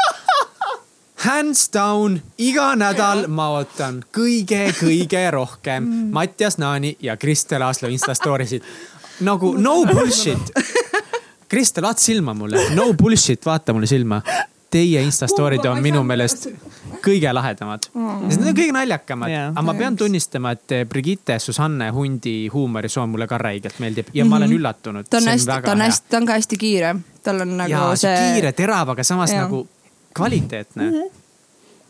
hands 1.24 1.70
down, 1.74 2.20
iga 2.38 2.74
nädal 2.76 3.28
ma 3.32 3.48
ootan 3.58 4.02
kõige-kõige 4.16 5.24
rohkem 5.32 5.88
Mattias 6.12 6.60
Naani 6.60 6.98
ja 7.04 7.16
Kristel 7.18 7.64
Aaslo 7.64 7.92
Insta 7.92 8.16
story 8.18 8.48
sid. 8.48 8.64
nagu 9.24 9.54
no 9.58 9.84
bullshit. 9.86 10.52
Kristel, 11.54 11.86
vaata 11.86 12.02
silma 12.02 12.34
mulle, 12.34 12.70
no 12.74 12.90
bullshit, 12.98 13.46
vaata 13.46 13.74
mulle 13.74 13.90
silma. 13.90 14.22
Teie 14.74 15.04
Insta 15.06 15.28
story'd 15.30 15.66
on 15.70 15.84
minu 15.86 16.02
meelest 16.02 16.48
kõige 17.04 17.30
lahedamad. 17.36 17.86
sest 17.86 18.42
need 18.42 18.50
on 18.50 18.58
kõige 18.58 18.74
naljakamad 18.74 19.30
Jaa. 19.30 19.50
aga 19.52 19.64
ma 19.68 19.76
pean 19.78 19.98
tunnistama, 20.00 20.54
et 20.56 20.74
Brigitte 20.90 21.38
Susanne 21.40 21.92
Hundi 21.94 22.48
huumorisoon 22.54 23.12
mulle 23.14 23.28
ka 23.30 23.38
räigelt 23.38 23.78
meeldib 23.84 24.10
ja 24.18 24.26
ma 24.26 24.40
olen 24.40 24.56
üllatunud. 24.58 25.10
ta 25.10 25.22
on 25.22 25.30
hästi, 25.30 25.60
ta 25.68 25.76
on 25.76 25.86
hästi, 25.86 26.10
ta 26.10 26.22
on 26.22 26.30
ka 26.30 26.40
hästi 26.40 26.60
kiire, 26.66 26.96
tal 27.24 27.46
on 27.46 27.58
nagu 27.62 27.72
ja 27.72 27.86
see 28.00 28.16
kiire, 28.34 28.54
terav, 28.58 28.96
aga 28.96 29.06
samas 29.06 29.34
Jaa. 29.36 29.46
nagu 29.46 29.68
kvaliteetne 30.18 30.84
mm. 30.84 30.92
-hmm. 30.92 31.12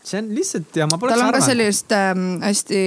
see 0.04 0.18
on 0.20 0.34
lihtsalt 0.34 0.76
ja 0.76 0.86
ma 0.90 0.98
poleks 0.98 1.18
tal 1.18 1.26
on 1.26 1.32
ka 1.32 1.36
arvanud. 1.38 1.50
sellist 1.52 1.92
ähm, 1.92 2.42
hästi 2.42 2.80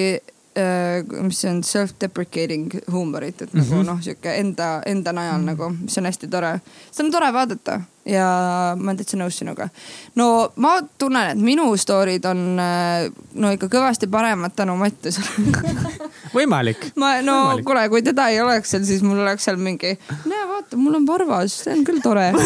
mis 1.22 1.42
see 1.42 1.52
on, 1.52 1.62
self-deprecating 1.64 2.72
huumorit, 2.92 3.42
et 3.46 3.54
nagu 3.54 3.84
noh, 3.86 4.00
sihuke 4.02 4.34
enda, 4.40 4.78
enda 4.90 5.14
najal 5.14 5.44
nagu, 5.46 5.70
mis 5.76 5.98
on 6.00 6.10
hästi 6.10 6.30
tore. 6.34 6.58
seda 6.92 7.06
on 7.06 7.14
tore 7.14 7.32
vaadata 7.36 7.80
ja 8.08 8.28
ma 8.78 8.92
olen 8.92 9.00
täitsa 9.02 9.20
nõus 9.20 9.38
sinuga. 9.42 9.70
no 10.16 10.28
ma 10.64 10.78
tunnen, 10.98 11.34
et 11.34 11.42
minu 11.44 11.68
story'd 11.78 12.26
on 12.30 12.44
äh, 12.64 13.08
no 13.36 13.52
ikka 13.56 13.70
kõvasti 13.72 14.10
paremad 14.12 14.56
tänu 14.56 14.78
Mattiasele 14.80 15.28
võimalik. 16.38 16.90
ma, 16.96 17.18
no 17.22 17.38
Võimalik. 17.42 17.66
kuule, 17.68 17.90
kui 17.94 18.06
teda 18.06 18.30
ei 18.34 18.42
oleks 18.42 18.74
seal, 18.74 18.88
siis 18.88 19.04
mul 19.06 19.20
oleks 19.26 19.48
seal 19.48 19.60
mingi, 19.62 19.98
näe, 20.26 20.48
vaata, 20.50 20.80
mul 20.80 21.02
on 21.02 21.08
varvas, 21.10 21.62
see 21.66 21.76
on 21.76 21.86
küll 21.88 22.02
tore 22.04 22.32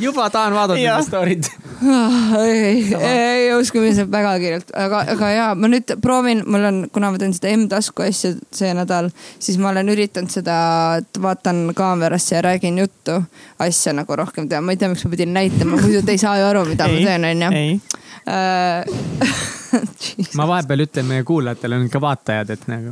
juba 0.00 0.30
tahan 0.30 0.54
vaadata 0.54 0.80
seda 0.80 1.02
story'd. 1.06 1.48
Ah, 1.82 2.36
ei, 2.46 2.94
ei 2.94 3.48
uskuge, 3.56 3.90
see 3.90 3.98
saab 3.98 4.12
väga 4.14 4.32
kiirelt, 4.42 4.68
aga, 4.78 4.98
aga 5.14 5.30
ja 5.32 5.46
ma 5.58 5.70
nüüd 5.70 5.94
proovin, 6.04 6.44
mul 6.46 6.64
on, 6.68 6.78
kuna 6.94 7.10
ma 7.12 7.20
teen 7.20 7.34
seda 7.36 7.52
M-tasku 7.56 8.04
asja 8.06 8.30
see 8.54 8.72
nädal, 8.78 9.10
siis 9.42 9.58
ma 9.62 9.72
olen 9.72 9.92
üritanud 9.92 10.32
seda, 10.32 10.56
et 11.02 11.22
vaatan 11.22 11.58
kaamerasse 11.76 12.36
ja 12.36 12.44
räägin 12.46 12.78
juttu 12.84 13.18
asja 13.62 13.90
nagu 13.98 14.10
rohkem 14.16 14.48
teha. 14.48 14.60
ma 14.62 14.74
ei 14.74 14.80
tea, 14.80 14.90
miks 14.92 15.04
ma 15.06 15.14
pidin 15.16 15.34
näitama, 15.34 15.80
muidu 15.82 16.00
te 16.06 16.14
ei 16.14 16.22
saa 16.22 16.34
ju 16.40 16.48
aru, 16.52 16.62
mida 16.70 16.84
ma 16.88 16.96
teen, 17.08 17.22
onju. 17.32 17.48
ma 20.38 20.46
vahepeal 20.48 20.86
ütlen 20.86 21.06
meie 21.08 21.24
kuulajatele, 21.26 21.74
on 21.82 21.88
ka 21.90 21.98
vaatajad, 22.02 22.48
et 22.54 22.64
nagu 22.70 22.90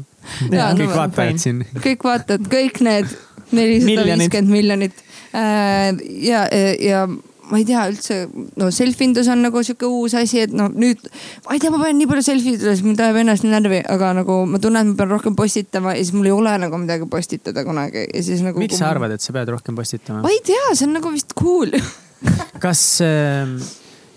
kõik 0.50 0.82
no, 0.82 0.94
vaatajad 0.96 1.42
siin. 1.42 1.58
kõik 1.78 2.06
vaatavad, 2.06 2.48
kõik 2.50 2.80
need 2.86 3.08
nelisada 3.56 4.06
viiskümmend 4.08 4.52
miljonit. 4.52 5.04
Ja, 5.32 6.46
ja 6.80 7.06
ma 7.50 7.58
ei 7.58 7.66
tea 7.66 7.82
üldse, 7.90 8.18
no 8.60 8.68
selfindus 8.74 9.28
on 9.32 9.42
nagu 9.44 9.62
sihuke 9.66 9.88
uus 9.88 10.14
asi, 10.18 10.44
et 10.46 10.54
no 10.54 10.68
nüüd, 10.70 11.02
ma 11.46 11.56
ei 11.56 11.62
tea, 11.62 11.72
ma 11.72 11.80
panen 11.82 11.98
nii 12.00 12.10
palju 12.10 12.24
selfie 12.26 12.56
ides, 12.58 12.84
mind 12.86 13.02
ajab 13.02 13.20
ennast 13.24 13.46
närvi, 13.46 13.82
aga 13.90 14.12
nagu 14.20 14.40
ma 14.50 14.60
tunnen, 14.62 14.86
et 14.86 14.92
ma 14.92 15.00
pean 15.00 15.12
rohkem 15.16 15.36
postitama 15.38 15.96
ja 15.96 16.04
siis 16.04 16.14
mul 16.16 16.30
ei 16.30 16.36
ole 16.36 16.54
nagu 16.62 16.80
midagi 16.80 17.08
postitada 17.10 17.64
kunagi 17.66 18.06
ja 18.06 18.22
siis 18.26 18.44
nagu. 18.46 18.62
miks 18.62 18.78
sa 18.80 18.92
arvad, 18.92 19.16
et 19.16 19.24
sa 19.24 19.34
pead 19.36 19.50
rohkem 19.50 19.78
postitama? 19.78 20.22
ma 20.26 20.32
ei 20.32 20.42
tea, 20.46 20.70
see 20.72 20.86
on 20.88 20.96
nagu 21.00 21.12
vist 21.14 21.34
cool 21.38 21.74
kas 22.64 22.84
äh, 23.04 23.56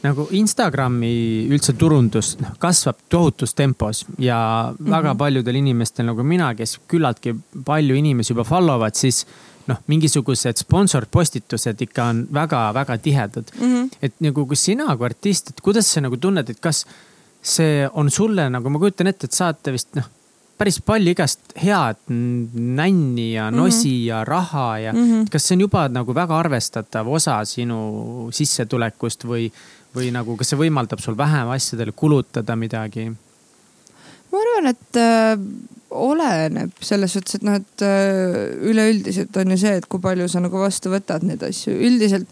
nagu 0.04 0.28
Instagrami 0.36 1.14
üldse 1.48 1.76
turundus 1.80 2.36
noh, 2.42 2.54
kasvab 2.62 3.02
tohutus 3.10 3.56
tempos 3.56 4.04
ja 4.18 4.38
mm 4.70 4.78
-hmm. 4.78 4.92
väga 4.98 5.16
paljudel 5.16 5.56
inimestel 5.56 6.06
nagu 6.12 6.24
mina, 6.24 6.54
kes 6.56 6.80
küllaltki 6.88 7.36
palju 7.66 7.96
inimesi 7.96 8.34
juba 8.34 8.44
follow 8.44 8.80
vad, 8.80 8.96
siis 8.96 9.26
noh, 9.68 9.80
mingisugused 9.88 10.60
sponsored 10.60 11.10
postitused 11.12 11.82
ikka 11.86 12.10
on 12.12 12.24
väga-väga 12.34 12.98
tihedad 12.98 13.52
mm. 13.60 13.74
-hmm. 13.74 13.90
et 14.02 14.14
nagu, 14.20 14.46
kui 14.46 14.60
sina 14.60 14.98
kui 14.98 15.06
artist, 15.06 15.50
et 15.50 15.62
kuidas 15.62 15.94
sa 15.94 16.02
nagu 16.02 16.18
tunned, 16.18 16.50
et 16.50 16.60
kas 16.60 16.86
see 17.42 17.88
on 17.94 18.12
sulle 18.12 18.50
nagu, 18.50 18.70
ma 18.70 18.80
kujutan 18.80 19.08
ette, 19.08 19.28
et 19.28 19.40
saate 19.40 19.72
vist 19.72 19.96
noh, 20.00 20.08
päris 20.58 20.80
palju 20.86 21.12
igast 21.12 21.56
head 21.60 22.00
nänni 22.10 23.34
ja 23.34 23.50
nosi 23.52 23.90
mm 23.90 24.00
-hmm. 24.00 24.08
ja 24.08 24.24
raha 24.24 24.80
ja 24.80 24.94
mm 24.94 25.00
-hmm. 25.00 25.30
kas 25.30 25.48
see 25.48 25.56
on 25.56 25.62
juba 25.62 25.88
nagu 25.88 26.16
väga 26.16 26.40
arvestatav 26.40 27.08
osa 27.08 27.46
sinu 27.46 28.30
sissetulekust 28.32 29.26
või, 29.26 29.52
või 29.96 30.12
nagu, 30.12 30.38
kas 30.38 30.50
see 30.50 30.60
võimaldab 30.60 31.00
sul 31.00 31.18
vähem 31.18 31.50
asjadele 31.50 31.92
kulutada 31.92 32.56
midagi? 32.56 33.12
Ma 34.34 34.42
arvan, 34.42 34.72
et 34.74 35.00
äh, 35.00 35.38
oleneb 35.94 36.74
selles 36.82 37.14
suhtes, 37.14 37.38
et 37.38 37.46
noh, 37.46 37.58
et 37.60 37.86
äh, 37.86 38.54
üleüldiselt 38.66 39.36
on 39.38 39.54
ju 39.54 39.60
see, 39.62 39.74
et 39.78 39.88
kui 39.90 40.02
palju 40.04 40.28
sa 40.32 40.42
nagu 40.44 40.62
vastu 40.62 40.92
võtad 40.94 41.26
neid 41.28 41.44
asju. 41.46 41.74
üldiselt 41.74 42.30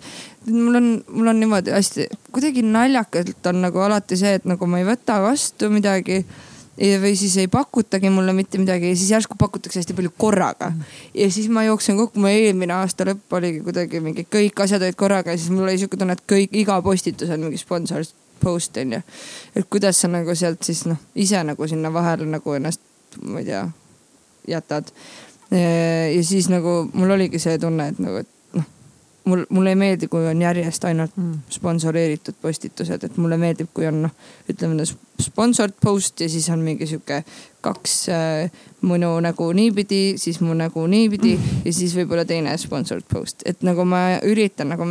mul 0.49 0.79
on, 0.79 0.87
mul 1.13 1.31
on 1.31 1.41
niimoodi 1.41 1.73
hästi, 1.75 2.07
kuidagi 2.33 2.65
naljakalt 2.65 3.51
on 3.51 3.61
nagu 3.67 3.83
alati 3.85 4.17
see, 4.19 4.39
et 4.39 4.47
nagu 4.49 4.69
ma 4.69 4.81
ei 4.81 4.87
võta 4.87 5.21
vastu 5.23 5.69
midagi 5.73 6.23
või 6.81 7.13
siis 7.19 7.35
ei 7.37 7.49
pakutagi 7.51 8.09
mulle 8.09 8.33
mitte 8.33 8.57
midagi 8.57 8.89
ja 8.89 8.95
siis 8.97 9.11
järsku 9.11 9.35
pakutakse 9.37 9.81
hästi 9.81 9.93
palju 9.93 10.13
korraga. 10.17 10.71
ja 11.13 11.29
siis 11.31 11.49
ma 11.49 11.63
jooksen 11.67 11.99
kokku, 11.99 12.19
mu 12.19 12.31
eelmine 12.31 12.73
aasta 12.73 13.05
lõpp 13.05 13.37
oligi 13.37 13.61
kuidagi 13.61 14.01
mingi 14.01 14.25
kõik 14.25 14.63
asjad 14.63 14.81
olid 14.81 14.97
korraga 14.97 15.35
ja 15.35 15.37
siis 15.37 15.53
mul 15.53 15.67
oli 15.67 15.77
sihuke 15.77 15.99
tunne, 15.99 16.17
et 16.17 16.25
kõik, 16.25 16.49
iga 16.63 16.81
postitus 16.81 17.29
on 17.29 17.45
mingi 17.45 17.61
sponsor 17.61 18.07
post 18.41 18.77
on 18.77 18.97
ju. 18.97 19.01
et 19.55 19.69
kuidas 19.69 20.01
sa 20.01 20.09
nagu 20.11 20.35
sealt 20.35 20.63
siis 20.63 20.85
noh, 20.89 20.99
ise 21.15 21.43
nagu 21.43 21.67
sinna 21.67 21.93
vahele 21.93 22.25
nagu 22.25 22.57
ennast, 22.57 22.81
ma 23.21 23.39
ei 23.39 23.45
tea, 23.45 23.63
jätad. 24.47 24.91
ja 25.51 26.23
siis 26.23 26.49
nagu 26.49 26.89
mul 26.93 27.17
oligi 27.17 27.39
see 27.39 27.57
tunne, 27.59 27.87
et 27.91 27.99
nagu, 27.99 28.23
et 28.23 28.55
noh, 28.57 28.67
mul, 29.25 29.45
mulle 29.49 29.73
ei 29.75 29.79
meeldi, 29.79 30.07
kui 30.07 30.27
on 30.27 30.41
järjest 30.41 30.85
ainult 30.87 31.11
Mm. 31.17 31.39
sponsoreeritud 31.49 32.35
postitused, 32.41 33.03
et 33.03 33.17
mulle 33.17 33.37
meeldib, 33.37 33.67
kui 33.73 33.87
on 33.87 34.01
noh, 34.07 34.11
ütleme 34.49 34.85
sponsored 35.21 35.73
post 35.81 36.21
ja 36.21 36.29
siis 36.29 36.49
on 36.49 36.63
mingi 36.63 36.87
sihuke 36.87 37.23
kaks 37.61 38.09
äh, 38.09 38.51
minu 38.81 39.19
nägu 39.19 39.51
niipidi, 39.53 40.17
siis 40.17 40.39
mu 40.41 40.53
nägu 40.57 40.87
niipidi 40.87 41.37
ja 41.65 41.73
siis 41.73 41.95
võib-olla 41.95 42.25
teine 42.25 42.57
sponsored 42.57 43.05
post, 43.11 43.43
et 43.45 43.61
nagu 43.61 43.85
ma 43.85 44.21
üritan 44.23 44.71
nagu 44.73 44.87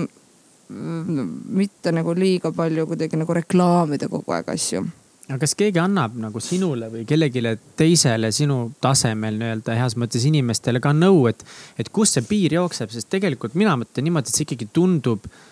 mitte 0.71 1.93
nagu 1.95 2.15
liiga 2.15 2.53
palju 2.55 2.87
kuidagi 2.91 3.19
nagu 3.19 3.35
reklaamida 3.35 4.09
kogu 4.11 4.35
aeg 4.37 4.51
asju. 4.55 4.85
Aga 5.31 5.45
kas 5.45 5.55
keegi 5.55 5.79
annab 5.79 6.17
nagu 6.19 6.41
sinule 6.43 6.89
või 6.91 7.05
kellelegi 7.07 7.43
teisele 7.79 8.33
sinu 8.35 8.73
tasemel 8.83 9.37
nii-öelda 9.39 9.77
heas 9.79 9.95
mõttes 10.01 10.25
inimestele 10.27 10.83
ka 10.83 10.91
nõu, 10.97 11.29
et, 11.31 11.45
et 11.79 11.91
kus 11.95 12.17
see 12.17 12.27
piir 12.27 12.57
jookseb, 12.57 12.91
sest 12.91 13.11
tegelikult 13.15 13.55
mina 13.59 13.77
mõtlen 13.79 14.09
niimoodi, 14.09 14.31
et 14.31 14.41
see 14.41 14.47
ikkagi 14.49 14.67
tundub 14.75 15.27
noh, 15.27 15.47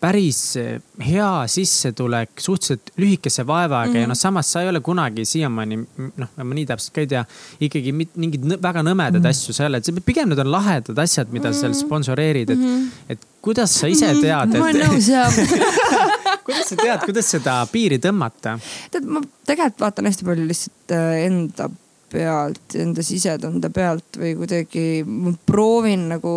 päris 0.00 0.38
hea 1.06 1.30
sissetulek 1.52 2.40
suhteliselt 2.40 2.92
lühikese 2.96 3.44
vaevaga 3.46 3.90
mm 3.90 3.94
-hmm. 3.94 4.00
ja 4.00 4.06
noh, 4.08 4.16
samas 4.16 4.52
sa 4.52 4.62
ei 4.62 4.68
ole 4.68 4.80
kunagi 4.80 5.24
siiamaani 5.24 5.76
noh, 6.16 6.30
ma 6.36 6.54
nii 6.54 6.66
täpselt 6.66 6.94
ka 6.94 7.04
ei 7.04 7.10
tea, 7.10 7.24
ikkagi 7.60 7.92
mingeid 7.92 8.46
väga 8.62 8.82
nõmedaid 8.82 9.18
mm 9.18 9.24
-hmm. 9.24 9.28
asju 9.28 9.54
seal, 9.54 9.74
et 9.74 9.90
pigem 10.04 10.28
need 10.28 10.38
on 10.38 10.52
lahedad 10.52 10.98
asjad, 10.98 11.28
mida 11.32 11.50
mm 11.50 11.54
-hmm. 11.54 11.60
seal 11.60 11.74
sponsoreerid, 11.74 12.50
et 12.50 12.58
mm, 12.58 12.64
-hmm. 12.64 12.88
et 13.08 13.26
kuidas 13.42 13.74
sa 13.80 13.86
ise 13.86 14.14
tead, 14.20 14.56
ma 14.56 14.64
olen 14.64 14.76
et 14.76 14.88
nõus 14.88 15.08
ja 15.16 15.28
kuidas 16.44 16.68
sa 16.68 16.76
tead, 16.76 17.04
kuidas 17.04 17.30
seda 17.30 17.66
piiri 17.72 17.98
tõmmata? 17.98 18.58
tead, 18.90 19.04
ma 19.04 19.20
tegelikult 19.46 19.80
vaatan 19.80 20.06
hästi 20.06 20.24
palju 20.24 20.48
lihtsalt 20.48 20.96
äh, 20.96 21.24
enda 21.26 21.70
pealt, 22.10 22.74
enda 22.74 23.02
sisetunde 23.02 23.70
pealt 23.70 24.18
või 24.18 24.34
kuidagi 24.38 24.86
proovin 25.46 26.08
nagu 26.14 26.32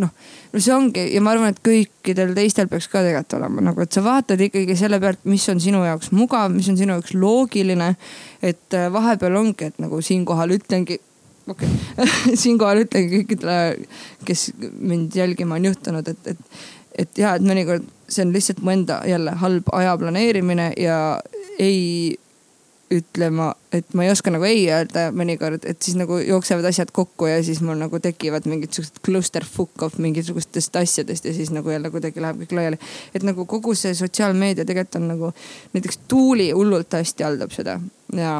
noh, 0.00 0.10
no 0.52 0.62
see 0.62 0.74
ongi 0.74 1.04
ja 1.14 1.22
ma 1.24 1.34
arvan, 1.34 1.54
et 1.54 1.60
kõikidel 1.64 2.32
teistel 2.36 2.70
peaks 2.70 2.88
ka 2.90 3.04
tegelikult 3.04 3.38
olema 3.38 3.66
nagu, 3.70 3.84
et 3.84 3.94
sa 3.94 4.02
vaatad 4.04 4.40
ikkagi 4.48 4.76
selle 4.78 5.00
pealt, 5.02 5.22
mis 5.30 5.46
on 5.52 5.62
sinu 5.62 5.84
jaoks 5.86 6.10
mugav, 6.16 6.50
mis 6.54 6.68
on 6.72 6.78
sinu 6.80 6.96
jaoks 6.96 7.14
loogiline. 7.14 7.94
et 8.42 8.74
äh, 8.74 8.90
vahepeal 8.92 9.36
ongi, 9.36 9.70
et 9.70 9.78
nagu 9.82 10.00
siinkohal 10.02 10.56
ütlengi 10.56 10.98
okei 11.50 11.68
okay. 11.68 12.36
siinkohal 12.42 12.84
ütlen 12.84 13.08
kõikidele, 13.14 13.86
kes 14.26 14.50
mind 14.78 15.16
jälgima 15.16 15.58
on 15.58 15.70
juhtunud, 15.70 16.08
et, 16.08 16.34
et, 16.34 16.60
et 17.04 17.22
ja, 17.22 17.34
et 17.36 17.46
mõnikord 17.46 17.86
see 18.10 18.26
on 18.26 18.34
lihtsalt 18.34 18.62
mu 18.64 18.74
enda 18.74 19.00
jälle 19.06 19.36
halb 19.42 19.70
aja 19.76 19.94
planeerimine 19.98 20.72
ja 20.80 20.98
ei 21.58 22.18
ütlema, 22.90 23.52
et 23.72 23.92
ma 23.94 24.02
ei 24.02 24.10
oska 24.10 24.32
nagu 24.34 24.44
ei 24.46 24.64
öelda 24.66 25.06
mõnikord, 25.14 25.62
et 25.68 25.78
siis 25.82 25.94
nagu 25.98 26.16
jooksevad 26.18 26.66
asjad 26.66 26.90
kokku 26.94 27.28
ja 27.30 27.36
siis 27.46 27.60
mul 27.62 27.78
nagu 27.78 28.00
tekivad 28.02 28.48
mingid 28.50 28.74
siuksed 28.74 28.98
clusterfuck 29.06 29.84
of 29.86 29.98
mingisugustest 30.02 30.76
asjadest 30.80 31.28
ja 31.28 31.34
siis 31.34 31.52
nagu 31.54 31.70
jälle 31.70 31.92
kuidagi 31.94 32.22
läheb 32.22 32.40
kõik 32.42 32.56
laiali. 32.58 32.80
et 33.14 33.22
nagu 33.26 33.46
kogu 33.46 33.76
see 33.78 33.94
sotsiaalmeedia 33.94 34.66
tegelikult 34.66 34.98
on 34.98 35.06
nagu, 35.12 35.30
näiteks 35.74 36.00
Tuuli 36.10 36.50
hullult 36.50 36.98
hästi 36.98 37.26
haldab 37.26 37.54
seda 37.54 37.78
ja 38.16 38.32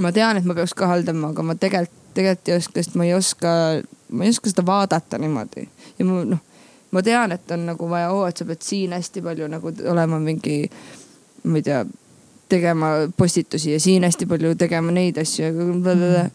ma 0.00 0.12
tean, 0.12 0.40
et 0.40 0.48
ma 0.48 0.56
peaks 0.56 0.74
ka 0.76 0.88
haldama, 0.88 1.34
aga 1.34 1.44
ma 1.44 1.58
tegelikult, 1.60 2.00
tegelikult 2.16 2.48
ei 2.48 2.56
oska, 2.56 2.80
sest 2.80 2.96
ma 2.96 3.04
ei 3.04 3.14
oska, 3.14 3.52
ma 4.08 4.24
ei 4.24 4.32
oska 4.32 4.54
seda 4.54 4.64
vaadata 4.66 5.20
niimoodi 5.20 5.68
ja 5.98 6.08
ma 6.08 6.24
noh, 6.32 6.40
ma 6.96 7.04
tean, 7.04 7.36
et 7.36 7.52
on 7.52 7.68
nagu 7.68 7.92
vaja, 7.92 8.08
oo, 8.16 8.24
et 8.24 8.40
sa 8.40 8.48
pead 8.48 8.64
siin 8.64 8.96
hästi 8.96 9.20
palju 9.20 9.52
nagu 9.52 9.76
olema 9.92 10.20
mingi, 10.22 10.62
ma 11.44 11.60
ei 11.60 11.68
tea 11.68 11.84
tegema 12.48 12.86
postitusi 13.16 13.72
ja 13.72 13.80
siin 13.80 14.04
hästi 14.06 14.26
palju 14.26 14.54
tegema 14.58 14.92
neid 14.94 15.18
asju, 15.18 15.50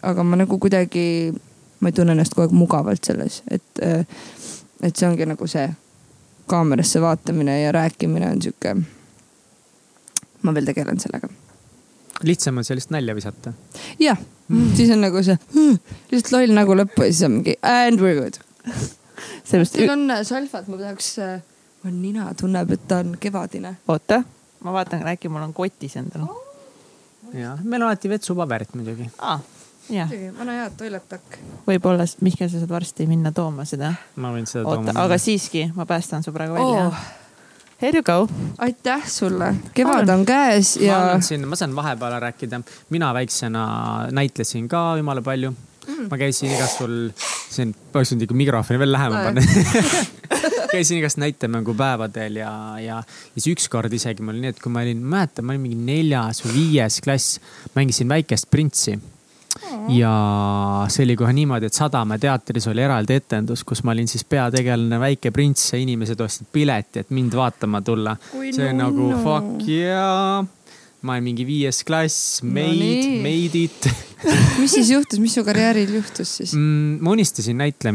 aga 0.02 0.24
ma 0.24 0.40
nagu 0.44 0.60
kuidagi, 0.60 1.06
ma 1.80 1.92
ei 1.92 1.96
tunne 1.96 2.16
ennast 2.16 2.36
kogu 2.36 2.48
aeg 2.48 2.56
mugavalt 2.56 3.08
selles, 3.08 3.42
et, 3.52 3.84
et 4.82 4.96
see 4.96 5.08
ongi 5.08 5.28
nagu 5.30 5.48
see 5.48 5.70
kaamerasse 6.52 7.02
vaatamine 7.02 7.62
ja 7.62 7.72
rääkimine 7.72 8.32
on 8.32 8.42
sihuke. 8.42 8.76
ma 10.42 10.54
veel 10.54 10.66
tegelen 10.66 11.00
sellega. 11.00 11.30
lihtsam 12.24 12.58
on 12.58 12.68
sellist 12.68 12.92
nalja 12.92 13.16
visata. 13.16 13.54
jah 14.00 14.18
mm., 14.48 14.74
siis 14.76 14.92
on 14.92 15.02
nagu 15.02 15.24
see 15.24 15.38
mm, 15.54 15.78
lihtsalt 16.12 16.34
loll 16.36 16.58
nägu 16.58 16.76
lõppu 16.76 17.08
ja 17.08 17.14
siis 17.14 17.30
on 17.30 17.38
mingi 17.38 17.56
and 17.62 18.02
we 18.02 18.12
are 18.12 18.20
good. 18.20 18.42
sellepärast. 19.44 19.80
Teil 19.80 19.96
on 19.96 20.12
äh, 20.12 20.26
salvat, 20.28 20.68
ma 20.68 20.78
tahaks, 20.78 21.16
äh, 21.24 21.40
mu 21.84 21.96
nina 21.96 22.34
tunneb, 22.38 22.76
et 22.76 22.88
ta 22.88 23.00
on 23.06 23.16
kevadine. 23.20 23.76
oota 23.88 24.24
ma 24.64 24.74
vaatan, 24.76 25.06
äkki 25.14 25.32
mul 25.32 25.46
on 25.46 25.54
kotis 25.56 25.98
endal 26.00 26.28
oh.. 26.28 26.44
ja, 27.34 27.56
meil 27.64 27.82
on 27.82 27.90
alati 27.90 28.12
vetsupaberit 28.12 28.76
muidugi 28.78 29.10
ah,. 29.20 29.42
vana 30.38 30.58
hea 30.60 30.68
toiletak. 30.78 31.40
võib-olla, 31.68 32.06
sest 32.08 32.22
Mihkel, 32.26 32.52
sa 32.52 32.62
saad 32.62 32.74
varsti 32.74 33.08
minna 33.10 33.34
tooma 33.36 33.66
seda. 33.70 33.94
ma 34.22 34.34
võin 34.36 34.48
seda 34.50 34.68
Oota, 34.68 34.92
tooma. 34.92 35.08
aga 35.08 35.18
siiski, 35.22 35.68
ma 35.76 35.88
päästan 35.90 36.24
su 36.26 36.36
praegu 36.36 36.60
välja 36.60 36.86
oh.. 36.92 37.10
Here 37.82 37.98
you 37.98 38.06
go. 38.06 38.28
aitäh 38.62 39.08
sulle, 39.10 39.56
kevad 39.74 40.10
on 40.14 40.22
käes 40.26 40.76
ja. 40.78 40.94
ma 40.94 41.08
annan 41.08 41.26
siin, 41.26 41.48
ma 41.50 41.58
saan 41.58 41.74
vahepeal 41.76 42.20
rääkida, 42.22 42.62
mina 42.94 43.10
väiksena 43.18 43.66
näitlesin 44.14 44.70
ka 44.70 44.92
jumala 45.02 45.26
palju 45.26 45.56
mm.. 45.88 46.08
ma 46.12 46.20
käisin 46.20 46.52
igast 46.56 46.82
sul, 46.82 46.96
siin, 47.52 47.74
oleks 47.94 48.14
võinud 48.14 48.26
ikka 48.28 48.40
mikrofoni 48.44 48.82
veel 48.82 48.94
lähemal 48.96 49.30
panna. 49.30 49.46
Käisin 50.72 51.02
igast 51.02 51.20
näitemängupäevadel 51.20 52.38
ja, 52.40 52.52
ja 52.80 53.02
siis 53.36 53.50
ükskord 53.52 53.92
isegi 53.94 54.24
mul 54.24 54.38
oli 54.38 54.46
nii, 54.46 54.54
et 54.56 54.62
kui 54.64 54.72
ma 54.72 54.86
olin, 54.86 55.02
mäletan, 55.04 55.46
ma 55.46 55.52
olin 55.52 55.66
mingi 55.66 55.80
neljas 55.80 56.46
või 56.46 56.54
viies 56.56 57.02
klass, 57.04 57.42
mängisin 57.76 58.08
Väikest 58.12 58.48
printsi. 58.52 58.96
Ja 59.92 60.12
see 60.88 61.04
oli 61.04 61.18
kohe 61.20 61.34
niimoodi, 61.36 61.68
et 61.68 61.76
Sadama 61.76 62.16
teatris 62.22 62.70
oli 62.72 62.86
eraldi 62.86 63.18
etendus, 63.20 63.66
kus 63.68 63.84
ma 63.84 63.92
olin 63.92 64.08
siis 64.08 64.24
peategelane 64.24 65.00
Väike 65.02 65.34
prints 65.36 65.74
ja 65.74 65.82
inimesed 65.82 66.24
ostsid 66.24 66.48
pileti, 66.56 67.04
et 67.04 67.12
mind 67.12 67.36
vaatama 67.36 67.84
tulla. 67.84 68.16
see 68.32 68.70
on 68.70 68.80
nagu 68.80 69.12
fuck 69.26 69.68
yeah 69.68 70.48
ma 71.02 71.16
olen 71.16 71.26
mingi 71.32 71.46
viies 71.48 71.82
klass, 71.88 72.42
made 72.46 72.78
no, 72.78 73.64
it 73.64 73.88
mis 74.62 74.74
siis 74.76 74.92
juhtus, 74.94 75.20
mis 75.22 75.34
su 75.34 75.44
karjääril 75.46 75.96
juhtus 75.98 76.36
siis 76.38 76.54
mm,? 76.54 77.00
ma 77.02 77.16
unistasin 77.16 77.58
näitle-, 77.58 77.94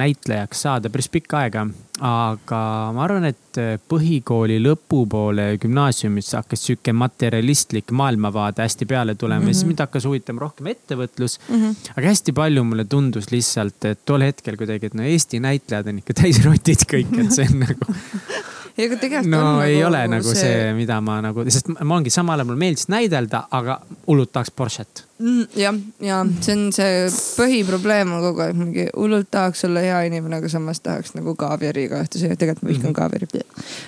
näitlejaks 0.00 0.62
saada 0.64 0.90
päris 0.92 1.10
pikka 1.12 1.42
aega, 1.44 1.66
aga 2.00 2.60
ma 2.96 3.04
arvan, 3.04 3.28
et 3.28 3.60
põhikooli 3.90 4.56
lõpupoole 4.64 5.50
gümnaasiumis 5.60 6.32
hakkas 6.38 6.64
sihuke 6.68 6.96
materjalistlik 6.96 7.92
maailmavaade 7.96 8.64
hästi 8.64 8.88
peale 8.88 9.14
tulema 9.14 9.40
mm 9.40 9.44
-hmm. 9.44 9.48
ja 9.48 9.54
siis 9.54 9.64
mhm. 9.64 9.74
mind 9.74 9.84
hakkas 9.84 10.08
huvitama 10.08 10.44
rohkem 10.46 10.72
ettevõtlus 10.72 11.38
mm. 11.48 11.62
-hmm. 11.62 11.92
aga 11.96 12.08
hästi 12.08 12.32
palju 12.32 12.64
mulle 12.64 12.84
tundus 12.84 13.30
lihtsalt, 13.30 13.84
et 13.84 14.04
tol 14.04 14.24
hetkel 14.24 14.56
kuidagi, 14.56 14.86
et 14.86 14.94
no 14.94 15.02
Eesti 15.02 15.40
näitlejad 15.40 15.92
on 15.92 15.98
ikka 15.98 16.20
täis 16.22 16.44
rotid 16.44 16.88
kõik, 16.88 17.18
et 17.20 17.32
see 17.32 17.48
on 17.52 17.60
nagu 17.68 17.96
ega 18.76 18.96
tegelikult 19.00 19.30
no 19.32 19.40
on 19.56 19.62
ei 19.64 19.78
nagu 19.78 19.88
ole 19.88 20.02
nagu 20.12 20.32
see... 20.32 20.40
see, 20.42 20.72
mida 20.76 20.98
ma 21.04 21.18
nagu, 21.24 21.44
sest 21.48 21.70
ma 21.76 21.96
ongi 21.96 22.12
samal 22.12 22.40
ajal 22.40 22.50
mulle 22.50 22.60
meeldis 22.60 22.88
näidelda, 22.92 23.46
aga 23.56 23.78
hullult 24.06 24.32
tahaks 24.34 24.52
Porsche't 24.56 25.02
mm,. 25.18 25.46
jah, 25.56 25.78
ja 26.04 26.20
see 26.44 26.56
on 26.56 26.64
see 26.76 27.08
põhiprobleem 27.38 28.12
on 28.16 28.24
kogu 28.28 28.44
aeg 28.44 28.58
mingi 28.58 28.88
hullult 28.92 29.30
tahaks 29.32 29.64
olla 29.68 29.84
hea 29.84 30.02
inimene, 30.10 30.40
aga 30.42 30.50
samas 30.52 30.82
tahaks 30.84 31.16
nagu 31.16 31.36
süüa, 31.36 32.36
tegelikult 32.36 32.62
ma 32.62 32.72
vihkan 32.72 32.90
mm 32.90 32.94
-hmm. 32.94 32.98
kaaviari. 33.00 33.44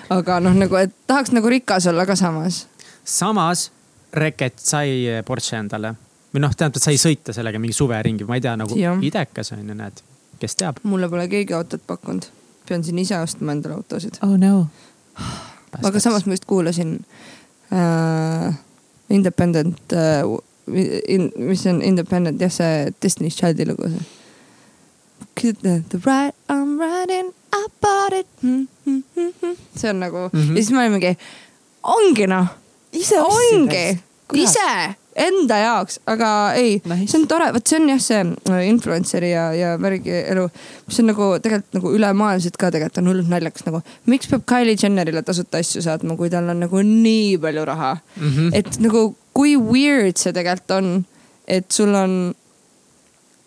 aga 0.09 0.39
noh, 0.39 0.57
nagu, 0.57 0.75
et 0.75 0.93
tahaks 1.07 1.31
nagu 1.37 1.49
rikas 1.49 1.87
olla 1.87 2.05
ka 2.05 2.15
samas. 2.15 2.67
samas 3.03 3.71
Reket 4.13 4.57
sai 4.57 5.21
Porsche 5.25 5.57
endale 5.57 5.93
või 6.33 6.41
noh, 6.41 6.55
tähendab, 6.55 6.81
sai 6.81 6.97
sõita 6.97 7.33
sellega 7.33 7.59
mingi 7.59 7.73
suveringi, 7.73 8.25
ma 8.25 8.35
ei 8.35 8.41
tea, 8.41 8.55
nagu 8.57 8.77
ja. 8.77 8.97
idekas 9.01 9.51
on 9.51 9.67
ju, 9.67 9.73
näed, 9.73 10.01
kes 10.39 10.55
teab. 10.55 10.81
mulle 10.83 11.09
pole 11.09 11.27
keegi 11.27 11.53
autot 11.53 11.81
pakkunud 11.87 12.25
pean 12.69 12.83
siin 12.85 12.99
ise 13.01 13.17
ostma 13.17 13.55
endale 13.57 13.79
autosid. 13.79 14.21
oh 14.23 14.37
no. 14.37 14.67
aga 15.83 15.99
samas 15.99 16.25
ma 16.25 16.37
just 16.37 16.45
kuulasin 16.49 16.99
äh, 17.73 18.53
Independent 19.09 19.93
äh, 19.93 20.23
in,, 21.07 21.31
mis 21.35 21.65
on 21.65 21.81
Independent, 21.81 22.41
jah, 22.41 22.49
see 22.49 22.93
Destiny's 23.01 23.35
Childi 23.35 23.65
lugu. 23.65 23.89
The 25.35 26.01
ride 26.05 26.33
I 26.49 26.53
m 26.53 26.77
riding, 26.79 27.33
I 27.53 27.67
bought 27.81 28.13
it 28.13 28.27
mm. 28.43 28.67
-hmm. 28.85 29.55
see 29.75 29.89
on 29.89 29.99
nagu 29.99 30.29
mm 30.33 30.39
-hmm. 30.41 30.57
ja 30.57 30.63
siis 30.63 30.71
ma 30.71 30.79
olin 30.79 30.91
mingi, 30.91 31.17
ongi 31.83 32.27
noh. 32.27 32.47
ongi, 33.19 33.99
ise 34.33 34.95
enda 35.19 35.59
jaoks, 35.63 35.99
aga 36.09 36.29
ei 36.59 36.77
nice., 36.89 37.11
see 37.11 37.19
on 37.21 37.27
tore, 37.31 37.49
vot 37.55 37.67
see 37.67 37.79
on 37.79 37.89
jah, 37.91 38.01
see 38.03 38.19
äh, 38.23 38.61
influencer'i 38.69 39.31
ja, 39.33 39.45
ja 39.57 39.73
värgi 39.81 40.13
elu, 40.21 40.45
mis 40.87 40.99
on 41.03 41.09
nagu 41.11 41.29
tegelikult 41.43 41.79
nagu 41.79 41.93
ülemaailmselt 41.97 42.59
ka 42.59 42.71
tegelikult 42.73 43.01
on 43.03 43.11
hullult 43.11 43.31
naljakas 43.31 43.65
nagu. 43.67 43.81
miks 44.11 44.31
peab 44.31 44.45
Kylie 44.49 44.77
Jennerile 44.79 45.23
tasuta 45.25 45.61
asju 45.63 45.83
saatma, 45.85 46.17
kui 46.19 46.31
tal 46.33 46.49
on 46.51 46.63
nagu 46.65 46.83
nii 46.85 47.37
palju 47.41 47.65
raha 47.69 47.95
mm? 47.95 48.29
-hmm. 48.29 48.53
et 48.61 48.79
nagu 48.83 49.03
kui 49.33 49.55
weird 49.55 50.17
see 50.19 50.35
tegelikult 50.35 50.77
on, 50.77 50.93
et 51.47 51.71
sul 51.71 51.93
on, 51.95 52.15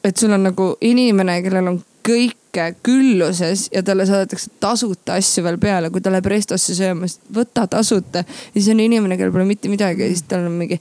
et 0.04 0.16
sul 0.16 0.32
on 0.32 0.46
nagu 0.50 0.74
inimene, 0.80 1.40
kellel 1.44 1.72
on 1.74 1.82
kõike 2.06 2.66
külluses 2.84 3.68
ja 3.72 3.82
talle 3.86 4.06
saadetakse 4.08 4.50
tasuta 4.60 5.16
asju 5.20 5.44
veel 5.46 5.58
peale, 5.62 5.90
kui 5.90 6.02
ta 6.04 6.12
läheb 6.12 6.28
restosse 6.32 6.76
sööma, 6.76 7.08
siis 7.08 7.22
võta 7.32 7.66
tasuta. 7.70 8.24
ja 8.26 8.58
siis 8.58 8.70
on 8.74 8.82
inimene, 8.84 9.16
kellel 9.20 9.34
pole 9.34 9.46
mitte 9.48 9.70
midagi 9.72 10.04
ja 10.04 10.10
siis 10.12 10.26
tal 10.28 10.48
on 10.50 10.58
mingi, 10.60 10.80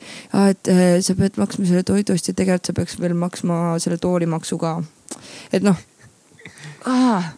et 0.50 0.72
äh, 0.72 0.98
sa 1.06 1.16
pead 1.20 1.40
maksma 1.42 1.68
selle 1.70 1.86
toidu 1.88 2.16
eest 2.16 2.32
ja 2.32 2.38
tegelikult 2.38 2.72
sa 2.72 2.78
peaks 2.78 3.00
veel 3.02 3.16
maksma 3.18 3.62
selle 3.84 4.00
toolimaksu 4.02 4.60
ka. 4.62 4.80
et 5.52 5.64
noh 5.64 5.80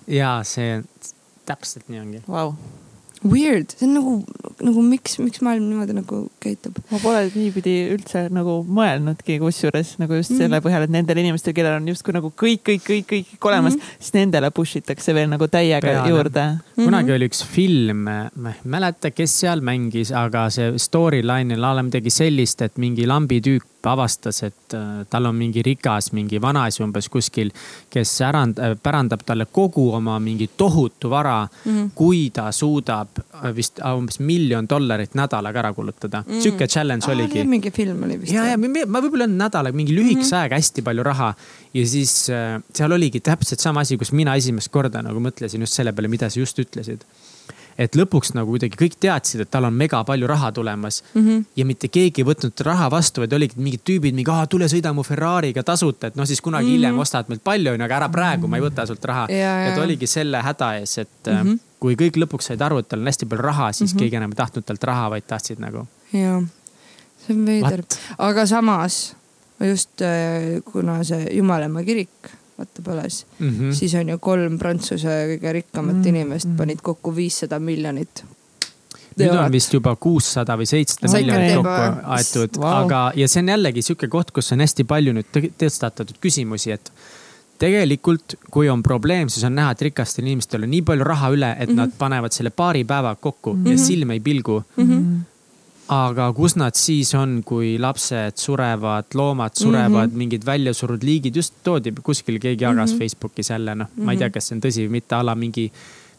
ja 0.08 0.38
see 0.48 0.80
täpselt 1.46 1.90
nii 1.92 2.00
ongi 2.04 2.24
wow 2.28 2.56
weird, 3.24 3.74
see 3.78 3.88
on 3.88 3.94
nagu, 3.98 4.14
nagu 4.64 4.84
miks, 4.86 5.18
miks 5.22 5.42
maailm 5.46 5.66
niimoodi 5.70 5.96
nagu 5.98 6.20
käitub? 6.44 6.78
ma 6.92 7.00
pole 7.04 7.24
niipidi 7.34 7.76
üldse 7.94 8.26
nagu 8.34 8.60
mõelnudki, 8.68 9.40
kusjuures 9.42 9.96
nagu 10.02 10.20
just 10.20 10.32
mm 10.32 10.38
-hmm. 10.38 10.44
selle 10.44 10.62
põhjal, 10.66 10.88
et 10.88 10.94
nendel 10.94 11.24
inimestel, 11.24 11.56
kellel 11.58 11.80
on 11.80 11.88
justkui 11.92 12.16
nagu 12.16 12.32
kõik, 12.44 12.64
kõik, 12.70 12.86
kõik, 12.90 13.08
kõik, 13.12 13.34
olemas 13.42 13.76
mm, 13.76 13.82
-hmm. 13.82 14.00
siis 14.00 14.18
nendele 14.20 14.52
push 14.52 14.78
itakse 14.78 15.16
veel 15.16 15.30
nagu 15.30 15.48
täiega 15.48 15.88
Peale. 15.88 16.10
juurde 16.10 16.46
mm. 16.46 16.60
-hmm. 16.60 16.86
kunagi 16.86 17.12
oli 17.12 17.30
üks 17.32 17.44
film, 17.46 18.08
ma 18.36 18.50
ei 18.54 18.64
mäleta, 18.64 19.12
kes 19.12 19.40
seal 19.40 19.62
mängis, 19.62 20.12
aga 20.12 20.50
see 20.50 20.74
storyline'il 20.78 21.64
ala 21.64 21.84
midagi 21.84 22.10
sellist, 22.10 22.62
et 22.62 22.78
mingi 22.78 23.08
lambitüüp 23.08 23.64
avastas, 23.84 24.44
et 24.44 24.74
äh, 24.74 25.06
tal 25.10 25.26
on 25.26 25.36
mingi 25.36 25.62
rikas, 25.64 26.12
mingi 26.16 26.42
vanaisi 26.42 26.84
umbes 26.84 27.10
kuskil, 27.12 27.52
kes 27.92 28.14
ärand-, 28.24 28.62
äh, 28.64 28.76
pärandab 28.80 29.26
talle 29.26 29.46
kogu 29.52 29.90
oma 29.96 30.20
mingi 30.24 30.50
tohutu 30.58 31.10
vara 31.10 31.48
mm, 31.48 31.72
-hmm. 31.72 31.90
kui 31.96 32.30
ta 32.34 32.52
suudab 32.52 33.13
äh, 33.22 33.50
vist 33.56 33.82
umbes 33.88 34.20
miljon 34.20 34.68
dollarit 34.70 35.16
nädalaga 35.18 35.64
ära 35.64 35.74
kulutada 35.74 36.24
mm. 36.26 36.42
sihuke 36.44 36.68
challenge 36.68 37.08
ah, 37.08 37.16
oligi. 37.16 37.44
mingi 37.48 37.72
film 37.72 38.04
oli 38.08 38.20
vist. 38.22 38.34
ja, 38.34 38.46
ja 38.54 38.58
ma 38.58 39.02
võib-olla 39.04 39.28
on 39.30 39.38
nädalaga 39.40 39.78
mingi 39.78 39.96
lühikese 39.96 40.24
mm 40.24 40.30
-hmm. 40.30 40.40
ajaga 40.42 40.62
hästi 40.62 40.86
palju 40.90 41.04
raha 41.10 41.34
ja 41.74 41.86
siis 41.88 42.16
seal 42.30 42.98
oligi 42.98 43.20
täpselt 43.20 43.60
sama 43.60 43.82
asi, 43.82 43.98
kus 43.98 44.12
mina 44.12 44.36
esimest 44.36 44.72
korda 44.72 45.02
nagu 45.02 45.20
mõtlesin 45.20 45.66
just 45.66 45.74
selle 45.74 45.94
peale, 45.94 46.08
mida 46.08 46.30
sa 46.30 46.40
just 46.40 46.60
ütlesid 46.60 47.06
et 47.78 47.96
lõpuks 47.98 48.34
nagu 48.38 48.54
kuidagi 48.54 48.78
kõik 48.80 48.98
teadsid, 49.02 49.44
et 49.44 49.52
tal 49.52 49.68
on 49.68 49.76
mega 49.76 50.04
palju 50.08 50.28
raha 50.30 50.52
tulemas 50.52 51.02
mm. 51.14 51.22
-hmm. 51.22 51.46
ja 51.56 51.66
mitte 51.66 51.88
keegi 51.88 52.22
ei 52.22 52.28
võtnud 52.28 52.66
raha 52.66 52.90
vastu, 52.92 53.24
vaid 53.24 53.34
olid 53.34 53.56
mingid 53.58 53.84
tüübid, 53.90 54.16
mingi, 54.16 54.32
tule 54.50 54.70
sõida 54.72 54.94
mu 54.94 55.04
Ferrari'ga 55.04 55.64
tasuta, 55.64 56.08
et 56.08 56.16
noh, 56.16 56.28
siis 56.28 56.42
kunagi 56.42 56.66
mm 56.66 56.70
-hmm. 56.70 56.76
hiljem 56.76 57.00
ostad 57.00 57.30
meilt 57.30 57.44
palju, 57.44 57.74
onju, 57.74 57.86
aga 57.86 57.96
ära 57.96 58.10
praegu, 58.10 58.48
ma 58.48 58.58
ei 58.58 58.64
võta 58.64 58.88
sult 58.88 59.06
raha. 59.06 59.28
ja 59.32 59.76
ta 59.76 59.82
oligi 59.82 60.08
selle 60.08 60.42
häda 60.42 60.76
ees, 60.80 60.98
et 60.98 61.28
mm 61.28 61.42
-hmm. 61.42 61.60
kui 61.80 61.96
kõik 61.96 62.18
lõpuks 62.18 62.52
said 62.52 62.62
aru, 62.62 62.78
et 62.78 62.88
tal 62.88 63.00
on 63.00 63.08
hästi 63.08 63.26
palju 63.26 63.42
raha, 63.42 63.72
siis 63.72 63.94
mm 63.94 63.96
-hmm. 63.96 64.00
keegi 64.00 64.16
enam 64.16 64.32
ei 64.32 64.36
tahtnud 64.36 64.66
talt 64.66 64.84
raha, 64.84 65.10
vaid 65.10 65.28
tahtsid 65.28 65.60
nagu. 65.60 65.88
jaa, 66.14 66.44
see 67.26 67.36
on 67.36 67.46
veider, 67.46 67.84
aga 68.18 68.46
samas 68.46 69.16
just 69.60 70.02
äh, 70.02 70.62
kuna 70.72 71.04
see 71.04 71.28
Jumalamaa 71.38 71.84
kirik 71.84 72.32
vaata 72.58 72.86
põles 72.86 73.24
mm, 73.40 73.50
-hmm. 73.50 73.74
siis 73.74 73.96
on 73.96 74.10
ju 74.10 74.20
kolm 74.20 74.60
Prantsuse 74.60 75.18
kõige 75.34 75.54
rikkamat 75.60 75.96
mm 75.96 76.02
-hmm. 76.02 76.08
inimest 76.08 76.56
panid 76.58 76.82
kokku 76.82 77.16
viissada 77.16 77.60
miljonit 77.60 78.24
nüüd 79.18 79.34
on 79.38 79.52
vist 79.52 79.74
juba 79.74 79.96
kuussada 79.96 80.58
või 80.58 80.70
seitsesada 80.70 81.12
miljonit 81.14 81.56
kokku 81.56 82.14
aetud 82.18 82.62
wow., 82.62 82.78
aga, 82.84 83.02
ja 83.16 83.28
see 83.28 83.44
on 83.44 83.52
jällegi 83.54 83.82
sihuke 83.82 84.08
koht, 84.08 84.32
kus 84.32 84.52
on 84.52 84.64
hästi 84.66 84.84
palju 84.90 85.14
nüüd 85.14 85.42
tõstatatud 85.58 86.18
küsimusi, 86.22 86.72
et 86.72 86.92
tegelikult, 87.62 88.36
kui 88.52 88.70
on 88.70 88.82
probleem, 88.84 89.30
siis 89.30 89.46
on 89.48 89.56
näha, 89.56 89.72
et 89.72 89.82
rikastel 89.82 90.26
inimestel 90.26 90.66
on 90.66 90.74
nii 90.74 90.82
palju 90.82 91.04
raha 91.08 91.30
üle, 91.36 91.52
et 91.52 91.70
mm 91.70 91.74
-hmm. 91.74 91.78
nad 91.78 91.92
panevad 91.98 92.32
selle 92.32 92.50
paari 92.50 92.84
päeva 92.84 93.16
kokku 93.16 93.54
mm 93.54 93.64
-hmm. 93.64 93.68
ja 93.68 93.76
mhm. 93.76 93.86
silm 93.86 94.12
ei 94.12 94.20
pilgu 94.20 94.64
mm. 94.78 94.90
-hmm 94.90 95.22
aga 95.92 96.30
kus 96.36 96.56
nad 96.60 96.78
siis 96.80 97.12
on, 97.20 97.42
kui 97.46 97.74
lapsed 97.82 98.40
surevad, 98.40 99.10
loomad 99.20 99.58
surevad 99.60 99.90
mm, 100.08 100.14
-hmm. 100.14 100.18
mingid 100.18 100.46
väljasurunud 100.46 101.04
liigid, 101.04 101.36
just 101.36 101.54
toodi 101.64 101.92
kuskil 102.04 102.40
keegi 102.40 102.64
jagas 102.64 102.94
mm 102.94 102.96
-hmm. 102.96 103.00
Facebookis 103.00 103.50
jälle, 103.50 103.76
noh 103.76 103.88
mm, 103.88 104.02
-hmm. 104.02 104.06
ma 104.06 104.12
ei 104.12 104.18
tea, 104.18 104.28
mhm. 104.28 104.34
kas 104.34 104.48
see 104.48 104.56
on 104.56 104.62
tõsi 104.62 104.88
või 104.88 104.90
mitte, 104.90 105.16
a 105.16 105.26
la 105.26 105.36
mingi 105.36 105.72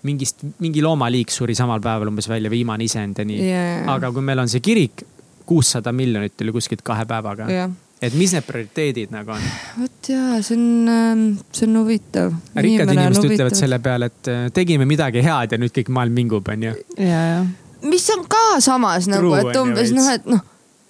mingist, 0.03 0.45
mingi 0.59 0.83
loomaliik 0.83 1.31
suri 1.31 1.55
samal 1.55 1.81
päeval 1.81 2.09
umbes 2.09 2.29
välja, 2.29 2.51
viimane 2.51 2.85
isend 2.85 3.19
ja 3.19 3.25
nii 3.25 3.41
yeah.. 3.41 3.89
aga 3.89 4.13
kui 4.13 4.23
meil 4.23 4.39
on 4.39 4.49
see 4.49 4.61
kirik, 4.61 5.03
kuussada 5.47 5.93
miljonit 5.93 6.37
tuli 6.37 6.53
kuskilt 6.53 6.83
kahe 6.83 7.05
päevaga 7.05 7.49
yeah 7.49 7.71
et 8.05 8.15
mis 8.19 8.33
need 8.35 8.45
prioriteedid 8.45 9.13
nagu 9.15 9.31
on? 9.31 9.45
vot 9.81 10.09
ja 10.09 10.43
see 10.45 10.57
on, 10.59 10.89
ähm, 10.93 11.27
see 11.53 11.69
on 11.69 11.77
huvitav. 11.81 12.35
rikkad 12.67 12.93
inimesed 12.93 13.31
ütlevad 13.31 13.57
selle 13.57 13.79
peale, 13.79 14.11
et 14.13 14.29
äh, 14.29 14.47
tegime 14.53 14.85
midagi 14.85 15.23
head 15.25 15.55
ja 15.55 15.59
nüüd 15.59 15.73
kõik 15.73 15.89
maailm 15.89 16.21
vingub, 16.21 16.49
onju. 16.49 16.75
ja, 16.99 17.23
ja 17.33 17.45
mis 17.85 18.09
on 18.17 18.27
ka 18.29 18.45
samas 18.65 19.09
nagu, 19.11 19.33
et 19.39 19.61
umbes 19.61 19.95
noh, 19.95 20.11
et 20.15 20.27
noh 20.31 20.43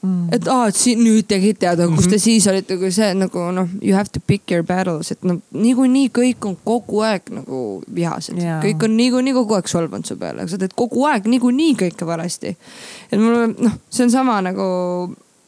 mm. 0.04 0.32
et 0.36 0.48
aa, 0.52 0.68
et 0.70 0.78
siin 0.78 1.00
nüüd 1.04 1.26
tegite, 1.28 1.68
aga 1.68 1.86
kus 1.92 2.06
te 2.06 2.16
mhm. 2.16 2.22
siis 2.22 2.46
olite, 2.50 2.78
kui 2.80 2.92
see 2.94 3.10
nagu 3.16 3.44
noh, 3.56 3.70
you 3.80 3.96
have 3.96 4.12
to 4.12 4.22
pick 4.22 4.50
your 4.52 4.64
battles, 4.66 5.12
et 5.14 5.26
noh, 5.26 5.40
niikuinii 5.56 6.10
kõik 6.14 6.48
on 6.48 6.56
kogu 6.66 7.04
aeg 7.06 7.30
nagu 7.34 7.60
vihased 7.94 8.40
yeah.. 8.40 8.60
kõik 8.64 8.88
on 8.88 8.96
niikuinii 8.98 9.36
kogu 9.36 9.58
aeg 9.58 9.70
solvunud 9.70 10.08
su 10.08 10.18
peale, 10.20 10.48
sa 10.50 10.60
teed 10.60 10.74
kogu 10.78 11.06
aeg 11.10 11.28
niikuinii 11.30 11.76
kõike 11.84 12.08
valesti. 12.08 12.56
et 13.10 13.20
mul 13.20 13.54
noh, 13.54 13.78
see 13.90 14.06
on 14.06 14.12
sama 14.14 14.40
nagu 14.44 14.66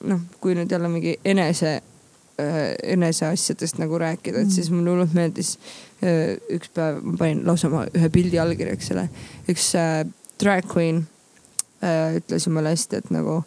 noh, 0.06 0.24
kui 0.40 0.56
nüüd 0.58 0.72
jälle 0.72 0.90
mingi 0.92 1.16
enese 1.24 1.76
äh, 1.76 2.62
enese 2.96 3.28
asjadest 3.30 3.80
nagu 3.82 3.98
rääkida, 4.00 4.40
et 4.40 4.50
mm. 4.50 4.54
siis 4.58 4.70
mulle 4.72 4.94
hullult 4.94 5.16
meeldis 5.16 5.56
äh, 6.04 6.36
üks 6.56 6.72
päev, 6.74 7.02
ma 7.04 7.18
panin 7.20 7.44
lausa 7.48 7.70
oma 7.70 7.86
ühe 7.92 8.12
pildi 8.12 8.40
allkirja, 8.40 8.76
eks 8.76 8.94
ole. 8.96 9.08
üks 9.52 9.74
äh, 9.80 10.00
drag 10.40 10.68
queen 10.72 11.04
ütles 12.16 12.46
jumala 12.46 12.72
hästi, 12.74 13.00
et 13.02 13.10
nagu, 13.14 13.40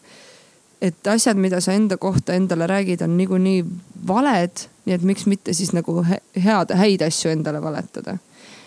et 0.82 1.08
asjad, 1.12 1.38
mida 1.40 1.62
sa 1.62 1.74
enda 1.74 1.98
kohta 1.98 2.34
endale 2.38 2.68
räägid, 2.70 3.02
on 3.06 3.18
niikuinii 3.18 3.64
valed, 4.08 4.66
nii 4.86 4.96
et 4.96 5.06
miks 5.06 5.26
mitte 5.30 5.54
siis 5.54 5.74
nagu 5.76 6.02
head, 6.06 6.74
häid 6.76 7.06
asju 7.06 7.32
endale 7.34 7.62
valetada. 7.62 8.18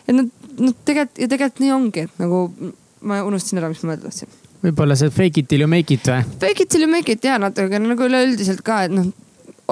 et 0.08 0.14
noh, 0.16 0.28
noh 0.58 0.74
tegelikult 0.84 1.18
ja 1.22 1.28
tegelikult 1.28 1.60
nii 1.62 1.72
ongi, 1.72 2.06
et 2.08 2.22
nagu 2.22 2.46
ma 3.02 3.22
unustasin 3.26 3.62
ära, 3.62 3.70
mis 3.72 3.82
ma 3.82 3.94
öelda 3.94 4.10
tahtsin. 4.10 4.28
võib-olla 4.62 4.96
see 4.98 5.10
fake 5.10 5.42
it 5.42 5.48
till 5.48 5.62
you 5.62 5.70
make 5.70 5.94
it 5.94 6.06
või? 6.06 6.22
Fake 6.40 6.62
it 6.62 6.68
till 6.68 6.84
you 6.84 6.90
make 6.90 7.12
it 7.12 7.24
ja 7.24 7.38
natuke 7.38 7.78
nagu 7.82 8.08
üleüldiselt 8.08 8.62
ka, 8.66 8.84
et 8.86 8.94
noh 8.94 9.12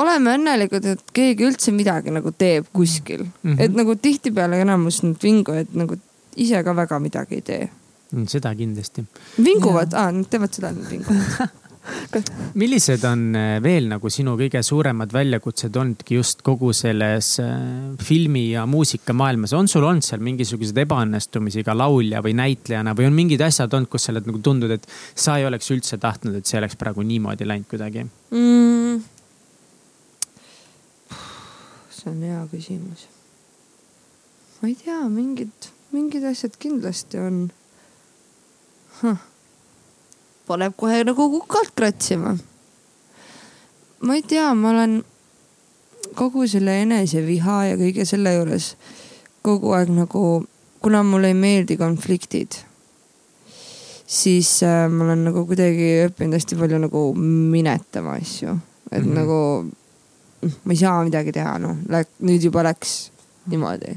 oleme 0.00 0.36
õnnelikud, 0.38 0.86
et 0.86 1.12
keegi 1.14 1.46
üldse 1.48 1.74
midagi 1.74 2.12
nagu 2.14 2.32
teeb 2.32 2.68
kuskil 2.72 3.24
mm. 3.24 3.32
-hmm. 3.42 3.60
et 3.64 3.74
nagu 3.74 3.96
tihtipeale 3.96 4.60
enamus 4.62 5.02
need 5.02 5.18
vingujad 5.22 5.74
nagu 5.74 5.98
ise 6.36 6.62
ka 6.64 6.76
väga 6.76 6.98
midagi 7.02 7.40
ei 7.40 7.42
tee 7.42 7.68
seda 8.30 8.54
kindlasti. 8.58 9.04
vinguvad, 9.42 9.94
aa, 9.94 10.12
nad 10.14 10.30
teevad 10.30 10.54
seda, 10.56 10.72
nad 10.76 10.88
vinguvad 10.90 11.50
millised 12.60 13.04
on 13.08 13.22
äh, 13.38 13.54
veel 13.64 13.86
nagu 13.90 14.10
sinu 14.12 14.34
kõige 14.38 14.60
suuremad 14.64 15.12
väljakutsed 15.14 15.76
olnudki 15.80 16.18
just 16.18 16.42
kogu 16.46 16.72
selles 16.76 17.32
äh, 17.42 17.54
filmi 18.04 18.50
ja 18.52 18.66
muusikamaailmas, 18.68 19.54
on 19.56 19.68
sul 19.70 19.86
olnud 19.88 20.04
seal 20.04 20.22
mingisuguseid 20.24 20.82
ebaõnnestumisi 20.84 21.64
ka 21.66 21.74
laulja 21.76 22.22
või 22.24 22.34
näitlejana 22.38 22.94
või 22.98 23.08
on 23.08 23.16
mingid 23.16 23.44
asjad 23.46 23.72
olnud, 23.76 23.90
kus 23.92 24.06
sa 24.06 24.14
oled 24.14 24.28
nagu 24.28 24.42
tundnud, 24.44 24.74
et 24.76 24.86
sa 25.14 25.38
ei 25.40 25.48
oleks 25.48 25.70
üldse 25.72 25.98
tahtnud, 26.02 26.36
et 26.36 26.50
see 26.50 26.60
oleks 26.60 26.76
praegu 26.80 27.04
niimoodi 27.06 27.48
läinud 27.48 27.70
kuidagi 27.70 28.04
mm.? 28.04 29.00
see 32.00 32.12
on 32.12 32.20
hea 32.24 32.42
küsimus. 32.52 33.08
ma 34.60 34.68
ei 34.68 34.76
tea, 34.84 35.00
mingid, 35.08 35.72
mingid 35.96 36.28
asjad 36.28 36.60
kindlasti 36.60 37.20
on 37.20 37.48
huh. 39.02 39.16
paneb 40.46 40.76
kohe 40.76 41.02
nagu 41.04 41.28
kukalt 41.36 41.74
kratsima. 41.76 42.36
ma 44.00 44.14
ei 44.16 44.22
tea, 44.22 44.54
ma 44.54 44.70
olen 44.70 45.00
kogu 46.16 46.46
selle 46.48 46.80
eneseviha 46.82 47.58
ja 47.70 47.76
kõige 47.80 48.06
selle 48.08 48.34
juures 48.34 48.74
kogu 49.44 49.72
aeg 49.76 49.92
nagu, 49.94 50.24
kuna 50.80 51.02
mulle 51.06 51.30
ei 51.32 51.36
meeldi 51.38 51.76
konfliktid, 51.80 52.58
siis 54.06 54.58
äh, 54.66 54.86
ma 54.92 55.06
olen 55.06 55.26
nagu 55.28 55.44
kuidagi 55.48 55.90
õppinud 56.08 56.36
hästi 56.36 56.58
palju 56.60 56.80
nagu 56.82 57.04
minetama 57.16 58.18
asju, 58.20 58.56
et 58.90 59.04
mm 59.04 59.06
-hmm. 59.06 59.14
nagu 59.20 60.58
ma 60.64 60.72
ei 60.72 60.80
saa 60.80 61.04
midagi 61.04 61.32
teha, 61.36 61.58
noh, 61.60 61.76
nüüd 62.24 62.44
juba 62.44 62.64
läks 62.64 63.10
niimoodi. 63.50 63.96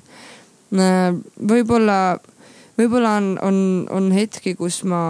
Äh, 0.74 1.16
võib-olla 1.40 2.20
võib-olla 2.80 3.18
on, 3.20 3.30
on, 3.42 3.58
on 3.94 4.12
hetki, 4.16 4.56
kus 4.60 4.82
ma 4.90 5.04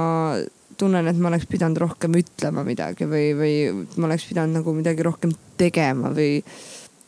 tunnen, 0.78 1.08
et 1.08 1.20
ma 1.22 1.30
oleks 1.32 1.48
pidanud 1.50 1.80
rohkem 1.84 2.16
ütlema 2.20 2.64
midagi 2.68 3.08
või, 3.10 3.34
või 3.38 3.58
ma 3.98 4.10
oleks 4.10 4.28
pidanud 4.30 4.60
nagu 4.60 4.74
midagi 4.76 5.06
rohkem 5.06 5.34
tegema 5.60 6.12
või. 6.14 6.42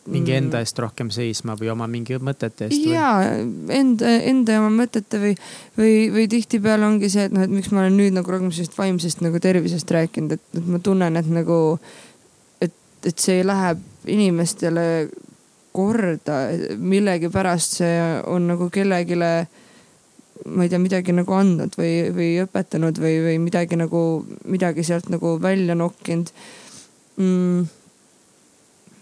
mingi 0.05 0.31
mm. 0.31 0.37
enda 0.37 0.61
eest 0.61 0.79
rohkem 0.79 1.09
seisma 1.09 1.55
või 1.57 1.71
oma 1.73 1.87
mingi 1.89 2.19
mõtete 2.21 2.67
eest? 2.67 2.85
ja 2.85 3.09
enda, 3.73 4.11
enda 4.29 4.57
ja 4.57 4.61
oma 4.61 4.71
mõtete 4.83 5.21
või, 5.21 5.33
või, 5.77 5.93
või 6.13 6.27
tihtipeale 6.31 6.85
ongi 6.85 7.09
see, 7.09 7.25
et 7.25 7.35
noh, 7.35 7.45
et 7.45 7.53
miks 7.53 7.71
ma 7.73 7.83
olen 7.83 7.97
nüüd 7.97 8.15
nagu 8.17 8.31
rohkem 8.31 8.51
sellisest 8.53 8.77
vaimsest 8.77 9.25
nagu 9.25 9.41
tervisest 9.41 9.91
rääkinud, 9.97 10.37
et, 10.37 10.47
et 10.53 10.69
ma 10.69 10.79
tunnen, 10.83 11.17
et 11.17 11.31
nagu, 11.41 11.59
et, 12.61 12.75
et 13.03 13.17
see 13.17 13.41
läheb 13.45 13.81
inimestele 14.05 14.87
korda, 15.75 16.39
millegipärast 16.79 17.79
see 17.81 17.95
on 18.31 18.45
nagu 18.53 18.69
kellelegi 18.71 19.17
ma 20.45 20.63
ei 20.65 20.69
tea, 20.69 20.79
midagi 20.81 21.15
nagu 21.15 21.33
andnud 21.33 21.73
või, 21.79 21.93
või 22.13 22.29
õpetanud 22.43 22.99
või, 23.01 23.17
või 23.23 23.39
midagi 23.41 23.79
nagu, 23.79 24.01
midagi 24.45 24.85
sealt 24.85 25.09
nagu 25.13 25.35
välja 25.41 25.77
nokkinud 25.77 26.29
mm,. 27.17 27.65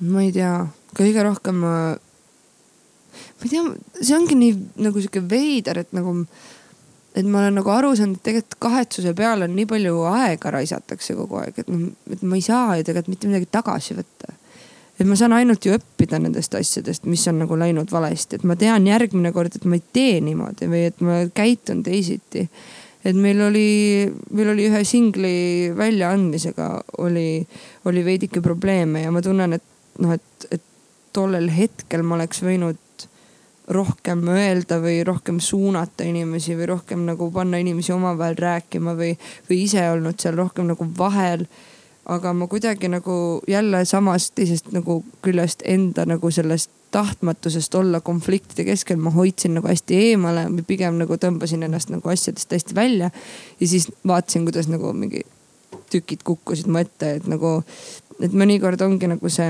ma 0.08 0.24
ei 0.24 0.32
tea, 0.36 0.56
kõige 0.96 1.26
rohkem 1.28 1.60
ma, 1.66 1.76
ma 1.94 3.44
ei 3.44 3.52
tea, 3.52 3.64
see 4.00 4.16
ongi 4.16 4.40
nii 4.40 4.54
nagu 4.88 5.04
sihuke 5.04 5.24
veider, 5.28 5.82
et 5.84 5.92
nagu, 5.96 6.16
et 7.12 7.28
ma 7.28 7.44
olen 7.44 7.60
nagu 7.60 7.74
aru 7.76 7.92
saanud, 8.00 8.22
et 8.22 8.30
tegelikult 8.30 8.60
kahetsuse 8.64 9.16
peale 9.18 9.50
on 9.50 9.58
nii 9.58 9.68
palju 9.74 10.06
aega 10.14 10.56
raisatakse 10.56 11.18
kogu 11.20 11.42
aeg, 11.42 11.60
et 11.60 11.74
noh, 11.74 11.92
et 12.14 12.24
ma 12.24 12.40
ei 12.40 12.46
saa 12.46 12.80
ju 12.80 12.88
tegelikult 12.88 13.12
mitte 13.18 13.34
midagi 13.34 13.52
tagasi 13.52 14.00
võtta 14.00 14.38
et 15.00 15.10
ma 15.10 15.18
saan 15.18 15.34
ainult 15.34 15.66
ju 15.66 15.74
õppida 15.78 16.20
nendest 16.22 16.54
asjadest, 16.58 17.08
mis 17.10 17.26
on 17.32 17.42
nagu 17.44 17.58
läinud 17.58 17.92
valesti, 17.92 18.38
et 18.38 18.48
ma 18.48 18.58
tean 18.60 18.86
järgmine 18.88 19.34
kord, 19.36 19.56
et 19.56 19.66
ma 19.66 19.80
ei 19.80 19.84
tee 19.96 20.20
niimoodi 20.22 20.70
või 20.70 20.86
et 20.92 21.02
ma 21.06 21.24
käitun 21.34 21.84
teisiti. 21.86 22.48
et 23.04 23.16
meil 23.16 23.42
oli, 23.42 24.12
meil 24.32 24.54
oli 24.54 24.70
ühe 24.70 24.84
singli 24.88 25.72
väljaandmisega 25.76 26.70
oli, 27.04 27.46
oli 27.86 28.06
veidike 28.06 28.42
probleeme 28.42 29.02
ja 29.02 29.12
ma 29.12 29.22
tunnen, 29.22 29.54
et 29.54 30.00
noh, 30.00 30.14
et, 30.14 30.48
et 30.52 30.64
tollel 31.14 31.50
hetkel 31.52 32.04
ma 32.04 32.16
oleks 32.16 32.42
võinud 32.46 32.80
rohkem 33.74 34.26
öelda 34.28 34.80
või 34.84 35.04
rohkem 35.08 35.40
suunata 35.40 36.04
inimesi 36.04 36.56
või 36.60 36.68
rohkem 36.74 37.06
nagu 37.08 37.30
panna 37.32 37.60
inimesi 37.64 37.94
omavahel 37.96 38.36
rääkima 38.40 38.96
või, 38.98 39.14
või 39.50 39.62
ise 39.64 39.86
olnud 39.92 40.20
seal 40.20 40.36
rohkem 40.36 40.68
nagu 40.72 40.88
vahel 40.98 41.46
aga 42.06 42.34
ma 42.34 42.48
kuidagi 42.48 42.90
nagu 42.92 43.42
jälle 43.48 43.86
samast 43.86 44.36
teisest 44.36 44.72
nagu 44.72 45.04
küljest 45.22 45.64
enda 45.66 46.06
nagu 46.06 46.32
sellest 46.32 46.72
tahtmatusest 46.92 47.76
olla 47.76 48.02
konfliktide 48.02 48.64
keskel, 48.64 48.98
ma 48.98 49.10
hoidsin 49.10 49.54
nagu 49.54 49.68
hästi 49.68 49.98
eemale 50.10 50.46
pigem 50.68 51.00
nagu 51.00 51.18
tõmbasin 51.18 51.66
ennast 51.66 51.90
nagu 51.90 52.10
asjadest 52.10 52.52
hästi 52.52 52.76
välja. 52.76 53.10
ja 53.60 53.68
siis 53.68 53.88
vaatasin, 54.08 54.46
kuidas 54.46 54.68
nagu 54.68 54.94
mingi 54.94 55.24
tükid 55.90 56.24
kukkusid 56.24 56.68
mu 56.68 56.78
ette, 56.78 57.16
et 57.18 57.28
nagu, 57.28 57.64
et 58.20 58.34
mõnikord 58.34 58.82
ongi 58.86 59.10
nagu 59.10 59.30
see, 59.30 59.50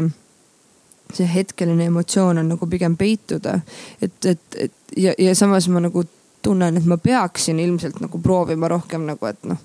see 1.13 1.27
hetkeline 1.33 1.89
emotsioon 1.91 2.37
on 2.37 2.53
nagu 2.55 2.67
pigem 2.67 2.97
peituda. 2.97 3.59
et, 4.01 4.25
et, 4.25 4.41
et 4.57 4.97
ja, 4.97 5.13
ja 5.17 5.35
samas 5.35 5.67
ma 5.67 5.83
nagu 5.83 6.05
tunnen, 6.41 6.77
et 6.77 6.85
ma 6.85 6.97
peaksin 6.97 7.59
ilmselt 7.59 7.99
nagu 8.03 8.19
proovima 8.19 8.71
rohkem 8.71 9.09
nagu, 9.09 9.25
et 9.25 9.43
noh 9.49 9.59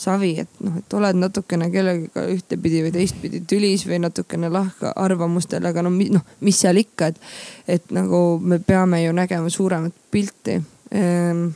savi, 0.00 0.32
et 0.42 0.60
noh, 0.64 0.76
et 0.80 0.96
oled 0.96 1.18
natukene 1.20 1.68
kellegagi 1.72 2.36
ühtepidi 2.36 2.82
või 2.86 2.92
teistpidi 2.94 3.42
tülis 3.48 3.84
või 3.88 4.00
natukene 4.04 4.50
lahka 4.52 4.94
arvamustel, 4.96 5.66
aga 5.68 5.84
no 5.84 5.92
noh, 5.92 6.24
mis 6.46 6.60
seal 6.62 6.80
ikka, 6.80 7.10
et, 7.12 7.20
et 7.76 7.92
nagu 7.94 8.22
me 8.42 8.60
peame 8.64 9.02
ju 9.04 9.12
nägema 9.16 9.52
suuremat 9.52 9.94
pilti. 10.10 10.56
Ehm, 10.96 11.46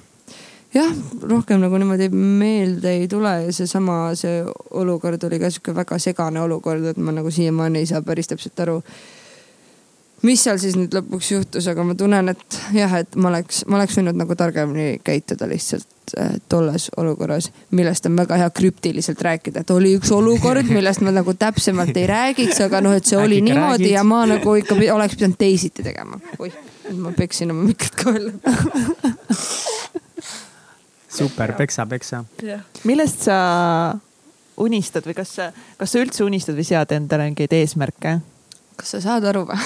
jah, 0.74 0.92
rohkem 1.22 1.62
nagu 1.62 1.80
niimoodi 1.80 2.10
meelde 2.12 2.96
ei 3.00 3.08
tule 3.08 3.34
ja 3.46 3.52
seesama, 3.54 3.98
see 4.18 4.42
olukord 4.76 5.24
oli 5.28 5.40
ka 5.42 5.50
sihuke 5.50 5.76
väga 5.76 5.98
segane 6.02 6.44
olukord, 6.44 6.84
et 6.92 7.00
ma 7.00 7.14
nagu 7.16 7.32
siiamaani 7.32 7.84
ei 7.84 7.90
saa 7.90 8.02
päris 8.04 8.30
täpselt 8.30 8.66
aru 8.66 8.80
mis 10.24 10.40
seal 10.44 10.60
siis 10.60 10.76
nüüd 10.78 10.94
lõpuks 10.96 11.32
juhtus, 11.34 11.66
aga 11.68 11.84
ma 11.84 11.96
tunnen, 11.98 12.32
et 12.32 12.60
jah, 12.76 13.00
et 13.00 13.16
ma 13.16 13.28
oleks, 13.32 13.64
ma 13.68 13.80
oleks 13.80 13.98
võinud 13.98 14.16
nagu 14.16 14.36
targemini 14.38 15.02
käituda 15.04 15.48
lihtsalt 15.50 15.93
tolles 16.48 16.90
olukorras, 16.96 17.50
millest 17.70 18.06
on 18.06 18.16
väga 18.16 18.38
hea 18.42 18.50
krüptiliselt 18.50 19.22
rääkida, 19.24 19.64
et 19.64 19.70
oli 19.74 19.94
üks 19.98 20.12
olukord, 20.14 20.68
millest 20.72 21.04
ma 21.04 21.14
nagu 21.14 21.34
täpsemalt 21.38 21.96
ei 21.96 22.06
räägiks, 22.10 22.60
aga 22.66 22.80
noh, 22.84 22.96
et 22.96 23.08
see 23.08 23.18
oli 23.18 23.40
Äkki 23.40 23.48
niimoodi 23.50 23.84
räägid? 23.84 23.94
ja 23.96 24.04
ma 24.04 24.24
nagu 24.28 24.56
ikka 24.60 24.78
oleks 24.94 25.16
pidanud 25.18 25.38
teisiti 25.40 25.86
tegema. 25.86 26.20
oih, 26.38 26.56
ma 26.98 27.14
peksin 27.16 27.54
oma 27.54 27.64
mikrit 27.68 27.96
ka 27.98 28.12
veel 28.12 28.32
super, 31.14 31.54
peksa, 31.56 31.86
peksa. 31.86 32.24
millest 32.84 33.28
sa 33.28 33.38
unistad 34.60 35.06
või 35.06 35.16
kas 35.16 35.34
sa, 35.38 35.50
kas 35.78 35.94
sa 35.94 36.02
üldse 36.02 36.24
unistad 36.26 36.58
või 36.58 36.66
sead 36.68 36.94
endale 36.96 37.28
mingeid 37.30 37.54
eesmärke? 37.56 38.18
kas 38.78 38.96
sa 38.96 39.00
saad 39.02 39.26
aru 39.30 39.44
või 39.48 39.58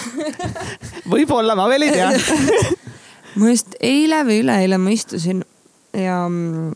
võib-olla, 1.15 1.57
ma 1.57 1.69
veel 1.71 1.89
ei 1.89 1.95
tea 1.97 2.11
ma 3.39 3.53
just 3.53 3.77
eile 3.85 4.23
või 4.29 4.43
üleeile 4.43 4.79
ma 4.81 4.93
istusin 4.95 5.45
ja 5.97 6.23
mm, 6.29 6.73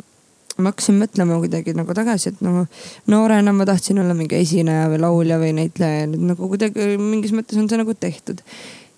ma 0.58 0.72
hakkasin 0.72 0.98
mõtlema 1.00 1.38
kuidagi 1.40 1.74
nagu 1.76 1.94
tagasi, 1.96 2.32
et 2.32 2.44
nagu 2.44 2.66
noorena 3.10 3.54
ma 3.56 3.66
tahtsin 3.68 4.00
olla 4.02 4.14
mingi 4.16 4.38
esineja 4.40 4.88
või 4.92 5.00
laulja 5.02 5.40
või 5.40 5.54
näitleja 5.56 6.04
ja 6.04 6.12
nüüd 6.12 6.26
nagu 6.32 6.48
kuidagi 6.50 6.94
mingis 7.00 7.34
mõttes 7.36 7.60
on 7.60 7.68
see 7.70 7.80
nagu 7.80 7.94
tehtud. 7.94 8.42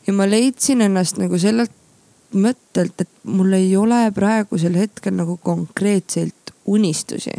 ja 0.07 0.13
ma 0.13 0.27
leidsin 0.29 0.85
ennast 0.85 1.19
nagu 1.21 1.39
sellelt 1.39 1.73
mõttelt, 2.35 2.99
et 2.99 3.11
mul 3.31 3.53
ei 3.55 3.77
ole 3.79 4.09
praegusel 4.15 4.75
hetkel 4.75 5.15
nagu 5.15 5.37
konkreetselt 5.43 6.55
unistusi. 6.67 7.35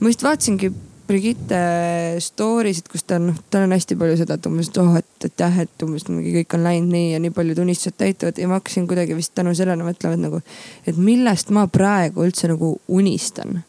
ma 0.00 0.08
just 0.08 0.24
vaatasingi 0.24 0.72
Brigitte 1.10 1.58
story 2.22 2.70
sid, 2.76 2.86
kus 2.86 3.02
ta 3.02 3.16
on, 3.18 3.32
noh, 3.32 3.38
tal 3.50 3.64
on 3.66 3.74
hästi 3.74 3.96
palju 3.98 4.14
seda, 4.20 4.36
et 4.38 4.44
umbes, 4.46 4.68
et 4.70 4.76
oh, 4.78 4.92
et, 4.94 5.08
et 5.26 5.42
jah, 5.42 5.56
et 5.64 5.82
umbes 5.82 6.04
mingi 6.06 6.34
kõik 6.36 6.54
on 6.54 6.62
läinud 6.62 6.92
nii 6.94 7.08
ja 7.16 7.18
nii 7.22 7.32
paljud 7.34 7.58
unistused 7.64 7.96
täituvad 7.98 8.38
ja 8.38 8.46
ma 8.46 8.60
hakkasin 8.60 8.86
kuidagi 8.86 9.16
vist 9.18 9.34
tänu 9.34 9.50
sellele 9.58 9.82
mõtlema, 9.82 10.14
et 10.14 10.22
nagu, 10.22 10.38
et 10.86 11.00
millest 11.00 11.50
ma 11.56 11.66
praegu 11.66 12.22
üldse 12.28 12.52
nagu 12.52 12.76
unistan. 12.86 13.64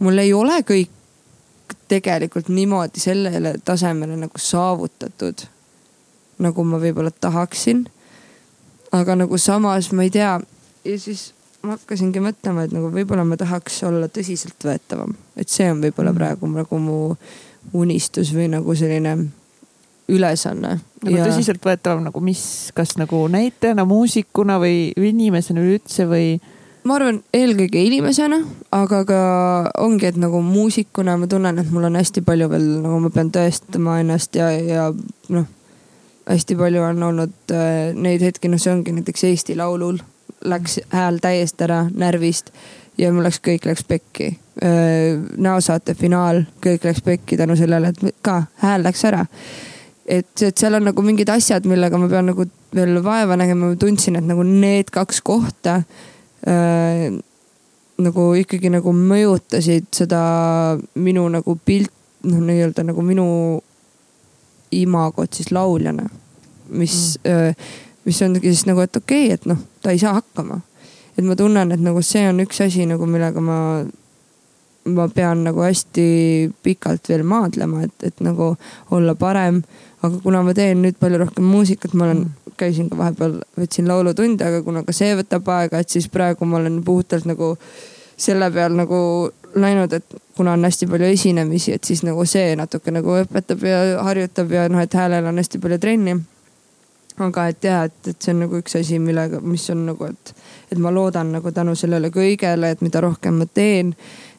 mul 0.00 0.18
ei 0.18 0.32
ole 0.34 0.58
kõik 0.66 1.76
tegelikult 1.88 2.48
niimoodi 2.50 3.00
sellele 3.00 3.54
tasemele 3.64 4.16
nagu 4.18 4.42
saavutatud, 4.42 5.46
nagu 6.42 6.64
ma 6.64 6.82
võib-olla 6.82 7.14
tahaksin. 7.14 7.86
aga 8.90 9.14
nagu 9.14 9.38
samas 9.38 9.92
ma 9.92 10.02
ei 10.02 10.10
tea 10.10 10.40
ja 10.84 10.98
siis 10.98 11.30
ma 11.62 11.76
hakkasingi 11.76 12.22
mõtlema, 12.24 12.64
et 12.64 12.72
nagu 12.74 12.88
võib-olla 12.94 13.24
ma 13.26 13.36
tahaks 13.40 13.82
olla 13.88 14.08
tõsiseltvõetavam, 14.12 15.12
et 15.36 15.52
see 15.52 15.68
on 15.70 15.82
võib-olla 15.84 16.14
mm. 16.14 16.20
praegu 16.20 16.50
nagu 16.54 16.80
mu 16.80 17.00
unistus 17.76 18.32
või 18.32 18.48
nagu 18.52 18.74
selline 18.76 19.16
ülesanne. 20.10 20.78
nagu 21.04 21.16
ja... 21.16 21.26
tõsiseltvõetavam 21.28 22.06
nagu 22.08 22.22
mis, 22.24 22.42
kas 22.74 22.96
nagu 23.00 23.26
näitlejana, 23.30 23.84
muusikuna 23.88 24.58
või 24.62 24.90
inimesena 24.96 25.62
üleüldse 25.62 26.08
või? 26.10 26.32
ma 26.88 26.96
arvan 26.96 27.20
eelkõige 27.36 27.82
inimesena, 27.84 28.40
aga 28.72 29.02
ka 29.04 29.20
ongi, 29.84 30.08
et 30.08 30.18
nagu 30.20 30.40
muusikuna 30.42 31.18
ma 31.20 31.28
tunnen, 31.28 31.60
et 31.60 31.72
mul 31.72 31.90
on 31.90 31.98
hästi 32.00 32.24
palju 32.24 32.48
veel 32.48 32.68
nagu 32.80 33.02
ma 33.04 33.10
pean 33.14 33.32
tõestama 33.34 33.98
ennast 34.00 34.38
ja, 34.38 34.48
ja 34.56 34.86
noh, 35.28 35.44
hästi 36.30 36.56
palju 36.56 36.86
on 36.86 37.04
olnud 37.10 37.52
äh, 37.52 37.92
neid 37.92 38.24
hetki, 38.24 38.48
noh, 38.48 38.60
see 38.62 38.72
ongi 38.72 38.96
näiteks 38.96 39.28
Eesti 39.28 39.58
Laulul 39.60 40.00
läks 40.44 40.80
hääl 40.92 41.18
täiesti 41.22 41.64
ära 41.66 41.84
närvist 41.90 42.52
ja 42.98 43.10
mul 43.12 43.24
läks, 43.24 43.40
kõik 43.44 43.66
läks 43.68 43.84
pekki. 43.88 44.36
näosaate 45.40 45.94
finaal, 45.94 46.42
kõik 46.60 46.84
läks 46.84 47.00
pekki 47.04 47.36
tänu 47.40 47.56
sellele, 47.56 47.88
et 47.94 48.16
ka 48.22 48.42
hääl 48.60 48.82
läks 48.84 49.04
ära. 49.08 49.24
et, 50.06 50.42
et 50.42 50.58
seal 50.58 50.74
on 50.74 50.84
nagu 50.84 51.02
mingid 51.02 51.28
asjad, 51.28 51.64
millega 51.64 51.98
ma 51.98 52.08
pean 52.08 52.26
nagu 52.26 52.44
veel 52.74 53.02
vaeva 53.04 53.36
nägema, 53.36 53.70
ma 53.70 53.76
tundsin, 53.76 54.16
et 54.16 54.26
nagu 54.26 54.42
need 54.42 54.90
kaks 54.90 55.20
kohta 55.24 55.82
äh, 56.48 57.08
nagu 58.00 58.26
ikkagi 58.40 58.70
nagu 58.72 58.92
mõjutasid 58.96 59.88
seda 59.94 60.20
minu 60.94 61.26
nagu 61.32 61.56
pilt, 61.64 61.92
noh 62.28 62.40
nii-öelda 62.44 62.84
nagu 62.84 63.02
minu 63.04 63.26
imagot 64.76 65.34
siis 65.34 65.50
lauljana, 65.52 66.04
mis 66.68 67.16
mm. 67.24 67.30
öö, 67.30 67.52
mis 68.04 68.22
ongi 68.22 68.40
siis 68.48 68.66
nagu, 68.68 68.80
et 68.80 68.96
okei 68.96 69.26
okay,, 69.26 69.38
et 69.38 69.46
noh, 69.48 69.58
ta 69.82 69.94
ei 69.94 70.00
saa 70.00 70.14
hakkama. 70.18 70.60
et 71.18 71.24
ma 71.26 71.36
tunnen, 71.36 71.72
et 71.72 71.80
nagu 71.84 72.02
see 72.02 72.22
on 72.28 72.40
üks 72.44 72.62
asi 72.64 72.86
nagu, 72.88 73.06
millega 73.06 73.42
ma, 73.44 73.58
ma 74.88 75.08
pean 75.12 75.44
nagu 75.44 75.60
hästi 75.64 76.04
pikalt 76.64 77.10
veel 77.12 77.26
maadlema, 77.28 77.84
et, 77.84 77.96
et 78.06 78.20
nagu 78.24 78.54
olla 78.90 79.14
parem. 79.14 79.62
aga 80.02 80.16
kuna 80.24 80.42
ma 80.42 80.54
teen 80.56 80.80
nüüd 80.82 80.96
palju 81.00 81.20
rohkem 81.20 81.44
muusikat, 81.44 81.94
ma 81.94 82.08
olen, 82.08 82.24
käisin 82.60 82.88
ka 82.88 82.96
vahepeal, 82.96 83.40
võtsin 83.58 83.88
laulutunde, 83.88 84.44
aga 84.46 84.62
kuna 84.64 84.84
ka 84.84 84.96
see 84.96 85.12
võtab 85.16 85.48
aega, 85.52 85.80
et 85.80 85.92
siis 85.92 86.08
praegu 86.08 86.48
ma 86.48 86.60
olen 86.60 86.80
puhtalt 86.84 87.28
nagu 87.28 87.54
selle 88.20 88.50
peal 88.52 88.72
nagu 88.76 88.98
läinud, 89.60 89.92
et 89.92 90.20
kuna 90.36 90.54
on 90.56 90.64
hästi 90.64 90.88
palju 90.88 91.08
esinemisi, 91.08 91.74
et 91.76 91.84
siis 91.84 92.04
nagu 92.06 92.24
see 92.28 92.54
natuke 92.56 92.92
nagu 92.94 93.16
õpetab 93.22 93.64
ja 93.66 93.80
harjutab 94.06 94.52
ja 94.56 94.68
noh, 94.72 94.80
et 94.80 94.94
häälel 94.94 95.28
on 95.28 95.40
hästi 95.40 95.60
palju 95.60 95.80
trenni 95.82 96.16
aga 97.18 97.46
et 97.50 97.64
ja, 97.64 97.82
et, 97.88 98.00
et 98.08 98.16
see 98.22 98.34
on 98.34 98.44
nagu 98.44 98.58
üks 98.60 98.76
asi, 98.78 98.98
millega, 99.02 99.40
mis 99.44 99.66
on 99.72 99.86
nagu, 99.90 100.08
et, 100.08 100.34
et 100.72 100.80
ma 100.80 100.92
loodan 100.94 101.32
nagu 101.34 101.52
tänu 101.52 101.74
sellele 101.78 102.12
kõigele, 102.14 102.72
et 102.72 102.84
mida 102.84 103.02
rohkem 103.04 103.40
ma 103.42 103.46
teen, 103.46 103.92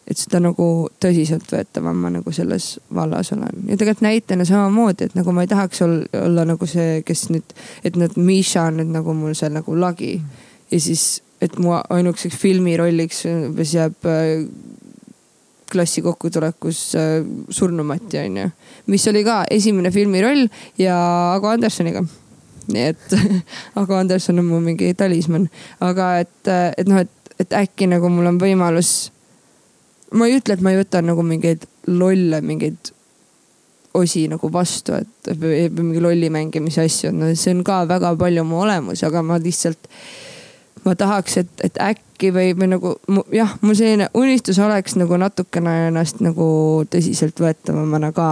et 0.10 0.18
seda 0.18 0.42
nagu 0.44 0.68
tõsiseltvõetavam 1.02 2.00
ma 2.04 2.12
nagu 2.12 2.34
selles 2.36 2.74
vallas 2.94 3.32
olen. 3.36 3.68
ja 3.70 3.78
tegelikult 3.78 4.06
näitena 4.08 4.46
samamoodi, 4.48 5.10
et 5.10 5.16
nagu 5.16 5.34
ma 5.36 5.46
ei 5.46 5.52
tahaks 5.52 5.84
olla, 5.86 6.06
olla 6.26 6.46
nagu 6.54 6.68
see, 6.68 7.02
kes 7.08 7.28
nüüd, 7.32 7.54
et 7.84 8.00
nüüd 8.00 8.18
Misha 8.18 8.66
on 8.72 8.82
nüüd 8.82 8.92
nagu 8.96 9.14
mul 9.16 9.36
see 9.38 9.52
nagu 9.54 9.76
lagi. 9.78 10.16
Ja 10.72 10.80
siis, 10.80 11.22
et 11.44 11.58
mu 11.60 11.76
ainukeseks 11.78 12.38
filmirolliks 12.40 13.26
umbes 13.30 13.76
jääb 13.76 14.08
äh, 14.10 14.48
klassi 15.72 16.04
kokkutulekus 16.04 16.82
äh, 17.00 17.22
Surnumati 17.50 18.20
onju, 18.26 18.50
mis 18.92 19.08
oli 19.12 19.24
ka 19.28 19.44
esimene 19.52 19.92
filmiroll 19.92 20.48
ja 20.80 20.98
Ago 21.36 21.52
Andersoniga 21.52 22.04
nii 22.70 22.86
et 22.92 23.16
Ago 23.80 23.98
Anderson 23.98 24.40
on 24.42 24.48
mu 24.50 24.62
mingi 24.64 24.94
talismann, 24.98 25.50
aga 25.84 26.14
et, 26.26 26.54
et 26.78 26.88
noh, 26.90 27.02
et, 27.02 27.36
et 27.42 27.58
äkki 27.64 27.90
nagu 27.90 28.10
mul 28.12 28.30
on 28.32 28.40
võimalus. 28.42 29.12
ma 30.14 30.28
ei 30.28 30.40
ütle, 30.40 30.58
et 30.58 30.64
ma 30.64 30.74
ei 30.74 30.82
võta 30.82 31.02
nagu 31.06 31.24
mingeid 31.24 31.66
lolle, 31.88 32.42
mingeid 32.46 32.92
osi 33.94 34.26
nagu 34.32 34.52
vastu, 34.52 34.96
et 34.96 35.32
või 35.40 35.66
mingi 35.76 36.02
lolli 36.04 36.30
mängimise 36.32 36.86
asju, 36.86 37.12
no 37.16 37.32
see 37.36 37.56
on 37.56 37.64
ka 37.68 37.84
väga 37.90 38.14
palju 38.20 38.44
mu 38.48 38.62
olemus, 38.64 39.04
aga 39.04 39.24
ma 39.26 39.40
lihtsalt, 39.42 39.90
ma 40.86 40.96
tahaks, 40.96 41.38
et, 41.44 41.52
et 41.68 41.82
äkki 41.84 42.32
või, 42.36 42.54
või 42.58 42.72
nagu 42.72 42.94
jah, 43.36 43.58
mul 43.62 43.76
selline 43.76 44.08
unistus 44.18 44.60
oleks 44.64 44.96
nagu 45.00 45.20
natukene 45.20 45.76
ennast 45.90 46.24
nagu 46.24 46.48
tõsiseltvõetavamana 46.94 48.14
ka 48.16 48.30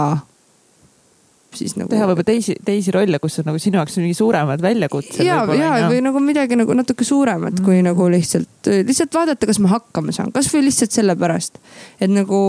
siis 1.56 1.76
nagu. 1.78 1.90
teha 1.90 2.06
võib-olla 2.08 2.26
teisi, 2.26 2.56
teisi 2.64 2.94
rolle, 2.94 3.20
kus 3.22 3.40
on 3.42 3.50
nagu 3.50 3.60
sinu 3.62 3.80
jaoks 3.80 3.98
mingi 4.00 4.16
suuremad 4.18 4.62
väljakutsed. 4.64 5.22
ja, 5.26 5.40
ja 5.56 5.70
no. 5.84 5.88
või 5.92 6.02
nagu 6.06 6.22
midagi 6.24 6.58
nagu 6.58 6.76
natuke 6.76 7.06
suuremat 7.06 7.58
mm. 7.58 7.64
kui 7.66 7.80
nagu 7.86 8.10
lihtsalt, 8.12 8.70
lihtsalt 8.90 9.14
vaadata, 9.14 9.48
kas 9.50 9.62
ma 9.62 9.72
hakkama 9.74 10.14
saan, 10.16 10.32
kasvõi 10.34 10.64
lihtsalt 10.68 10.94
sellepärast, 10.96 11.60
et 12.00 12.12
nagu. 12.12 12.40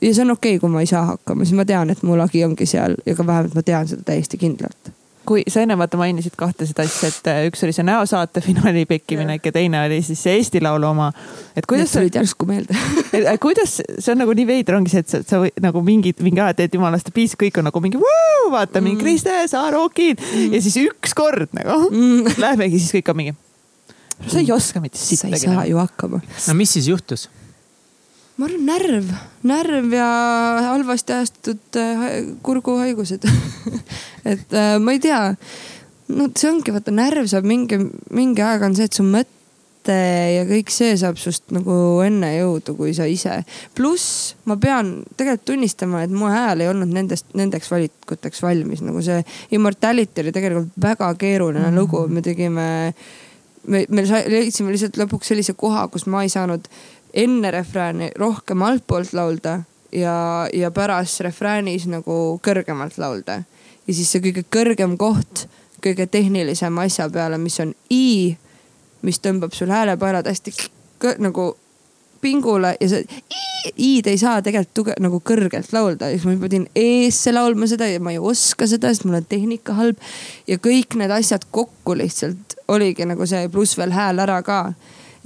ja 0.00 0.12
see 0.12 0.26
on 0.26 0.36
okei 0.36 0.56
okay,, 0.56 0.62
kui 0.62 0.72
ma 0.72 0.84
ei 0.84 0.90
saa 0.90 1.06
hakkama, 1.14 1.48
siis 1.48 1.56
ma 1.58 1.68
tean, 1.68 1.90
et 1.94 2.04
mu 2.06 2.18
lagi 2.18 2.44
ongi 2.44 2.68
seal 2.68 2.98
ja 3.06 3.16
ka 3.16 3.26
vähemalt 3.26 3.56
ma 3.56 3.66
tean 3.66 3.88
seda 3.88 4.06
täiesti 4.12 4.40
kindlalt 4.40 4.94
kui 5.26 5.42
sa 5.50 5.62
enne 5.64 5.76
vaata 5.78 5.98
mainisid 6.00 6.36
kahte 6.38 6.66
seda 6.68 6.84
asja, 6.86 7.10
et 7.10 7.30
äh, 7.30 7.40
üks 7.50 7.62
oli 7.66 7.74
see 7.76 7.86
näosaate 7.86 8.42
finaali 8.44 8.84
pekkiminek 8.88 9.48
ja 9.48 9.52
teine 9.54 9.82
oli 9.86 10.00
siis 10.06 10.22
see 10.22 10.36
Eesti 10.40 10.62
Laulu 10.64 10.88
oma. 10.90 11.10
et 11.56 11.66
kuidas. 11.66 11.90
Need 11.90 11.96
tulid 11.96 12.18
järsku 12.20 12.48
meelde 12.48 12.76
äh, 13.20 13.38
kuidas, 13.42 13.78
see 13.98 14.12
on 14.14 14.22
nagu 14.22 14.36
nii 14.36 14.46
veider 14.48 14.78
ongi 14.78 14.92
see, 14.92 15.04
et 15.04 15.12
sa, 15.12 15.22
sa 15.26 15.40
või, 15.42 15.52
nagu 15.62 15.82
mingi, 15.86 16.14
mingi 16.24 16.42
aja 16.42 16.56
teed 16.60 16.76
jumalast 16.78 17.10
piis, 17.16 17.36
kõik 17.38 17.60
on 17.60 17.68
nagu 17.70 17.82
mingi 17.84 18.00
vuu, 18.00 18.50
vaata 18.54 18.80
mm. 18.80 18.88
mingi 18.88 19.02
Kriste 19.04 19.38
Saarokid 19.50 20.22
mm. 20.22 20.54
ja 20.56 20.62
siis 20.64 20.78
ükskord 20.84 21.52
nagu 21.56 21.90
mm. 21.90 22.36
lähemegi, 22.44 22.82
siis 22.82 22.98
kõik 22.98 23.12
on 23.12 23.20
mingi. 23.22 23.36
sa 24.26 24.40
ei 24.42 24.52
oska 24.54 24.84
mitte 24.84 25.00
sittagi. 25.00 25.40
sa 25.40 25.50
ei 25.50 25.56
saa 25.56 25.66
ju 25.70 25.82
hakkama. 25.82 26.22
no 26.22 26.58
mis 26.58 26.76
siis 26.78 26.90
juhtus? 26.92 27.28
Ma 28.36 28.44
arvan 28.48 28.66
närv, 28.68 29.12
närv 29.48 29.94
ja 29.96 30.08
halvasti 30.68 31.14
ajastatud 31.16 31.78
äh, 31.80 32.04
kurguhaigused 32.44 33.24
et 34.32 34.52
äh, 34.52 34.76
ma 34.82 34.92
ei 34.92 35.00
tea. 35.00 35.22
no 36.12 36.28
see 36.36 36.50
ongi, 36.50 36.74
vaata 36.74 36.92
närv 36.94 37.30
saab 37.32 37.48
mingi, 37.48 37.80
mingi 38.14 38.44
aeg 38.44 38.66
on 38.66 38.76
see, 38.76 38.90
et 38.90 38.96
su 38.96 39.06
mõte 39.06 39.96
ja 39.96 40.44
kõik 40.48 40.72
see 40.74 40.92
saab 41.00 41.16
sust 41.20 41.48
nagu 41.54 42.02
enne 42.04 42.34
jõudu, 42.34 42.74
kui 42.76 42.92
sa 42.96 43.06
ise. 43.08 43.38
pluss 43.78 44.34
ma 44.44 44.58
pean 44.60 44.98
tegelikult 45.16 45.46
tunnistama, 45.54 46.04
et 46.04 46.12
mu 46.12 46.28
hääl 46.28 46.64
ei 46.64 46.72
olnud 46.72 46.92
nendest, 46.92 47.30
nendeks 47.38 47.72
valikuteks 47.72 48.44
valmis, 48.44 48.84
nagu 48.84 49.00
see 49.06 49.22
Immortality 49.56 50.26
oli 50.26 50.34
tegelikult 50.36 50.76
väga 50.76 51.14
keeruline 51.16 51.70
mm 51.70 51.80
lugu, 51.80 52.04
me 52.08 52.20
tegime 52.24 52.66
me, 53.66 53.84
me 53.88 54.04
leidsime 54.30 54.72
lihtsalt 54.74 54.98
lõpuks 55.00 55.32
sellise 55.32 55.54
koha, 55.58 55.86
kus 55.92 56.06
ma 56.10 56.22
ei 56.24 56.30
saanud 56.32 56.68
enne 57.16 57.50
refrääni 57.50 58.10
rohkem 58.18 58.62
altpoolt 58.62 59.12
laulda 59.16 59.60
ja, 59.92 60.16
ja 60.52 60.70
pärast 60.70 61.20
refräänis 61.24 61.86
nagu 61.88 62.40
kõrgemalt 62.44 62.98
laulda. 62.98 63.42
ja 63.86 63.94
siis 63.94 64.10
see 64.12 64.24
kõige 64.24 64.44
kõrgem 64.52 64.96
koht 65.00 65.46
kõige 65.82 66.06
tehnilisema 66.06 66.86
asja 66.86 67.08
peale, 67.12 67.38
mis 67.38 67.60
on 67.62 67.74
i, 67.90 68.36
mis 69.06 69.20
tõmbab 69.22 69.54
sul 69.54 69.70
häälepaelad 69.70 70.26
hästi 70.26 70.54
nagu 71.22 71.52
pingule 72.20 72.74
ja 72.80 72.88
see 72.90 73.04
i-d 73.76 74.10
ei 74.10 74.18
saa 74.18 74.40
tegelikult 74.42 74.74
tuge, 74.74 74.94
nagu 75.02 75.20
kõrgelt 75.26 75.72
laulda, 75.74 76.08
siis 76.12 76.24
ma 76.26 76.36
pidin 76.40 76.66
eesse 76.78 77.32
laulma 77.34 77.68
seda 77.70 77.88
ja 77.90 78.00
ma 78.02 78.14
ei 78.14 78.20
oska 78.22 78.68
seda, 78.70 78.92
sest 78.92 79.06
mul 79.06 79.18
on 79.20 79.26
tehnika 79.28 79.74
halb. 79.78 79.98
ja 80.46 80.58
kõik 80.62 80.96
need 80.98 81.12
asjad 81.12 81.46
kokku 81.50 81.96
lihtsalt 81.98 82.56
oligi 82.68 83.06
nagu 83.06 83.26
see, 83.26 83.48
pluss 83.52 83.78
veel 83.78 83.94
hääl 83.94 84.22
ära 84.22 84.40
ka 84.46 84.60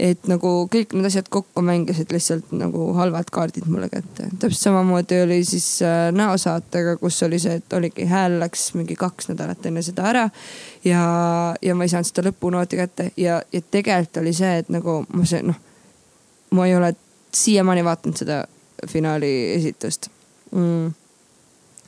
et 0.00 0.28
nagu 0.30 0.50
kõik 0.72 0.94
need 0.96 1.08
asjad 1.10 1.28
kokku 1.32 1.62
mängisid 1.64 2.12
lihtsalt 2.14 2.52
nagu 2.56 2.90
halvad 2.96 3.30
kaardid 3.32 3.66
mulle 3.70 3.90
kätte. 3.92 4.28
täpselt 4.30 4.60
samamoodi 4.60 5.20
oli 5.24 5.40
siis 5.44 5.66
äh, 5.86 6.08
näosaatega, 6.16 6.96
kus 7.02 7.22
oli 7.26 7.38
see, 7.42 7.58
et 7.60 7.76
oligi 7.76 8.06
hääl 8.08 8.38
läks 8.40 8.70
mingi 8.78 8.96
kaks 8.98 9.30
nädalat 9.32 9.66
enne 9.66 9.82
seda 9.86 10.06
ära. 10.12 10.28
ja, 10.84 11.02
ja 11.62 11.74
ma 11.74 11.84
ei 11.84 11.92
saanud 11.92 12.10
seda 12.10 12.28
lõpunooti 12.30 12.80
kätte 12.80 13.10
ja, 13.16 13.42
ja 13.52 13.60
tegelikult 13.70 14.22
oli 14.22 14.32
see, 14.36 14.56
et 14.62 14.72
nagu 14.72 15.02
ma 15.12 15.26
see 15.28 15.42
noh, 15.46 15.58
ma 16.56 16.66
ei 16.66 16.76
ole 16.76 16.94
siiamaani 17.34 17.84
vaadanud 17.84 18.24
seda 18.24 18.44
finaali 18.88 19.34
esitust 19.58 20.08
mm 20.50 20.99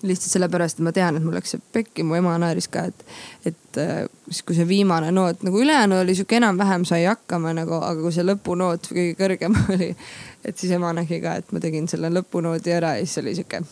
lihtsalt 0.03 0.37
sellepärast, 0.37 0.79
et 0.79 0.87
ma 0.87 0.93
tean, 0.95 1.17
et 1.17 1.25
mul 1.25 1.37
läks 1.37 1.55
see 1.55 1.63
pekki, 1.75 2.05
mu 2.07 2.17
ema 2.19 2.35
naeris 2.41 2.69
ka, 2.73 2.85
et, 2.91 3.05
et 3.49 3.79
äh, 3.81 4.05
siis 4.29 4.43
kui 4.47 4.57
see 4.57 4.67
viimane 4.69 5.13
noot 5.15 5.45
nagu 5.47 5.61
ülejäänu 5.63 6.01
oli 6.03 6.17
sihuke 6.19 6.39
enam-vähem 6.41 6.85
sai 6.89 7.05
hakkama 7.07 7.55
nagu, 7.57 7.79
aga 7.79 8.01
kui 8.03 8.15
see 8.15 8.27
lõpunoot 8.27 8.91
kõige 8.91 9.15
kõrgem 9.19 9.57
oli, 9.75 9.93
et 10.45 10.59
siis 10.59 10.75
ema 10.75 10.93
nägi 10.97 11.21
ka, 11.23 11.37
et 11.43 11.55
ma 11.55 11.63
tegin 11.63 11.87
selle 11.91 12.11
lõpunoodi 12.13 12.75
ära 12.75 12.97
ja 12.99 13.07
siis 13.07 13.23
oli 13.23 13.37
sihuke, 13.39 13.63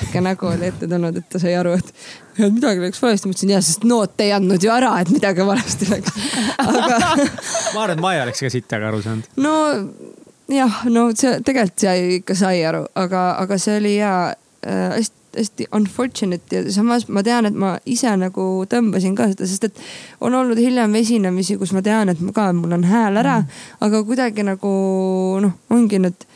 sihuke 0.00 0.24
nägu 0.24 0.48
oli 0.50 0.70
ette 0.70 0.88
tulnud, 0.88 1.20
et 1.20 1.28
ta 1.32 1.42
sai 1.42 1.56
aru, 1.58 1.74
et 1.78 1.92
midagi 2.46 2.84
läks 2.86 3.02
valesti. 3.02 3.28
ma 3.28 3.36
ütlesin 3.36 3.54
ja, 3.56 3.60
sest 3.64 3.84
noot 3.88 4.24
ei 4.24 4.32
andnud 4.36 4.64
ju 4.64 4.72
ära, 4.72 4.94
et 5.02 5.12
midagi 5.12 5.46
valesti 5.46 5.90
läks. 5.92 6.16
aga 6.64 7.02
ma 7.74 7.84
arvan, 7.84 7.98
et 7.98 8.04
ma 8.06 8.14
ei 8.16 8.24
oleks 8.24 8.46
ka 8.46 8.52
sittaga 8.52 8.88
aru 8.92 9.02
saanud. 9.04 9.28
no 9.44 9.54
jah, 10.48 10.82
no 10.88 11.08
see 11.12 11.38
tegelikult 11.44 11.84
sai 11.84 12.18
ikka 12.18 12.36
sai 12.38 12.64
aru, 12.68 12.86
aga, 12.98 13.30
aga 13.42 13.60
see 13.60 13.78
oli 13.82 13.94
ja 13.98 14.14
äh, 14.32 14.96
hästi 14.96 15.17
hästi 15.36 15.68
unfortunate 15.76 16.56
ja 16.56 16.72
samas 16.72 17.08
ma 17.08 17.22
tean, 17.26 17.46
et 17.48 17.56
ma 17.58 17.74
ise 17.86 18.10
nagu 18.20 18.46
tõmbasin 18.70 19.16
ka 19.18 19.28
seda, 19.32 19.48
sest 19.48 19.68
et 19.68 19.82
on 20.24 20.34
olnud 20.34 20.58
hiljem 20.60 20.94
esinemisi, 21.00 21.58
kus 21.60 21.74
ma 21.76 21.82
tean, 21.84 22.12
et 22.12 22.20
ma 22.24 22.32
ka, 22.36 22.48
mul 22.56 22.76
on 22.78 22.86
hääl 22.88 23.20
ära 23.20 23.40
mm., 23.42 23.60
aga 23.86 24.02
kuidagi 24.08 24.46
nagu 24.46 24.72
noh, 25.44 25.54
ongi 25.74 26.00
need 26.02 26.26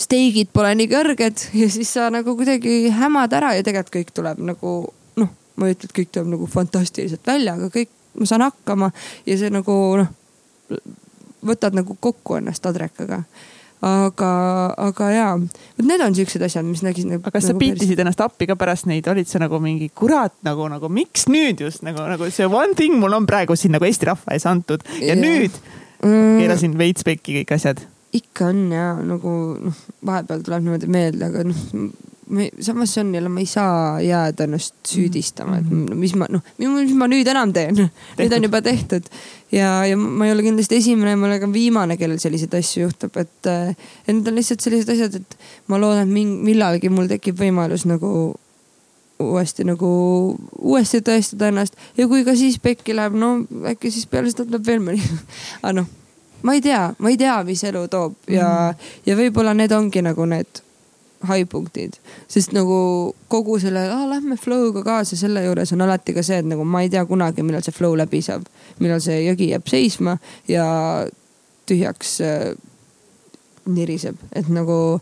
steigid 0.00 0.50
pole 0.52 0.72
nii 0.74 0.90
kõrged 0.90 1.46
ja 1.54 1.70
siis 1.70 1.94
sa 1.94 2.10
nagu 2.12 2.34
kuidagi 2.38 2.90
hämad 2.94 3.32
ära 3.38 3.54
ja 3.54 3.62
tegelikult 3.66 3.94
kõik 3.94 4.12
tuleb 4.16 4.42
nagu 4.50 4.74
noh, 5.20 5.30
ma 5.56 5.70
ei 5.70 5.76
ütle, 5.76 5.90
et 5.90 5.96
kõik 6.00 6.12
tuleb 6.14 6.34
nagu 6.34 6.50
fantastiliselt 6.50 7.26
välja, 7.26 7.54
aga 7.54 7.70
kõik, 7.74 7.92
ma 8.18 8.28
saan 8.28 8.46
hakkama 8.46 8.90
ja 9.26 9.38
see 9.38 9.52
nagu 9.54 9.78
noh, 10.02 10.12
võtad 11.44 11.76
nagu 11.76 11.96
kokku 12.00 12.40
ennast 12.40 12.66
adrekaga 12.66 13.22
aga, 13.84 14.30
aga 14.86 15.08
jaa, 15.12 15.32
vot 15.78 15.88
need 15.88 16.04
on 16.04 16.16
siuksed 16.16 16.44
asjad, 16.46 16.66
mis 16.68 16.84
nägid 16.86 17.08
nagu. 17.10 17.22
aga 17.22 17.34
kas 17.34 17.48
nagu 17.48 17.58
sa 17.58 17.62
piitisid 17.62 17.94
päris... 17.94 18.04
ennast 18.04 18.22
appi 18.24 18.48
ka 18.50 18.56
pärast 18.60 18.88
neid, 18.90 19.08
olid 19.10 19.30
sa 19.30 19.42
nagu 19.42 19.60
mingi 19.62 19.90
kurat 19.94 20.34
nagu, 20.46 20.68
nagu 20.72 20.90
miks 20.92 21.26
nüüd 21.32 21.64
just 21.66 21.84
nagu, 21.86 22.04
nagu 22.08 22.30
see 22.34 22.48
one 22.48 22.78
thing 22.78 22.96
mul 23.00 23.16
on 23.16 23.28
praegu 23.28 23.56
siin 23.58 23.74
nagu 23.76 23.88
Eesti 23.88 24.10
rahva 24.10 24.36
ees 24.36 24.46
antud 24.48 24.86
ja, 25.00 25.12
ja. 25.12 25.18
nüüd 25.18 25.52
mm. 26.04 26.38
keerasin 26.40 26.78
veits 26.80 27.06
pekki 27.06 27.40
kõik 27.40 27.54
asjad. 27.58 27.84
ikka 28.14 28.50
on 28.52 28.64
ja 28.72 28.88
nagu 29.04 29.36
noh, 29.68 29.84
vahepeal 30.06 30.44
tuleb 30.46 30.66
niimoodi 30.66 30.90
meelde, 30.90 31.30
aga 31.30 31.46
noh 31.50 31.62
samas 32.60 32.94
see 32.94 33.00
on 33.04 33.14
jälle, 33.14 33.28
ma 33.28 33.40
ei 33.40 33.46
saa 33.46 34.00
jääda 34.00 34.44
ennast 34.44 34.74
süüdistama, 34.88 35.58
et 35.60 35.70
mhm. 35.70 35.98
mis 35.98 36.14
ma 36.18 36.28
noh, 36.30 36.44
mis 36.58 36.94
ma 36.96 37.08
nüüd 37.10 37.28
enam 37.30 37.52
teen, 37.52 37.76
nüüd 38.18 38.36
on 38.36 38.46
juba 38.48 38.62
tehtud. 38.64 39.10
ja, 39.52 39.84
ja 39.86 39.96
ma 39.96 40.28
ei 40.28 40.32
ole 40.32 40.46
kindlasti 40.46 40.80
esimene, 40.80 41.16
ma 41.16 41.28
olen 41.28 41.42
ka 41.44 41.50
viimane, 41.52 41.98
kellel 42.00 42.22
selliseid 42.22 42.54
asju 42.58 42.86
juhtub, 42.86 43.16
et, 43.20 43.50
et 43.50 44.14
need 44.14 44.30
on 44.30 44.40
lihtsalt 44.40 44.64
sellised 44.64 44.94
asjad, 44.94 45.20
et 45.20 45.36
ma 45.68 45.80
loodan, 45.80 46.08
et 46.08 46.34
millalgi 46.48 46.92
mul 46.92 47.10
tekib 47.10 47.38
võimalus 47.40 47.86
nagu 47.90 48.14
uuesti 49.24 49.64
nagu, 49.66 49.88
uuesti 50.58 51.00
tõestada 51.04 51.50
ennast 51.52 51.76
ja 51.98 52.08
kui 52.10 52.24
ka 52.26 52.34
siis 52.38 52.58
pekki 52.62 52.96
läheb, 52.96 53.14
no 53.18 53.36
äkki 53.70 53.92
siis 53.94 54.08
peale 54.10 54.32
seda 54.32 54.48
tuleb 54.48 54.66
veel 54.66 54.82
mõni 54.82 55.02
aga 55.62 55.74
noh, 55.80 55.88
ma 56.42 56.56
ei 56.56 56.62
tea, 56.64 56.88
ma 56.98 57.12
ei 57.12 57.18
tea, 57.20 57.36
mis 57.46 57.62
elu 57.64 57.86
toob 57.92 58.16
ja 58.32 58.48
mm., 58.48 58.92
ja 59.06 59.18
võib-olla 59.18 59.54
need 59.56 59.72
ongi 59.72 60.02
nagu 60.04 60.26
need 60.28 60.64
high 61.28 61.48
punktid. 61.50 61.98
sest 62.28 62.54
nagu 62.56 63.14
kogu 63.28 63.58
selle 63.62 63.86
ah,, 63.90 64.06
lähme 64.10 64.38
flow'ga 64.40 64.84
kaasa, 64.86 65.16
selle 65.16 65.44
juures 65.44 65.72
on 65.72 65.84
alati 65.84 66.14
ka 66.16 66.22
see, 66.22 66.40
et 66.42 66.48
nagu 66.48 66.64
ma 66.64 66.84
ei 66.84 66.92
tea 66.92 67.04
kunagi, 67.08 67.44
millal 67.46 67.64
see 67.64 67.74
flow 67.74 67.96
läbi 67.98 68.22
saab. 68.24 68.46
millal 68.80 69.02
see 69.04 69.20
jõgi 69.26 69.50
jääb 69.52 69.68
seisma 69.70 70.18
ja 70.48 70.66
tühjaks 71.68 72.18
äh, 72.24 72.50
niriseb, 73.66 74.18
et 74.32 74.50
nagu 74.52 74.98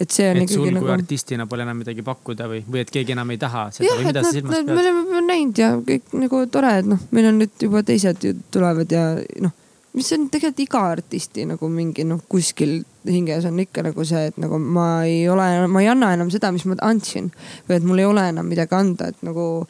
et 0.00 0.10
see 0.10 0.26
on 0.30 0.40
et 0.42 0.50
ikkagi 0.50 0.74
nagu. 0.74 0.90
artistina 0.90 1.46
pole 1.46 1.62
enam 1.66 1.78
midagi 1.78 2.02
pakkuda 2.06 2.48
või, 2.50 2.62
või 2.66 2.82
et 2.82 2.90
keegi 2.94 3.14
enam 3.14 3.30
ei 3.30 3.38
taha 3.38 3.68
seda 3.74 3.90
ja, 3.90 3.98
või 3.98 4.08
mida 4.10 4.24
sa 4.24 4.32
silmas 4.34 4.56
pead? 4.56 4.70
me 4.70 4.80
oleme 4.82 5.26
näinud 5.26 5.60
ja 5.60 5.74
kõik 5.90 6.16
nagu 6.18 6.46
tore, 6.50 6.72
et 6.82 6.88
noh, 6.90 7.04
meil 7.14 7.30
on 7.30 7.38
nüüd 7.42 7.68
juba 7.68 7.84
teised 7.86 8.26
ju 8.26 8.34
tulevad 8.54 8.90
ja 8.94 9.12
noh 9.44 9.54
mis 9.94 10.10
on 10.16 10.26
tegelikult 10.30 10.64
iga 10.64 10.82
artisti 10.96 11.46
nagu 11.48 11.68
mingi 11.70 12.04
noh, 12.06 12.22
kuskil 12.30 12.80
hinges 13.06 13.44
on 13.44 13.58
ikka 13.60 13.84
nagu 13.84 14.04
see, 14.08 14.28
et 14.30 14.36
nagu 14.40 14.58
ma 14.58 15.04
ei 15.08 15.24
ole, 15.28 15.46
ma 15.68 15.82
ei 15.82 15.88
anna 15.92 16.12
enam 16.16 16.30
seda, 16.32 16.52
mis 16.52 16.64
ma 16.68 16.76
andsin. 16.82 17.30
või 17.68 17.76
et 17.78 17.88
mul 17.88 18.02
ei 18.02 18.08
ole 18.08 18.28
enam 18.32 18.46
midagi 18.48 18.76
anda, 18.76 19.10
et 19.12 19.26
nagu 19.26 19.66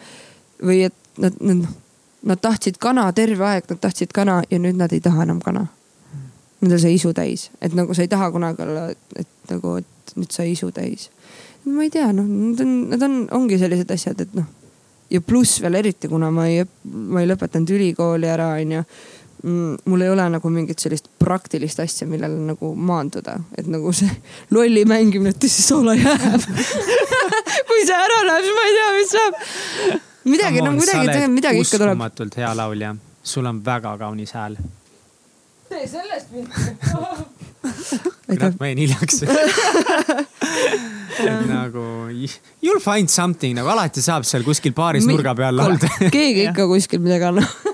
või 0.62 0.84
et 0.88 0.94
nad, 1.18 1.38
nad, 1.40 1.64
nad 2.22 2.40
tahtsid 2.40 2.78
kana 2.82 3.10
terve 3.12 3.46
aeg, 3.46 3.68
nad 3.70 3.80
tahtsid 3.82 4.14
kana 4.14 4.42
ja 4.50 4.58
nüüd 4.58 4.78
nad 4.78 4.92
ei 4.92 5.02
taha 5.04 5.26
enam 5.26 5.40
kana. 5.44 5.66
Nendel 6.62 6.80
sai 6.80 6.94
isu 6.96 7.12
täis, 7.12 7.50
et 7.60 7.74
nagu 7.76 7.94
sa 7.94 8.04
ei 8.04 8.08
taha 8.08 8.30
kunagi 8.32 8.62
olla, 8.64 8.88
et 9.16 9.50
nagu, 9.50 9.78
et 9.82 10.16
nüüd 10.16 10.32
sai 10.32 10.52
isu 10.54 10.70
täis. 10.72 11.10
ma 11.64 11.82
ei 11.82 11.90
tea, 11.90 12.10
noh, 12.12 12.26
need 12.28 12.60
on, 12.60 12.72
need 12.90 13.02
on, 13.02 13.16
ongi 13.32 13.58
sellised 13.58 13.90
asjad, 13.90 14.20
et 14.20 14.34
noh 14.36 14.46
ja 15.10 15.20
pluss 15.20 15.60
veel 15.62 15.78
eriti, 15.78 16.08
kuna 16.08 16.30
ma 16.34 16.46
ei, 16.50 16.64
ma 16.84 17.22
ei 17.22 17.28
lõpetanud 17.28 17.70
ülikooli 17.76 18.28
ära, 18.30 18.54
onju 18.60 18.82
mul 19.44 20.00
ei 20.00 20.08
ole 20.08 20.24
nagu 20.32 20.50
mingit 20.52 20.80
sellist 20.80 21.10
praktilist 21.20 21.80
asja, 21.84 22.06
millele 22.08 22.38
nagu 22.48 22.70
maanduda, 22.74 23.36
et 23.58 23.68
nagu 23.68 23.92
see 23.92 24.10
lolli 24.54 24.84
mängimine, 24.88 25.34
et 25.34 25.48
siis 25.48 25.68
olla 25.76 25.94
jääb. 25.98 26.46
Kui 27.68 27.84
see 27.84 27.98
ära 27.98 28.22
läheb, 28.28 28.46
siis 28.46 28.56
ma 28.56 28.64
ei 28.64 28.76
tea, 28.78 28.88
mis 28.96 29.12
saab. 29.12 29.34
midagi, 30.32 30.64
no 30.64 30.72
midagi, 30.78 31.28
midagi 31.32 31.64
ikka 31.64 31.76
tuleb. 31.76 31.92
uskumatult 31.98 32.40
hea 32.40 32.54
laulja, 32.56 32.94
sul 33.22 33.50
on 33.50 33.60
väga 33.64 33.96
kaunis 34.00 34.32
hääl. 34.36 34.56
tee 35.68 35.86
sellest 35.88 36.32
mind 36.32 36.48
kurat, 38.28 38.56
ma 38.60 38.66
jäin 38.70 38.78
hiljaks. 38.84 39.22
Et 41.14 41.46
nagu 41.46 41.84
you'll 42.62 42.82
find 42.82 43.08
something 43.12 43.54
nagu 43.56 43.70
alati 43.70 44.02
saab 44.04 44.26
seal 44.28 44.42
kuskil 44.46 44.74
baaris 44.76 45.06
nurga 45.08 45.34
peal 45.38 45.56
laulda 45.56 45.88
keegi 46.10 46.48
ikka 46.48 46.66
kuskil 46.70 47.02
midagi 47.04 47.28
annab 47.28 47.73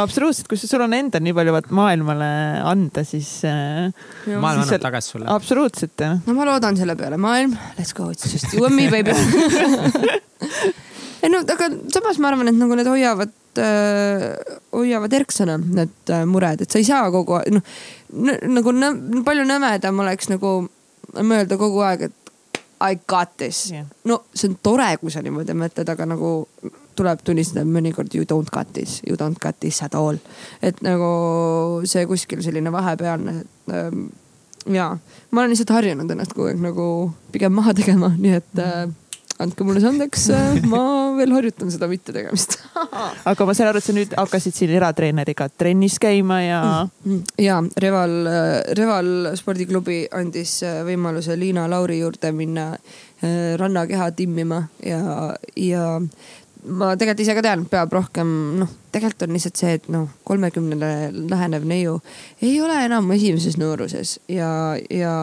absoluutselt, 0.00 0.48
kui 0.50 0.60
sul 0.60 0.84
on 0.84 0.94
endal 0.96 1.22
nii 1.24 1.34
palju 1.36 1.56
maailmale 1.76 2.30
anda, 2.68 3.04
siis. 3.06 3.30
Äh, 3.48 3.90
maailm 4.28 4.62
annab 4.64 4.86
tagasi 4.86 5.14
sulle. 5.16 5.28
absoluutselt 5.32 6.06
jah. 6.06 6.18
no 6.26 6.36
ma 6.36 6.46
loodan 6.48 6.78
selle 6.78 6.96
peale, 6.98 7.18
maailm, 7.20 7.56
let's 7.78 7.94
go, 7.96 8.10
it's 8.10 8.30
just 8.32 8.54
you 8.54 8.64
and 8.66 8.76
me 8.76 8.88
baby 8.92 9.12
ei 11.22 11.30
no 11.30 11.42
aga 11.42 11.68
samas 11.94 12.18
ma 12.18 12.32
arvan, 12.32 12.50
et 12.50 12.58
nagu 12.58 12.76
need 12.78 12.90
hoiavad 12.90 13.34
äh,, 13.62 14.28
hoiavad 14.74 15.18
erksana 15.20 15.58
need 15.62 16.12
äh, 16.14 16.24
mured, 16.28 16.64
et 16.64 16.70
sa 16.72 16.80
ei 16.82 16.88
saa 16.88 17.10
kogu 17.14 17.38
aeg 17.38 17.52
noh 17.56 17.64
nagu 18.56 18.74
nõ, 18.76 18.92
palju 19.26 19.46
nõmedam 19.48 20.02
oleks 20.04 20.30
nagu 20.32 20.56
mõelda 21.12 21.58
kogu 21.60 21.84
aeg, 21.86 22.08
et 22.10 22.18
I 22.82 22.98
got 23.06 23.36
this 23.38 23.68
yeah.. 23.70 23.86
no 24.08 24.24
see 24.34 24.50
on 24.50 24.58
tore, 24.62 24.88
kui 25.00 25.12
sa 25.14 25.22
niimoodi 25.22 25.54
mõtled, 25.56 25.88
aga 25.94 26.08
nagu 26.10 26.32
tuleb 26.98 27.22
tunnistada, 27.24 27.64
mõnikord 27.68 28.14
you 28.14 28.26
don't 28.28 28.50
got 28.52 28.72
this, 28.76 29.00
you 29.06 29.16
don't 29.18 29.38
got 29.42 29.58
this 29.60 29.82
at 29.82 29.94
all. 29.98 30.18
et 30.62 30.80
nagu 30.84 31.82
see 31.88 32.06
kuskil 32.06 32.42
selline 32.44 32.72
vahepealne, 32.72 33.42
et 33.42 33.76
ähm, 33.76 34.08
ja 34.70 34.92
ma 35.30 35.40
olen 35.40 35.54
lihtsalt 35.54 35.74
harjunud 35.74 36.10
ennast 36.10 36.34
kogu 36.36 36.50
aeg 36.50 36.60
nagu 36.62 36.88
pigem 37.34 37.54
maha 37.56 37.74
tegema, 37.76 38.12
nii 38.18 38.36
et 38.38 38.62
äh, 38.62 38.90
andke 39.42 39.64
mulle 39.66 39.80
see 39.82 39.90
andeks, 39.90 40.26
äh, 40.34 40.58
ma 40.70 40.82
veel 41.16 41.32
harjutan 41.34 41.70
seda 41.72 41.88
mittetegemist 41.90 42.58
aga 43.30 43.46
ma 43.48 43.54
saan 43.56 43.70
aru, 43.70 43.82
et 43.82 43.86
sa 43.86 43.94
nüüd 43.96 44.16
hakkasid 44.18 44.56
siin 44.56 44.74
eratreeneriga 44.76 45.48
trennis 45.50 45.98
käima 46.02 46.40
ja 46.44 46.60
mm,. 46.62 47.12
Mm, 47.12 47.22
ja 47.42 47.58
Reval, 47.84 48.18
äh, 48.30 48.50
Reval 48.78 49.32
spordiklubi 49.38 50.04
andis 50.14 50.60
äh, 50.66 50.82
võimaluse 50.86 51.36
Liina 51.38 51.68
Lauri 51.70 52.02
juurde 52.02 52.34
minna 52.36 52.72
rannakeha 53.22 54.08
timmima 54.18 54.56
ja, 54.82 55.28
ja 55.54 55.84
ma 56.62 56.92
tegelikult 56.94 57.24
ise 57.24 57.34
ka 57.34 57.42
tean, 57.42 57.64
peab 57.70 57.92
rohkem, 57.94 58.28
noh, 58.60 58.70
tegelikult 58.94 59.26
on 59.26 59.34
lihtsalt 59.34 59.58
see, 59.58 59.72
et 59.78 59.88
noh, 59.90 60.06
kolmekümnele 60.28 60.90
lähenev 61.30 61.66
neiu 61.66 61.96
ei 62.42 62.54
ole 62.62 62.76
enam 62.86 63.10
esimeses 63.16 63.58
nooruses 63.58 64.14
ja, 64.30 64.76
ja 64.90 65.14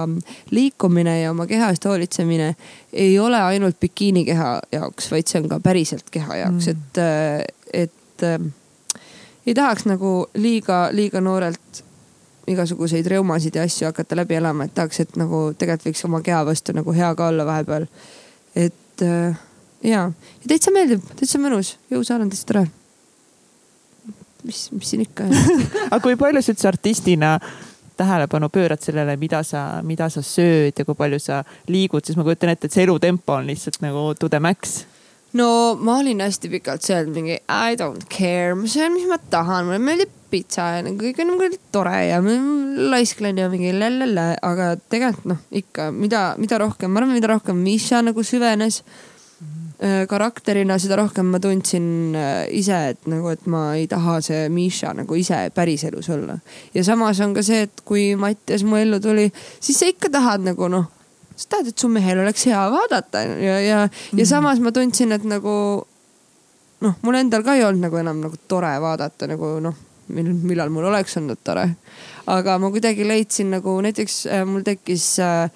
liikumine 0.51 1.19
ja 1.21 1.31
oma 1.31 1.47
keha 1.47 1.71
eest 1.71 1.87
hoolitsemine 1.87 2.53
ei 2.91 3.19
ole 3.19 3.39
ainult 3.39 3.79
bikiinikeha 3.79 4.51
jaoks, 4.75 5.11
vaid 5.13 5.31
see 5.31 5.43
on 5.43 5.49
ka 5.51 5.61
päriselt 5.63 6.11
keha 6.11 6.41
jaoks 6.43 6.67
mm., 6.67 6.75
et, 6.75 7.83
et 7.87 8.27
äh, 8.27 8.49
ei 9.47 9.55
tahaks 9.55 9.87
nagu 9.87 10.13
liiga, 10.35 10.89
liiga 10.91 11.23
noorelt 11.23 11.85
igasuguseid 12.49 13.07
reumasid 13.07 13.55
ja 13.55 13.63
asju 13.63 13.87
hakata 13.87 14.17
läbi 14.17 14.35
elama, 14.35 14.65
et 14.65 14.73
tahaks, 14.75 15.05
et 15.05 15.19
nagu 15.19 15.49
tegelikult 15.57 15.91
võiks 15.91 16.07
oma 16.07 16.23
keha 16.25 16.41
vastu 16.47 16.75
nagu 16.75 16.95
hea 16.95 17.13
ka 17.15 17.29
olla 17.31 17.45
vahepeal. 17.47 17.85
et 18.55 19.05
äh, 19.05 19.37
ja, 19.83 20.09
ja 20.11 20.47
täitsa 20.47 20.73
meeldib, 20.75 21.05
täitsa 21.19 21.41
mõnus, 21.41 21.75
jõusaal 21.91 22.25
on 22.25 22.33
täitsa 22.33 22.51
tore. 22.51 22.67
mis, 24.43 24.69
mis 24.71 24.93
siin 24.93 25.03
ikka 25.03 25.27
aga 25.91 25.99
kui 26.03 26.17
palju 26.19 26.43
sa 26.43 26.53
üldse 26.53 26.69
artistina 26.71 27.37
tähelepanu 27.99 28.49
pöörad 28.49 28.79
sellele, 28.79 29.17
mida 29.19 29.43
sa, 29.43 29.81
mida 29.83 30.07
sa 30.09 30.23
sööd 30.23 30.77
ja 30.79 30.85
kui 30.87 30.95
palju 30.95 31.19
sa 31.19 31.41
liigud, 31.67 32.05
siis 32.05 32.15
ma 32.17 32.23
kujutan 32.23 32.53
ette, 32.53 32.69
et 32.69 32.75
see 32.75 32.85
elutempo 32.87 33.35
on 33.35 33.49
lihtsalt 33.51 33.81
nagu 33.83 34.13
to 34.19 34.29
the 34.31 34.39
max. 34.39 34.85
No 35.35 35.75
ma 35.75 35.99
olin 35.99 36.23
hästi 36.23 36.49
pikalt 36.49 36.85
seal 36.85 37.11
mingi 37.13 37.35
I 37.35 37.75
don't 37.77 38.07
care, 38.09 38.55
ma 38.55 38.69
söön, 38.71 38.95
mis 38.95 39.05
ma 39.09 39.19
tahan, 39.19 39.67
mulle 39.67 39.81
meeldib 39.83 40.15
pitsa 40.31 40.69
ja 40.77 40.85
nagu 40.85 40.97
kõik 41.01 41.19
on 41.21 41.31
nagu 41.33 41.59
tore 41.73 41.97
ja 42.07 42.21
laisklen 42.89 43.37
ja 43.37 43.49
mingi 43.51 43.73
lällällä, 43.75 44.31
aga 44.41 44.71
tegelikult 44.89 45.29
noh, 45.33 45.43
ikka 45.51 45.91
mida, 45.93 46.23
mida 46.41 46.57
rohkem, 46.61 46.93
ma 46.93 47.03
arvan, 47.03 47.17
mida 47.17 47.29
rohkem 47.33 47.59
Misha 47.61 48.01
nagu 48.05 48.23
süvenes 48.25 48.81
karakterina, 50.11 50.75
seda 50.79 50.97
rohkem 50.99 51.29
ma 51.31 51.39
tundsin 51.39 52.15
äh, 52.17 52.45
ise, 52.51 52.79
et 52.93 53.05
nagu, 53.07 53.29
et 53.31 53.45
ma 53.47 53.61
ei 53.79 53.85
taha 53.87 54.17
see 54.25 54.49
Misha 54.51 54.91
nagu 54.97 55.15
ise 55.15 55.37
päriselus 55.55 56.09
olla. 56.11 56.35
ja 56.73 56.83
samas 56.83 57.19
on 57.23 57.33
ka 57.33 57.43
see, 57.45 57.61
et 57.67 57.83
kui 57.87 58.15
Mattias 58.19 58.65
mu 58.67 58.75
ellu 58.75 58.99
tuli, 58.99 59.29
siis 59.59 59.79
sa 59.79 59.87
ikka 59.87 60.11
tahad 60.11 60.43
nagu 60.43 60.67
noh, 60.67 60.89
sa 61.35 61.55
tahad, 61.55 61.71
et 61.71 61.79
su 61.79 61.87
mehel 61.87 62.19
oleks 62.25 62.43
hea 62.49 62.65
vaadata 62.73 63.23
ja, 63.23 63.35
ja, 63.39 63.59
ja 63.59 63.79
mm 63.85 64.17
-hmm. 64.19 64.25
samas 64.25 64.59
ma 64.59 64.71
tundsin, 64.71 65.11
et 65.11 65.23
nagu 65.23 65.85
noh, 66.81 66.95
mul 67.01 67.15
endal 67.15 67.43
ka 67.43 67.55
ei 67.55 67.63
olnud 67.63 67.87
nagu 67.87 67.97
enam 67.97 68.19
nagu 68.19 68.35
tore 68.47 68.75
vaadata 68.81 69.27
nagu 69.27 69.59
noh 69.63 69.85
millal 70.09 70.69
mul 70.69 70.89
oleks 70.89 71.17
olnud 71.17 71.39
tore. 71.43 71.67
aga 72.27 72.57
ma 72.59 72.69
kuidagi 72.71 73.07
leidsin 73.07 73.51
nagu 73.51 73.81
näiteks 73.81 74.25
äh, 74.27 74.45
mul 74.45 74.61
tekkis 74.65 75.19
äh, 75.19 75.49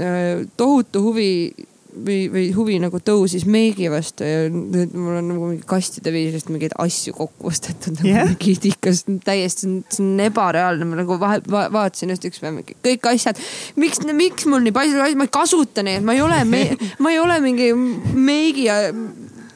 äh, 0.00 0.46
tohutu 0.56 1.02
huvi 1.02 1.54
või, 1.94 2.18
või 2.32 2.44
huvi 2.56 2.78
nagu 2.82 2.98
tõusis 3.02 3.44
meigi 3.50 3.88
vastu 3.92 4.26
ja 4.26 4.46
nüüd 4.52 4.94
mul 4.96 5.18
on 5.18 5.28
nagu 5.30 5.50
mingi 5.52 5.66
kastide 5.68 6.12
viisist 6.14 6.50
mingeid 6.52 6.74
asju 6.82 7.14
kokku 7.16 7.50
ostetud 7.50 8.00
nagu 8.00 8.10
yeah.. 8.10 8.30
mingid 8.30 8.68
ikka 8.70 8.94
täiesti, 9.26 9.70
see 9.88 10.04
on 10.04 10.24
ebareaalne, 10.26 10.88
ma 10.88 11.00
nagu 11.00 11.18
vahe 11.20 11.40
va, 11.50 11.66
vaatasin 11.74 12.14
just 12.14 12.26
ükspäev 12.28 12.58
mingi 12.58 12.78
kõik 12.84 13.10
asjad. 13.14 13.40
miks, 13.80 14.02
miks 14.12 14.48
mul 14.50 14.64
nii 14.64 14.74
palju 14.74 15.04
ma 15.18 15.28
ei 15.28 15.34
kasuta 15.38 15.84
neid, 15.86 16.04
ma 16.06 16.16
ei 16.16 16.24
ole, 16.24 16.42
ma 16.98 17.14
ei 17.14 17.20
ole 17.22 17.38
mingi 17.44 17.70
meigi 18.14 18.68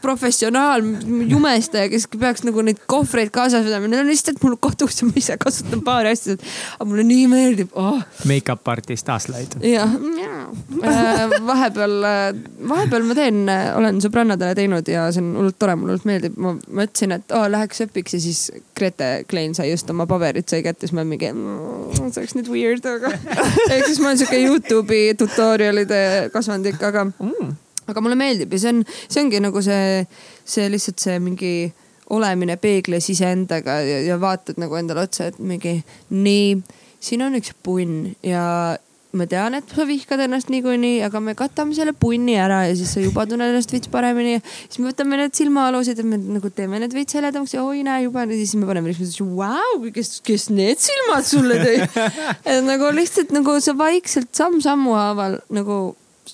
professionaal 0.03 0.85
jumestaja, 1.29 1.89
kes 1.93 2.07
peaks 2.19 2.45
nagu 2.47 2.63
neid 2.65 2.81
kohvreid 2.91 3.31
kaasas 3.35 3.67
vedama, 3.67 3.89
need 3.91 4.03
on 4.03 4.11
lihtsalt 4.11 4.41
mul 4.45 4.57
kodus 4.61 5.01
ja 5.01 5.09
ma 5.09 5.17
ise 5.21 5.37
kasutan 5.41 5.83
paari 5.87 6.13
asja. 6.15 6.37
aga 6.79 6.89
mulle 6.89 7.05
nii 7.09 7.27
meeldib 7.31 7.75
oh.. 7.79 8.01
Make-up 8.29 8.69
artist 8.69 9.09
Aslaid. 9.13 9.59
jah, 9.65 9.95
äh, 10.83 11.37
vahepeal, 11.47 11.97
äh, 12.09 12.25
vahepeal 12.73 13.07
ma 13.09 13.19
teen, 13.19 13.43
äh, 13.53 13.69
olen 13.79 14.01
sõbrannadele 14.05 14.57
teinud 14.59 14.91
ja 14.93 15.09
see 15.15 15.25
on 15.25 15.35
hullult 15.41 15.59
tore, 15.61 15.77
mulle 15.79 15.97
hullult 15.97 16.09
meeldib. 16.09 16.41
ma 16.41 16.55
mõtlesin, 16.67 17.17
et 17.19 17.37
oh, 17.37 17.47
läheks 17.51 17.85
õpiks 17.87 18.19
ja 18.19 18.23
siis 18.23 18.43
Grete 18.79 19.13
Klein 19.31 19.57
sai 19.59 19.71
just 19.73 19.91
oma 19.95 20.09
paberit 20.11 20.49
sai 20.51 20.65
kätte, 20.67 20.87
siis 20.87 20.97
ma 20.97 21.07
mingi 21.09 21.33
mmm,, 21.33 21.95
see 21.99 22.23
oleks 22.23 22.37
nüüd 22.39 22.53
weird, 22.53 22.89
aga 22.89 23.15
ehk 23.75 23.87
siis 23.87 24.03
ma 24.03 24.13
olen 24.13 24.21
sihuke 24.23 24.43
Youtube'i 24.45 25.17
tutorial'ide 25.19 26.03
kasvandik, 26.35 26.83
aga 26.83 27.09
mm 27.11 27.57
aga 27.89 28.05
mulle 28.05 28.19
meeldib 28.21 28.53
ja 28.55 28.63
see 28.63 28.75
on, 28.77 28.83
see 29.09 29.23
ongi 29.25 29.43
nagu 29.45 29.63
see, 29.65 30.03
see 30.49 30.67
lihtsalt 30.73 31.03
see 31.03 31.21
mingi 31.23 31.53
olemine 32.15 32.57
peeglis 32.61 33.11
iseendaga 33.13 33.81
ja, 33.85 34.03
ja 34.13 34.19
vaatad 34.21 34.61
nagu 34.61 34.77
endale 34.79 35.07
otsa, 35.09 35.29
et 35.29 35.41
mingi 35.41 35.79
nii, 36.15 36.53
siin 37.05 37.25
on 37.27 37.37
üks 37.39 37.53
punn 37.65 38.13
ja 38.25 38.45
ma 39.17 39.25
tean, 39.29 39.57
et 39.57 39.71
sa 39.73 39.87
vihkad 39.89 40.21
ennast 40.21 40.51
niikuinii, 40.53 40.99
aga 41.07 41.21
me 41.25 41.33
katame 41.37 41.73
selle 41.77 41.95
punni 41.97 42.35
ära 42.37 42.61
ja 42.69 42.75
siis 42.77 42.93
sa 42.93 43.01
juba 43.01 43.25
tunned 43.29 43.49
ennast 43.49 43.73
veits 43.73 43.89
paremini. 43.93 44.37
siis 44.67 44.81
me 44.83 44.91
võtame 44.91 45.17
need 45.21 45.37
silmaalused 45.37 46.01
ja 46.01 46.05
me 46.05 46.19
nagu 46.21 46.51
teeme 46.53 46.81
need 46.83 46.97
veits 46.97 47.17
heledamaks 47.17 47.57
ja 47.57 47.65
oi 47.65 47.81
näe 47.87 48.05
juba, 48.05 48.27
siis 48.29 48.53
me 48.61 48.69
paneme 48.69 48.93
lihtsalt, 48.93 49.23
vau, 49.39 49.79
kes, 49.95 50.19
kes 50.27 50.49
need 50.53 50.83
silmad 50.85 51.29
sulle 51.29 51.57
tõi 51.63 51.79
et 52.53 52.61
nagu 52.67 52.93
lihtsalt 52.97 53.33
nagu 53.37 53.57
sa 53.65 53.77
vaikselt 53.79 54.29
samm-sammu 54.37 54.97
haaval 54.97 55.41
nagu 55.57 55.81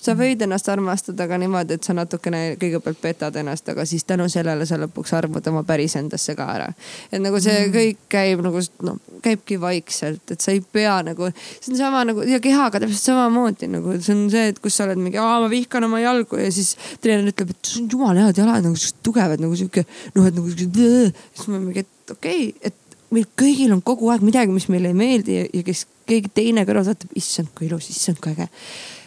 sa 0.01 0.15
võid 0.17 0.41
ennast 0.45 0.67
armastada 0.71 1.27
ka 1.29 1.37
niimoodi, 1.41 1.77
et 1.77 1.87
sa 1.87 1.95
natukene 1.95 2.41
kõigepealt 2.61 2.99
petad 3.01 3.35
ennast, 3.39 3.69
aga 3.71 3.85
siis 3.87 4.05
tänu 4.07 4.27
sellele 4.31 4.67
sa 4.67 4.79
lõpuks 4.81 5.13
armud 5.17 5.47
oma 5.51 5.63
päris 5.67 5.95
endasse 5.99 6.35
ka 6.37 6.47
ära. 6.55 6.69
et 7.11 7.21
nagu 7.21 7.39
see 7.41 7.55
mm. 7.65 7.73
kõik 7.75 8.05
käib 8.11 8.43
nagu 8.45 8.63
noh, 8.87 8.99
käibki 9.25 9.59
vaikselt, 9.61 10.23
et 10.31 10.41
sa 10.41 10.53
ei 10.53 10.61
pea 10.61 10.97
nagu, 11.07 11.29
see 11.59 11.73
on 11.73 11.79
sama 11.79 12.05
nagu 12.07 12.25
ja 12.27 12.39
kehaga 12.43 12.81
täpselt 12.83 13.09
samamoodi 13.11 13.69
nagu 13.71 13.97
see 13.99 14.15
on 14.15 14.25
see, 14.33 14.47
et 14.53 14.61
kus 14.63 14.77
sa 14.77 14.87
oled 14.87 15.01
mingi, 15.01 15.19
ma 15.21 15.51
vihkan 15.51 15.87
oma 15.87 16.01
jalgu 16.03 16.39
ja 16.41 16.51
siis 16.53 16.75
treener 17.03 17.31
ütleb, 17.33 17.53
et 17.55 17.71
sul 17.73 17.85
on 17.85 17.91
jumala 17.91 18.27
head 18.27 18.41
jalad 18.41 18.65
nagu 18.65 18.95
tugevad 19.05 19.43
nagu 19.43 19.57
sihuke 19.57 19.85
noh, 20.15 20.25
et 20.25 20.35
nagu 20.35 20.49
sihuke. 20.49 21.13
siis 21.35 21.47
ma 21.51 21.61
mingi, 21.61 21.85
et 21.85 22.17
okei 22.17 22.49
okay,, 22.49 22.71
et 22.71 22.81
meil 23.15 23.27
kõigil 23.37 23.73
on 23.75 23.81
kogu 23.85 24.09
aeg 24.11 24.23
midagi, 24.25 24.53
mis 24.53 24.67
meile 24.71 24.91
ei 24.91 24.97
meeldi 24.97 25.39
ja, 25.39 25.45
ja 25.53 25.63
kes 25.65 25.85
keegi 26.09 26.31
teine 26.35 26.65
kõrval 26.67 26.89
vaatab, 26.89 27.13
issand 27.17 27.51
kui 27.55 27.69
ilus, 27.69 27.89
issand 27.93 28.19
kui 28.21 28.33
äge 28.33 28.49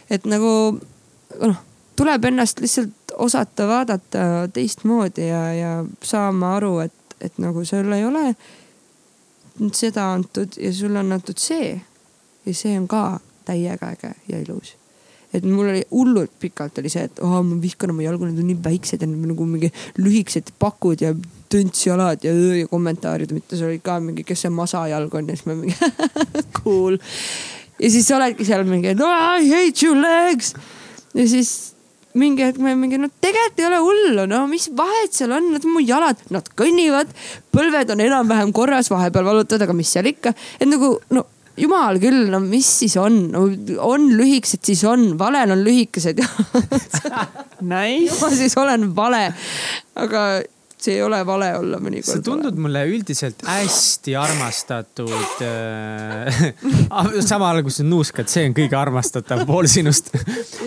et 0.09 0.25
nagu 0.25 0.53
noh, 1.41 1.59
tuleb 1.99 2.25
ennast 2.25 2.61
lihtsalt 2.63 3.13
osata 3.19 3.67
vaadata 3.67 4.47
teistmoodi 4.53 5.27
ja, 5.27 5.43
ja 5.53 5.71
saama 6.03 6.55
aru, 6.55 6.79
et, 6.79 7.15
et 7.21 7.37
nagu 7.41 7.65
sul 7.65 7.91
ei 7.93 8.05
ole 8.05 8.33
seda 9.75 10.13
antud 10.13 10.55
ja 10.57 10.73
sulle 10.73 10.99
on 10.99 11.11
antud 11.11 11.37
see. 11.37 11.79
ja 12.45 12.53
see 12.55 12.77
on 12.79 12.87
ka 12.87 13.19
täiega 13.45 13.91
äge 13.93 14.13
ja 14.27 14.39
ilus. 14.39 14.75
et 15.33 15.43
mul 15.43 15.67
oli 15.69 15.83
hullult 15.91 16.31
pikalt 16.39 16.77
oli 16.81 16.89
see, 16.89 17.03
et 17.05 17.19
oh, 17.21 17.41
ma 17.45 17.59
vihkan 17.61 17.91
oma 17.93 18.01
jalgu, 18.01 18.25
need 18.25 18.39
on 18.41 18.47
nii 18.49 18.63
väiksed 18.63 19.03
ja 19.03 19.09
nagu 19.09 19.45
mingi 19.45 19.69
lühikesed 19.97 20.55
pakud 20.59 21.03
ja 21.03 21.13
töntsjalad 21.49 22.23
ja, 22.23 22.33
ja 22.33 22.67
kommentaarid, 22.67 23.33
mitte 23.35 23.59
see 23.59 23.67
oli 23.67 23.83
ka 23.83 23.99
mingi, 24.01 24.23
kes 24.23 24.45
see 24.45 24.53
masajalg 24.53 25.13
on 25.19 25.29
ja 25.29 25.37
siis 25.37 25.45
ma 25.49 25.57
mingi 25.59 25.75
cool 26.61 26.97
ja 27.79 27.91
siis 27.91 28.07
sa 28.07 28.17
oledki 28.19 28.47
seal 28.47 28.65
mingi 28.67 28.95
no 28.99 29.09
I 29.09 29.47
hate 29.49 29.85
you 29.85 29.95
legs. 29.97 30.53
ja 31.15 31.27
siis 31.27 31.73
mingi 32.17 32.43
hetk 32.43 32.59
me 32.61 32.73
mingi, 32.77 32.97
no 32.99 33.09
tegelikult 33.21 33.59
ei 33.61 33.67
ole 33.67 33.81
hullu, 33.85 34.23
no 34.29 34.43
mis 34.49 34.69
vahet 34.75 35.13
seal 35.15 35.33
on, 35.35 35.51
need 35.53 35.65
on 35.67 35.75
mu 35.75 35.83
jalad, 35.85 36.21
nad 36.33 36.47
kõnnivad, 36.57 37.11
põlved 37.53 37.93
on 37.93 38.01
enam-vähem 38.01 38.53
korras, 38.55 38.89
vahepeal 38.91 39.27
valutad, 39.27 39.61
aga 39.61 39.75
mis 39.77 39.91
seal 39.93 40.09
ikka, 40.09 40.33
et 40.57 40.67
nagu 40.69 40.95
no 41.13 41.25
jumal 41.59 41.99
küll, 42.01 42.27
no 42.31 42.39
mis 42.43 42.67
siis 42.81 42.95
on? 42.99 43.19
No,, 43.33 43.45
on 43.85 44.09
lühikesed, 44.17 44.63
siis 44.65 44.83
on, 44.87 45.11
valel 45.19 45.55
on 45.55 45.65
lühikesed. 45.65 46.23
Nice. 47.59 48.15
ma 48.21 48.29
siis 48.31 48.53
olen 48.55 48.85
vale, 48.95 49.25
aga 49.99 50.21
see 50.79 50.95
ei 50.95 51.03
ole 51.03 51.19
vale 51.27 51.49
olla 51.59 51.79
mõnikord. 51.81 52.07
sa 52.07 52.23
tundud 52.23 52.53
vale. 52.53 52.63
mulle 52.63 52.83
üldiselt 52.87 53.43
hästi 53.47 54.15
armastatud 54.15 55.41
äh, 55.43 56.39
samal 57.29 57.57
ajal 57.57 57.65
kui 57.67 57.75
sa 57.75 57.85
nuuskad, 57.87 58.29
see 58.31 58.45
on 58.47 58.55
kõige 58.57 58.77
armastatav 58.79 59.43
pool 59.49 59.67
sinust. 59.71 60.11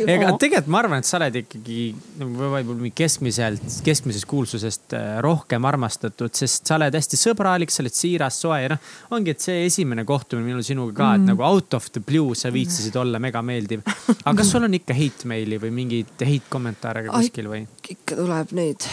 ega 0.05 0.35
tegelikult 0.37 0.71
ma 0.73 0.83
arvan, 0.83 1.03
et 1.03 1.09
sa 1.09 1.17
oled 1.21 1.39
ikkagi 1.43 1.79
võib-olla 2.21 2.93
keskmiselt, 2.97 3.65
keskmisest 3.87 4.29
kuulsusest 4.29 4.97
äh, 4.99 5.17
rohkem 5.25 5.65
armastatud, 5.69 6.35
sest 6.37 6.69
sa 6.69 6.77
oled 6.77 7.01
hästi 7.01 7.21
sõbralik, 7.21 7.73
sa 7.73 7.85
oled 7.85 7.97
siiras, 7.97 8.41
soe 8.45 8.61
ja 8.67 8.75
noh, 8.75 8.93
ongi, 9.17 9.33
et 9.33 9.45
see 9.45 9.65
esimene 9.71 10.05
kohtumine 10.09 10.47
minul 10.53 10.67
sinuga 10.67 10.97
ka 11.01 11.09
mm., 11.09 11.23
et 11.23 11.33
nagu 11.33 11.47
out 11.49 11.79
of 11.79 11.89
the 11.97 12.05
blue 12.05 12.37
sa 12.39 12.53
viitsisid 12.53 12.97
olla 13.01 13.21
mega 13.23 13.41
meeldiv. 13.45 13.85
aga 13.87 14.37
kas 14.43 14.51
sul 14.53 14.69
on 14.69 14.77
ikka 14.77 14.97
hate 14.97 15.29
meili 15.31 15.61
või 15.63 15.73
mingeid 15.83 16.21
hate 16.21 16.53
kommentaare 16.53 17.07
ka 17.09 17.17
kuskil 17.17 17.49
või? 17.53 17.65
ikka 17.97 18.21
tuleb 18.21 18.57
neid 18.61 18.91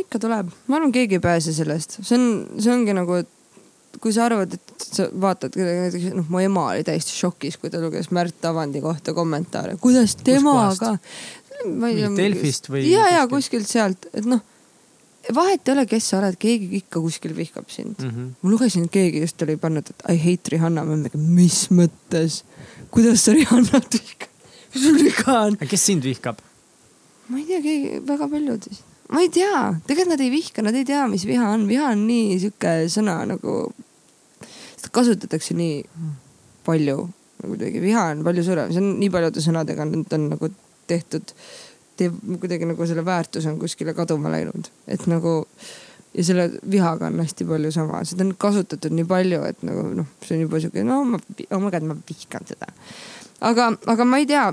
ikka 0.00 0.18
tuleb, 0.22 0.50
ma 0.68 0.78
arvan, 0.78 0.92
keegi 0.94 1.18
ei 1.18 1.22
pääse 1.22 1.54
sellest, 1.54 1.98
see 2.02 2.18
on, 2.18 2.26
see 2.58 2.72
ongi 2.74 2.94
nagu, 2.96 3.20
et 3.22 3.30
kui 4.02 4.12
sa 4.14 4.26
arvad, 4.28 4.56
et 4.56 4.84
sa 4.84 5.06
vaatad, 5.20 5.54
näiteks 5.58 6.10
noh, 6.16 6.26
mu 6.30 6.40
ema 6.42 6.68
oli 6.72 6.84
täiesti 6.86 7.14
šokis, 7.16 7.58
kui 7.60 7.72
ta 7.72 7.80
luges 7.82 8.10
Märt 8.14 8.44
Avandi 8.48 8.82
kohta 8.84 9.14
kommentaare, 9.16 9.78
kuidas 9.80 10.16
tema 10.20 10.68
ka. 10.78 10.96
Delfist 12.18 12.68
või? 12.72 12.88
ja, 12.90 13.06
ja 13.14 13.26
kuskilt 13.30 13.68
sealt, 13.70 14.08
et 14.12 14.26
noh, 14.28 14.42
vahet 15.34 15.68
ei 15.68 15.74
ole, 15.76 15.86
kes 15.88 16.10
sa 16.10 16.18
oled, 16.20 16.36
keegi 16.40 16.68
ikka 16.82 17.00
kuskil 17.00 17.36
vihkab 17.36 17.70
sind 17.72 17.94
mm. 17.98 18.10
-hmm. 18.10 18.32
ma 18.42 18.50
lugesin, 18.50 18.88
keegi 18.92 19.22
just 19.22 19.42
oli 19.42 19.56
pannud, 19.56 19.88
et 19.90 20.08
I 20.10 20.18
hate 20.20 20.56
Rihanna, 20.56 20.84
ma 20.84 20.98
mõtlen, 20.98 21.28
mis 21.38 21.68
mõttes, 21.70 22.42
kuidas 22.90 23.24
sa 23.24 23.32
Rihannat 23.36 23.94
vihkad, 23.94 24.28
mis 24.74 24.82
sul 24.88 24.98
viga 24.98 25.38
on? 25.46 25.56
kes 25.56 25.86
sind 25.86 26.04
vihkab? 26.04 26.42
ma 27.28 27.38
ei 27.38 27.46
tea, 27.48 27.62
keegi, 27.62 28.02
väga 28.06 28.28
paljud 28.28 28.68
ma 29.14 29.22
ei 29.22 29.30
tea, 29.30 29.58
tegelikult 29.86 30.14
nad 30.16 30.22
ei 30.24 30.32
vihka, 30.32 30.64
nad 30.66 30.74
ei 30.74 30.86
tea, 30.88 31.04
mis 31.10 31.26
viha 31.28 31.52
on, 31.54 31.68
viha 31.70 31.92
on 31.94 32.02
nii 32.08 32.38
sihuke 32.42 32.72
sõna 32.90 33.20
nagu, 33.30 33.58
seda 34.42 34.90
kasutatakse 34.94 35.56
nii 35.58 35.84
palju. 36.66 37.04
Kuidagi, 37.44 37.80
viha 37.82 38.06
on 38.14 38.22
palju 38.24 38.42
suurem, 38.46 38.70
see 38.72 38.80
on 38.80 38.94
nii 38.96 39.12
paljude 39.12 39.42
sõnadega, 39.44 39.84
need 39.90 40.12
on 40.16 40.30
nagu 40.32 40.48
tehtud, 40.88 41.34
teeb 42.00 42.14
kuidagi 42.40 42.66
nagu 42.68 42.86
selle 42.88 43.04
väärtus 43.04 43.44
on 43.50 43.58
kuskile 43.60 43.92
kaduma 43.96 44.32
läinud, 44.32 44.70
et 44.90 45.04
nagu 45.10 45.42
ja 46.14 46.24
selle 46.24 46.46
vihaga 46.70 47.10
on 47.10 47.20
hästi 47.20 47.46
palju 47.48 47.72
sama, 47.74 48.00
seda 48.08 48.24
on 48.24 48.32
kasutatud 48.38 48.94
nii 48.94 49.06
palju, 49.10 49.42
et 49.50 49.60
nagu 49.66 49.84
noh, 49.98 50.08
see 50.24 50.38
on 50.38 50.46
juba 50.46 50.62
sihuke, 50.62 50.86
no 50.86 51.02
ma, 51.10 51.20
oh 51.50 51.60
my 51.60 51.72
god, 51.74 51.86
ma 51.90 51.98
vihkan 52.08 52.48
seda. 52.48 52.70
aga, 53.44 53.72
aga 53.92 54.08
ma 54.08 54.22
ei 54.22 54.28
tea, 54.30 54.46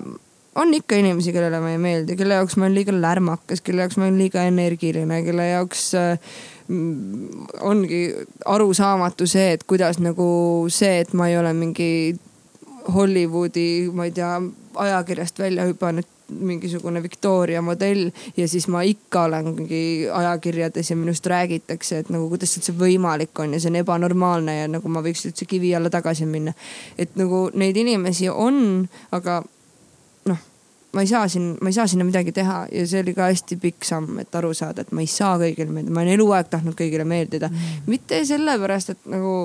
on 0.56 0.74
ikka 0.74 0.96
inimesi, 1.00 1.34
kellele 1.34 1.60
ma 1.64 1.72
ei 1.72 1.82
meeldi, 1.82 2.16
kelle 2.20 2.40
jaoks 2.40 2.58
ma 2.58 2.68
olen 2.68 2.76
liiga 2.76 2.96
lärmakas, 2.96 3.62
kelle 3.64 3.86
jaoks 3.86 4.00
ma 4.00 4.08
olen 4.08 4.18
liiga 4.20 4.44
energiline, 4.50 5.22
kelle 5.24 5.48
jaoks 5.48 5.86
äh, 5.96 6.34
ongi 7.62 8.02
arusaamatu 8.46 9.28
see, 9.28 9.52
et 9.56 9.64
kuidas 9.68 10.00
nagu 10.04 10.28
see, 10.72 11.00
et 11.04 11.14
ma 11.14 11.30
ei 11.32 11.38
ole 11.40 11.54
mingi 11.58 11.92
Hollywoodi, 12.94 13.92
ma 13.94 14.08
ei 14.08 14.16
tea, 14.16 14.34
ajakirjast 14.82 15.40
välja 15.40 15.68
hüpanud 15.70 16.08
mingisugune 16.32 17.04
Victoria 17.04 17.62
modell 17.62 18.10
ja 18.38 18.48
siis 18.48 18.68
ma 18.72 18.82
ikka 18.88 19.26
olengi 19.28 20.08
ajakirjades 20.14 20.90
ja 20.90 20.96
minust 20.96 21.26
räägitakse, 21.28 22.00
et 22.00 22.12
nagu 22.14 22.30
kuidas 22.32 22.56
üldse 22.58 22.76
võimalik 22.80 23.40
on 23.44 23.56
ja 23.56 23.60
see 23.60 23.72
on 23.74 23.80
ebanormaalne 23.82 24.56
ja 24.62 24.70
nagu 24.72 24.92
ma 24.92 25.04
võiks 25.04 25.26
üldse 25.28 25.46
kivi 25.46 25.74
alla 25.76 25.92
tagasi 25.92 26.26
minna. 26.26 26.54
et 26.98 27.16
nagu 27.20 27.50
neid 27.54 27.78
inimesi 27.78 28.30
on, 28.30 28.88
aga 29.12 29.42
ma 30.94 31.02
ei 31.02 31.08
saa 31.08 31.28
siin, 31.32 31.56
ma 31.62 31.70
ei 31.70 31.74
saa 31.74 31.88
sinna 31.88 32.06
midagi 32.08 32.34
teha 32.36 32.66
ja 32.72 32.86
see 32.88 33.02
oli 33.04 33.14
ka 33.16 33.30
hästi 33.30 33.58
pikk 33.62 33.88
samm, 33.88 34.20
et 34.24 34.36
aru 34.36 34.54
saada, 34.58 34.84
et 34.84 34.92
ma 34.92 35.04
ei 35.04 35.10
saa 35.12 35.38
kõigile 35.40 35.72
meeldida, 35.72 35.96
ma 35.96 36.04
olen 36.04 36.16
eluaeg 36.18 36.50
tahtnud 36.52 36.76
kõigile 36.80 37.06
meeldida. 37.08 37.50
Mm.. 37.52 37.92
mitte 37.92 38.24
sellepärast, 38.28 38.96
et 38.96 39.06
nagu 39.12 39.36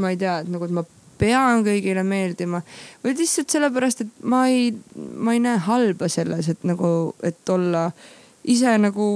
ma 0.00 0.10
ei 0.10 0.18
tea, 0.18 0.40
et 0.42 0.50
nagu, 0.50 0.66
et 0.66 0.74
ma 0.74 0.84
pean 1.20 1.64
kõigile 1.66 2.02
meeldima, 2.06 2.62
vaid 3.04 3.20
lihtsalt 3.20 3.52
sellepärast, 3.52 4.04
et 4.06 4.24
ma 4.24 4.46
ei, 4.48 4.70
ma 4.96 5.36
ei 5.36 5.42
näe 5.44 5.60
halba 5.66 6.08
selles, 6.08 6.48
et 6.48 6.64
nagu, 6.68 7.12
et 7.26 7.52
olla 7.52 7.90
ise 8.48 8.72
nagu 8.80 9.10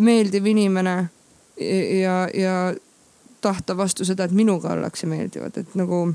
meeldiv 0.00 0.46
inimene 0.48 0.96
ja, 2.00 2.16
ja 2.34 2.54
tahta 3.44 3.76
vastu 3.76 4.06
seda, 4.08 4.24
et 4.24 4.36
minuga 4.36 4.72
ollakse 4.72 5.06
meeldivad, 5.10 5.58
et 5.60 5.74
nagu, 5.78 6.06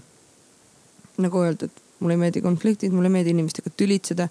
nagu 1.22 1.44
öeldud, 1.44 1.84
mulle 1.99 2.14
ei 2.14 2.22
meeldi 2.22 2.41
konfliktid, 2.45 2.94
mulle 2.94 3.10
ei 3.10 3.15
meeldi 3.18 3.34
inimestega 3.36 3.72
tülitseda. 3.78 4.28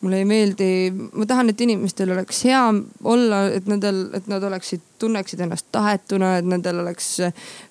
mulle 0.00 0.18
ei 0.18 0.24
meeldi, 0.24 0.68
ma 1.12 1.26
tahan, 1.26 1.48
et 1.50 1.60
inimestel 1.60 2.12
oleks 2.14 2.44
hea 2.46 2.62
olla, 3.02 3.40
et 3.50 3.66
nendel, 3.66 4.04
et 4.14 4.28
nad 4.30 4.42
oleksid, 4.42 4.84
tunneksid 5.02 5.40
ennast 5.42 5.66
tahetuna, 5.74 6.36
et 6.38 6.46
nendel 6.46 6.84
oleks 6.84 7.16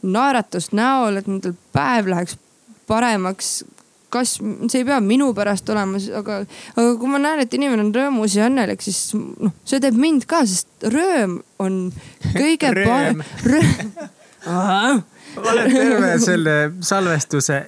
naeratust 0.04 0.76
näol, 0.76 1.22
et 1.22 1.32
nendel 1.32 1.56
päev 1.72 2.12
läheks 2.12 2.36
paremaks 2.88 3.62
kas, 4.10 4.38
see 4.40 4.82
ei 4.82 4.88
pea 4.88 5.00
minu 5.04 5.30
pärast 5.36 5.70
olema, 5.72 6.00
aga, 6.20 6.40
aga 6.76 6.88
kui 7.00 7.12
ma 7.12 7.20
näen, 7.22 7.44
et 7.44 7.54
inimene 7.58 7.84
on 7.86 7.94
rõõmus 7.96 8.38
ja 8.38 8.48
õnnelik, 8.48 8.84
siis 8.84 9.12
noh, 9.16 9.54
see 9.68 9.82
teeb 9.84 9.98
mind 10.00 10.28
ka, 10.30 10.44
sest 10.48 10.88
rõõm 10.94 11.40
on 11.64 11.80
kõige 12.36 12.74
parem. 12.88 13.24
rõõm. 13.44 13.94
ma 14.48 15.52
olen 15.52 15.74
terve 15.74 16.14
selle 16.24 16.56
salvestuse 16.80 17.62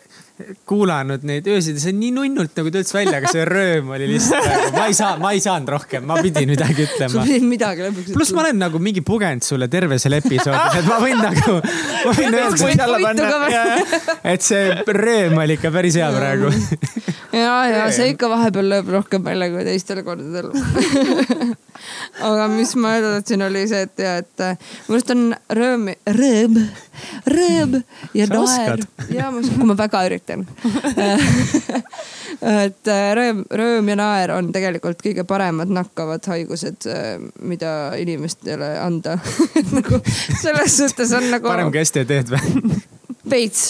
kuulanud 0.70 1.24
neid 1.28 1.48
öösid 1.52 1.76
ja 1.76 1.82
see 1.84 1.92
on 1.92 2.00
nii 2.00 2.12
nunnult 2.16 2.56
nagu 2.56 2.72
töötas 2.72 2.94
välja, 2.96 3.18
aga 3.20 3.32
see 3.32 3.44
rööm 3.48 3.90
oli 3.96 4.08
lihtsalt 4.14 4.46
nagu, 4.48 4.70
ma 4.78 4.86
ei 4.88 4.96
saa, 4.96 5.12
ma 5.20 5.32
ei 5.36 5.42
saanud 5.44 5.72
rohkem, 5.76 6.06
ma 6.08 6.16
pidin 6.24 6.48
midagi 6.50 6.86
ütlema. 6.86 7.12
sa 7.12 7.26
pidid 7.28 7.48
midagi 7.50 7.84
lõpuks 7.84 8.16
pluss 8.16 8.36
ma 8.38 8.46
olen 8.46 8.62
nagu 8.64 8.82
mingi 8.84 9.04
pugenud 9.06 9.44
sulle 9.46 9.68
terve 9.72 10.00
selle 10.00 10.22
episoodi, 10.24 10.80
et 10.80 10.88
ma 10.88 11.00
võin 11.04 11.20
nagu, 11.20 11.58
ma 12.06 12.16
võin 12.16 12.40
öelda, 12.40 13.74
et 14.34 14.46
see 14.48 14.64
rööm 15.00 15.40
oli 15.44 15.60
ikka 15.60 15.74
päris 15.76 16.00
hea 16.00 16.12
praegu. 16.16 16.54
ja, 17.36 17.56
ja 17.76 17.88
see 17.96 18.14
ikka 18.14 18.32
vahepeal 18.32 18.72
lööb 18.78 18.94
rohkem 18.96 19.28
välja 19.28 19.52
kui 19.52 19.68
teistel 19.68 20.06
kordadel 20.08 20.54
aga 22.26 22.48
mis 22.52 22.76
ma 22.80 22.94
öelda 22.98 23.12
tahtsin, 23.18 23.44
oli 23.46 23.66
see, 23.70 23.82
et 23.88 24.04
ja, 24.04 24.16
et 24.24 24.44
äh, 24.44 24.58
minu 24.88 24.98
arust 24.98 25.14
on 25.14 25.26
rõõm, 25.60 25.88
rõõm, 26.20 26.60
rõõm 27.36 27.76
ja 28.18 28.28
naer. 28.32 28.84
ja 29.14 29.30
ma, 29.34 29.44
kui 29.44 29.70
ma 29.70 29.78
väga 29.80 30.04
üritan 30.10 30.46
et 32.66 32.92
äh, 32.94 33.06
rõõm, 33.20 33.44
rõõm 33.62 33.92
ja 33.94 34.00
naer 34.00 34.36
on 34.36 34.52
tegelikult 34.56 35.04
kõige 35.06 35.26
paremad 35.30 35.72
nakkavad 35.74 36.26
haigused, 36.32 36.88
äh, 36.90 37.16
mida 37.42 37.76
inimestele 38.00 38.76
anda 38.84 39.18
nagu 39.78 40.02
selles 40.08 40.78
suhtes 40.78 41.16
on 41.16 41.30
nagu. 41.34 41.48
parem 41.48 41.72
kui 41.74 41.86
STD-d 41.86 42.36
või? 42.36 42.82
veits 43.30 43.70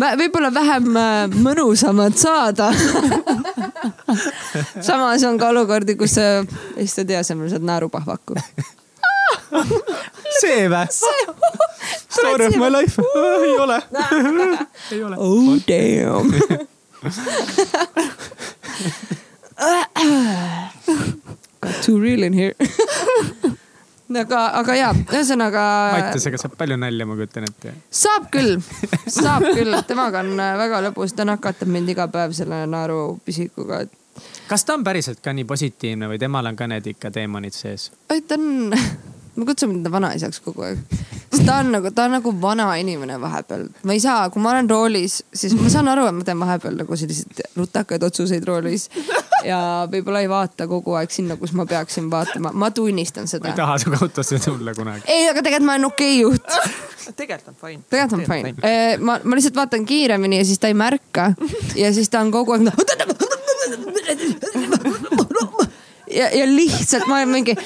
võib-olla 0.00 0.48
vähem 0.54 0.84
mõnusamad 1.44 2.16
saada. 2.18 2.70
Samas 4.86 5.24
on 5.28 5.38
ka 5.40 5.48
olukordi, 5.52 5.96
kus 6.00 6.12
sa 6.18 6.24
STD 6.80 7.10
asemel 7.20 7.48
saad 7.52 7.64
naerupahvaku. 7.66 8.34
See 10.40 10.68
vä? 10.70 10.86
Story 12.08 12.46
of 12.46 12.56
my 12.56 12.70
life. 12.70 13.02
Ei 13.42 13.58
ole. 13.58 13.82
Ei 14.92 15.04
ole. 15.04 15.16
Oh 15.18 15.58
damn. 15.68 16.30
Got 21.60 21.82
too 21.82 22.00
real 22.00 22.22
in 22.22 22.32
here 22.32 22.54
aga, 24.18 24.40
aga 24.60 24.76
ja, 24.78 24.90
ühesõnaga. 25.06 25.62
Mattisega 25.96 26.40
saab 26.42 26.56
palju 26.58 26.78
nalja, 26.80 27.06
ma 27.06 27.16
kujutan 27.18 27.46
ette. 27.48 27.74
saab 27.90 28.30
küll, 28.34 28.58
saab 29.20 29.46
küll, 29.54 29.76
temaga 29.88 30.24
on 30.24 30.34
väga 30.36 30.82
lõbus, 30.88 31.14
ta 31.16 31.26
nakatab 31.28 31.70
mind 31.70 31.94
iga 31.94 32.08
päev 32.12 32.34
selle 32.36 32.64
naerupisikuga, 32.70 33.84
et 33.86 33.96
kas 34.50 34.66
ta 34.66 34.74
on 34.74 34.84
päriselt 34.84 35.22
ka 35.24 35.32
nii 35.36 35.46
positiivne 35.48 36.10
või 36.10 36.18
temal 36.20 36.50
on 36.50 36.58
ka 36.58 36.66
need 36.70 36.86
ikka 36.94 37.12
teemonid 37.14 37.54
sees? 37.56 37.90
ei, 38.10 38.22
ta 38.26 38.38
on, 38.38 38.74
ma 39.36 39.46
kutsun 39.48 39.76
teda 39.78 39.92
vanaisaks 39.92 40.40
kogu 40.44 40.64
aeg. 40.66 40.78
sest 41.30 41.44
ta 41.46 41.60
on 41.62 41.72
nagu, 41.74 41.90
ta 41.94 42.06
on 42.08 42.16
nagu 42.18 42.32
vana 42.42 42.68
inimene 42.80 43.18
vahepeal. 43.22 43.66
ma 43.86 43.96
ei 43.96 44.02
saa, 44.02 44.28
kui 44.30 44.42
ma 44.42 44.54
olen 44.54 44.70
roolis, 44.70 45.20
siis 45.34 45.54
ma 45.58 45.70
saan 45.72 45.90
aru, 45.92 46.06
et 46.10 46.18
ma 46.18 46.26
teen 46.26 46.40
vahepeal 46.40 46.78
nagu 46.80 46.98
selliseid 47.02 47.42
rutakaid 47.56 48.02
otsuseid 48.06 48.46
roolis. 48.48 48.88
ja 49.46 49.60
võib-olla 49.92 50.24
ei 50.24 50.30
vaata 50.30 50.66
kogu 50.70 50.96
aeg 51.00 51.14
sinna, 51.14 51.38
kus 51.40 51.54
ma 51.56 51.66
peaksin 51.70 52.10
vaatama, 52.12 52.52
ma 52.52 52.70
tunnistan 52.74 53.30
seda. 53.30 53.48
ma 53.48 53.54
ei 53.54 53.62
taha 53.62 53.78
sinuga 53.82 54.04
autosse 54.06 54.40
tulla 54.44 54.74
kunagi. 54.76 55.06
ei, 55.06 55.28
aga 55.30 55.42
tegelikult 55.42 55.68
ma 55.70 55.78
olen 55.78 55.90
okei 55.92 56.24
okay 56.24 56.24
juht 56.24 57.16
tegelikult 57.16 57.54
on 57.54 57.60
fine. 57.60 57.82
tegelikult 57.90 58.20
on 58.20 58.26
fine, 58.26 58.54
fine.. 58.54 58.98
ma, 59.04 59.18
ma 59.24 59.38
lihtsalt 59.38 59.56
vaatan 59.56 59.86
kiiremini 59.88 60.40
ja 60.40 60.44
siis 60.44 60.60
ta 60.62 60.70
ei 60.70 60.76
märka 60.78 61.32
ja 61.78 61.92
siis 61.94 62.10
ta 62.10 62.20
on 62.20 62.30
kogu 62.34 62.58
aeg 62.58 62.68
ja, 66.14 66.28
ja 66.34 66.46
lihtsalt 66.48 67.06
ma 67.08 67.20
olen 67.20 67.32
mingi, 67.32 67.56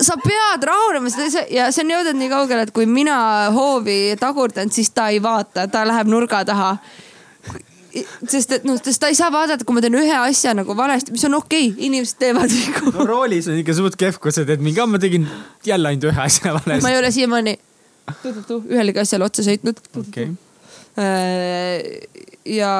sa 0.00 0.16
pead 0.22 0.66
rahunema 0.66 1.10
ja 1.50 1.68
see 1.72 1.84
on 1.84 1.94
jõudnud 1.94 2.18
nii 2.20 2.32
kaugele, 2.32 2.66
et 2.66 2.74
kui 2.74 2.86
mina 2.86 3.18
hoovi 3.54 4.16
tagurdan, 4.20 4.72
siis 4.74 4.92
ta 4.94 5.08
ei 5.14 5.22
vaata, 5.22 5.68
ta 5.70 5.84
läheb 5.88 6.10
nurga 6.10 6.44
taha 6.48 6.74
sest 8.30 8.52
et 8.54 8.66
noh, 8.68 8.78
sest 8.78 9.02
ta 9.02 9.10
ei 9.10 9.16
saa 9.18 9.30
vaadata, 9.34 9.66
kui 9.66 9.76
ma 9.76 9.82
teen 9.84 9.96
ühe 9.98 10.18
asja 10.18 10.54
nagu 10.56 10.76
valesti, 10.78 11.14
mis 11.14 11.24
on 11.26 11.38
okei 11.40 11.70
okay,, 11.70 11.86
inimesed 11.88 12.20
teevad 12.22 12.52
vigu. 12.54 12.92
no 12.94 13.06
roolis 13.08 13.48
on 13.50 13.58
ikka 13.60 13.74
suht 13.78 13.98
kehv, 14.00 14.20
kui 14.22 14.34
sa 14.34 14.46
teed 14.48 14.62
mingi, 14.64 14.84
ma 14.86 15.00
tegin 15.02 15.26
jälle 15.66 15.90
ainult 15.90 16.10
ühe 16.12 16.22
asja 16.26 16.54
valesti. 16.54 16.84
ma 16.86 16.94
ei 16.94 17.00
ole 17.00 17.10
siiamaani 17.14 17.56
ühelegi 18.60 19.02
asjale 19.02 19.26
otsa 19.26 19.46
sõitnud. 19.46 19.82
okei 19.90 20.30
okay 20.30 20.49
ja 22.50 22.70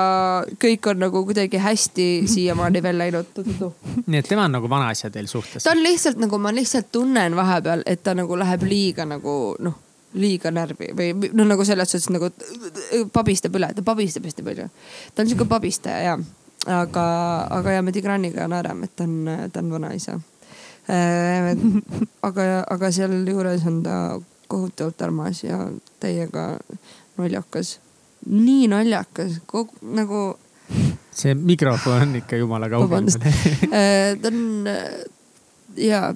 kõik 0.60 0.88
on 0.90 0.98
nagu 1.04 1.22
kuidagi 1.28 1.60
hästi 1.60 2.06
siiamaani 2.30 2.82
veel 2.82 2.98
läinud. 2.98 3.38
nii 4.06 4.18
et 4.18 4.28
tema 4.28 4.46
on 4.48 4.56
nagu 4.58 4.70
vana 4.70 4.90
asja 4.94 5.10
teil 5.10 5.28
suhtes? 5.30 5.64
ta 5.64 5.74
on 5.74 5.82
lihtsalt 5.82 6.18
nagu, 6.20 6.38
ma 6.38 6.52
lihtsalt 6.54 6.90
tunnen 6.92 7.36
vahepeal, 7.36 7.84
et 7.86 8.02
ta 8.02 8.14
nagu 8.14 8.38
läheb 8.38 8.64
liiga 8.68 9.06
nagu 9.08 9.36
noh, 9.58 9.78
liiga 10.14 10.50
närvi 10.50 10.90
või 10.96 11.30
noh, 11.32 11.46
nagu 11.46 11.64
selles 11.64 11.92
suhtes 11.92 12.10
nagu 12.10 12.30
pabistab 13.12 13.56
üle, 13.56 13.70
ta 13.74 13.84
pabistab 13.86 14.26
hästi 14.26 14.46
palju. 14.46 14.68
ta 15.14 15.22
on 15.22 15.30
sihuke 15.30 15.48
pabistaja 15.48 16.00
ja, 16.08 16.16
aga, 16.66 17.06
aga 17.60 17.78
ja 17.78 17.84
me 17.84 17.92
Tigraniga 17.92 18.48
naerame, 18.50 18.88
et 18.88 18.96
ta 18.96 19.06
on, 19.06 19.50
ta 19.52 19.62
on 19.62 19.70
vanaisa. 19.76 20.18
Äh, 20.90 21.52
aga, 22.26 22.48
aga 22.66 22.90
sealjuures 22.90 23.66
on 23.68 23.82
ta 23.84 23.94
kohutavalt 24.50 25.02
armas 25.06 25.44
ja 25.44 25.60
täiega 26.02 26.56
naljakas 27.20 27.78
nii 28.26 28.68
naljakas, 28.70 29.40
kogu 29.46 29.74
nagu. 29.96 30.38
see 31.10 31.34
mikrofon 31.34 32.02
on 32.02 32.12
ikka 32.20 32.38
jumala 32.38 32.68
kaugel 32.70 33.08
äh, 33.10 34.14
ta 34.22 34.28
on 34.30 34.68
äh, 34.70 35.00
ja 35.76 36.12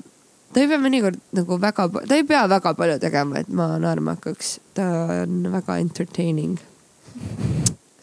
ta 0.54 0.62
ei 0.62 0.68
pea 0.70 0.78
mõnikord 0.78 1.18
nagu 1.34 1.58
väga, 1.60 1.88
ta 2.06 2.14
ei 2.14 2.26
pea 2.28 2.44
väga 2.50 2.74
palju 2.78 3.00
tegema, 3.02 3.42
et 3.42 3.50
ma 3.50 3.74
naerma 3.82 4.14
hakkaks. 4.14 4.58
ta 4.78 4.86
on 5.24 5.48
väga 5.52 5.78
entertaining. 5.82 6.60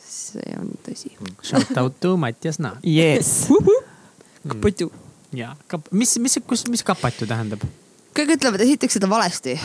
see 0.02 0.58
on 0.60 0.74
tõsi. 0.86 1.14
Shout 1.44 1.78
out 1.78 2.00
to 2.00 2.18
Mattias 2.18 2.60
Naar 2.60 2.80
yes. 2.84 3.48
Putu. 4.62 4.92
ja 5.34 5.54
mis, 5.92 6.18
mis, 6.20 6.40
kus, 6.48 6.66
mis 6.68 6.84
kapatu 6.84 7.28
tähendab? 7.30 7.64
kõik 8.12 8.36
ütlevad 8.36 8.64
esiteks 8.66 8.98
seda 8.98 9.08
valesti 9.08 9.56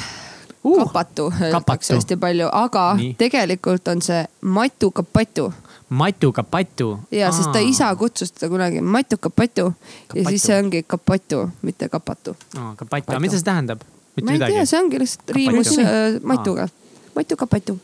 uh,. 0.65 0.79
kapatu 0.85 1.31
öeldakse 1.41 1.95
hästi 1.95 2.17
palju, 2.17 2.49
aga 2.53 2.95
Nii. 2.97 3.15
tegelikult 3.19 3.89
on 3.89 4.03
see 4.03 4.25
matu 4.41 4.91
kapatu. 4.91 5.53
matu 5.89 6.33
kapatu. 6.33 6.99
ja, 7.11 7.33
sest 7.33 7.53
ta 7.53 7.59
isa 7.59 7.95
kutsus 7.97 8.33
teda 8.33 8.51
kunagi 8.51 8.81
matu 8.81 9.19
kapatu 9.19 9.73
ja 10.15 10.29
siis 10.29 10.43
see 10.43 10.59
ongi 10.59 10.83
kapatu, 10.83 11.49
mitte 11.63 11.89
kapatu. 11.89 12.37
kapatu, 12.77 13.13
aga 13.13 13.21
mida 13.21 13.39
see 13.39 13.45
tähendab? 13.51 13.85
ma 14.23 14.33
ei 14.33 14.39
tea, 14.39 14.65
see 14.67 14.81
ongi 14.81 15.03
lihtsalt 15.03 15.35
riimus 15.37 15.75
äh, 15.79 16.21
matuga, 16.23 16.69
matu 17.15 17.37
kapatu. 17.37 17.79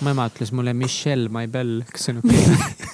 mu 0.00 0.14
ema 0.14 0.28
ütles 0.30 0.52
mulle 0.52 0.74
Michelle 0.74 1.28
Maibel, 1.28 1.82
kas 1.92 2.08
see 2.08 2.16
on 2.16 2.22
okei 2.24 2.44
okay? 2.44 2.88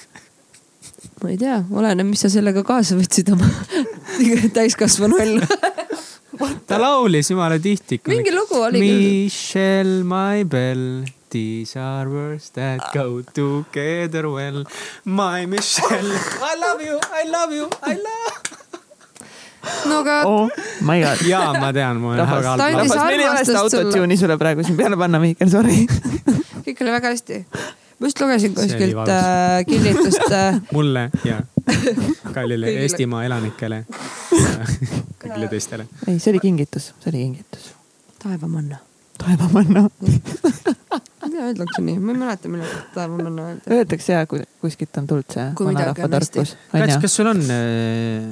ma 1.23 1.31
ei 1.31 1.37
tea, 1.41 1.61
oleneb, 1.71 2.11
mis 2.11 2.21
sa 2.25 2.29
sellega 2.29 2.63
kaasa 2.67 2.97
võtsid 2.99 3.31
oma 3.33 3.49
täiskasvanu 4.57 5.19
ellu 5.23 5.41
ta 6.67 6.79
laulis 6.81 7.31
jumala 7.31 7.59
tihti. 7.59 7.99
mingi 8.07 8.33
lugu 8.35 8.61
oli 8.67 8.81
küll. 8.81 9.03
Michelle, 9.25 10.03
my 10.03 10.43
bell, 10.43 11.05
these 11.29 11.75
are 11.79 12.09
words 12.09 12.49
that 12.57 12.81
go 12.93 13.21
together 13.33 14.29
well. 14.29 14.63
My 15.05 15.45
Michelle, 15.45 16.11
I 16.51 16.53
love 16.59 16.81
you, 16.81 16.99
I 17.21 17.23
love 17.29 17.55
you, 17.55 17.69
I 17.83 17.95
love. 17.95 18.43
no 19.89 19.99
aga 20.03 20.21
oh,. 20.29 20.49
My 20.81 21.01
god. 21.01 21.25
jaa, 21.31 21.53
ma 21.57 21.71
tean, 21.73 21.97
ma 22.01 22.13
olen 22.13 22.27
väga 22.29 22.53
halb. 22.53 22.85
meil 23.05 23.23
ei 23.23 23.29
ole 23.29 23.45
seda 23.47 23.65
autotune'i 23.65 24.17
sulle 24.21 24.37
praegu 24.37 24.65
siin 24.67 24.77
peale 24.77 24.97
panna, 24.99 25.21
Mihkel, 25.23 25.49
sorry 25.49 25.87
kõik 26.65 26.81
oli 26.81 26.93
väga 26.95 27.11
hästi 27.13 27.41
ma 27.99 28.09
just 28.09 28.21
lugesin 28.21 28.55
kuskilt 28.57 29.11
äh, 29.11 29.61
kinnitust 29.69 30.31
äh... 30.31 30.61
mulle 30.75 31.09
ja 31.23 31.41
kallile 32.35 32.73
Eestimaa 32.83 33.23
elanikele 33.27 33.85
ja 33.85 34.55
kõigile 35.23 35.49
teistele. 35.51 35.87
ei, 36.07 36.19
see 36.19 36.33
oli 36.33 36.43
kingitus, 36.43 36.91
see 36.99 37.13
oli 37.13 37.23
kingitus. 37.25 37.71
taevamanna. 38.23 38.81
taevamanna 39.21 39.89
mida 41.35 41.47
öeldakse 41.49 41.81
nii, 41.83 41.99
ma 41.99 42.13
ei 42.13 42.19
mäleta, 42.19 42.49
millal 42.51 42.75
taevamanna 42.93 43.47
öeldi. 43.49 43.71
Öeldakse 43.75 44.13
ja 44.13 44.25
kuskilt 44.61 44.97
on 44.97 45.07
tulnud 45.07 45.33
see 45.33 45.47
vanarahva 45.59 46.09
tarkus. 46.11 46.53
Kats, 46.71 46.99
kas 47.03 47.15
sul 47.19 47.29
on 47.31 47.41
äh, 47.51 48.27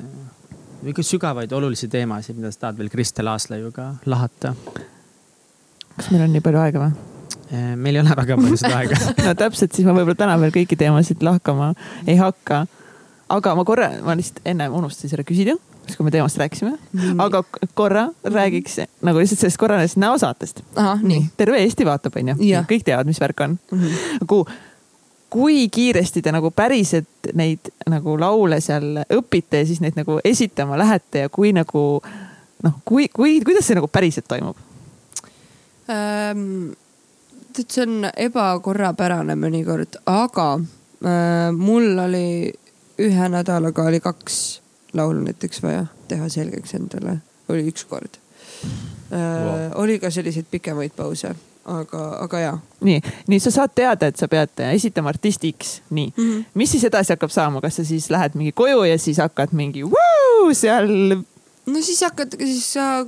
mingeid 0.83 1.07
sügavaid 1.07 1.55
olulisi 1.55 1.89
teemasid, 1.91 2.37
mida 2.39 2.51
sa 2.53 2.67
tahad 2.67 2.79
veel 2.79 2.91
Kristel 2.93 3.31
Aaslaiuga 3.31 3.93
lahata? 4.09 4.53
kas 5.97 6.09
meil 6.09 6.23
on 6.25 6.31
nii 6.33 6.43
palju 6.45 6.61
aega 6.63 6.85
või? 6.85 7.09
Äh, 7.53 7.73
meil 7.77 7.99
ei 7.99 8.03
ole 8.03 8.15
väga 8.21 8.37
palju 8.39 8.61
seda 8.61 8.79
aega 8.79 9.01
no 9.27 9.35
täpselt, 9.43 9.75
siis 9.75 9.87
ma 9.87 9.97
võib-olla 9.97 10.19
täna 10.23 10.39
veel 10.41 10.55
kõiki 10.55 10.79
teemasid 10.79 11.25
lahkama 11.25 11.73
ei 12.07 12.17
hakka. 12.21 12.65
Aga 13.29 13.55
ma 13.55 13.63
korra, 13.65 13.91
ma 14.03 14.15
lihtsalt 14.17 14.41
ennem 14.45 14.73
unustasin 14.73 15.13
selle 15.13 15.23
küsida, 15.27 15.55
siis 15.85 15.97
kui 15.97 16.07
me 16.07 16.11
teemast 16.11 16.37
rääkisime 16.39 16.73
mm., 16.75 17.21
aga 17.23 17.43
korra 17.73 18.07
räägiks 18.23 18.79
nagu 19.01 19.19
lihtsalt 19.19 19.39
sellest 19.39 19.61
korralisest 19.61 19.97
näosaatest. 20.01 20.61
terve 21.37 21.63
Eesti 21.63 21.85
vaatab, 21.85 22.19
onju, 22.19 22.37
kõik 22.69 22.85
teavad, 22.85 23.09
mis 23.09 23.21
värk 23.21 23.47
on 23.47 23.57
mm. 23.71 23.79
-hmm. 23.79 24.21
nagu 24.21 24.45
kui 25.33 25.69
kiiresti 25.69 26.21
te 26.21 26.31
nagu 26.31 26.51
päriselt 26.51 27.31
neid 27.33 27.71
nagu 27.89 28.19
laule 28.19 28.59
seal 28.61 29.01
õpite 29.09 29.63
ja 29.63 29.65
siis 29.65 29.81
neid 29.81 29.97
nagu 29.97 30.19
esitama 30.23 30.77
lähete 30.77 31.25
ja 31.25 31.29
kui 31.29 31.53
nagu 31.53 32.01
noh, 32.63 32.75
kui, 32.85 33.07
kui, 33.09 33.39
kuidas 33.45 33.67
see 33.67 33.79
nagu 33.79 33.89
päriselt 33.89 34.29
toimub 34.29 34.57
ähm,? 35.89 36.73
tead, 37.53 37.69
see 37.69 37.83
on 37.85 38.07
ebakorrapärane 38.09 39.35
mõnikord, 39.37 39.99
aga 40.09 40.47
äh, 40.57 41.49
mul 41.53 41.99
oli 42.05 42.53
ühe 42.99 43.29
nädalaga 43.29 43.87
oli 43.89 43.99
kaks 43.99 44.61
laulu 44.93 45.23
näiteks 45.25 45.63
vaja 45.63 45.85
teha 46.07 46.29
selgeks 46.29 46.75
endale, 46.77 47.17
oli 47.49 47.65
üks 47.71 47.87
kord 47.89 48.19
äh,. 49.13 49.17
Wow. 49.17 49.81
oli 49.83 49.99
ka 49.99 50.11
selliseid 50.13 50.45
pikemaid 50.51 50.93
pause 50.95 51.33
aga, 51.65 52.03
aga 52.23 52.39
jaa. 52.39 52.55
nii, 52.83 53.01
nii 53.27 53.39
sa 53.39 53.51
saad 53.53 53.73
teada, 53.75 54.09
et 54.11 54.19
sa 54.19 54.27
pead 54.31 54.63
esitama 54.73 55.13
artisti 55.13 55.53
X, 55.53 55.79
nii 55.89 56.11
mm. 56.11 56.23
-hmm. 56.23 56.45
mis 56.53 56.71
siis 56.71 56.83
edasi 56.83 57.13
hakkab 57.13 57.31
saama, 57.31 57.61
kas 57.61 57.75
sa 57.75 57.85
siis 57.85 58.09
lähed 58.09 58.35
mingi 58.35 58.51
koju 58.51 58.83
ja 58.83 58.97
siis 58.99 59.17
hakkad 59.17 59.49
mingi 59.51 59.83
vuu, 59.83 60.53
seal? 60.53 61.17
no 61.65 61.81
siis 61.81 62.01
hakkad, 62.01 62.35
siis 62.37 62.73
sa 62.73 63.05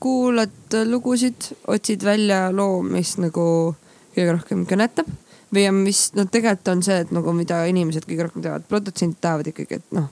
kuulad 0.00 0.78
lugusid, 0.84 1.52
otsid 1.66 2.04
välja 2.04 2.50
loo, 2.52 2.82
mis 2.82 3.16
nagu 3.18 3.74
kõige 4.16 4.32
rohkem 4.32 4.66
kõnetab 4.66 5.08
või 5.54 5.66
mis 5.74 6.08
noh, 6.16 6.28
tegelikult 6.30 6.72
on 6.72 6.82
see, 6.86 7.00
et 7.04 7.12
nagu 7.14 7.34
mida 7.36 7.62
inimesed 7.70 8.06
kõige 8.08 8.26
rohkem 8.26 8.44
teavad, 8.44 8.66
produtsendid 8.70 9.20
tahavad 9.22 9.50
ikkagi, 9.50 9.80
et 9.80 9.94
noh, 9.96 10.08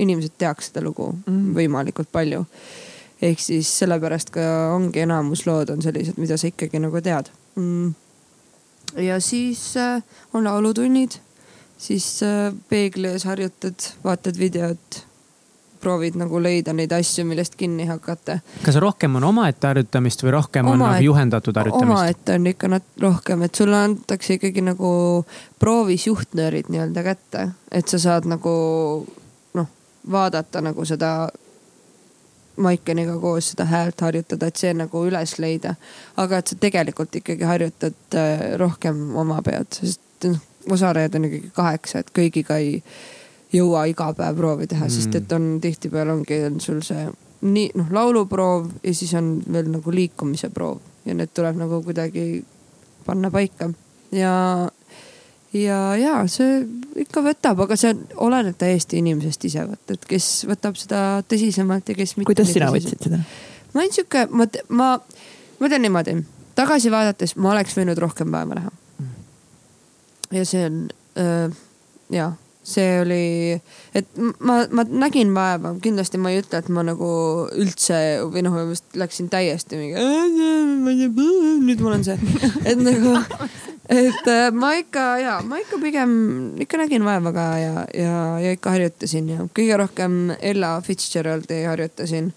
inimesed 0.00 0.36
teaks 0.40 0.70
seda 0.70 0.84
lugu 0.84 1.10
mm. 1.12 1.50
võimalikult 1.56 2.10
palju. 2.12 2.44
ehk 3.20 3.40
siis 3.42 3.68
sellepärast 3.82 4.30
ka 4.32 4.44
ongi 4.74 5.02
enamus 5.04 5.44
lood 5.46 5.70
on 5.70 5.82
sellised, 5.84 6.16
mida 6.18 6.38
sa 6.40 6.48
ikkagi 6.48 6.80
nagu 6.80 7.02
tead 7.04 7.28
mm.. 7.54 7.90
ja 8.96 9.18
siis 9.20 9.76
äh, 9.76 10.02
on 10.32 10.44
laulutunnid, 10.44 11.18
siis 11.78 12.22
äh, 12.22 12.48
peegli 12.68 13.12
ees 13.12 13.28
harjutad, 13.28 13.92
vaatad 14.04 14.38
videot 14.40 15.02
proovid 15.80 16.16
nagu 16.20 16.40
leida 16.42 16.74
neid 16.76 16.92
asju, 16.92 17.24
millest 17.28 17.56
kinni 17.60 17.86
hakata. 17.88 18.38
kas 18.64 18.78
rohkem 18.82 19.16
on 19.20 19.24
omaette 19.30 19.66
harjutamist 19.70 20.24
või 20.24 20.34
rohkem 20.36 20.66
oma 20.66 20.72
on 20.72 20.84
nagu 20.84 21.04
juhendatud 21.04 21.56
harjutamist? 21.56 21.90
omaette 21.90 22.38
on 22.38 22.48
ikka 22.52 22.72
nat-, 22.74 22.90
rohkem, 23.02 23.44
et 23.46 23.54
sulle 23.54 23.76
antakse 23.76 24.36
ikkagi 24.38 24.64
nagu 24.64 24.90
proovis 25.58 26.06
juhtnöörid 26.06 26.70
nii-öelda 26.72 27.04
kätte, 27.06 27.46
et 27.72 27.88
sa 27.88 28.00
saad 28.02 28.28
nagu 28.30 28.56
noh, 29.54 29.70
vaadata 30.10 30.64
nagu 30.64 30.84
seda 30.88 31.14
Maikeniga 32.60 33.14
koos 33.22 33.52
seda 33.52 33.64
häält 33.64 34.02
harjutada, 34.04 34.50
et 34.50 34.58
see 34.60 34.72
nagu 34.76 35.00
üles 35.06 35.38
leida. 35.40 35.74
aga 36.20 36.40
et 36.42 36.50
sa 36.50 36.56
tegelikult 36.60 37.14
ikkagi 37.16 37.46
harjutad 37.46 38.18
äh, 38.18 38.42
rohkem 38.60 39.16
oma 39.16 39.38
pead, 39.46 39.70
sest 39.72 40.28
noh, 40.28 40.42
osalejaid 40.68 41.14
on 41.16 41.24
ikkagi 41.30 41.52
kaheksa, 41.56 42.02
et 42.02 42.12
kõigiga 42.16 42.58
ei 42.60 42.82
jõua 43.52 43.86
iga 43.90 44.12
päev 44.16 44.38
proovi 44.38 44.68
teha 44.70 44.86
mm., 44.86 44.94
sest 44.94 45.18
et 45.18 45.32
on 45.32 45.52
tihtipeale 45.62 46.14
ongi, 46.14 46.38
on 46.46 46.60
sul 46.62 46.80
see 46.86 47.08
nii 47.40 47.70
noh, 47.78 47.88
lauluproov 47.94 48.68
ja 48.84 48.94
siis 48.94 49.12
on 49.18 49.38
veel 49.52 49.70
nagu 49.72 49.94
liikumise 49.94 50.50
proov 50.52 50.80
ja 51.08 51.16
need 51.16 51.32
tuleb 51.34 51.56
nagu 51.58 51.80
kuidagi 51.84 52.42
panna 53.06 53.30
paika 53.32 53.70
ja, 54.12 54.34
ja, 55.52 55.78
ja 55.96 56.16
see 56.28 56.60
ikka 57.04 57.22
võtab, 57.24 57.62
aga 57.64 57.78
see 57.80 57.94
oleneb 58.20 58.58
täiesti 58.60 59.00
inimesest 59.00 59.48
ise, 59.48 59.64
vot, 59.70 59.94
et 59.94 60.04
kes 60.10 60.28
võtab 60.50 60.76
seda 60.80 61.00
tõsisemalt 61.30 61.88
ja 61.88 61.96
kes 61.96 62.16
mitte. 62.18 62.28
kuidas 62.32 62.52
sina 62.52 62.68
võtsid 62.74 63.08
seda? 63.08 63.22
ma 63.72 63.82
olin 63.82 63.96
sihuke, 63.96 64.26
ma, 64.34 64.46
ma, 64.68 64.90
ma 65.62 65.72
teen 65.72 65.86
niimoodi, 65.86 66.18
tagasi 66.58 66.92
vaadates 66.92 67.36
ma 67.40 67.54
oleks 67.54 67.78
võinud 67.78 67.98
rohkem 68.02 68.30
päeva 68.34 68.60
näha. 68.60 68.76
Mm. 69.00 69.10
ja 70.36 70.46
see 70.52 70.68
on 70.68 70.80
äh, 71.16 71.58
ja 72.12 72.32
see 72.62 73.00
oli, 73.00 73.56
et 73.96 74.08
ma, 74.38 74.60
ma 74.68 74.84
nägin 74.84 75.32
vaeva, 75.34 75.72
kindlasti 75.82 76.20
ma 76.20 76.32
ei 76.32 76.42
ütle, 76.42 76.60
et 76.60 76.68
ma 76.72 76.84
nagu 76.84 77.08
üldse 77.56 78.20
või 78.28 78.44
noh, 78.44 78.58
vist 78.68 78.98
läksin 79.00 79.30
täiesti 79.32 79.80
mingi. 79.80 81.08
nüüd 81.64 81.80
mul 81.80 81.96
on 81.96 82.04
see, 82.04 82.18
et 82.68 82.82
nagu, 82.84 83.14
et 83.88 84.28
äh, 84.28 84.50
ma 84.52 84.74
ikka 84.78 85.06
ja 85.22 85.38
ma 85.46 85.62
ikka 85.62 85.80
pigem 85.82 86.12
ikka 86.60 86.82
nägin 86.82 87.06
vaeva 87.06 87.32
ka 87.36 87.46
ja, 87.62 87.86
ja, 87.96 88.14
ja 88.44 88.52
ikka 88.56 88.76
harjutasin 88.76 89.32
ja 89.32 89.48
kõige 89.56 89.80
rohkem 89.80 90.20
Ella 90.38 90.76
Fitzgeraldi 90.84 91.64
harjutasin 91.64 92.30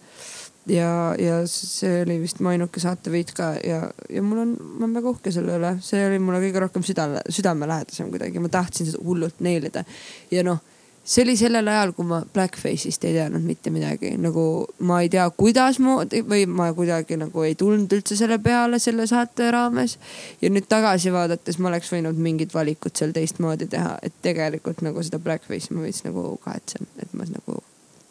ja, 0.68 1.15
ja 1.19 1.40
see 1.49 2.02
oli 2.03 2.19
vist 2.22 2.40
mu 2.40 2.52
ainuke 2.53 2.80
saateviit 2.80 3.34
ka 3.35 3.53
ja, 3.64 3.88
ja 4.10 4.23
mul 4.23 4.44
on, 4.45 4.53
ma 4.60 4.85
olen 4.85 4.99
väga 4.99 5.11
uhke 5.11 5.34
selle 5.35 5.57
üle, 5.60 5.76
see 5.84 6.03
oli 6.07 6.19
mulle 6.23 6.40
kõige 6.44 6.61
rohkem 6.64 6.85
südame, 6.88 7.23
südamelähedasem 7.30 8.11
kuidagi, 8.14 8.44
ma 8.44 8.52
tahtsin 8.52 8.88
seda 8.90 9.03
hullult 9.03 9.44
neelida. 9.44 9.84
ja 10.31 10.45
noh, 10.48 10.61
see 11.03 11.26
oli 11.26 11.35
sellel 11.40 11.68
ajal, 11.68 11.91
kui 11.98 12.07
ma 12.07 12.22
Blackface'ist 12.35 13.03
ei 13.07 13.18
teadnud 13.18 13.44
mitte 13.44 13.73
midagi, 13.76 14.14
nagu 14.23 14.45
ma 14.88 15.02
ei 15.03 15.11
tea, 15.11 15.26
kuidasmoodi 15.35 16.23
või 16.30 16.48
ma 16.48 16.69
kuidagi 16.76 17.19
nagu 17.19 17.44
ei 17.44 17.57
tulnud 17.60 17.91
üldse 17.99 18.15
selle 18.19 18.40
peale 18.44 18.80
selle 18.80 19.07
saate 19.10 19.52
raames. 19.52 19.98
ja 20.41 20.52
nüüd 20.53 20.69
tagasi 20.72 21.11
vaadates 21.14 21.60
ma 21.60 21.73
oleks 21.73 21.91
võinud 21.91 22.19
mingid 22.23 22.56
valikud 22.56 22.95
seal 22.95 23.11
teistmoodi 23.15 23.68
teha, 23.68 23.98
et 24.02 24.15
tegelikult 24.23 24.81
nagu 24.85 25.03
seda 25.03 25.19
Blackface'i 25.19 25.76
ma 25.76 25.84
veits 25.84 26.03
nagu 26.07 26.38
kahetsen, 26.44 26.88
et 27.03 27.14
ma 27.14 27.27
nagu 27.27 27.60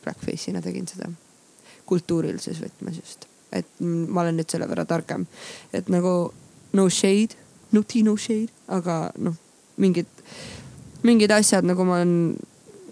Blackface'ina 0.05 0.61
tegin 0.61 0.89
seda 0.91 1.09
kultuurilises 1.93 2.63
võtmes 2.65 2.99
just. 3.03 3.29
et 3.53 3.69
ma 3.85 4.23
olen 4.25 4.39
nüüd 4.41 4.49
selle 4.49 4.65
võrra 4.71 4.87
targem, 4.89 5.27
et 5.77 5.91
nagu 5.93 6.33
no 6.73 6.89
shade, 6.89 7.37
no 7.73 7.83
tea 7.85 8.05
no 8.07 8.17
shade, 8.17 8.49
aga 8.73 9.11
noh, 9.21 9.37
mingid, 9.77 10.09
mingid 11.05 11.35
asjad 11.37 11.69
nagu 11.69 11.85
ma 11.85 12.01
olen 12.01 12.17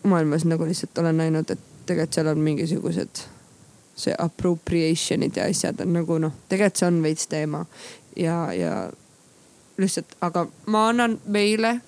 maailmas 0.05 0.44
nagu 0.44 0.68
lihtsalt 0.68 0.98
olen 1.01 1.16
näinud, 1.16 1.51
et 1.51 1.68
tegelikult 1.86 2.16
seal 2.16 2.31
on 2.32 2.43
mingisugused 2.44 3.22
see 4.01 4.14
appropriation'id 4.18 5.36
ja 5.36 5.48
asjad 5.48 5.81
on 5.85 5.94
nagu 5.97 6.18
noh, 6.22 6.36
tegelikult 6.48 6.81
see 6.81 6.89
on 6.89 7.01
veits 7.05 7.28
teema. 7.31 7.64
Ja, 8.16 8.36
ja 8.52 8.74
lihtsalt, 9.81 10.16
aga 10.20 10.47
ma 10.66 10.89
annan 10.90 11.18
meile 11.27 11.78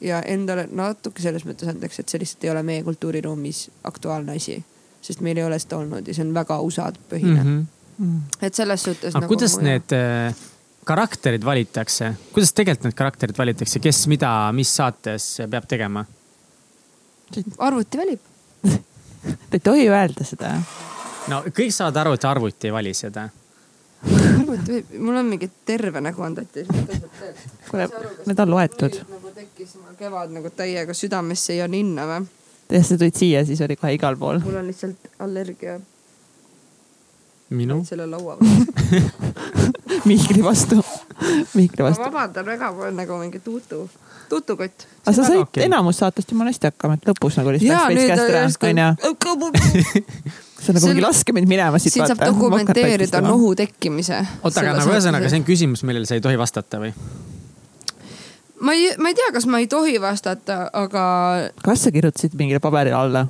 ja 0.00 0.22
endale 0.22 0.68
natuke 0.70 1.22
selles 1.22 1.46
mõttes 1.46 1.70
andeks, 1.70 1.98
et 1.98 2.10
see 2.10 2.22
lihtsalt 2.22 2.46
ei 2.46 2.52
ole 2.54 2.62
meie 2.66 2.84
kultuuriruumis 2.86 3.68
aktuaalne 3.90 4.38
asi 4.38 4.58
sest 5.02 5.20
meil 5.24 5.38
ei 5.38 5.44
ole 5.46 5.58
seda 5.58 5.78
olnud 5.78 6.06
ja 6.08 6.14
see 6.14 6.24
on 6.26 6.34
väga 6.34 6.60
USA-d 6.60 6.98
põhine 7.10 7.40
Mhm. 7.42 7.48
mm. 7.48 7.66
-hmm. 7.98 8.44
et 8.46 8.54
selles 8.54 8.82
suhtes. 8.82 9.14
aga 9.14 9.20
nagu 9.24 9.34
kuidas 9.34 9.56
mu, 9.56 9.62
need 9.62 9.92
äh, 9.92 10.34
karakterid 10.84 11.44
valitakse, 11.44 12.14
kuidas 12.32 12.52
tegelikult 12.52 12.84
need 12.84 12.94
karakterid 12.98 13.38
valitakse, 13.38 13.78
kes 13.78 14.06
mida, 14.06 14.52
mis 14.52 14.76
saates 14.76 15.36
peab 15.50 15.66
tegema? 15.68 16.04
arvuti 17.58 17.98
valib 17.98 18.20
Te 18.62 19.56
ei 19.58 19.60
tohi 19.60 19.88
öelda 19.90 20.24
seda. 20.24 20.54
no 21.28 21.42
kõik 21.50 21.72
saavad 21.74 21.96
aru, 22.04 22.12
et 22.16 22.24
arvuti 22.24 22.68
ei 22.68 22.72
vali 22.72 22.94
seda. 22.94 23.28
arvuti, 24.06 24.84
mul 24.98 25.16
on 25.16 25.26
mingi 25.26 25.50
terve 25.66 26.00
nägu 26.00 26.22
on 26.22 26.34
tatis. 26.38 26.68
kuule, 27.70 27.88
need 28.26 28.38
on 28.38 28.50
loetud. 28.50 29.00
nagu 29.10 29.32
tekkis 29.34 29.74
mul 29.82 29.96
kevad 29.98 30.30
nagu 30.32 30.50
täiega 30.50 30.94
südamesse 30.94 31.58
ja 31.58 31.68
ninna 31.68 32.06
või? 32.06 32.26
Ja 32.72 32.82
sa 32.84 32.98
tulid 32.98 33.16
siia, 33.16 33.44
siis 33.48 33.60
oli 33.64 33.76
kohe 33.76 33.94
igal 33.96 34.16
pool. 34.16 34.40
mul 34.44 34.58
on 34.60 34.66
lihtsalt 34.66 35.08
allergia. 35.24 35.78
minu? 37.50 37.80
selle 37.84 38.06
laua 38.06 38.36
peal 38.40 39.08
Mihkli 40.04 40.44
vastu 40.44 40.82
Mihkli 41.54 41.84
vastu. 41.84 42.02
ma 42.02 42.10
vabandan 42.10 42.46
väga, 42.46 42.72
mul 42.72 42.90
on 42.90 43.00
nagu 43.00 43.18
mingi 43.22 43.40
tuutu, 43.40 43.90
tuutukott. 44.28 44.86
aga 45.06 45.16
sa 45.16 45.24
said 45.24 45.40
okei. 45.40 45.64
enamus 45.64 46.02
saatest 46.04 46.32
jumala 46.32 46.52
hästi 46.52 46.70
hakkama, 46.70 46.98
et 46.98 47.08
lõpus 47.08 47.40
nagu 47.40 47.56
lihtsalt 47.56 47.88
veits 47.88 48.10
käest 48.12 48.22
ära, 48.26 48.44
onju. 48.44 49.54
see 50.58 50.70
on 50.74 50.78
nagu 50.80 50.92
mingi 50.92 51.06
laske 51.08 51.36
mind 51.36 51.48
minema 51.50 51.80
siit. 51.80 51.96
siin 51.96 52.06
saab 52.10 52.22
dokumenteerida 52.26 53.24
nohu 53.24 53.54
tekkimise. 53.58 54.20
oota, 54.42 54.60
aga 54.60 54.78
nagu 54.78 54.94
ühesõnaga, 54.94 55.32
see 55.32 55.40
on 55.40 55.48
küsimus, 55.48 55.84
millele 55.88 56.08
sa 56.08 56.20
ei 56.20 56.24
tohi 56.24 56.40
vastata 56.40 56.84
või? 56.84 56.92
Ma 58.60 58.74
ei, 58.74 58.94
ma 58.98 59.12
ei 59.12 59.14
tea, 59.18 59.32
kas 59.32 59.46
ma 59.46 59.60
ei 59.62 59.68
tohi 59.70 59.98
vastata, 60.02 60.68
aga 60.72 61.04
kas 61.64 61.84
sa 61.86 61.92
kirjutasid 61.94 62.34
mingile 62.38 62.60
paberile 62.62 62.96
alla? 62.96 63.26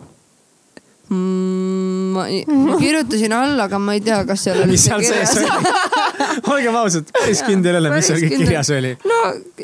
mm, 1.11 2.17
ma, 2.17 2.25
ma 2.47 2.79
kirjutasin 2.79 3.33
alla, 3.33 3.69
aga 3.69 3.79
ma 3.83 3.97
ei 3.97 4.03
tea, 4.05 4.23
kas 4.29 4.47
seal 4.47 4.63
oli 4.63 4.77
mis 4.77 4.87
seal 4.89 5.05
sees 5.05 5.37
oli? 5.41 5.75
olgem 6.55 6.81
ausad, 6.81 7.13
päris 7.19 7.43
kindel 7.47 7.79
ei 7.79 7.83
ole, 7.83 7.95
mis 7.97 8.11
seal 8.11 8.21
kõik 8.25 8.37
kirjas 8.45 8.73
oli. 8.77 8.95
no 9.09 9.21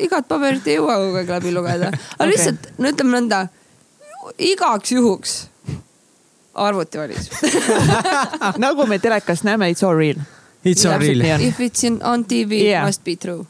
igat 0.07 0.29
paberit 0.31 0.69
ei 0.71 0.79
jõua 0.79 0.99
kogu 1.03 1.21
aeg 1.23 1.35
läbi 1.37 1.57
lugeda, 1.57 1.91
aga 1.93 2.05
okay. 2.19 2.33
lihtsalt 2.33 2.71
no 2.79 2.95
ütleme 2.95 3.19
nõnda, 3.19 3.43
igaks 4.53 4.95
juhuks 4.97 5.37
arvuti 6.55 7.01
valis 7.01 7.31
nagu 8.65 8.89
me 8.91 9.01
telekas 9.03 9.45
näeme, 9.47 9.73
it's 9.75 9.85
all 9.85 9.97
real. 9.99 10.21
It's 10.65 10.87
all 10.89 10.99
real. 10.99 11.41
If 11.45 11.61
it's 11.61 11.85
in 11.85 12.01
on 12.03 12.25
TV 12.25 12.65
yeah., 12.65 12.87
must 12.87 13.05
be 13.05 13.17
true. 13.21 13.45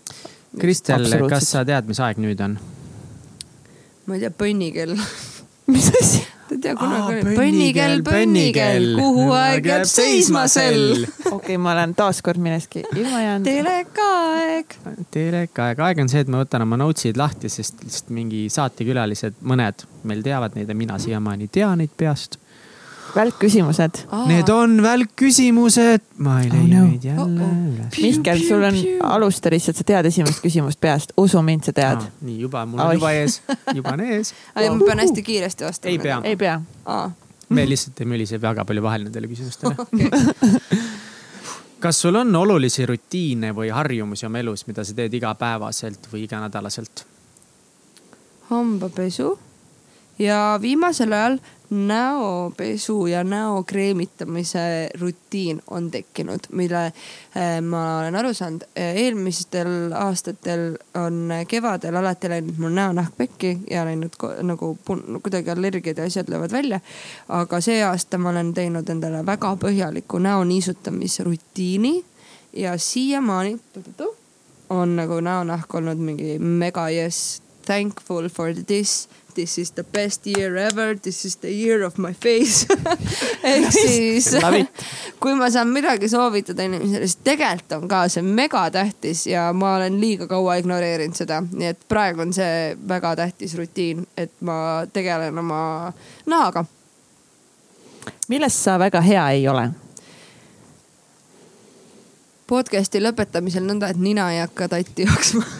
Kristel, 0.60 1.08
kas 1.28 1.50
sa 1.50 1.64
tead, 1.66 1.88
mis 1.90 2.00
aeg 2.02 2.20
nüüd 2.22 2.40
on? 2.44 2.58
ma 4.04 4.16
ei 4.16 4.24
tea, 4.24 4.32
põnnikell 4.36 4.94
mis 5.72 5.88
asi? 6.00 6.20
ta 6.48 6.54
ei 6.54 6.60
tea, 6.60 6.74
kunagi 6.76 7.14
oli 7.14 7.36
põnnikell, 7.38 8.02
põnnikell, 8.04 8.88
kuhu 8.98 9.24
aeg 9.32 9.68
jääb 9.70 9.86
seisma 9.88 10.44
sel. 10.52 11.06
okei 11.06 11.32
okay,, 11.32 11.58
ma 11.60 11.72
olen 11.72 11.94
taaskord 11.96 12.40
milleski 12.42 12.84
ilma 12.84 13.22
jäänud. 13.22 13.48
telekaaeg. 13.48 14.76
telekaaeg, 15.14 15.82
aeg 15.88 16.04
on 16.04 16.12
see, 16.12 16.24
et 16.24 16.32
ma 16.32 16.42
võtan 16.44 16.66
oma 16.66 16.78
notes'id 16.84 17.18
lahti, 17.20 17.50
sest 17.52 17.80
lihtsalt 17.84 18.12
mingi 18.14 18.44
saatekülalised, 18.52 19.40
mõned 19.40 19.86
meil 20.04 20.24
teavad 20.26 20.58
neid 20.58 20.68
ja 20.68 20.78
mina 20.78 21.00
siiamaani 21.00 21.48
ei 21.48 21.54
tea 21.60 21.72
neid 21.80 21.96
peast. 21.96 22.38
Välkküsimused. 23.16 24.04
Need 24.26 24.48
on 24.48 24.82
välkküsimused, 24.82 26.02
ma 26.18 26.40
ei 26.42 26.50
leia 26.52 26.62
oh, 26.62 26.68
no. 26.70 26.86
neid 26.90 27.04
jälle 27.04 27.22
oh, 27.22 27.48
oh. 27.48 27.74
üles. 27.74 27.98
Mihkel, 28.02 28.42
sul 28.48 28.62
on, 28.66 28.78
alusta 29.14 29.52
lihtsalt, 29.52 29.78
sa 29.78 29.86
tead 29.86 30.08
esimest 30.10 30.42
küsimust 30.44 30.80
peast, 30.82 31.14
usu 31.20 31.42
mind, 31.42 31.66
sa 31.68 31.74
tead 31.76 32.02
ah,. 32.02 32.08
nii 32.26 32.40
juba, 32.44 32.64
mul 32.68 32.82
on 32.82 32.92
Oi. 32.92 32.98
juba 32.98 33.12
ees, 33.18 33.38
juba 33.78 33.94
on 33.94 34.04
ees 34.06 34.34
wow.. 34.56 34.76
ma 34.76 34.90
pean 34.90 35.04
hästi 35.04 35.26
kiiresti 35.26 35.66
vastama. 35.68 35.92
ei 35.92 35.98
pea. 36.02 36.18
ei 36.24 36.36
pea 36.40 36.58
ah.. 36.90 37.08
me 37.48 37.66
lihtsalt 37.68 38.02
ei 38.02 38.10
mülise 38.10 38.40
väga 38.42 38.66
palju 38.68 38.84
vahel 38.84 39.06
nendele 39.08 39.30
küsimustele 39.30 39.74
okay. 39.84 40.82
kas 41.84 42.00
sul 42.00 42.16
on 42.20 42.36
olulisi 42.36 42.86
rutiine 42.88 43.52
või 43.56 43.72
harjumusi 43.74 44.26
oma 44.26 44.40
elus, 44.42 44.66
mida 44.66 44.84
sa 44.84 44.96
teed 44.96 45.14
igapäevaselt 45.20 46.08
või 46.12 46.26
iganädalaselt? 46.28 47.06
hambapesu 48.50 49.34
ja 50.18 50.58
viimasel 50.62 51.12
ajal 51.12 51.38
näopesu 51.70 53.06
ja 53.06 53.24
näo 53.24 53.62
kreemitamise 53.62 54.90
rutiin 55.00 55.62
on 55.70 55.90
tekkinud, 55.90 56.38
mille 56.52 56.84
äh, 56.86 57.62
ma 57.62 57.98
olen 57.98 58.16
aru 58.16 58.34
saanud. 58.34 58.62
eelmistel 58.76 59.92
aastatel 59.92 60.76
on 60.94 61.30
kevadel 61.48 61.96
alati 61.96 62.28
läinud 62.28 62.58
mul 62.58 62.70
näonahk 62.70 63.16
pekki 63.16 63.58
ja 63.70 63.84
läinud 63.84 64.16
nagu 64.42 64.78
kuidagi 65.22 65.50
allergiad 65.50 65.98
ja 65.98 66.04
asjad 66.04 66.28
löövad 66.28 66.52
välja. 66.52 66.80
aga 67.28 67.60
see 67.60 67.82
aasta 67.84 68.18
ma 68.18 68.30
olen 68.30 68.54
teinud 68.54 68.88
endale 68.88 69.26
väga 69.26 69.56
põhjaliku 69.56 70.18
näo 70.18 70.44
niisutamisrutiini 70.44 72.04
ja 72.52 72.78
siiamaani 72.78 73.60
on 74.70 74.96
nagu 74.96 75.20
näonahk 75.20 75.74
olnud 75.74 75.98
mingi 75.98 76.38
mega 76.38 76.88
yes, 76.90 77.42
thankful 77.66 78.28
for 78.28 78.54
this 78.66 79.08
this 79.34 79.58
is 79.58 79.70
the 79.70 79.82
best 79.82 80.26
year 80.26 80.56
ever, 80.56 80.94
this 80.94 81.24
is 81.24 81.36
the 81.36 81.50
year 81.50 81.82
of 81.82 81.98
my 81.98 82.12
face. 82.12 82.66
Ehk 83.44 83.72
siis 83.72 84.30
kui 85.22 85.34
ma 85.34 85.50
saan 85.50 85.68
midagi 85.68 86.08
soovitada 86.08 86.62
inimesele, 86.62 87.06
siis 87.06 87.20
tegelikult 87.24 87.72
on 87.76 87.88
ka 87.88 88.04
see 88.08 88.22
megatähtis 88.22 89.26
ja 89.26 89.48
ma 89.52 89.76
olen 89.76 90.00
liiga 90.00 90.28
kaua 90.30 90.56
ignoreerinud 90.62 91.16
seda, 91.18 91.42
nii 91.52 91.72
et 91.74 91.86
praegu 91.88 92.24
on 92.24 92.32
see 92.36 92.74
väga 92.88 93.14
tähtis 93.16 93.56
rutiin, 93.58 94.06
et 94.16 94.32
ma 94.40 94.84
tegelen 94.92 95.38
oma 95.38 95.92
nahaga. 96.26 96.64
milles 98.28 98.64
sa 98.64 98.78
väga 98.78 99.00
hea 99.00 99.30
ei 99.30 99.48
ole? 99.48 99.70
podcast'i 102.46 103.00
lõpetamisel 103.00 103.64
nõnda, 103.64 103.88
et 103.88 103.96
nina 103.96 104.28
ei 104.32 104.42
hakka 104.44 104.68
tatti 104.68 105.06
jooksma 105.08 105.44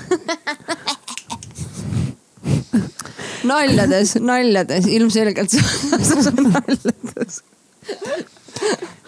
naljades, 3.45 4.15
naljades, 4.21 4.87
ilmselgelt 4.87 5.53
naljades. 6.55 7.43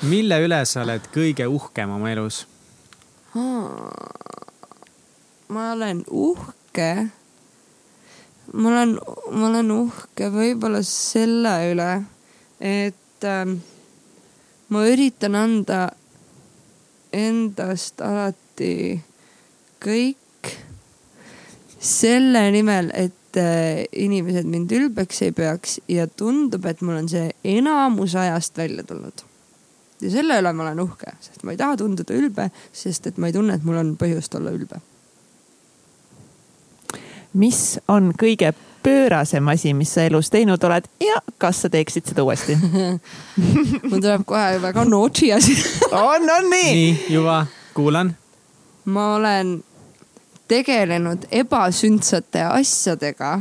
mille 0.02 0.40
üle 0.44 0.60
sa 0.68 0.82
oled 0.84 1.08
kõige 1.14 1.48
uhkem 1.48 1.96
oma 1.96 2.12
elus? 2.12 2.44
ma 5.48 5.72
olen 5.72 6.04
uhke. 6.08 6.90
ma 8.52 8.68
olen, 8.68 8.96
ma 9.32 9.48
olen 9.50 9.72
uhke 9.74 10.30
võib-olla 10.32 10.82
selle 10.86 11.54
üle, 11.72 11.90
et 12.60 13.24
ähm, 13.28 13.58
ma 14.72 14.86
üritan 14.88 15.36
anda 15.38 15.80
endast 17.16 18.00
alati 18.04 19.00
kõik 19.82 20.52
selle 21.80 22.46
nimel, 22.54 22.90
et 22.94 23.15
inimesed 23.92 24.48
mind 24.50 24.72
ülbeks 24.72 25.22
ei 25.26 25.32
peaks 25.36 25.78
ja 25.88 26.06
tundub, 26.06 26.66
et 26.66 26.82
mul 26.84 27.00
on 27.02 27.08
see 27.10 27.30
enamus 27.44 28.16
ajast 28.16 28.58
välja 28.58 28.84
tulnud. 28.84 29.24
ja 30.00 30.10
selle 30.12 30.40
üle 30.40 30.52
ma 30.52 30.66
olen 30.66 30.80
uhke, 30.84 31.16
sest 31.20 31.44
ma 31.44 31.54
ei 31.54 31.60
taha 31.60 31.76
tunduda 31.80 32.14
ülbe, 32.14 32.50
sest 32.72 33.06
et 33.06 33.18
ma 33.18 33.30
ei 33.30 33.36
tunne, 33.36 33.56
et 33.56 33.64
mul 33.64 33.80
on 33.80 33.96
põhjust 34.00 34.34
olla 34.38 34.52
ülbe. 34.56 34.80
mis 37.32 37.78
on 37.88 38.12
kõige 38.16 38.54
pöörasem 38.86 39.48
asi, 39.48 39.74
mis 39.74 39.94
sa 39.94 40.04
elus 40.06 40.30
teinud 40.30 40.62
oled 40.64 40.84
ja 41.02 41.18
kas 41.42 41.64
sa 41.64 41.70
teeksid 41.72 42.06
seda 42.06 42.22
uuesti 42.22 42.54
mul 43.88 43.98
tuleb 43.98 44.22
kohe 44.28 44.60
väga 44.62 44.84
naughty 44.86 45.32
asi 45.34 45.56
on, 45.90 46.30
on 46.30 46.50
nii? 46.50 46.70
nii, 46.72 46.92
juba, 47.16 47.46
kuulan. 47.74 48.14
ma 48.84 49.14
olen 49.16 49.56
tegelenud 50.48 51.26
ebasündsate 51.30 52.44
asjadega. 52.44 53.40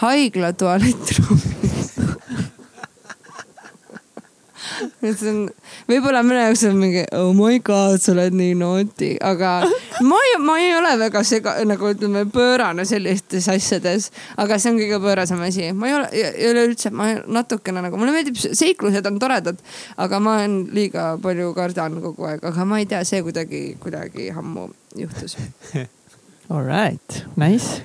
Haigla 0.00 0.52
tualettruumis 0.52 1.55
et 5.02 5.18
see 5.18 5.32
on, 5.32 5.40
võib-olla 5.88 6.22
mõne 6.26 6.46
jaoks 6.46 6.64
on 6.68 6.78
mingi 6.80 7.04
oh 7.16 7.32
my 7.36 7.60
god, 7.64 8.00
sa 8.02 8.12
oled 8.14 8.36
nii 8.36 8.54
naughty, 8.60 9.12
aga 9.24 9.58
ma 10.06 10.20
ei, 10.28 10.36
ma 10.42 10.58
ei 10.62 10.72
ole 10.76 10.94
väga 11.00 11.22
sega, 11.26 11.56
nagu 11.68 11.90
ütleme, 11.92 12.26
pöörane 12.32 12.86
sellistes 12.88 13.48
asjades. 13.52 14.10
aga 14.36 14.60
see 14.60 14.72
on 14.72 14.80
kõige 14.80 15.00
pöörasem 15.04 15.42
asi, 15.46 15.70
ma 15.72 15.90
ei 15.90 15.98
ole, 15.98 16.08
ei 16.14 16.50
ole 16.52 16.66
üldse, 16.70 16.92
ma 16.94 17.12
natukene 17.38 17.84
nagu, 17.86 18.00
mulle 18.00 18.14
meeldib, 18.16 18.38
seiklused 18.46 19.10
on 19.10 19.20
toredad, 19.22 19.60
aga 19.96 20.22
ma 20.22 20.38
olen 20.40 20.58
liiga 20.76 21.14
palju 21.22 21.52
kardan 21.56 22.00
kogu 22.04 22.30
aeg, 22.30 22.44
aga 22.46 22.68
ma 22.68 22.82
ei 22.82 22.90
tea, 22.90 23.02
see 23.08 23.22
kuidagi, 23.26 23.66
kuidagi 23.82 24.30
ammu 24.34 24.70
juhtus. 24.96 25.38
All 26.52 26.62
right, 26.62 27.24
nice 27.34 27.82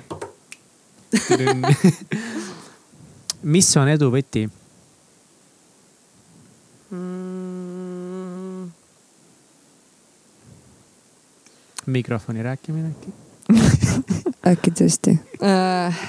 mis 3.42 3.68
on 3.76 3.88
edu 3.92 4.08
võti? 4.12 4.46
Mm.? 6.92 8.70
mikrofoni 11.86 12.42
rääkimine 12.42 12.88
äkki 12.88 13.12
äkki 14.52 14.70
tõesti 14.70 15.16
uh,? 15.40 16.04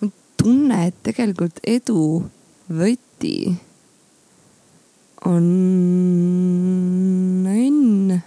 ma 0.00 0.10
tunnen, 0.36 0.80
et 0.88 0.96
tegelikult 1.06 1.60
edu 1.62 2.24
võti 2.68 3.36
on 5.24 5.46
õnn, 7.48 8.18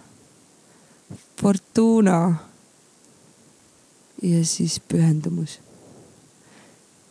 fortuuna 1.38 2.18
ja 4.22 4.46
siis 4.46 4.80
pühendumus. 4.80 5.60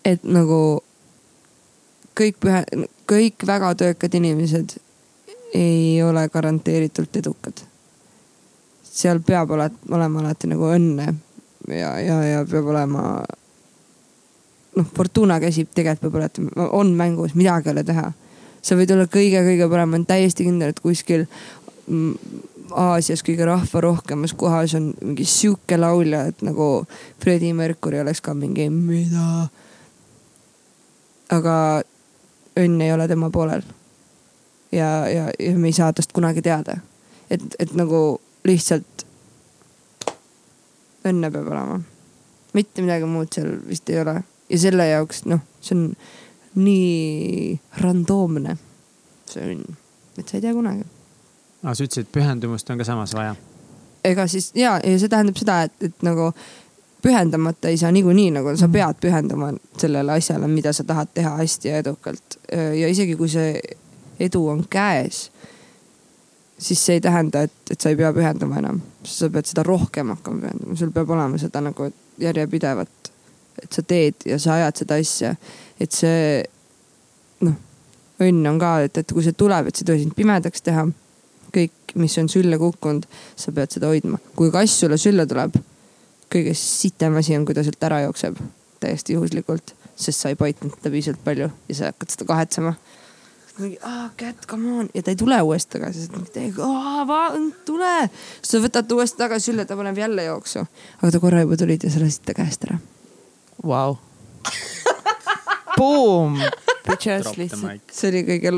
et 0.04 0.24
nagu 0.24 0.82
kõik 2.16 2.40
pühe, 2.42 2.64
kõik 3.06 3.46
väga 3.46 3.74
töökad 3.74 4.14
inimesed 4.14 4.76
ei 5.54 6.02
ole 6.02 6.28
garanteeritult 6.28 7.16
edukad. 7.16 7.62
seal 8.96 9.20
peab 9.20 9.50
ole, 9.50 9.70
olema 9.92 10.20
alati 10.20 10.48
nagu 10.48 10.70
õnne 10.72 11.06
ja, 11.68 11.90
ja, 12.00 12.22
ja 12.24 12.44
peab 12.50 12.66
olema. 12.72 13.24
noh, 14.76 14.86
Fortuna 14.96 15.40
käsib, 15.40 15.70
tegelikult 15.74 16.12
peab 16.12 16.20
alati, 16.22 16.46
on 16.72 16.92
mängus, 16.96 17.34
midagi 17.34 17.68
ei 17.68 17.72
ole 17.72 17.84
teha. 17.84 18.12
sa 18.62 18.76
võid 18.76 18.92
olla 18.92 19.06
kõige-kõige 19.06 19.70
parem, 19.70 19.90
ma 19.90 19.96
olen 19.96 20.06
täiesti 20.06 20.44
kindel, 20.44 20.74
et 20.74 20.80
kuskil 20.80 21.26
Aasias 22.76 23.22
kõige 23.22 23.46
rahvarohkemas 23.46 24.32
kohas 24.34 24.74
on 24.74 24.88
mingi 25.00 25.24
sihuke 25.24 25.76
laulja, 25.78 26.24
et 26.32 26.40
nagu 26.42 26.86
Freddie 27.22 27.54
Mercury 27.54 28.00
oleks 28.02 28.20
ka 28.20 28.34
mingi 28.34 28.66
mida. 28.70 29.48
aga 31.30 31.82
õnn 32.56 32.80
ei 32.82 32.92
ole 32.92 33.08
tema 33.08 33.30
poolel. 33.30 33.62
ja, 34.72 35.08
ja, 35.08 35.30
ja 35.38 35.56
me 35.58 35.68
ei 35.68 35.76
saa 35.76 35.92
tast 35.92 36.12
kunagi 36.12 36.42
teada. 36.42 36.78
et, 37.30 37.42
et 37.58 37.74
nagu 37.74 38.20
lihtsalt 38.44 39.06
õnne 41.06 41.30
peab 41.30 41.50
olema. 41.52 41.80
mitte 42.52 42.82
midagi 42.82 43.08
muud 43.10 43.32
seal 43.34 43.56
vist 43.68 43.90
ei 43.90 44.00
ole 44.00 44.20
ja 44.50 44.58
selle 44.58 44.88
jaoks 44.88 45.24
noh, 45.30 45.42
see 45.60 45.76
on 45.76 45.88
nii 46.56 47.56
randoomne, 47.82 48.56
see 49.28 49.42
õnn, 49.52 49.76
et 50.16 50.28
sa 50.28 50.38
ei 50.38 50.44
tea 50.44 50.54
kunagi 50.56 50.86
aa, 51.62 51.74
sa 51.74 51.82
ütlesid, 51.82 52.08
pühendumust 52.14 52.70
on 52.70 52.80
ka 52.80 52.86
samas 52.88 53.14
vaja? 53.16 53.34
ega 54.06 54.26
siis 54.30 54.52
ja, 54.54 54.76
ja 54.82 54.98
see 55.00 55.10
tähendab 55.12 55.38
seda, 55.40 55.62
et, 55.66 55.90
et 55.90 56.06
nagu 56.06 56.30
pühendamata 57.06 57.70
ei 57.70 57.78
saa 57.78 57.92
niikuinii 57.94 58.30
nagu 58.34 58.56
sa 58.56 58.66
mhm. 58.66 58.72
pead 58.72 59.00
pühenduma 59.04 59.52
sellele 59.78 60.18
asjale, 60.18 60.48
mida 60.50 60.72
sa 60.74 60.84
tahad 60.84 61.12
teha 61.14 61.36
hästi 61.38 61.68
ja 61.68 61.82
edukalt. 61.84 62.38
ja 62.52 62.88
isegi 62.88 63.16
kui 63.16 63.28
see 63.30 63.60
edu 64.20 64.46
on 64.48 64.64
käes, 64.70 65.26
siis 66.58 66.86
see 66.86 66.98
ei 66.98 67.04
tähenda, 67.04 67.42
et, 67.46 67.54
et 67.70 67.80
sa 67.80 67.92
ei 67.92 67.96
pea 67.96 68.12
pühendama 68.16 68.58
enam. 68.62 68.80
sa 69.04 69.30
pead 69.30 69.46
seda 69.46 69.62
rohkem 69.62 70.10
hakkama 70.14 70.42
pühendama, 70.42 70.76
sul 70.76 70.90
peab 70.94 71.10
olema 71.14 71.38
seda 71.38 71.62
nagu 71.62 71.90
järjepidevat. 72.18 73.12
et 73.62 73.72
sa 73.72 73.82
teed 73.82 74.26
ja 74.26 74.38
sa 74.38 74.58
ajad 74.58 74.82
seda 74.82 75.00
asja, 75.00 75.34
et 75.80 75.92
see 75.92 76.42
noh, 77.46 77.54
õnn 78.20 78.50
on 78.50 78.58
ka, 78.60 78.72
et, 78.88 78.98
et 78.98 79.12
kui 79.12 79.24
see 79.24 79.36
tuleb, 79.36 79.68
et 79.68 79.76
see 79.76 79.86
ei 79.86 79.92
tohi 79.92 80.02
sind 80.04 80.16
pimedaks 80.16 80.64
teha 80.64 80.84
kõik, 81.56 81.94
mis 81.96 82.18
on 82.20 82.28
sülle 82.28 82.58
kukkunud, 82.60 83.06
sa 83.36 83.52
pead 83.56 83.72
seda 83.76 83.88
hoidma. 83.92 84.20
kui 84.36 84.50
kass 84.52 84.80
sulle 84.80 84.98
sülle 85.00 85.26
tuleb, 85.28 85.56
kõige 86.32 86.54
sitem 86.58 87.16
asi 87.20 87.36
on, 87.36 87.46
kui 87.46 87.54
ta 87.56 87.64
sealt 87.66 87.82
ära 87.88 88.02
jookseb 88.06 88.38
täiesti 88.80 89.16
juhuslikult, 89.16 89.72
sest 89.96 90.22
sa 90.22 90.32
ei 90.32 90.38
paitnud 90.38 90.74
teda 90.76 90.92
piisavalt 90.92 91.24
palju 91.24 91.48
ja 91.68 91.78
sa 91.78 91.90
hakkad 91.90 92.12
seda 92.12 92.28
kahetsema. 92.28 92.74
mingi, 93.58 93.78
aa, 93.82 94.10
cat, 94.20 94.46
come 94.46 94.72
on 94.80 94.90
ja 94.94 95.02
ta 95.02 95.14
ei 95.14 95.16
tule 95.16 95.38
uuesti 95.42 95.78
tagasi, 95.78 96.06
sa 96.06 96.24
teed, 96.32 96.58
tule. 97.64 97.94
sa 98.42 98.60
võtad 98.60 98.88
ta 98.88 98.98
uuesti 98.98 99.22
tagasi 99.22 99.50
sülle, 99.50 99.64
ta 99.64 99.76
paneb 99.76 99.98
jälle 99.98 100.24
jooksu. 100.24 100.66
aga 101.02 101.12
ta 101.12 101.20
korra 101.20 101.40
juba 101.40 101.56
tulid 101.56 101.84
ja 101.84 101.90
sa 101.90 102.04
lasid 102.04 102.26
ta 102.26 102.36
käest 102.36 102.68
ära. 102.68 102.78
Vau. 103.64 103.96
Boom. 105.78 106.38
see 107.92 108.12
oli 108.12 108.22
kõige 108.28 108.52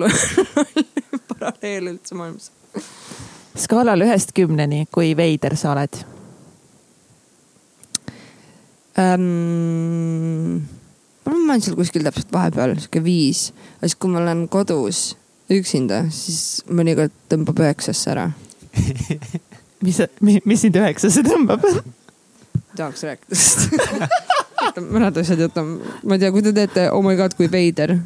paralleel 1.31 1.95
üldse 1.95 2.19
maailmas 2.19 2.53
skaalal 3.59 4.05
ühest 4.07 4.33
kümneni, 4.37 4.87
kui 4.93 5.17
veider 5.19 5.57
sa 5.59 5.73
oled 5.73 5.99
ähm,? 8.99 10.65
ma 11.29 11.35
olen 11.55 11.63
seal 11.65 11.77
kuskil 11.77 12.05
täpselt 12.07 12.33
vahepeal, 12.33 12.77
sihuke 12.81 13.03
viis. 13.05 13.49
aga 13.79 13.91
siis, 13.91 13.99
kui 14.01 14.13
ma 14.13 14.23
olen 14.23 14.47
kodus 14.53 15.03
üksinda, 15.53 16.05
siis 16.13 16.65
mõnikord 16.69 17.15
tõmbab 17.33 17.63
üheksasse 17.65 18.13
ära 18.13 18.31
mis, 19.85 20.03
mis 20.21 20.65
sind 20.65 20.77
üheksasse 20.81 21.25
tõmbab 21.27 21.65
tahaks 22.79 23.07
rääkida 23.09 23.39
sellest 24.79 24.93
mõned 24.93 25.19
asjad 25.21 25.41
jätame, 25.43 25.79
ma 26.05 26.17
ei 26.17 26.23
tea, 26.23 26.33
kui 26.35 26.43
te 26.45 26.53
teete 26.55 26.89
Oh 26.93 27.03
my 27.05 27.17
god, 27.19 27.35
kui 27.39 27.49
veider 27.51 27.97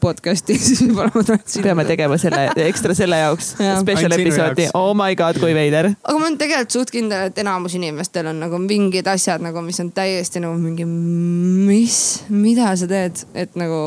podcast'i, 0.00 0.56
siis 0.66 0.82
võib-olla 0.84 1.12
ma 1.14 1.24
tahtsin. 1.26 1.64
peame 1.64 1.84
tegema 1.88 2.18
selle 2.20 2.44
ekstra 2.66 2.96
selle 2.98 3.20
jaoks 3.20 3.52
special 3.82 4.14
episoodi. 4.16 4.68
Oh 4.78 4.92
my 4.98 5.16
god, 5.18 5.40
kui 5.42 5.54
veider. 5.56 5.90
aga 6.02 6.16
ma 6.18 6.28
olen 6.28 6.38
tegelikult 6.40 6.76
suht 6.78 6.92
kindel, 6.94 7.28
et 7.30 7.40
enamus 7.42 7.76
inimestel 7.78 8.30
on 8.32 8.42
nagu 8.44 8.60
mingid 8.62 9.08
asjad 9.10 9.44
nagu, 9.44 9.62
mis 9.66 9.80
on 9.84 9.90
täiesti 9.96 10.42
nagu 10.44 10.58
mingi, 10.60 10.86
mis, 10.88 11.98
mida 12.32 12.70
sa 12.78 12.88
teed, 12.90 13.24
et 13.38 13.58
nagu 13.58 13.80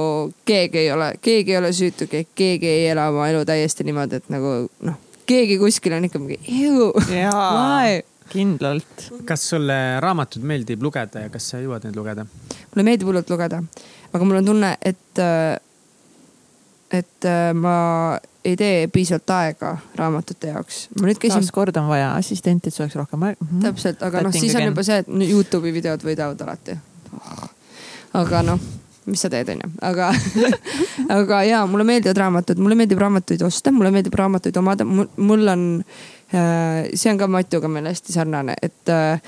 keegi 0.48 0.86
ei 0.86 0.92
ole, 0.96 1.14
keegi 1.22 1.56
ei 1.56 1.62
ole 1.62 1.74
süütu, 1.76 2.10
keegi 2.12 2.68
ei 2.68 2.92
ela 2.92 3.10
oma 3.14 3.30
elu 3.32 3.46
täiesti 3.48 3.88
niimoodi, 3.88 4.22
et 4.22 4.32
nagu 4.34 4.56
noh, 4.88 5.02
keegi 5.30 5.60
kuskil 5.62 5.98
on 5.98 6.08
ikka 6.08 6.22
mingi, 6.22 6.40
kindlalt. 8.32 9.10
kas 9.28 9.50
sulle 9.50 9.78
raamatuid 10.04 10.46
meeldib 10.48 10.84
lugeda 10.84 11.26
ja 11.26 11.32
kas 11.34 11.50
sa 11.52 11.60
jõuad 11.62 11.88
neid 11.88 11.98
lugeda? 12.00 12.26
mulle 12.72 12.86
meeldib 12.88 13.10
hullult 13.10 13.32
lugeda, 13.34 13.60
aga 14.12 14.28
mul 14.28 14.40
on 14.40 14.48
tunne, 14.48 14.72
et 14.80 15.22
äh, 15.22 15.58
et 16.92 17.26
äh, 17.26 17.54
ma 17.54 18.20
ei 18.46 18.58
tee 18.58 18.88
piisavalt 18.88 19.30
aega 19.30 19.72
raamatute 19.96 20.52
jaoks. 20.52 20.84
ma 21.00 21.08
nüüd 21.08 21.20
käisin. 21.22 21.40
taaskord 21.40 21.78
on 21.78 21.88
vaja 21.88 22.14
assistenti, 22.18 22.70
et 22.70 22.76
see 22.76 22.84
oleks 22.86 22.98
rohkem 23.00 23.24
aega 23.30 23.46
mm. 23.46 23.50
-hmm. 23.52 23.66
täpselt, 23.68 24.04
aga 24.04 24.22
noh, 24.22 24.34
siis 24.34 24.56
on 24.56 24.66
juba 24.66 24.84
see, 24.84 24.98
et 25.04 25.12
Youtube'i 25.30 25.74
videod 25.74 26.06
võidavad 26.06 26.42
alati. 26.46 26.78
aga 28.14 28.42
noh, 28.44 28.60
mis 29.06 29.22
sa 29.22 29.30
teed, 29.30 29.54
onju, 29.54 29.70
aga 29.82 30.10
aga 31.20 31.44
ja 31.44 31.62
mulle 31.66 31.86
meeldivad 31.88 32.18
raamatud, 32.18 32.58
mulle 32.58 32.76
meeldib 32.76 33.00
raamatuid 33.00 33.46
osta, 33.46 33.72
mulle 33.72 33.92
meeldib 33.92 34.18
raamatuid 34.18 34.58
omada, 34.58 34.86
mul 34.86 35.48
on 35.48 35.70
äh,, 36.34 36.90
see 36.94 37.14
on 37.14 37.22
ka 37.22 37.28
Matuga 37.28 37.68
meil 37.68 37.88
hästi 37.94 38.14
sarnane, 38.14 38.58
et 38.62 38.90
äh, 38.90 39.22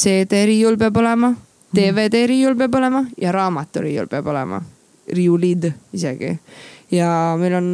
CD-riiul 0.00 0.78
peab 0.80 0.96
olema, 0.96 1.34
DVD-riiul 1.76 2.56
peab 2.56 2.74
olema 2.74 3.04
ja 3.20 3.32
raamaturiiul 3.32 4.08
peab 4.08 4.26
olema 4.32 4.62
riiulid 5.12 5.66
isegi 5.92 6.36
ja 6.90 7.10
meil 7.40 7.54
on 7.58 7.66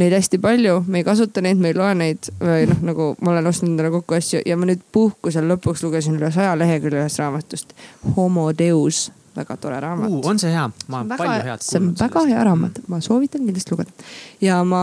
neid 0.00 0.14
hästi 0.16 0.40
palju, 0.42 0.82
me 0.88 1.02
ei 1.02 1.06
kasuta 1.06 1.42
neid, 1.44 1.60
me 1.60 1.72
ei 1.72 1.78
loe 1.78 1.94
neid 1.98 2.30
või 2.40 2.68
noh, 2.70 2.84
nagu 2.88 3.08
ma 3.20 3.34
olen 3.34 3.50
ostnud 3.50 3.72
endale 3.72 3.92
kokku 3.94 4.16
asju 4.18 4.44
ja 4.48 4.56
ma 4.58 4.68
nüüd 4.68 4.84
puhkusel 4.94 5.48
lõpuks 5.50 5.84
lugesin 5.84 6.16
üle 6.20 6.32
saja 6.34 6.54
lehekülje 6.58 7.02
ühest 7.02 7.20
raamatust. 7.20 7.76
Homo 8.16 8.48
Deus, 8.56 9.10
väga 9.36 9.58
tore 9.60 9.80
raamat 9.82 10.12
uh,. 10.12 10.22
on 10.28 10.40
see 10.40 10.52
hea? 10.52 10.68
ma 10.88 11.02
olen 11.02 11.12
palju 11.12 11.34
head 11.34 11.44
kuulnud. 11.44 11.68
see 11.68 11.82
on 11.82 11.92
väga 12.00 12.24
hea 12.32 12.46
raamat, 12.48 12.80
ma 12.88 13.02
soovitan 13.04 13.44
kindlasti 13.44 13.74
lugeda. 13.74 14.08
ja 14.40 14.62
ma 14.64 14.82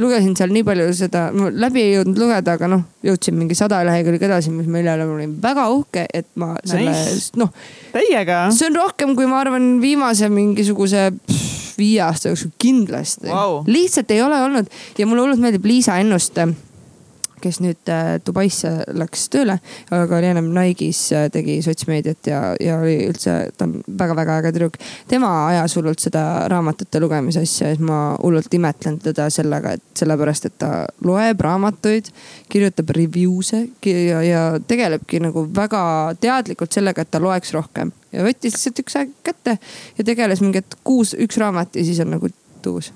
lugesin 0.00 0.36
seal 0.38 0.52
nii 0.54 0.64
palju 0.64 0.88
seda, 0.96 1.26
läbi 1.34 1.82
ei 1.82 1.94
jõudnud 1.98 2.20
lugeda, 2.22 2.56
aga 2.56 2.68
noh, 2.70 2.84
jõudsin 3.04 3.36
mingi 3.36 3.56
sada 3.58 3.82
lehekülge 3.84 4.28
edasi, 4.30 4.52
mis 4.54 4.68
mille 4.70 4.94
üle 4.96 5.06
ma 5.08 5.16
olin 5.16 5.36
väga 5.42 5.66
uhke, 5.74 6.06
et 6.14 6.28
ma 6.40 6.54
selle 6.64 6.92
nice., 6.92 7.32
noh. 7.40 7.52
täiega. 7.92 8.46
see 8.54 8.70
on 8.70 8.78
rohkem, 8.80 9.16
kui 9.18 9.28
ma 9.28 9.42
arvan, 9.44 9.72
viimase 9.82 10.30
mingisuguse 10.32 11.10
pff, 11.18 11.59
viie 11.80 12.02
aasta 12.04 12.32
jooksul 12.32 12.52
kindlasti. 12.60 13.28
Wow.. 13.28 13.62
lihtsalt 13.66 14.10
ei 14.10 14.22
ole 14.22 14.42
olnud 14.44 14.68
ja 14.98 15.06
mulle 15.06 15.24
hullult 15.24 15.42
meeldib 15.42 15.64
Liisa 15.64 15.98
Ennuste 16.00 16.48
kes 17.42 17.60
nüüd 17.62 17.90
äh, 17.92 18.18
Dubaisse 18.24 18.72
läks 18.96 19.28
tööle, 19.32 19.58
aga 19.94 20.18
oli 20.18 20.30
ennem 20.30 20.50
Nike'is, 20.54 21.00
äh, 21.16 21.28
tegi 21.32 21.58
sotsmeediat 21.64 22.30
ja, 22.30 22.40
ja 22.60 22.78
oli 22.80 22.96
üldse, 23.08 23.36
ta 23.56 23.66
on 23.68 23.78
väga-väga 23.86 24.38
äge 24.40 24.52
tüdruk. 24.56 24.78
tema 25.08 25.30
ajas 25.48 25.76
hullult 25.78 26.02
seda 26.02 26.24
raamatute 26.50 27.00
lugemise 27.02 27.44
asja 27.44 27.70
ja 27.70 27.76
siis 27.76 27.86
ma 27.86 28.00
hullult 28.18 28.54
imetlen 28.54 29.00
teda 29.02 29.28
sellega, 29.32 29.74
et 29.78 30.02
sellepärast, 30.02 30.50
et 30.50 30.58
ta 30.60 30.70
loeb 31.06 31.40
raamatuid, 31.46 32.12
kirjutab 32.50 32.94
review'se 32.96 33.64
ja, 33.86 34.22
ja 34.26 34.44
tegelebki 34.60 35.22
nagu 35.24 35.46
väga 35.56 35.82
teadlikult 36.20 36.72
sellega, 36.76 37.02
et 37.02 37.10
ta 37.10 37.22
loeks 37.22 37.54
rohkem. 37.56 37.92
ja 38.12 38.24
võttis 38.26 38.56
lihtsalt 38.56 38.84
üks 38.84 38.98
aeg 39.00 39.14
kätte 39.26 39.58
ja 39.98 40.06
tegeles 40.06 40.42
mingi, 40.44 40.64
et 40.64 40.80
kuus, 40.84 41.14
üks 41.18 41.38
raamat 41.40 41.78
ja 41.78 41.86
siis 41.86 42.02
on 42.04 42.18
nagu 42.18 42.32
tuus 42.62 42.92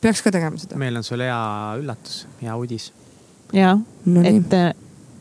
peaks 0.00 0.22
ka 0.24 0.32
tegema 0.34 0.58
seda. 0.60 0.78
meil 0.80 0.96
on 0.96 1.04
sulle 1.06 1.28
hea 1.28 1.76
üllatus, 1.80 2.24
hea 2.42 2.56
uudis. 2.56 2.90
ja 3.52 3.76
no, 3.76 4.24
et 4.26 4.54
äh, 4.56 4.72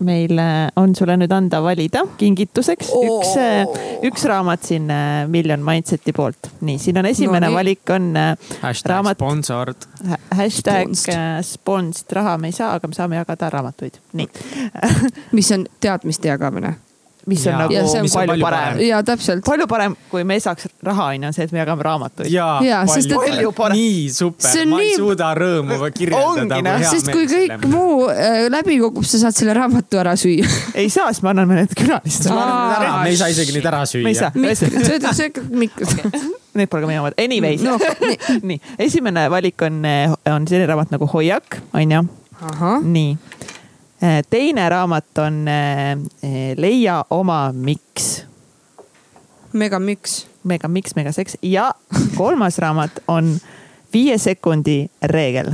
meil 0.06 0.40
äh, 0.42 0.68
on 0.76 0.96
sulle 0.96 1.16
nüüd 1.18 1.32
anda 1.32 1.62
valida 1.64 2.04
kingituseks 2.20 2.92
oh. 2.94 3.06
üks, 3.08 3.34
äh, 3.40 4.00
üks 4.08 4.26
raamat 4.30 4.66
siin 4.68 4.92
Million 5.32 5.64
Mindseti 5.66 6.14
poolt. 6.16 6.52
nii, 6.62 6.80
siin 6.82 7.00
on 7.02 7.10
esimene 7.10 7.50
no, 7.50 7.54
valik 7.56 7.96
on 7.96 8.12
hashtag 8.62 8.92
raamat. 8.92 9.20
sponsored. 9.20 9.88
Hashtag 10.36 10.98
sponsored, 11.46 12.18
raha 12.20 12.38
me 12.38 12.52
ei 12.52 12.58
saa, 12.58 12.74
aga 12.80 12.92
me 12.92 12.98
saame 12.98 13.22
jagada 13.22 13.52
raamatuid, 13.58 14.02
nii 14.14 14.30
mis 15.38 15.52
on 15.56 15.70
teadmiste 15.80 16.34
jagamine 16.34 16.76
mis 17.26 17.42
on 17.48 17.52
Jaa. 17.54 17.60
nagu 17.64 17.74
Ja 17.74 17.82
on 17.82 17.90
palju 17.90 18.12
palju 18.16 18.44
parem 18.46 18.64
parem.. 18.76 18.80
ja 18.86 19.00
täpselt. 19.04 19.44
palju 19.46 19.66
parem, 19.68 19.96
kui 20.12 20.24
me 20.24 20.36
saaks 20.40 20.68
raha, 20.86 21.08
on 21.16 21.24
ju, 21.28 21.32
see, 21.34 21.44
et 21.48 21.52
me 21.56 21.60
jagame 21.64 21.84
raamatuid. 21.88 22.30
Jaa, 22.32 22.60
ja,, 22.64 22.84
sest 22.88 23.10
et- 23.12 23.18
Palju 23.18 23.52
parem. 23.58 23.78
nii 23.80 24.10
super 24.14 24.60
on 24.62 24.70
ma 24.70 24.80
ei 24.82 24.90
nii- 24.92 24.98
suuda 25.00 25.32
rõõmu 25.40 25.80
kirjeldada 25.98 26.76
sest 26.92 27.10
kui 27.12 27.26
kõik 27.32 27.66
muu 27.72 28.06
äh, 28.14 28.46
läbi 28.54 28.78
kukub, 28.84 29.04
sa 29.10 29.18
saad 29.26 29.36
selle 29.38 29.54
raamatu 29.58 29.98
ära 30.04 30.14
süüa. 30.20 30.46
ei 30.82 30.90
saa, 30.94 31.10
siis 31.14 31.24
me 31.26 31.34
anname 31.34 31.56
need 31.64 31.74
külalistele. 31.78 32.46
Me 33.04 33.10
ei 33.10 33.18
saa 33.18 33.32
isegi 33.34 33.56
neid 33.58 33.66
ära 33.74 33.82
süüa. 33.90 34.04
me 34.06 34.14
ei 34.14 34.56
saa, 34.60 34.70
sööda, 34.90 35.14
sööge 35.18 35.42
mikrot. 35.50 35.96
need 36.56 36.70
pole 36.72 36.86
ka 36.86 36.88
minu 36.92 37.02
omad. 37.02 37.18
Anyways 37.20 37.64
No, 37.66 37.80
nii. 38.06 38.20
nii, 38.54 38.60
esimene 38.86 39.26
valik 39.34 39.62
on, 39.66 39.82
on 40.32 40.46
selline 40.48 40.70
raamat 40.70 40.94
nagu 40.94 41.08
Hoiak, 41.12 41.58
onju. 41.74 42.04
ahah, 42.46 42.80
nii. 42.84 43.18
Teine 44.30 44.70
raamat 44.70 45.18
on 45.24 45.48
eh, 45.48 46.54
Leia 46.58 47.06
oma 47.10 47.52
miks, 47.54 48.26
mega 49.54 49.80
miks. 49.80 50.26
mega 50.44 50.68
miks, 50.68 50.96
mega 50.96 51.12
seks 51.12 51.38
ja 51.42 51.72
kolmas 52.18 52.58
raamat 52.58 53.04
on 53.08 53.38
Viie 53.94 54.18
sekundi 54.20 54.90
reegel 55.08 55.54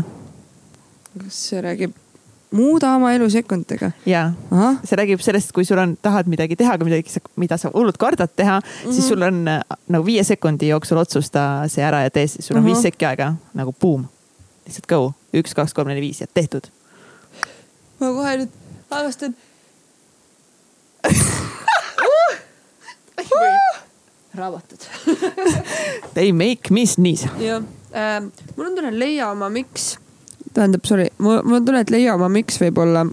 kas 1.19 1.37
see 1.49 1.61
räägib 1.61 1.93
muuda 2.55 2.95
oma 2.95 3.11
elu 3.15 3.29
sekunditega? 3.29 3.91
ja 4.05 4.31
see 4.83 4.97
räägib 4.99 5.23
sellest, 5.23 5.51
kui 5.55 5.65
sul 5.67 5.79
on, 5.81 5.95
tahad 6.01 6.29
midagi 6.31 6.55
teha, 6.59 6.75
aga 6.77 6.87
midagi, 6.87 7.21
mida 7.39 7.57
sa 7.59 7.71
hullult 7.73 7.99
kardad 8.01 8.31
teha 8.35 8.59
mm, 8.59 8.67
-hmm. 8.67 8.93
siis 8.93 9.07
sul 9.07 9.21
on 9.21 9.43
nagu 9.45 10.05
viie 10.05 10.23
sekundi 10.23 10.71
jooksul 10.71 10.97
otsusta 10.97 11.63
see 11.67 11.83
ära 11.83 12.03
ja 12.03 12.11
tee, 12.11 12.27
siis 12.27 12.47
sul 12.47 12.57
on 12.57 12.63
-huh. 12.63 12.67
Mhm. 12.67 12.73
viis 12.73 12.83
sekki 12.83 13.05
aega 13.05 13.33
nagu 13.53 13.73
boom, 13.81 14.05
lihtsalt 14.65 14.87
go, 14.87 15.13
üks, 15.33 15.55
kaks, 15.55 15.73
kolm, 15.73 15.87
neli, 15.87 16.01
viis 16.01 16.21
ja 16.21 16.27
tehtud. 16.33 16.67
Ma 18.01 18.11
kohe 18.17 18.35
nüüd 18.41 18.59
avastan. 18.89 19.35
raamatud. 24.35 24.79
They 26.13 26.31
make 26.31 26.73
me 26.73 26.85
sneeze. 26.85 27.29
jah 27.39 27.63
äh,, 27.93 28.21
mul 28.55 28.65
on 28.65 28.75
tunne, 28.75 28.91
leia 28.99 29.31
oma 29.31 29.49
miks, 29.49 29.97
tähendab, 30.53 30.85
sorry, 30.87 31.09
mul, 31.17 31.41
mul 31.43 31.59
on 31.59 31.65
tunne, 31.65 31.81
et 31.83 31.91
leia 31.93 32.15
oma 32.15 32.29
miks 32.31 32.59
võib-olla 32.61 33.05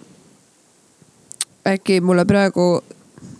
äkki 1.68 2.00
mulle 2.00 2.24
praegu 2.24 2.68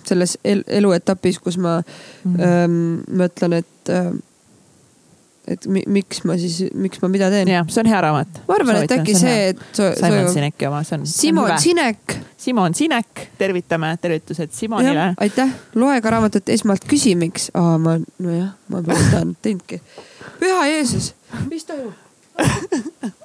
selles 0.09 0.37
el 0.45 0.65
eluetapis, 0.67 1.39
kus 1.45 1.59
ma 1.61 1.79
mm. 1.81 2.41
ähm, 2.45 2.81
mõtlen, 3.21 3.61
et 3.63 3.93
äh,, 3.95 4.11
et 5.49 5.67
mi 5.71 5.83
miks 5.89 6.23
ma 6.29 6.37
siis, 6.41 6.59
miks 6.77 7.01
ma 7.03 7.11
mida 7.13 7.31
teen. 7.33 7.49
ja 7.51 7.63
see 7.69 7.83
on 7.83 7.91
hea 7.91 8.01
raamat. 8.05 8.41
ma 8.49 8.57
arvan, 8.59 8.81
et 8.85 8.95
äkki 8.99 9.15
see, 9.17 9.37
et 9.53 9.63
so, 9.73 9.91
Simon 9.97 10.27
so, 10.27 10.35
Sineki 10.37 10.69
oma, 10.69 10.83
see 10.87 10.99
on. 10.99 11.07
Simon. 11.09 11.55
Sinek, 11.63 12.17
Simon 12.39 12.77
Sinek, 12.77 13.25
tervitame, 13.41 13.95
tervitused 14.03 14.53
Simonile. 14.57 15.13
aitäh, 15.21 15.55
loe 15.79 16.01
ka 16.05 16.13
raamatut 16.17 16.53
esmalt 16.53 16.85
küsi, 16.89 17.15
miks. 17.19 17.51
aa, 17.59 17.79
ma, 17.83 17.97
nojah, 18.25 18.51
ma 18.73 18.83
pole 18.83 19.01
seda 19.07 19.25
teinudki. 19.43 19.81
püha 20.43 20.67
Jeesus, 20.73 21.15
mis 21.49 21.65
toimub? 21.69 21.97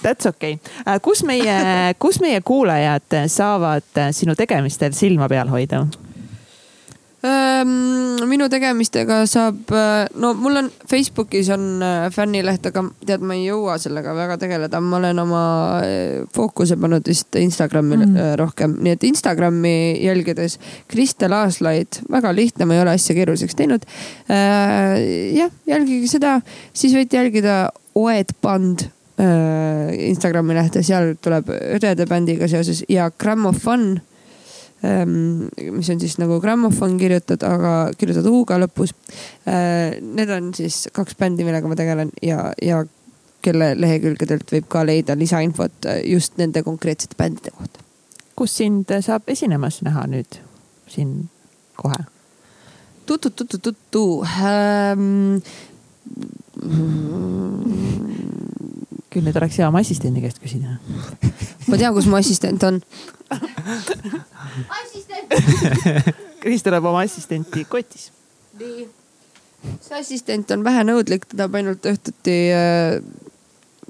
That's 0.00 0.24
okei 0.26 0.54
okay.. 0.56 1.00
kus 1.04 1.20
meie, 1.28 1.56
kus 2.00 2.20
meie 2.24 2.40
kuulajad 2.40 3.18
saavad 3.28 4.06
sinu 4.16 4.32
tegemistel 4.38 4.94
silma 4.96 5.28
peal 5.28 5.50
hoida? 5.52 5.84
Ehm, 7.60 8.20
minu 8.30 8.46
tegemistega 8.52 9.22
saab, 9.28 9.72
no 10.20 10.32
mul 10.38 10.60
on 10.60 10.68
Facebookis 10.90 11.50
on 11.54 11.82
äh, 11.84 12.06
fännileht, 12.14 12.66
aga 12.70 12.84
tead, 13.06 13.24
ma 13.26 13.36
ei 13.36 13.46
jõua 13.48 13.76
sellega 13.80 14.14
väga 14.16 14.36
tegeleda, 14.40 14.80
ma 14.84 14.98
olen 15.00 15.22
oma 15.22 15.42
äh, 15.84 16.22
fookuse 16.34 16.78
pannud 16.80 17.06
vist 17.10 17.36
Instagrami 17.40 17.98
Mm. 18.00 18.14
rohkem, 18.38 18.76
nii 18.80 18.94
et 18.94 19.02
Instagrami 19.04 19.72
jälgides 20.00 20.56
Kristel 20.88 21.34
Aaslaid, 21.36 22.00
väga 22.10 22.30
lihtne, 22.34 22.64
ma 22.64 22.76
ei 22.76 22.82
ole 22.84 22.94
asja 22.94 23.14
keeruliseks 23.16 23.56
teinud. 23.58 23.84
jah, 24.30 25.50
jälgige 25.66 26.08
seda, 26.08 26.38
siis 26.72 26.94
võite 26.96 27.18
jälgida 27.18 27.56
Oed 27.98 28.32
Band 28.42 28.86
äh, 29.20 29.90
Instagrami 30.08 30.54
lehte, 30.56 30.84
seal 30.86 31.14
tuleb 31.22 31.50
õdede 31.50 32.06
bändiga 32.08 32.48
seoses 32.48 32.84
ja 32.88 33.10
Grammofon 33.10 34.00
mis 34.80 35.90
on 35.92 36.00
siis 36.00 36.16
nagu 36.20 36.38
grammofon 36.40 36.96
kirjutatud, 37.00 37.42
aga 37.44 37.72
kirjutatud 38.00 38.32
U-ga 38.32 38.56
lõpus 38.62 38.94
äh,. 39.44 39.98
Need 40.00 40.30
on 40.32 40.54
siis 40.56 40.86
kaks 40.96 41.18
bändi, 41.20 41.44
millega 41.44 41.68
ma 41.68 41.76
tegelen 41.76 42.12
ja, 42.24 42.50
ja 42.62 42.80
kelle 43.44 43.72
lehekülgedelt 43.80 44.52
võib 44.52 44.68
ka 44.72 44.84
leida 44.86 45.16
lisainfot 45.18 45.88
äh, 45.88 46.00
just 46.08 46.36
nende 46.40 46.62
konkreetsete 46.66 47.18
bändide 47.18 47.52
kohta. 47.56 47.84
kus 48.36 48.56
sind 48.56 48.92
saab 49.04 49.28
esinemas 49.28 49.82
näha 49.84 50.06
nüüd 50.08 50.40
siin 50.88 51.28
kohe? 51.76 52.00
tutu-tutu-tutu 53.06 54.04
ähm,. 54.24 55.40
Küll 59.10 59.26
nüüd 59.26 59.36
oleks 59.40 59.58
hea 59.58 59.68
oma 59.68 59.82
assistendi 59.82 60.22
käest 60.22 60.38
küsida. 60.42 60.76
ma 61.66 61.76
tean, 61.76 61.94
kus 61.96 62.06
mu 62.06 62.18
assistent 62.18 62.62
on. 62.66 62.80
Kris 66.40 66.64
tuleb 66.66 66.86
oma 66.88 67.02
assistenti 67.04 67.64
kotis. 67.68 68.10
nii. 68.60 68.86
see 69.84 69.98
assistent 69.98 70.50
on 70.54 70.64
vähenõudlik, 70.64 71.26
ta 71.28 71.42
tahab 71.42 71.58
ainult 71.60 71.86
õhtuti 71.90 72.36
äh, 72.54 73.00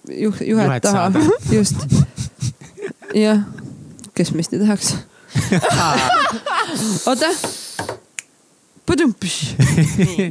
juh, 0.09 0.35
juhet 0.41 0.49
Juhet 0.49 0.83
taha 0.83 1.11
just. 1.57 1.77
jah, 3.15 3.45
kes 4.15 4.33
meist 4.35 4.55
ei 4.55 4.63
tahaks. 4.63 4.95
oota. 7.11 7.31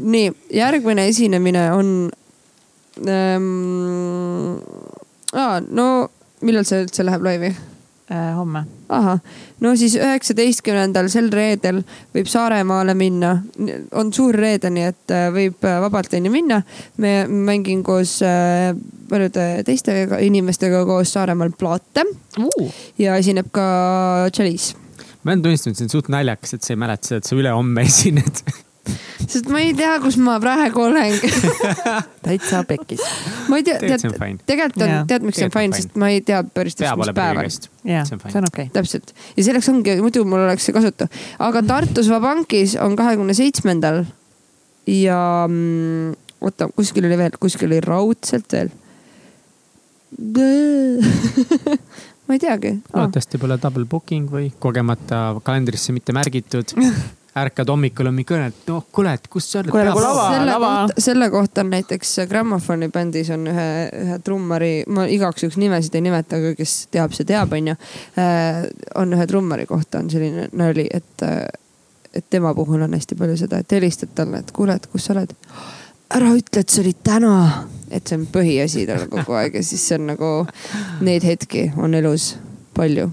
nii, 0.01 0.31
järgmine 0.53 1.07
esinemine 1.07 1.69
on 1.71 2.09
ähm,. 3.07 4.59
aa, 5.33 5.59
no 5.61 6.09
millal 6.45 6.67
see 6.67 6.85
üldse 6.85 7.05
läheb 7.05 7.25
laivi? 7.25 7.51
Äh, 8.09 8.35
homme. 8.35 8.63
ahah, 8.89 9.19
no 9.61 9.75
siis 9.77 9.93
üheksateistkümnendal 9.93 11.11
sel 11.13 11.27
reedel 11.29 11.83
võib 12.15 12.29
Saaremaale 12.31 12.95
minna, 12.97 13.35
on 13.93 14.09
suur 14.09 14.33
reede, 14.33 14.71
nii 14.73 14.87
et 14.89 15.13
äh, 15.13 15.27
võib 15.35 15.61
äh, 15.61 15.75
vabalt 15.83 16.15
onju 16.17 16.31
minna. 16.33 16.57
me 16.97 17.11
mängin 17.29 17.83
koos 17.85 18.15
äh, 18.25 18.73
paljude 19.11 19.45
teiste 19.67 19.93
inimestega 20.25 20.81
koos 20.89 21.13
Saaremaal 21.13 21.53
plaate 21.59 22.07
ja 22.97 23.19
esineb 23.21 23.51
ka 23.53 23.67
Chalice. 24.33 24.73
ma 25.21 25.35
pean 25.35 25.45
tunnistama, 25.45 25.77
et 25.77 25.83
see 25.83 25.85
on 25.85 25.93
suht 25.93 26.09
naljakas, 26.09 26.57
et 26.57 26.65
sa 26.65 26.73
ei 26.73 26.81
mäleta 26.81 27.11
seda, 27.11 27.21
et 27.21 27.29
sa 27.29 27.37
ülehomme 27.37 27.85
esined. 27.85 28.41
sest 29.25 29.49
ma 29.51 29.61
ei 29.63 29.73
tea, 29.77 29.95
kus 30.03 30.17
ma 30.21 30.37
praegu 30.41 30.85
olen. 30.87 31.17
täitsa 32.25 32.63
pekkis. 32.67 33.03
ma 33.51 33.59
ei 33.59 33.67
tea, 33.67 33.79
tead 33.83 34.07
on, 34.09 34.15
fine. 34.17 34.43
tegelikult 34.49 34.85
on 34.85 34.95
tead, 35.09 35.27
miks 35.27 35.41
see 35.41 35.47
on 35.47 35.53
on 35.53 35.57
fine, 35.57 35.81
sest 35.81 35.99
ma 35.99 36.11
ei 36.13 36.23
tea 36.25 36.41
päris 36.43 36.79
täpselt, 36.79 37.03
mis 37.03 37.13
päeval. 37.13 37.43
prügikast. 37.43 37.69
jah, 37.87 38.07
See 38.07 38.17
on 38.17 38.39
on 38.43 38.49
okei 38.51 38.67
okay.. 38.67 38.73
täpselt 38.75 39.13
ja 39.37 39.49
selleks 39.49 39.71
ongi, 39.71 39.99
muidu 40.03 40.25
mul 40.29 40.45
oleks 40.45 40.69
see 40.69 40.75
kasutu, 40.75 41.09
aga 41.49 41.65
Tartus 41.73 42.11
Vabankis 42.11 42.77
on 42.81 42.97
kahekümne 42.99 43.35
seitsmendal 43.37 44.03
ja 44.89 45.19
mm, 45.47 46.13
oota, 46.41 46.69
kuskil 46.75 47.07
oli 47.09 47.17
veel, 47.19 47.35
kuskil 47.39 47.69
oli 47.69 47.81
raudselt 47.83 48.53
veel. 48.53 48.71
ma 52.25 52.33
ei 52.33 52.41
teagi 52.41 52.71
oh.. 52.73 52.97
loodetavasti 52.97 53.37
pole 53.41 53.59
double 53.61 53.85
booking 53.89 54.31
või 54.31 54.49
kogemata 54.59 55.37
kalendrisse 55.45 55.93
mitte 55.93 56.15
märgitud. 56.17 56.73
ärkad 57.45 57.69
hommikul 57.71 58.09
hommikul, 58.09 58.41
et 58.49 58.67
noh, 58.69 58.83
kuule, 58.95 59.13
et 59.17 59.27
kus 59.31 59.47
sa 59.51 59.59
oled. 59.61 59.71
Kuule, 59.73 59.85
lava- 59.89 60.25
selle 60.33 60.45
lava- 60.51 60.71
kohta, 60.81 61.01
selle 61.05 61.29
kohta 61.33 61.61
on 61.65 61.69
näiteks 61.75 62.13
Grammofoni 62.29 62.89
bändis 62.93 63.29
on 63.35 63.47
ühe, 63.51 63.67
ühe 64.03 64.19
trummari, 64.25 64.71
ma 64.87 65.05
igaks 65.11 65.43
juhuks 65.43 65.57
nimesid 65.61 65.95
ei 65.99 66.05
nimeta, 66.05 66.39
aga 66.41 66.53
kes 66.59 66.75
teab, 66.91 67.13
see 67.17 67.25
teab, 67.29 67.53
onju. 67.57 67.75
on 68.95 69.13
ühe 69.17 69.27
trummari 69.27 69.65
kohta 69.69 69.99
on 70.03 70.09
selline 70.11 70.47
nali, 70.53 70.87
et, 70.93 71.25
et 72.13 72.25
tema 72.29 72.53
puhul 72.57 72.81
on 72.87 72.93
hästi 72.97 73.15
palju 73.19 73.37
seda, 73.43 73.59
et 73.63 73.71
helistad 73.77 74.11
talle, 74.15 74.41
et 74.43 74.51
kuule, 74.55 74.75
et 74.79 74.87
kus 74.91 75.05
sa 75.09 75.13
oled. 75.17 75.33
ära 76.09 76.31
ütle, 76.33 76.63
et 76.63 76.69
see 76.73 76.81
oli 76.83 76.93
täna, 77.05 77.33
et 77.93 78.07
see 78.07 78.17
on 78.17 78.27
põhiasi 78.33 78.85
tal 78.89 79.03
kogu 79.11 79.35
aeg 79.37 79.59
ja 79.59 79.63
siis 79.65 79.83
see 79.87 79.97
on 79.99 80.07
nagu 80.15 80.29
neid 81.05 81.23
hetki 81.27 81.67
on 81.77 81.93
elus 81.93 82.31
palju. 82.73 83.09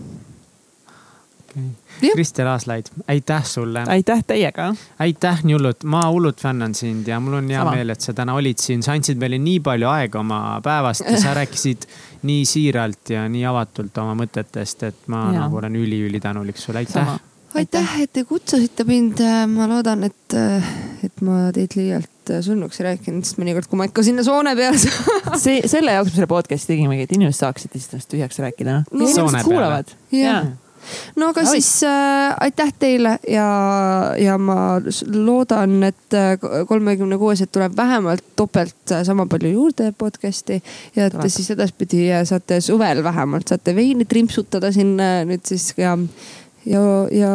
Kristel 2.00 2.46
Aaslaid, 2.46 2.86
aitäh 3.08 3.44
sulle. 3.44 3.84
aitäh 3.88 4.24
teiega. 4.26 4.74
aitäh 4.98 5.44
nii 5.44 5.54
hullult, 5.56 5.84
ma 5.84 6.02
hullult 6.10 6.40
fännan 6.40 6.74
sind 6.74 7.08
ja 7.08 7.20
mul 7.20 7.38
on 7.40 7.48
hea 7.50 7.60
Sama. 7.60 7.76
meel, 7.76 7.94
et 7.94 8.00
sa 8.00 8.14
täna 8.14 8.34
olid 8.34 8.58
siin, 8.62 8.82
sa 8.82 8.92
andsid 8.96 9.20
meile 9.20 9.38
nii 9.38 9.60
palju 9.60 9.88
aega 9.90 10.20
oma 10.20 10.40
päevast 10.64 11.06
ja 11.08 11.20
sa 11.20 11.34
rääkisid 11.40 11.88
nii 12.26 12.44
siiralt 12.44 13.14
ja 13.14 13.28
nii 13.28 13.46
avatult 13.46 13.98
oma 14.02 14.16
mõtetest, 14.24 14.84
et 14.88 15.08
ma 15.12 15.28
Jaa. 15.30 15.40
nagu 15.46 15.62
olen 15.62 15.76
üliülitänulik 15.76 16.60
sulle, 16.60 16.84
aitäh 16.84 17.16
aitäh, 17.56 18.00
et 18.02 18.12
te 18.12 18.24
kutsusite 18.28 18.84
mind, 18.84 19.22
ma 19.52 19.68
loodan, 19.70 20.04
et, 20.06 20.36
et 21.06 21.24
ma 21.24 21.48
teid 21.56 21.76
liialt 21.78 22.32
surnuks 22.44 22.80
ei 22.80 22.88
rääkinud, 22.90 23.24
sest 23.26 23.40
mõnikord, 23.40 23.68
kui 23.70 23.80
ma 23.80 23.86
ikka 23.88 24.04
sinna 24.06 24.24
soone 24.26 24.52
peale 24.58 24.80
saan. 24.82 25.38
see, 25.44 25.62
selle 25.70 25.94
jaoks 25.96 26.12
me 26.12 26.20
selle 26.20 26.30
podcast'i 26.30 26.74
tegimegi, 26.74 27.06
et 27.06 27.16
inimesed 27.16 27.40
saaksid 27.44 27.76
lihtsalt 27.76 27.96
ennast 27.96 28.12
tühjaks 28.12 28.40
rääkida. 28.42 28.78
No 28.90 29.08
ja 29.08 29.12
inimesed 29.14 29.46
kuulavad. 29.46 29.92
jah, 30.14 30.50
no 31.16 31.30
aga 31.32 31.44
Oi. 31.44 31.50
siis 31.56 31.70
äh, 31.88 32.34
aitäh 32.40 32.72
teile 32.78 33.16
ja, 33.30 33.48
ja 34.20 34.38
ma 34.38 34.78
loodan, 35.12 35.78
et 35.90 36.16
kolmekümne 36.68 37.18
kuueselt 37.18 37.52
tuleb 37.52 37.76
vähemalt 37.76 38.24
topelt 38.36 38.96
sama 39.04 39.26
palju 39.26 39.52
juurde 39.52 39.92
podcast'i. 39.98 40.62
ja 40.96 41.06
et 41.06 41.14
Tuleb. 41.16 41.30
siis 41.30 41.50
edaspidi 41.50 42.08
saate 42.24 42.60
suvel 42.60 43.04
vähemalt 43.04 43.48
saate 43.48 43.74
veini 43.74 44.04
trimpsutada 44.04 44.72
siin 44.72 44.96
nüüd 44.96 45.46
siis 45.46 45.72
ja 45.76 45.96
ja, 46.66 46.80
ja 47.12 47.30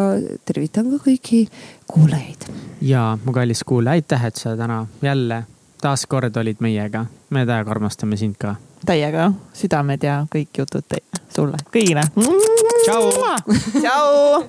tervitan 0.46 0.92
ka 0.92 1.00
kõiki 1.06 1.46
kuulajaid. 1.88 2.50
ja 2.82 3.18
mu 3.26 3.34
kallis 3.34 3.64
kuulaja, 3.64 4.00
aitäh, 4.00 4.26
et 4.26 4.36
sa 4.36 4.56
täna 4.58 4.86
jälle 5.02 5.44
taaskord 5.82 6.36
olid 6.38 6.60
meiega. 6.60 7.06
me 7.30 7.46
täiega 7.46 7.72
armastame 7.72 8.18
sind 8.18 8.38
ka. 8.40 8.56
täiega, 8.86 9.32
südamed 9.54 10.04
ja 10.04 10.22
kõik 10.36 10.64
jutud 10.64 10.88
teile, 10.88 11.24
sulle, 11.36 11.58
kõigile. 11.74 12.06
Tšau. 12.86 13.06
tšau. 13.82 14.48